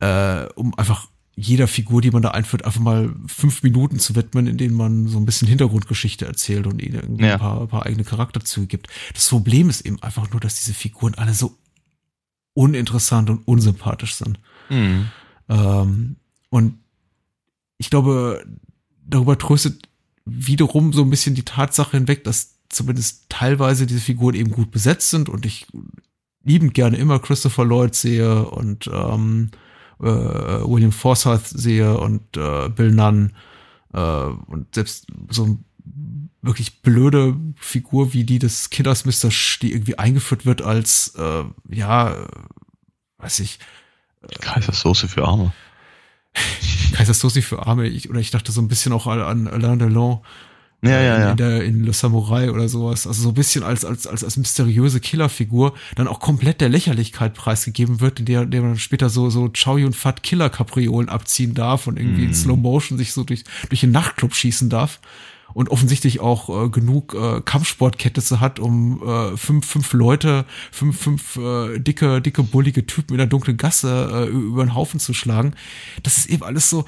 äh, 0.00 0.44
um 0.54 0.76
einfach 0.78 1.08
jeder 1.40 1.68
Figur, 1.68 2.02
die 2.02 2.10
man 2.10 2.22
da 2.22 2.30
einführt, 2.32 2.64
einfach 2.64 2.80
mal 2.80 3.14
fünf 3.28 3.62
Minuten 3.62 4.00
zu 4.00 4.16
widmen, 4.16 4.48
in 4.48 4.58
denen 4.58 4.74
man 4.74 5.06
so 5.06 5.18
ein 5.18 5.24
bisschen 5.24 5.46
Hintergrundgeschichte 5.46 6.26
erzählt 6.26 6.66
und 6.66 6.82
ihnen 6.82 6.96
irgendwie 6.96 7.26
ja. 7.26 7.34
ein, 7.34 7.38
paar, 7.38 7.60
ein 7.60 7.68
paar 7.68 7.86
eigene 7.86 8.02
Charakterzüge 8.02 8.66
gibt. 8.66 8.88
Das 9.14 9.28
Problem 9.28 9.70
ist 9.70 9.82
eben 9.82 10.02
einfach 10.02 10.30
nur, 10.32 10.40
dass 10.40 10.56
diese 10.56 10.74
Figuren 10.74 11.14
alle 11.14 11.34
so 11.34 11.56
uninteressant 12.54 13.30
und 13.30 13.46
unsympathisch 13.46 14.16
sind. 14.16 14.40
Mhm. 14.68 15.10
Ähm, 15.48 16.16
und 16.50 16.78
ich 17.78 17.88
glaube, 17.88 18.44
darüber 19.06 19.38
tröstet 19.38 19.88
wiederum 20.24 20.92
so 20.92 21.02
ein 21.02 21.10
bisschen 21.10 21.36
die 21.36 21.44
Tatsache 21.44 21.96
hinweg, 21.98 22.24
dass 22.24 22.56
zumindest 22.68 23.26
teilweise 23.28 23.86
diese 23.86 24.00
Figuren 24.00 24.34
eben 24.34 24.50
gut 24.50 24.72
besetzt 24.72 25.10
sind 25.10 25.28
und 25.28 25.46
ich 25.46 25.68
liebend 26.42 26.74
gerne 26.74 26.96
immer 26.96 27.20
Christopher 27.20 27.64
Lloyd 27.64 27.94
sehe 27.94 28.44
und 28.46 28.90
ähm, 28.92 29.52
äh, 30.00 30.04
William 30.04 30.92
Forsyth 30.92 31.46
sehe 31.46 31.98
und 31.98 32.36
äh, 32.36 32.68
Bill 32.68 32.92
Nunn 32.92 33.32
äh, 33.92 34.00
und 34.00 34.74
selbst 34.74 35.06
so 35.28 35.58
wirklich 36.42 36.82
blöde 36.82 37.36
Figur 37.56 38.12
wie 38.12 38.24
die 38.24 38.38
des 38.38 38.70
Killers 38.70 39.04
Mr. 39.04 39.30
Sch, 39.30 39.58
die 39.60 39.72
irgendwie 39.72 39.98
eingeführt 39.98 40.46
wird 40.46 40.62
als, 40.62 41.14
äh, 41.16 41.44
ja, 41.68 42.16
weiß 43.18 43.40
ich. 43.40 43.58
Äh, 44.22 44.34
Kaisersoße 44.40 45.08
für 45.08 45.26
Arme. 45.26 45.52
Kaisersoße 46.92 47.42
für 47.42 47.66
Arme. 47.66 47.88
Ich, 47.88 48.08
oder 48.08 48.20
ich 48.20 48.30
dachte 48.30 48.52
so 48.52 48.60
ein 48.60 48.68
bisschen 48.68 48.92
auch 48.92 49.06
an 49.06 49.48
Alain 49.48 49.78
Delon 49.78 50.20
ja, 50.82 50.90
ja, 51.00 51.14
in, 51.16 51.20
ja. 51.20 51.30
In, 51.32 51.36
der, 51.36 51.64
in 51.64 51.84
Le 51.84 51.92
Samurai 51.92 52.50
oder 52.50 52.68
sowas. 52.68 53.06
Also 53.06 53.22
so 53.22 53.28
ein 53.30 53.34
bisschen 53.34 53.64
als, 53.64 53.84
als, 53.84 54.06
als, 54.06 54.22
als 54.22 54.36
mysteriöse 54.36 55.00
Killerfigur 55.00 55.74
dann 55.96 56.06
auch 56.06 56.20
komplett 56.20 56.60
der 56.60 56.68
Lächerlichkeit 56.68 57.34
preisgegeben 57.34 58.00
wird, 58.00 58.20
in 58.20 58.26
der, 58.26 58.46
der 58.46 58.62
man 58.62 58.78
später 58.78 59.08
so, 59.08 59.28
so 59.28 59.50
Chow 59.50 59.78
Yun 59.78 59.92
Fat 59.92 60.22
Killer-Kapriolen 60.22 61.08
abziehen 61.08 61.54
darf 61.54 61.88
und 61.88 61.98
irgendwie 61.98 62.22
mm. 62.22 62.24
in 62.24 62.30
mhm. 62.30 62.34
Slow 62.34 62.56
Motion 62.56 62.96
sich 62.96 63.12
so 63.12 63.24
durch, 63.24 63.44
durch 63.68 63.80
den 63.80 63.90
Nachtclub 63.90 64.34
schießen 64.34 64.70
darf 64.70 65.00
und 65.54 65.70
offensichtlich 65.70 66.20
auch 66.20 66.66
äh, 66.66 66.68
genug 66.68 67.14
äh, 67.14 67.40
Kampfsportkenntnisse 67.40 68.38
hat, 68.38 68.60
um 68.60 69.02
äh, 69.02 69.36
fünf, 69.36 69.66
fünf 69.66 69.92
Leute, 69.92 70.44
fünf, 70.70 71.00
fünf 71.00 71.36
äh, 71.36 71.78
dicke, 71.80 72.20
dicke, 72.20 72.42
bullige 72.42 72.86
Typen 72.86 73.14
in 73.14 73.18
der 73.18 73.26
dunklen 73.26 73.56
Gasse 73.56 74.28
äh, 74.28 74.30
über 74.30 74.64
den 74.64 74.74
Haufen 74.74 75.00
zu 75.00 75.14
schlagen. 75.14 75.54
Das 76.02 76.18
ist 76.18 76.26
eben 76.26 76.44
alles 76.44 76.70
so. 76.70 76.84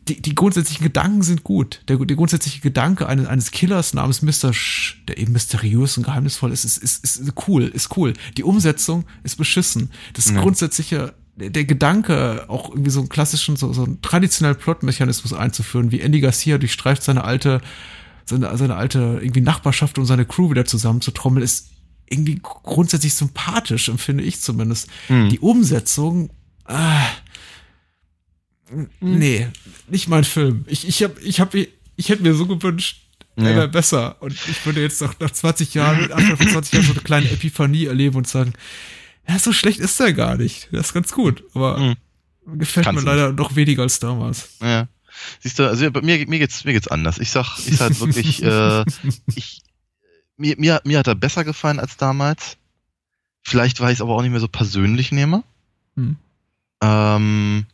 Äh, 0.00 0.04
die, 0.08 0.22
die 0.22 0.34
grundsätzlichen 0.34 0.84
Gedanken 0.84 1.22
sind 1.22 1.44
gut. 1.44 1.82
Der, 1.88 1.96
der 1.96 2.16
grundsätzliche 2.16 2.60
Gedanke 2.60 3.06
eines, 3.06 3.26
eines 3.26 3.50
Killers 3.50 3.94
namens 3.94 4.22
Mr. 4.22 4.52
Sch, 4.52 5.02
der 5.08 5.18
eben 5.18 5.32
mysteriös 5.32 5.96
und 5.96 6.04
geheimnisvoll 6.04 6.52
ist, 6.52 6.64
ist, 6.64 6.78
ist, 6.78 7.04
ist 7.04 7.32
cool, 7.48 7.64
ist 7.64 7.96
cool. 7.96 8.14
Die 8.36 8.44
Umsetzung 8.44 9.04
ist 9.22 9.36
beschissen. 9.36 9.90
Das 10.14 10.30
ja. 10.30 10.40
grundsätzliche, 10.40 11.14
der, 11.36 11.64
Gedanke, 11.64 12.44
auch 12.48 12.70
irgendwie 12.70 12.90
so 12.90 13.00
einen 13.00 13.08
klassischen, 13.08 13.56
so, 13.56 13.72
so 13.72 13.84
einen 13.84 14.02
traditionellen 14.02 14.58
Plotmechanismus 14.58 15.32
einzuführen, 15.32 15.92
wie 15.92 16.00
Andy 16.00 16.20
Garcia 16.20 16.58
durchstreift 16.58 17.02
seine 17.02 17.24
alte, 17.24 17.60
seine, 18.24 18.56
seine 18.56 18.76
alte 18.76 19.18
irgendwie 19.20 19.40
Nachbarschaft 19.40 19.98
und 19.98 20.06
seine 20.06 20.24
Crew 20.24 20.50
wieder 20.50 20.64
zusammenzutrommeln, 20.64 21.44
ist 21.44 21.70
irgendwie 22.08 22.40
grundsätzlich 22.42 23.14
sympathisch, 23.14 23.88
empfinde 23.88 24.24
ich 24.24 24.40
zumindest. 24.40 24.88
Mhm. 25.08 25.28
Die 25.28 25.38
Umsetzung, 25.38 26.30
hm. 26.66 26.76
Nee, 29.00 29.48
nicht 29.88 30.08
mein 30.08 30.24
Film. 30.24 30.64
Ich, 30.66 30.86
ich, 30.86 31.02
hab, 31.02 31.20
ich, 31.22 31.40
hab, 31.40 31.54
ich 31.54 32.08
hätte 32.08 32.22
mir 32.22 32.34
so 32.34 32.46
gewünscht, 32.46 33.02
er 33.36 33.56
wäre 33.56 33.68
besser. 33.68 34.16
Und 34.20 34.32
ich 34.32 34.64
würde 34.66 34.80
jetzt 34.80 35.00
nach, 35.00 35.18
nach 35.18 35.30
20 35.30 35.74
Jahren, 35.74 36.02
mit 36.02 36.12
Anfang 36.12 36.36
von 36.36 36.48
20 36.48 36.72
Jahren 36.72 36.86
so 36.86 36.92
eine 36.92 37.02
kleine 37.02 37.30
Epiphanie 37.30 37.86
erleben 37.86 38.16
und 38.16 38.28
sagen, 38.28 38.52
ja, 39.28 39.38
so 39.38 39.52
schlecht 39.52 39.78
ist 39.78 40.00
er 40.00 40.12
gar 40.12 40.36
nicht. 40.36 40.68
Das 40.72 40.88
ist 40.88 40.92
ganz 40.92 41.12
gut. 41.12 41.44
Aber 41.54 41.78
mhm. 41.78 42.58
gefällt 42.58 42.86
Kannst 42.86 43.04
mir 43.04 43.10
leider 43.10 43.32
noch 43.32 43.56
weniger 43.56 43.82
als 43.82 43.98
damals. 43.98 44.50
Ja. 44.60 44.88
Siehst 45.40 45.58
du, 45.58 45.68
also 45.68 45.90
bei 45.90 46.02
mir, 46.02 46.26
mir 46.26 46.38
geht's, 46.38 46.64
mir 46.64 46.72
geht's 46.72 46.88
anders. 46.88 47.18
Ich 47.18 47.30
sag, 47.30 47.58
ich 47.58 47.76
sag 47.76 47.98
wirklich, 48.00 48.42
äh, 48.42 48.84
ich, 49.34 49.62
mir, 50.36 50.56
mir, 50.58 50.80
mir 50.84 50.98
hat 50.98 51.06
er 51.06 51.14
besser 51.14 51.44
gefallen 51.44 51.80
als 51.80 51.96
damals. 51.96 52.56
Vielleicht, 53.42 53.80
weil 53.80 53.92
ich 53.92 53.98
es 53.98 54.02
aber 54.02 54.14
auch 54.14 54.22
nicht 54.22 54.30
mehr 54.30 54.40
so 54.40 54.48
persönlich 54.48 55.12
nehme. 55.12 55.44
Mhm. 55.94 56.16
Ähm, 56.82 57.66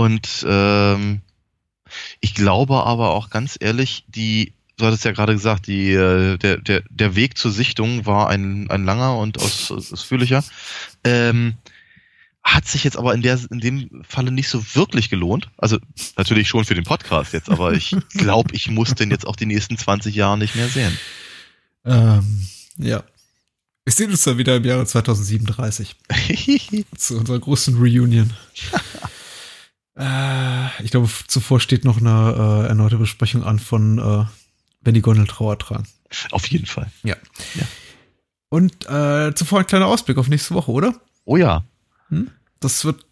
und 0.00 0.46
ähm, 0.48 1.20
ich 2.20 2.34
glaube 2.34 2.84
aber 2.86 3.10
auch 3.10 3.28
ganz 3.28 3.58
ehrlich, 3.60 4.06
die, 4.08 4.54
du 4.78 4.86
hattest 4.86 5.04
ja 5.04 5.12
gerade 5.12 5.34
gesagt, 5.34 5.66
die, 5.66 5.92
äh, 5.92 6.38
der, 6.38 6.56
der, 6.56 6.82
der 6.88 7.16
Weg 7.16 7.36
zur 7.36 7.50
Sichtung 7.50 8.06
war 8.06 8.30
ein, 8.30 8.70
ein 8.70 8.86
langer 8.86 9.18
und 9.18 9.36
aus, 9.42 9.70
ausführlicher. 9.70 10.42
Ähm, 11.04 11.58
hat 12.42 12.66
sich 12.66 12.82
jetzt 12.82 12.96
aber 12.96 13.12
in, 13.12 13.20
der, 13.20 13.38
in 13.50 13.60
dem 13.60 14.02
Falle 14.08 14.30
nicht 14.30 14.48
so 14.48 14.64
wirklich 14.74 15.10
gelohnt. 15.10 15.50
Also 15.58 15.76
natürlich 16.16 16.48
schon 16.48 16.64
für 16.64 16.74
den 16.74 16.84
Podcast 16.84 17.34
jetzt, 17.34 17.50
aber 17.50 17.74
ich 17.74 17.94
glaube, 18.14 18.54
ich 18.54 18.70
muss 18.70 18.94
den 18.94 19.10
jetzt 19.10 19.26
auch 19.26 19.36
die 19.36 19.44
nächsten 19.44 19.76
20 19.76 20.14
Jahre 20.14 20.38
nicht 20.38 20.56
mehr 20.56 20.70
sehen. 20.70 20.98
Ähm, 21.84 22.46
ja. 22.78 23.04
Wir 23.84 23.92
sehen 23.92 24.10
uns 24.12 24.24
dann 24.24 24.38
wieder 24.38 24.56
im 24.56 24.64
Jahre 24.64 24.86
2037. 24.86 25.94
zu 26.96 27.18
unserer 27.18 27.38
großen 27.38 27.76
Reunion. 27.76 28.32
Äh, 29.96 30.82
ich 30.82 30.90
glaube, 30.90 31.08
zuvor 31.26 31.60
steht 31.60 31.84
noch 31.84 31.98
eine 31.98 32.64
äh, 32.64 32.68
erneute 32.68 32.96
Besprechung 32.96 33.44
an 33.44 33.58
von 33.58 33.98
äh, 33.98 34.24
Wenn 34.80 34.94
die 34.94 35.02
Gondel 35.02 35.26
Trauer 35.26 35.58
tragen. 35.58 35.86
Auf 36.30 36.46
jeden 36.48 36.66
Fall. 36.66 36.90
Ja. 37.02 37.16
ja. 37.54 37.64
Und 38.48 38.86
äh, 38.86 39.34
zuvor 39.34 39.60
ein 39.60 39.66
kleiner 39.66 39.86
Ausblick 39.86 40.18
auf 40.18 40.28
nächste 40.28 40.54
Woche, 40.54 40.72
oder? 40.72 40.94
Oh 41.24 41.36
ja. 41.36 41.64
Hm? 42.08 42.30
Das 42.58 42.84
wird 42.84 43.06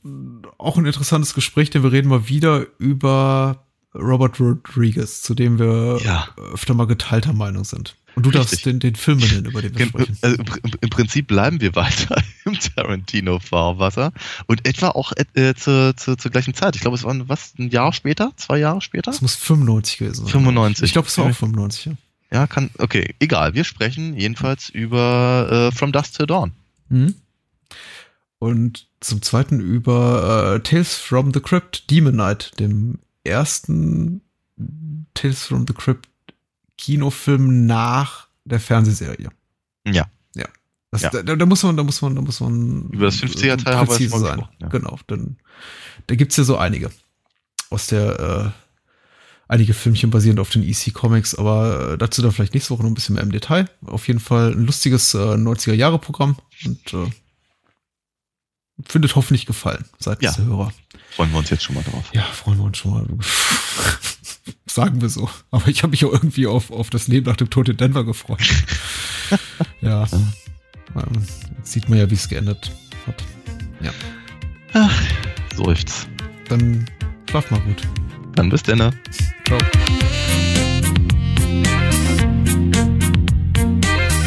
auch 0.58 0.76
ein 0.76 0.86
interessantes 0.86 1.34
Gespräch, 1.34 1.70
denn 1.70 1.82
wir 1.82 1.92
reden 1.92 2.08
mal 2.08 2.28
wieder 2.28 2.66
über 2.78 3.67
Robert 3.98 4.40
Rodriguez, 4.40 5.22
zu 5.22 5.34
dem 5.34 5.58
wir 5.58 6.00
ja. 6.04 6.28
öfter 6.52 6.74
mal 6.74 6.86
geteilter 6.86 7.32
Meinung 7.32 7.64
sind. 7.64 7.96
Und 8.14 8.24
du 8.24 8.30
Richtig. 8.30 8.50
darfst 8.50 8.66
den, 8.66 8.80
den 8.80 8.96
Film 8.96 9.18
nennen, 9.18 9.44
über 9.46 9.62
den 9.62 9.74
wir 9.74 9.82
Im, 9.82 9.88
sprechen. 9.90 10.18
Also 10.22 10.36
im, 10.80 10.90
Prinzip 10.90 11.28
bleiben 11.28 11.60
wir 11.60 11.76
weiter 11.76 12.20
im 12.44 12.58
Tarantino-Fahrwasser 12.58 14.12
und 14.46 14.66
etwa 14.66 14.88
auch 14.88 15.12
äh, 15.34 15.54
zu, 15.54 15.94
zu, 15.94 16.16
zur 16.16 16.30
gleichen 16.30 16.54
Zeit. 16.54 16.74
Ich 16.74 16.80
glaube, 16.80 16.96
es 16.96 17.04
war 17.04 17.16
was, 17.28 17.54
ein 17.58 17.70
Jahr 17.70 17.92
später, 17.92 18.32
zwei 18.36 18.58
Jahre 18.58 18.80
später? 18.80 19.10
Das 19.10 19.22
muss 19.22 19.36
95 19.36 19.98
gewesen 19.98 20.24
sein. 20.24 20.32
95. 20.32 20.84
Ich 20.84 20.92
glaube, 20.92 21.06
es 21.06 21.16
war 21.18 21.26
auch 21.26 21.34
95, 21.34 21.84
ja. 21.86 21.92
Ja, 22.30 22.46
kann, 22.46 22.70
okay, 22.78 23.14
egal. 23.20 23.54
Wir 23.54 23.64
sprechen 23.64 24.14
jedenfalls 24.14 24.68
über 24.68 25.70
äh, 25.72 25.76
From 25.76 25.92
Dust 25.92 26.16
to 26.16 26.26
Dawn. 26.26 26.52
Mhm. 26.88 27.14
Und 28.38 28.86
zum 29.00 29.22
zweiten 29.22 29.60
über 29.60 30.56
äh, 30.56 30.60
Tales 30.60 30.94
from 30.94 31.32
the 31.32 31.40
Crypt, 31.40 31.90
Demon 31.90 32.14
Knight, 32.14 32.58
dem 32.58 32.98
ersten 33.24 34.22
Tales 35.14 35.44
from 35.44 35.66
the 35.66 35.74
Crypt 35.74 36.08
Kinofilm 36.76 37.66
nach 37.66 38.28
der 38.44 38.60
Fernsehserie. 38.60 39.30
Ja. 39.86 40.06
Ja. 40.34 40.46
Das, 40.90 41.02
ja. 41.02 41.10
Da, 41.10 41.36
da, 41.36 41.46
muss 41.46 41.62
man, 41.62 41.76
da 41.76 41.82
muss 41.82 42.00
man, 42.00 42.14
da 42.14 42.22
muss 42.22 42.40
man. 42.40 42.88
Über 42.90 43.06
das 43.06 43.16
50er-Teil 43.16 43.76
haben 43.76 43.88
wir 43.88 44.08
sein. 44.08 44.44
Ja. 44.60 44.68
Genau. 44.68 44.98
Dann, 45.06 45.36
da 46.06 46.14
gibt's 46.14 46.36
ja 46.36 46.44
so 46.44 46.56
einige. 46.56 46.90
Aus 47.70 47.88
der, 47.88 48.54
äh, 48.56 48.68
einige 49.48 49.74
Filmchen 49.74 50.10
basierend 50.10 50.40
auf 50.40 50.50
den 50.50 50.62
EC 50.62 50.94
Comics, 50.94 51.34
aber 51.34 51.92
äh, 51.92 51.98
dazu 51.98 52.22
dann 52.22 52.32
vielleicht 52.32 52.54
nächste 52.54 52.70
Woche 52.70 52.82
noch 52.82 52.90
ein 52.90 52.94
bisschen 52.94 53.16
mehr 53.16 53.24
im 53.24 53.32
Detail. 53.32 53.68
Auf 53.84 54.06
jeden 54.06 54.20
Fall 54.20 54.52
ein 54.52 54.64
lustiges 54.64 55.14
äh, 55.14 55.18
90er-Jahre-Programm 55.18 56.36
und 56.64 56.94
äh, 56.94 57.10
findet 58.86 59.16
hoffentlich 59.16 59.46
gefallen 59.46 59.84
seitens 59.98 60.24
ja. 60.24 60.32
der 60.32 60.44
Hörer. 60.44 60.72
Freuen 61.10 61.30
wir 61.32 61.38
uns 61.38 61.50
jetzt 61.50 61.64
schon 61.64 61.74
mal 61.74 61.84
drauf. 61.84 62.10
Ja, 62.12 62.22
freuen 62.22 62.58
wir 62.58 62.64
uns 62.64 62.78
schon 62.78 62.92
mal. 62.92 63.06
Sagen 64.66 65.00
wir 65.00 65.08
so. 65.08 65.28
Aber 65.50 65.68
ich 65.68 65.82
habe 65.82 65.90
mich 65.90 66.04
auch 66.04 66.12
irgendwie 66.12 66.46
auf, 66.46 66.70
auf 66.70 66.90
das 66.90 67.08
Leben 67.08 67.26
nach 67.26 67.36
dem 67.36 67.50
Tod 67.50 67.68
in 67.68 67.76
Denver 67.76 68.04
gefreut. 68.04 68.38
ja. 69.80 70.06
Jetzt 71.56 71.72
sieht 71.72 71.88
man 71.88 71.98
ja, 71.98 72.10
wie 72.10 72.14
es 72.14 72.28
geändert 72.28 72.70
hat. 73.06 73.24
Ja. 73.80 73.92
Ach, 74.74 75.02
seufz. 75.54 76.06
Dann 76.48 76.88
schlaf 77.28 77.50
mal 77.50 77.60
gut. 77.60 77.82
Dann 78.34 78.48
bis 78.48 78.62
denn. 78.62 78.78
Ciao. 78.78 79.58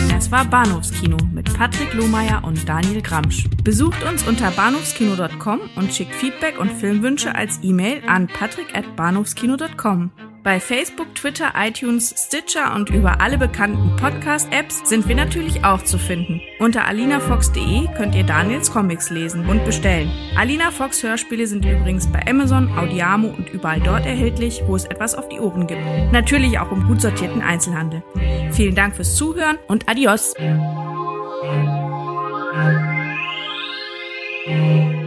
Das 0.10 0.30
war 0.30 0.45
Bahnhofskino 0.45 1.18
mit 1.32 1.40
Patrick 1.61 1.93
Lohmeier 1.93 2.43
und 2.43 2.67
Daniel 2.67 3.03
Gramsch. 3.03 3.45
Besucht 3.63 4.03
uns 4.09 4.27
unter 4.27 4.49
bahnhofskino.com 4.49 5.59
und 5.75 5.93
schickt 5.93 6.15
Feedback 6.15 6.59
und 6.59 6.71
Filmwünsche 6.71 7.35
als 7.35 7.59
E-Mail 7.61 8.01
an 8.07 8.25
patrick@bahnhofskino.com. 8.25 10.09
Bei 10.41 10.59
Facebook, 10.59 11.13
Twitter, 11.13 11.53
iTunes, 11.55 12.15
Stitcher 12.17 12.73
und 12.73 12.89
über 12.89 13.21
alle 13.21 13.38
bekannten 13.38 13.95
Podcast-Apps 13.95 14.89
sind 14.89 15.07
wir 15.07 15.15
natürlich 15.15 15.63
auch 15.63 15.83
zu 15.83 15.99
finden. 15.99 16.41
Unter 16.57 16.88
alinafox.de 16.88 17.89
könnt 17.95 18.15
ihr 18.15 18.23
Daniels 18.23 18.71
Comics 18.71 19.11
lesen 19.11 19.47
und 19.47 19.63
bestellen. 19.63 20.11
Alina 20.35 20.71
Fox 20.71 21.03
Hörspiele 21.03 21.45
sind 21.45 21.63
übrigens 21.63 22.07
bei 22.07 22.25
Amazon, 22.27 22.75
Audiamo 22.75 23.27
und 23.27 23.49
überall 23.53 23.81
dort 23.81 24.07
erhältlich, 24.07 24.63
wo 24.65 24.75
es 24.75 24.85
etwas 24.85 25.13
auf 25.13 25.29
die 25.29 25.39
Ohren 25.39 25.67
gibt. 25.67 25.83
Natürlich 26.11 26.57
auch 26.57 26.71
im 26.71 26.88
gut 26.88 27.01
sortierten 27.01 27.43
Einzelhandel. 27.43 28.01
Vielen 28.51 28.73
Dank 28.73 28.95
fürs 28.95 29.15
Zuhören 29.15 29.59
und 29.67 29.88
adios. 29.88 30.33
Thank 31.41 31.69
you. 34.47 35.01